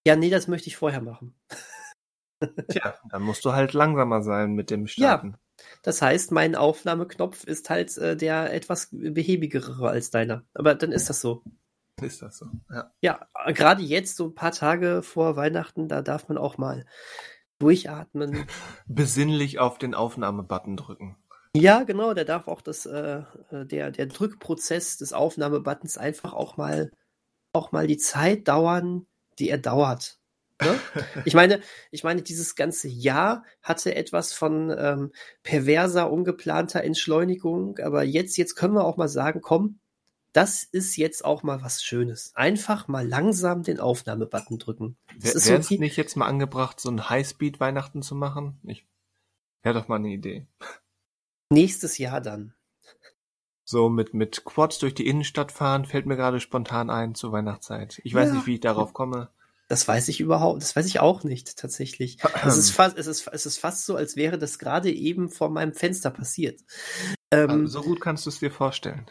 Ja, 0.05 0.15
nee, 0.15 0.29
das 0.29 0.47
möchte 0.47 0.67
ich 0.67 0.77
vorher 0.77 1.01
machen. 1.01 1.35
Tja, 2.69 2.95
dann 3.09 3.23
musst 3.23 3.43
du 3.45 3.53
halt 3.53 3.73
langsamer 3.73 4.21
sein 4.21 4.53
mit 4.53 4.69
dem 4.69 4.87
Starten. 4.87 5.37
Das 5.81 6.01
heißt, 6.01 6.31
mein 6.31 6.55
Aufnahmeknopf 6.55 7.43
ist 7.43 7.69
halt 7.69 7.97
äh, 7.97 8.15
der 8.15 8.53
etwas 8.53 8.89
behäbigere 8.91 9.89
als 9.89 10.11
deiner. 10.11 10.43
Aber 10.53 10.75
dann 10.75 10.91
ist 10.91 11.09
das 11.09 11.19
so. 11.21 11.43
Ist 12.01 12.21
das 12.21 12.37
so? 12.37 12.45
Ja. 12.69 12.91
Ja, 13.01 13.27
gerade 13.47 13.81
jetzt, 13.81 14.17
so 14.17 14.27
ein 14.27 14.35
paar 14.35 14.51
Tage 14.51 15.01
vor 15.01 15.35
Weihnachten, 15.35 15.87
da 15.87 16.03
darf 16.03 16.29
man 16.29 16.37
auch 16.37 16.57
mal 16.57 16.85
durchatmen. 17.59 18.45
Besinnlich 18.85 19.57
auf 19.59 19.79
den 19.79 19.95
Aufnahmebutton 19.95 20.77
drücken. 20.77 21.17
Ja, 21.61 21.83
genau, 21.83 22.13
der 22.13 22.25
darf 22.25 22.47
auch 22.47 22.61
das, 22.61 22.85
äh, 22.85 23.21
äh, 23.51 23.65
der, 23.65 23.91
der 23.91 24.05
Drückprozess 24.07 24.97
des 24.97 25.13
Aufnahmebuttons 25.13 25.97
einfach 25.97 26.33
auch 26.33 26.57
mal, 26.57 26.91
auch 27.53 27.71
mal 27.71 27.87
die 27.87 27.97
Zeit 27.97 28.47
dauern, 28.47 29.05
die 29.39 29.49
er 29.49 29.57
dauert. 29.57 30.19
Ne? 30.61 30.79
Ich 31.25 31.33
meine, 31.33 31.61
ich 31.91 32.03
meine, 32.03 32.21
dieses 32.21 32.55
ganze 32.55 32.87
Jahr 32.87 33.43
hatte 33.61 33.95
etwas 33.95 34.33
von 34.33 34.73
ähm, 34.75 35.11
perverser, 35.43 36.11
ungeplanter 36.11 36.83
Entschleunigung, 36.83 37.77
aber 37.79 38.03
jetzt, 38.03 38.37
jetzt 38.37 38.55
können 38.55 38.73
wir 38.73 38.85
auch 38.85 38.97
mal 38.97 39.09
sagen, 39.09 39.41
komm, 39.41 39.79
das 40.33 40.63
ist 40.63 40.97
jetzt 40.97 41.25
auch 41.25 41.43
mal 41.43 41.63
was 41.63 41.83
Schönes. 41.83 42.31
Einfach 42.35 42.87
mal 42.87 43.07
langsam 43.07 43.63
den 43.63 43.79
Aufnahmebutton 43.79 44.59
drücken. 44.59 44.97
Wäre 45.17 45.39
so 45.39 45.53
es 45.53 45.69
wie, 45.69 45.79
nicht 45.79 45.97
jetzt 45.97 46.15
mal 46.15 46.27
angebracht, 46.27 46.79
so 46.79 46.89
ein 46.89 47.09
Highspeed-Weihnachten 47.09 48.01
zu 48.01 48.15
machen? 48.15 48.59
Ich 48.63 48.85
wäre 49.63 49.79
doch 49.79 49.87
mal 49.87 49.95
eine 49.95 50.09
Idee. 50.09 50.45
Nächstes 51.49 51.97
Jahr 51.97 52.21
dann. 52.21 52.53
So 53.65 53.89
mit, 53.89 54.13
mit 54.13 54.45
Quads 54.45 54.79
durch 54.79 54.93
die 54.93 55.07
Innenstadt 55.07 55.51
fahren, 55.51 55.85
fällt 55.85 56.05
mir 56.05 56.15
gerade 56.15 56.39
spontan 56.39 56.89
ein 56.89 57.15
zur 57.15 57.33
Weihnachtszeit. 57.33 57.99
Ich 58.03 58.13
weiß 58.13 58.29
Ja. 58.29 58.35
nicht, 58.35 58.47
wie 58.47 58.53
ich 58.55 58.59
darauf 58.61 58.93
komme. 58.93 59.29
Das 59.67 59.85
weiß 59.85 60.07
ich 60.07 60.21
überhaupt, 60.21 60.61
das 60.61 60.77
weiß 60.77 60.85
ich 60.85 61.01
auch 61.01 61.25
nicht, 61.25 61.57
tatsächlich. 61.57 62.17
Es 62.45 62.55
ist 62.55 62.71
fast, 62.71 62.97
es 62.97 63.07
ist, 63.07 63.27
es 63.27 63.45
ist 63.45 63.57
fast 63.59 63.85
so, 63.85 63.97
als 63.97 64.15
wäre 64.15 64.37
das 64.37 64.59
gerade 64.59 64.89
eben 64.89 65.29
vor 65.29 65.49
meinem 65.49 65.73
Fenster 65.73 66.09
passiert. 66.11 66.61
Ähm, 67.31 67.49
Also, 67.49 67.67
so 67.67 67.81
gut 67.81 67.99
kannst 67.99 68.25
du 68.25 68.29
es 68.29 68.39
dir 68.39 68.51
vorstellen. 68.51 69.05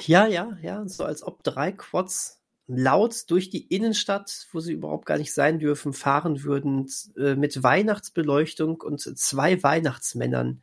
Ja, 0.00 0.26
ja, 0.26 0.56
ja, 0.62 0.88
so 0.88 1.04
als 1.04 1.22
ob 1.22 1.42
drei 1.42 1.72
Quads 1.72 2.40
laut 2.66 3.30
durch 3.30 3.50
die 3.50 3.66
Innenstadt, 3.66 4.46
wo 4.52 4.60
sie 4.60 4.72
überhaupt 4.72 5.04
gar 5.04 5.18
nicht 5.18 5.34
sein 5.34 5.58
dürfen, 5.58 5.92
fahren 5.92 6.42
würden, 6.42 6.86
äh, 7.18 7.34
mit 7.34 7.62
Weihnachtsbeleuchtung 7.62 8.80
und 8.80 9.00
zwei 9.18 9.62
Weihnachtsmännern. 9.62 10.62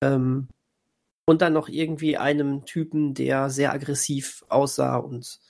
Ähm, 0.00 0.48
und 1.26 1.40
dann 1.40 1.52
noch 1.54 1.68
irgendwie 1.68 2.16
einem 2.18 2.64
Typen, 2.66 3.14
der 3.14 3.48
sehr 3.48 3.72
aggressiv 3.72 4.44
aussah 4.48 4.96
und, 4.96 5.40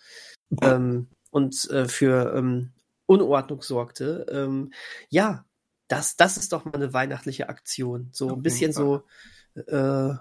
ähm, 0.62 1.08
und 1.30 1.68
äh, 1.70 1.88
für 1.88 2.34
ähm, 2.36 2.70
Unordnung 3.06 3.60
sorgte. 3.62 4.26
Ähm, 4.30 4.72
ja, 5.08 5.44
das, 5.88 6.16
das 6.16 6.36
ist 6.36 6.52
doch 6.52 6.64
mal 6.64 6.74
eine 6.74 6.92
weihnachtliche 6.92 7.48
Aktion. 7.48 8.08
So 8.12 8.28
ein 8.34 8.42
bisschen 8.42 8.72
so 8.72 9.02
äh, 9.54 10.14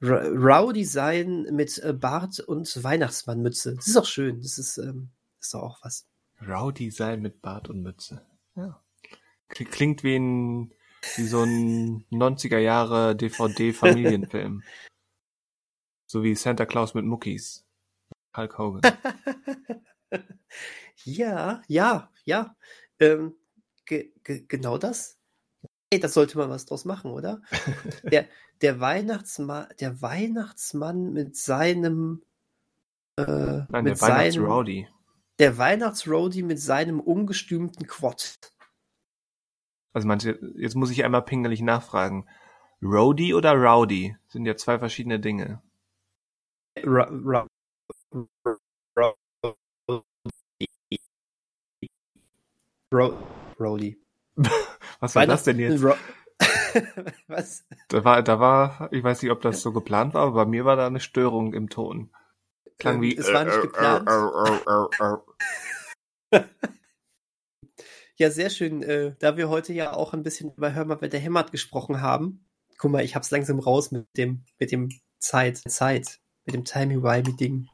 Rowdy 0.00 0.84
sein 0.84 1.48
mit 1.50 1.78
äh, 1.78 1.92
Bart 1.92 2.40
und 2.40 2.82
Weihnachtsmannmütze. 2.82 3.74
Das 3.74 3.88
ist 3.88 3.96
auch 3.96 4.06
schön. 4.06 4.40
Das 4.42 4.58
ist, 4.58 4.78
ähm, 4.78 5.08
ist 5.40 5.54
doch 5.54 5.62
auch 5.62 5.78
was. 5.82 6.06
Rowdy 6.46 6.90
sein 6.90 7.20
mit 7.20 7.42
Bart 7.42 7.68
und 7.68 7.82
Mütze. 7.82 8.22
Ja. 8.54 8.80
Kli- 9.50 9.68
Klingt 9.68 10.04
wie 10.04 10.16
ein, 10.16 10.72
wie 11.16 11.26
so 11.26 11.42
ein 11.42 12.04
90er 12.10 12.58
Jahre 12.58 13.16
DVD-Familienfilm. 13.16 14.62
so 16.06 16.22
wie 16.22 16.34
Santa 16.34 16.66
Claus 16.66 16.94
mit 16.94 17.04
Muckis. 17.04 17.64
Hulk 18.36 18.58
Hogan. 18.58 18.82
ja, 21.04 21.62
ja, 21.68 22.10
ja. 22.24 22.56
Ähm, 22.98 23.34
ge 23.86 24.12
ge 24.22 24.44
genau 24.46 24.78
das. 24.78 25.18
Hey, 25.92 26.00
das 26.00 26.14
sollte 26.14 26.38
man 26.38 26.50
was 26.50 26.66
draus 26.66 26.84
machen, 26.84 27.10
oder? 27.10 27.40
der, 28.04 28.28
der 28.60 28.80
Weihnachtsmann, 28.80 29.68
der 29.80 30.02
Weihnachtsmann 30.02 31.12
mit 31.12 31.36
seinem 31.36 32.24
äh, 33.16 33.22
Nein, 33.24 33.84
mit 33.84 34.00
der 34.00 34.00
Weihnachts-Rowdy. 34.00 34.88
der 35.38 35.58
Weihnachtsroadie 35.58 36.42
mit 36.42 36.60
seinem 36.60 37.00
ungestümten 37.00 37.86
Quad. 37.86 38.38
Also 39.94 40.08
manche, 40.08 40.38
jetzt 40.56 40.74
muss 40.74 40.90
ich 40.90 41.04
einmal 41.04 41.22
pingelig 41.22 41.62
nachfragen. 41.62 42.26
Rowdy 42.82 43.32
oder 43.32 43.54
Rowdy 43.54 44.16
sind 44.28 44.44
ja 44.44 44.56
zwei 44.56 44.78
verschiedene 44.78 45.20
Dinge. 45.20 45.62
Ra 46.82 47.08
Ra 47.10 47.46
Ra 48.96 49.14
Ro 52.92 53.14
Rowdy. 53.58 53.96
Was 55.00 55.14
war 55.14 55.26
das 55.26 55.44
denn 55.44 55.60
jetzt? 55.60 55.82
Ro 55.82 55.94
Was? 57.28 57.64
Da 57.88 58.04
war, 58.04 58.22
da 58.22 58.40
war, 58.40 58.88
ich 58.92 59.04
weiß 59.04 59.22
nicht, 59.22 59.30
ob 59.30 59.40
das 59.42 59.62
so 59.62 59.72
geplant 59.72 60.14
war, 60.14 60.22
aber 60.22 60.44
bei 60.44 60.46
mir 60.46 60.64
war 60.64 60.74
da 60.74 60.88
eine 60.88 61.00
Störung 61.00 61.54
im 61.54 61.70
Ton. 61.70 62.10
Klang 62.78 62.96
Ähm, 62.96 63.02
wie. 63.02 63.16
es 63.16 63.32
war 63.32 63.44
nicht 63.44 63.62
geplant. 63.62 64.08
Ja, 68.16 68.30
sehr 68.30 68.50
schön. 68.50 68.82
Äh, 68.82 69.16
da 69.18 69.36
wir 69.36 69.48
heute 69.48 69.72
ja 69.72 69.92
auch 69.92 70.12
ein 70.12 70.22
bisschen 70.22 70.52
über 70.54 70.72
Hör 70.72 70.84
mal, 70.84 71.00
wer 71.00 71.08
der 71.08 71.20
hämmert 71.20 71.50
gesprochen 71.50 72.00
haben. 72.00 72.46
Guck 72.78 72.92
mal, 72.92 73.04
ich 73.04 73.16
hab's 73.16 73.30
langsam 73.30 73.58
raus 73.58 73.90
mit 73.90 74.06
dem, 74.16 74.44
mit 74.58 74.70
dem 74.70 74.90
Zeit, 75.18 75.58
Zeit, 75.68 76.20
mit 76.44 76.54
dem 76.54 76.64
Timey-Wimey-Ding. 76.64 77.68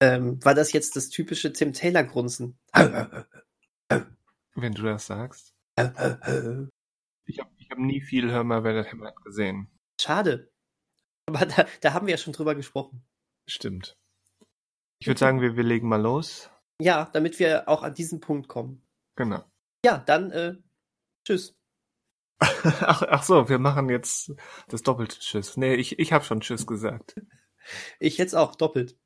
Ähm, 0.00 0.44
war 0.44 0.54
das 0.54 0.72
jetzt 0.72 0.96
das 0.96 1.08
typische 1.08 1.52
Tim 1.52 1.72
Taylor-Grunzen? 1.72 2.58
Wenn 2.72 4.72
du 4.72 4.82
das 4.82 5.06
sagst. 5.06 5.54
Ich 5.76 7.40
habe 7.40 7.50
ich 7.56 7.70
hab 7.70 7.78
nie 7.78 8.00
viel 8.00 8.30
Hör 8.30 8.44
mal, 8.44 8.64
wer 8.64 8.74
das 8.74 8.86
hämmert 8.86 9.16
gesehen. 9.22 9.68
Schade. 10.00 10.50
Aber 11.26 11.46
da, 11.46 11.66
da 11.80 11.92
haben 11.92 12.06
wir 12.06 12.12
ja 12.12 12.18
schon 12.18 12.32
drüber 12.32 12.54
gesprochen. 12.54 13.04
Stimmt. 13.46 13.96
Ich 14.98 15.06
würde 15.06 15.20
sagen, 15.20 15.40
wir, 15.40 15.56
wir 15.56 15.64
legen 15.64 15.88
mal 15.88 16.00
los. 16.00 16.50
Ja, 16.80 17.10
damit 17.12 17.38
wir 17.38 17.68
auch 17.68 17.82
an 17.82 17.94
diesen 17.94 18.20
Punkt 18.20 18.48
kommen. 18.48 18.83
Genau. 19.16 19.44
Ja, 19.84 19.98
dann 19.98 20.30
äh, 20.30 20.54
tschüss. 21.24 21.56
Ach, 22.40 23.02
ach 23.02 23.22
so, 23.22 23.48
wir 23.48 23.58
machen 23.58 23.88
jetzt 23.88 24.32
das 24.68 24.82
doppelte 24.82 25.18
Tschüss. 25.18 25.56
Nee, 25.56 25.74
ich, 25.76 25.98
ich 25.98 26.12
habe 26.12 26.24
schon 26.24 26.40
Tschüss 26.40 26.66
gesagt. 26.66 27.14
Ich 28.00 28.18
jetzt 28.18 28.34
auch 28.34 28.54
doppelt. 28.54 28.98